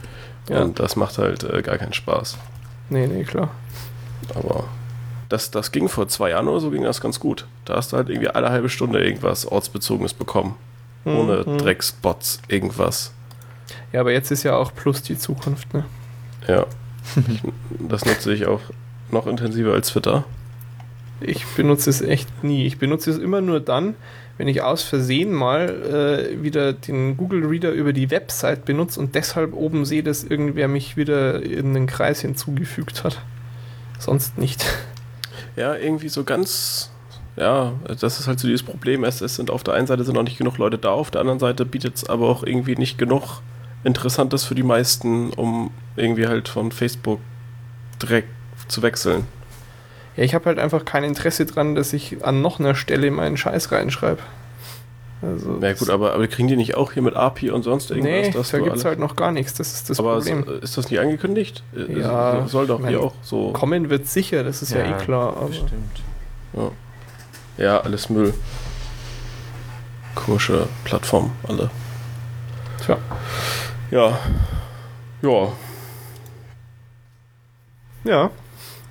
Ja. 0.50 0.62
Und 0.62 0.80
das 0.80 0.96
macht 0.96 1.18
halt 1.18 1.44
äh, 1.44 1.62
gar 1.62 1.78
keinen 1.78 1.92
Spaß. 1.94 2.38
Nee, 2.90 3.08
nee, 3.08 3.24
klar. 3.26 3.50
Aber 4.36 4.64
das, 5.34 5.50
das 5.50 5.72
ging 5.72 5.90
vor 5.90 6.08
zwei 6.08 6.30
Jahren 6.30 6.48
oder 6.48 6.60
so, 6.60 6.70
ging 6.70 6.84
das 6.84 7.02
ganz 7.02 7.20
gut. 7.20 7.48
Da 7.66 7.76
hast 7.76 7.92
du 7.92 7.98
halt 7.98 8.10
irgendwie 8.10 8.30
alle 8.30 8.52
halbe 8.52 8.70
Stunde 8.70 9.04
irgendwas 9.04 9.46
Ortsbezogenes 9.48 10.14
bekommen. 10.14 10.56
Ohne 11.06 11.44
Mhm. 11.46 11.58
Drecksbots, 11.58 12.40
irgendwas. 12.48 13.12
Ja, 13.92 14.02
aber 14.02 14.12
jetzt 14.14 14.30
ist 14.32 14.44
ja 14.44 14.56
auch 14.56 14.74
Plus 14.74 15.02
die 15.02 15.18
Zukunft, 15.18 15.74
ne? 15.74 15.86
Ja. 16.48 16.66
Das 17.80 18.06
nutze 18.06 18.32
ich 18.34 18.46
auch 18.46 18.62
noch 19.12 19.26
intensiver 19.28 19.74
als 19.74 19.90
Twitter. 19.90 20.24
Ich 21.20 21.46
benutze 21.48 21.90
es 21.90 22.02
echt 22.02 22.44
nie. 22.44 22.66
Ich 22.66 22.78
benutze 22.78 23.10
es 23.12 23.18
immer 23.18 23.42
nur 23.42 23.60
dann, 23.60 23.96
wenn 24.38 24.48
ich 24.48 24.62
aus 24.62 24.84
Versehen 24.84 25.34
mal 25.34 25.70
äh, 26.32 26.44
wieder 26.44 26.74
den 26.74 27.18
Google 27.18 27.46
Reader 27.46 27.72
über 27.72 27.92
die 27.92 28.10
Website 28.12 28.66
benutze 28.66 29.00
und 29.00 29.16
deshalb 29.16 29.54
oben 29.54 29.84
sehe, 29.86 30.04
dass 30.04 30.24
irgendwer 30.24 30.68
mich 30.68 30.96
wieder 30.96 31.42
in 31.44 31.74
den 31.74 31.88
Kreis 31.88 32.22
hinzugefügt 32.22 33.04
hat. 33.04 33.20
Sonst 34.00 34.38
nicht. 34.38 34.66
Ja, 35.56 35.76
irgendwie 35.76 36.10
so 36.10 36.24
ganz. 36.24 36.90
Ja, 37.36 37.74
das 37.88 38.20
ist 38.20 38.28
halt 38.28 38.40
so 38.40 38.48
dieses 38.48 38.64
Problem. 38.64 39.04
Es, 39.04 39.22
es 39.22 39.36
sind 39.36 39.50
auf 39.50 39.64
der 39.64 39.74
einen 39.74 39.88
Seite 39.88 40.04
sind 40.04 40.16
noch 40.16 40.24
nicht 40.24 40.38
genug 40.38 40.58
Leute 40.58 40.78
da, 40.78 40.92
auf 40.92 41.10
der 41.10 41.22
anderen 41.22 41.40
Seite 41.40 41.66
bietet 41.66 41.96
es 41.96 42.08
aber 42.08 42.30
auch 42.30 42.44
irgendwie 42.44 42.76
nicht 42.76 42.98
genug 42.98 43.42
Interessantes 43.84 44.44
für 44.44 44.56
die 44.56 44.64
meisten, 44.64 45.32
um 45.32 45.72
irgendwie 45.96 46.28
halt 46.28 46.48
von 46.48 46.72
Facebook 46.72 47.20
direkt 48.02 48.30
zu 48.68 48.82
wechseln. 48.82 49.26
Ja, 50.16 50.24
ich 50.24 50.36
habe 50.36 50.46
halt 50.46 50.60
einfach 50.60 50.86
kein 50.86 51.04
Interesse 51.04 51.46
dran, 51.46 51.74
dass 51.74 51.92
ich 51.92 52.24
an 52.24 52.42
noch 52.42 52.60
einer 52.60 52.76
Stelle 52.76 53.10
meinen 53.10 53.36
Scheiß 53.36 53.72
reinschreibe. 53.72 54.22
Also, 55.24 55.58
Na 55.60 55.72
gut, 55.74 55.90
aber, 55.90 56.14
aber 56.14 56.28
kriegen 56.28 56.48
die 56.50 56.56
nicht 56.58 56.76
auch 56.76 56.92
hier 56.92 57.02
mit 57.02 57.16
API 57.16 57.52
und 57.52 57.64
sonst 57.64 57.92
irgendwas? 57.92 58.12
nee, 58.28 58.32
dass 58.32 58.52
da 58.52 58.60
gibt 58.60 58.76
es 58.76 58.84
halt 58.84 59.00
noch 59.00 59.16
gar 59.16 59.32
nichts. 59.32 59.54
Das 59.54 59.74
ist 59.74 59.90
das 59.90 60.00
aber 60.00 60.16
Problem. 60.16 60.44
so- 60.46 60.52
ist 60.54 60.78
das 60.78 60.90
nicht 60.90 61.00
angekündigt? 61.00 61.64
Äh, 61.76 62.00
Ja, 62.00 62.46
Soll 62.48 62.68
doch 62.68 62.86
hier 62.86 63.00
auch 63.02 63.14
so. 63.22 63.52
Kommen 63.54 63.90
wird 63.90 64.08
sicher, 64.08 64.44
das 64.44 64.62
ist 64.62 64.72
ja, 64.74 64.84
eh 64.84 65.02
klar. 65.04 65.38
Aber 65.38 65.48
Bestimmt. 65.48 66.02
Ja, 67.58 67.80
alles 67.80 68.10
Müll. 68.10 68.34
Komische 70.16 70.68
Plattform, 70.84 71.32
alle. 71.48 71.70
tja, 72.86 72.98
Ja. 73.92 74.20
Ja. 75.22 75.48
ja, 78.04 78.30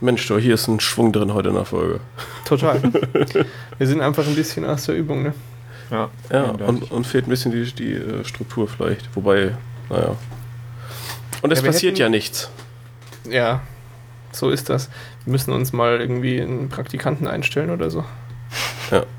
Mensch, 0.01 0.27
du, 0.27 0.39
hier 0.39 0.55
ist 0.55 0.67
ein 0.67 0.81
Schwung 0.81 1.13
drin 1.13 1.33
heute 1.35 1.51
in 1.51 1.55
der 1.55 1.65
Folge. 1.65 2.01
total. 2.45 2.83
Wir 3.79 3.87
sind 3.87 4.01
einfach 4.01 4.27
ein 4.27 4.35
bisschen 4.35 4.65
aus 4.65 4.87
der 4.87 4.97
Übung, 4.97 5.23
ne? 5.23 5.35
Ja, 5.93 6.10
Ja, 6.32 6.43
und, 6.66 6.90
und 6.90 7.06
fehlt 7.06 7.27
ein 7.27 7.31
bisschen 7.31 7.52
die, 7.52 7.70
die 7.73 7.93
äh, 7.93 8.24
Struktur 8.24 8.66
vielleicht. 8.66 9.14
Wobei, 9.14 9.55
naja. 9.90 10.16
Und 11.43 11.52
es 11.52 11.60
Ja, 11.60 11.66
passiert 11.66 11.93
hätten- 11.93 12.01
ja 12.02 12.09
nichts. 12.09 12.51
Ja, 13.28 13.60
so 14.32 14.51
ist 14.51 14.69
das. 14.70 14.89
Wir 15.24 15.32
müssen 15.32 15.52
uns 15.52 15.73
mal 15.73 16.01
irgendwie 16.01 16.40
einen 16.40 16.69
Praktikanten 16.70 17.27
einstellen 17.28 17.70
oder 17.70 17.90
so. 17.90 18.05
Ja. 18.90 19.05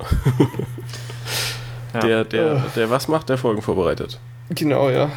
Der, 2.02 2.24
der, 2.26 2.54
Äh. 2.54 2.60
der 2.76 2.90
was 2.90 3.08
macht, 3.08 3.30
der 3.30 3.38
Folgen 3.38 3.62
vorbereitet. 3.62 4.20
Genau, 4.50 4.90
ja. 4.90 5.12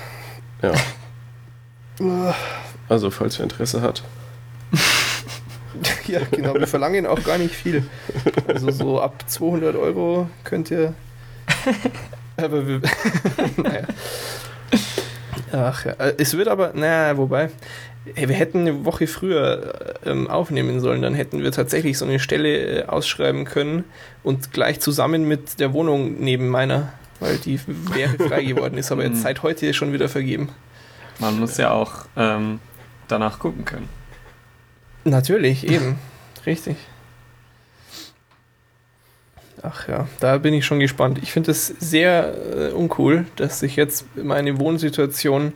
Ja. 0.61 0.73
Äh, 2.01 2.33
Also, 2.89 3.11
falls 3.11 3.39
wer 3.39 3.45
Interesse 3.45 3.81
hat. 3.81 4.03
Ja, 6.07 6.21
genau. 6.31 6.55
Wir 6.55 6.67
verlangen 6.67 7.05
auch 7.07 7.23
gar 7.25 7.37
nicht 7.37 7.55
viel. 7.55 7.85
Also 8.47 8.71
so 8.71 9.01
ab 9.01 9.25
200 9.27 9.75
Euro 9.77 10.29
könnt 10.45 10.71
ihr. 10.71 10.95
Aber 12.37 12.67
wir. 12.67 12.81
naja. 13.57 13.87
Ach 15.53 15.85
ja. 15.85 15.93
Äh, 15.93 16.15
Es 16.19 16.37
wird 16.37 16.49
aber, 16.49 16.73
naja, 16.75 17.17
wobei. 17.17 17.51
Hey, 18.15 18.29
wir 18.29 18.37
hätten 18.37 18.61
eine 18.61 18.85
Woche 18.85 19.07
früher 19.09 19.99
äh, 20.05 20.11
ähm, 20.11 20.29
aufnehmen 20.29 20.81
sollen, 20.81 21.03
dann 21.03 21.15
hätten 21.15 21.43
wir 21.43 21.51
tatsächlich 21.51 21.99
so 21.99 22.05
eine 22.05 22.21
Stelle 22.21 22.83
äh, 22.83 22.87
ausschreiben 22.87 23.45
können 23.45 23.85
und 24.23 24.53
gleich 24.53 24.79
zusammen 24.81 25.27
mit 25.27 25.59
der 25.59 25.73
Wohnung 25.73 26.21
neben 26.21 26.49
meiner, 26.49 26.93
weil 27.19 27.37
die 27.39 27.59
wäre 27.67 28.17
frei 28.29 28.45
geworden 28.45 28.79
ist, 28.79 28.93
aber 28.93 29.03
jetzt 29.03 29.15
Mhm. 29.19 29.23
seit 29.23 29.43
heute 29.43 29.75
schon 29.75 29.93
wieder 29.93 30.09
vergeben. 30.09 30.51
Man 31.19 31.41
muss 31.41 31.57
ja 31.57 31.73
auch 31.73 32.05
ähm, 32.17 32.61
danach 33.09 33.39
gucken 33.41 33.65
können. 33.65 33.89
Natürlich, 35.05 35.67
eben. 35.69 35.99
Richtig. 36.47 36.77
Ach 39.63 39.89
ja, 39.89 40.07
da 40.21 40.39
bin 40.39 40.55
ich 40.55 40.65
schon 40.65 40.81
gespannt. 40.81 41.19
Ich 41.23 41.33
finde 41.33 41.51
es 41.51 41.67
sehr 41.67 42.35
äh, 42.55 42.73
uncool, 42.73 43.25
dass 43.37 43.61
sich 43.61 43.77
jetzt 43.77 44.05
meine 44.17 44.59
Wohnsituation 44.59 45.53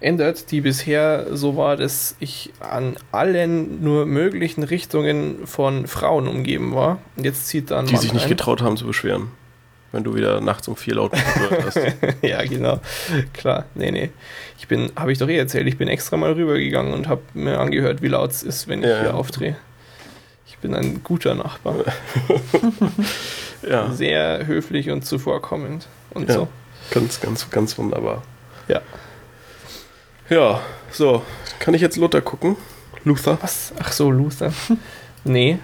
ändert, 0.00 0.50
die 0.50 0.60
bisher 0.60 1.26
so 1.36 1.56
war, 1.56 1.76
dass 1.76 2.14
ich 2.20 2.52
an 2.60 2.96
allen 3.10 3.82
nur 3.82 4.06
möglichen 4.06 4.62
Richtungen 4.62 5.46
von 5.46 5.86
Frauen 5.86 6.28
umgeben 6.28 6.74
war. 6.74 6.98
Und 7.16 7.24
jetzt 7.24 7.46
zieht 7.48 7.70
da 7.70 7.80
ein 7.80 7.86
Die 7.86 7.94
Mann 7.94 8.02
sich 8.02 8.12
nicht 8.12 8.24
ein. 8.24 8.28
getraut 8.28 8.62
haben 8.62 8.76
zu 8.76 8.86
beschweren. 8.86 9.28
Wenn 9.90 10.04
du 10.04 10.14
wieder 10.14 10.40
nachts 10.42 10.68
um 10.68 10.76
vier 10.76 10.96
laut 10.96 11.12
gehört 11.12 11.64
hast. 11.66 11.80
ja, 12.22 12.44
genau. 12.44 12.78
Klar, 13.32 13.64
nee, 13.74 13.90
nee. 13.90 14.10
Ich 14.58 14.68
bin, 14.68 14.92
habe 14.96 15.10
ich 15.12 15.18
doch 15.18 15.28
eh 15.28 15.36
erzählt, 15.38 15.66
ich 15.66 15.78
bin 15.78 15.88
extra 15.88 16.16
mal 16.18 16.32
rübergegangen 16.32 16.92
und 16.92 17.08
habe 17.08 17.22
mir 17.34 17.58
angehört, 17.58 18.02
wie 18.02 18.08
laut 18.08 18.30
es 18.30 18.42
ist, 18.42 18.68
wenn 18.68 18.80
ich 18.82 18.88
Ja, 18.88 19.00
hier 19.00 19.14
aufdrehe. 19.14 19.56
Ich 20.58 20.62
bin 20.62 20.74
ein 20.74 21.02
guter 21.04 21.34
Nachbar. 21.34 21.76
Ja, 23.68 23.90
Sehr 23.92 24.46
höflich 24.46 24.88
und 24.90 25.04
zuvorkommend 25.04 25.88
und 26.10 26.28
Ja. 26.28 26.34
so. 26.36 26.48
ganz, 26.92 27.20
ganz, 27.20 27.50
ganz 27.50 27.76
wunderbar. 27.76 28.22
Ja. 28.68 28.80
Ja, 30.30 30.60
so. 30.92 31.22
Kann 31.58 31.74
ich 31.74 31.80
jetzt 31.82 31.96
Luther 31.96 32.20
gucken? 32.20 32.56
Luther? 33.04 33.36
Was? 33.40 33.72
Ach 33.80 33.90
so, 33.90 34.10
Luther. 34.12 34.52
nee, 35.24 35.58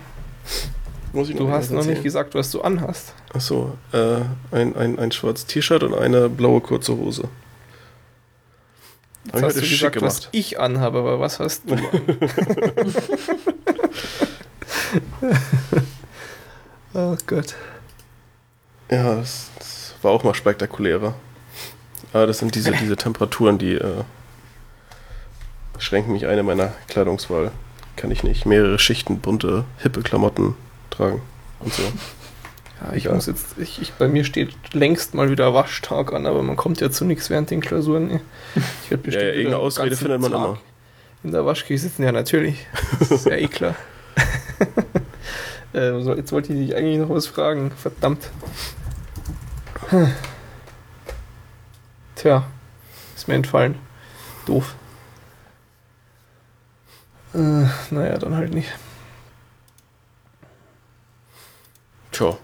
Muss 1.12 1.28
ich 1.30 1.36
du 1.36 1.48
hast 1.50 1.70
noch 1.70 1.84
nicht 1.84 2.02
gesagt, 2.02 2.34
was 2.34 2.50
du 2.50 2.62
anhast. 2.62 3.14
Achso, 3.32 3.78
äh, 3.92 4.16
ein, 4.50 4.74
ein, 4.76 4.98
ein 4.98 5.12
schwarzes 5.12 5.46
T-Shirt 5.46 5.84
und 5.84 5.94
eine 5.94 6.28
blaue 6.28 6.60
kurze 6.60 6.96
Hose. 6.96 7.28
Jetzt 9.26 9.36
ich 9.36 9.42
hast 9.42 9.56
du 9.56 9.60
gesagt, 9.60 10.02
was 10.02 10.20
gemacht. 10.20 10.28
ich 10.32 10.58
anhabe, 10.58 10.98
aber 10.98 11.20
was 11.20 11.38
hast 11.38 11.62
du 11.70 11.74
an? 11.74 11.80
oh 16.94 17.16
Gott. 17.26 17.54
Ja, 18.90 19.16
das, 19.16 19.50
das 19.58 19.94
war 20.02 20.12
auch 20.12 20.24
mal 20.24 20.34
spektakulärer. 20.34 21.14
Aber 22.12 22.26
das 22.26 22.38
sind 22.38 22.54
diese, 22.54 22.70
diese 22.80 22.96
Temperaturen, 22.96 23.58
die 23.58 23.74
äh, 23.74 24.04
schränken 25.78 26.12
mich 26.12 26.26
ein 26.26 26.38
in 26.38 26.46
meiner 26.46 26.72
Kleidungswahl. 26.88 27.50
Kann 27.96 28.10
ich 28.10 28.24
nicht 28.24 28.44
mehrere 28.44 28.78
Schichten 28.78 29.20
bunte, 29.20 29.64
hippe 29.78 30.02
Klamotten 30.02 30.56
tragen 30.90 31.22
und 31.60 31.72
so. 31.72 31.82
Ja, 32.84 32.92
ich 32.92 33.04
Ja. 33.04 33.14
muss 33.14 33.26
jetzt, 33.26 33.56
ich, 33.58 33.80
ich, 33.80 33.92
bei 33.94 34.08
mir 34.08 34.24
steht 34.24 34.52
längst 34.74 35.14
mal 35.14 35.30
wieder 35.30 35.54
Waschtag 35.54 36.12
an, 36.12 36.26
aber 36.26 36.42
man 36.42 36.56
kommt 36.56 36.80
ja 36.80 36.90
zu 36.90 37.04
nichts 37.04 37.30
während 37.30 37.50
den 37.50 37.60
Klausuren. 37.60 38.08
ne? 38.08 38.20
Ich 38.84 38.90
werd 38.90 39.06
Ja, 39.06 39.12
ja, 39.12 39.18
wieder 39.20 39.34
irgendeine 39.34 39.58
Ausrede 39.58 39.96
findet 39.96 40.20
man 40.20 40.32
Tag 40.32 40.40
immer. 40.44 40.58
In 41.22 41.30
der 41.30 41.46
Waschküche 41.46 41.78
sitzen, 41.78 42.02
ja 42.02 42.10
natürlich. 42.12 42.66
Das 42.98 43.10
ist 43.12 43.26
ja 43.26 43.36
eh 43.36 43.48
klar. 43.48 43.74
äh, 45.72 46.00
so, 46.00 46.14
jetzt 46.14 46.32
wollte 46.32 46.52
ich 46.52 46.68
dich 46.68 46.76
eigentlich 46.76 46.98
noch 46.98 47.10
was 47.10 47.26
fragen. 47.26 47.70
Verdammt. 47.70 48.30
Hm. 49.88 50.12
Tja, 52.16 52.44
ist 53.16 53.28
mir 53.28 53.34
entfallen. 53.34 53.78
Doof. 54.46 54.74
Äh, 57.34 57.66
naja, 57.90 58.18
dann 58.18 58.36
halt 58.36 58.54
nicht. 58.54 58.72
Tja, 62.12 62.38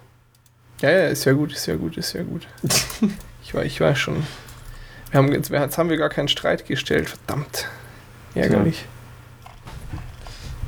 Ja, 0.81 0.91
ja, 0.91 1.07
ist 1.07 1.25
ja 1.25 1.33
gut, 1.33 1.53
ist 1.53 1.67
ja 1.67 1.77
gut, 1.77 1.97
ist 1.97 2.13
ja 2.13 2.25
gut. 2.25 2.49
ich, 3.45 3.55
war, 3.55 3.65
ich 3.65 3.81
weiß 3.81 3.97
schon. 3.97 4.27
Wir 5.11 5.19
haben, 5.19 5.33
jetzt, 5.33 5.51
jetzt 5.51 5.79
haben 5.79 5.91
wir 5.91 5.97
gar 5.97 6.09
keinen 6.09 6.29
Streit 6.29 6.67
gestellt, 6.67 7.09
verdammt. 7.09 7.69
Ärgerlich. 8.35 8.85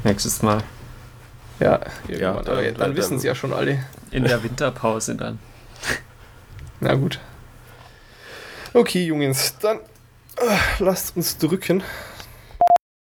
Nächstes 0.04 0.42
Mal. 0.42 0.62
Ja, 1.62 1.80
irgendwann. 2.08 2.44
dann- 2.44 2.64
dann, 2.64 2.74
dann- 2.74 2.96
wissen 2.96 3.16
es 3.18 3.22
ja 3.22 3.34
schon 3.34 3.52
alle. 3.52 3.78
In 4.10 4.24
der 4.24 4.42
Winterpause 4.42 5.14
dann. 5.14 5.38
Na 6.80 6.94
gut. 6.94 7.18
Okay, 8.74 9.04
Jungs, 9.04 9.56
dann 9.60 9.78
äh, 9.78 10.56
lasst 10.78 11.16
uns 11.16 11.36
drücken. 11.38 11.82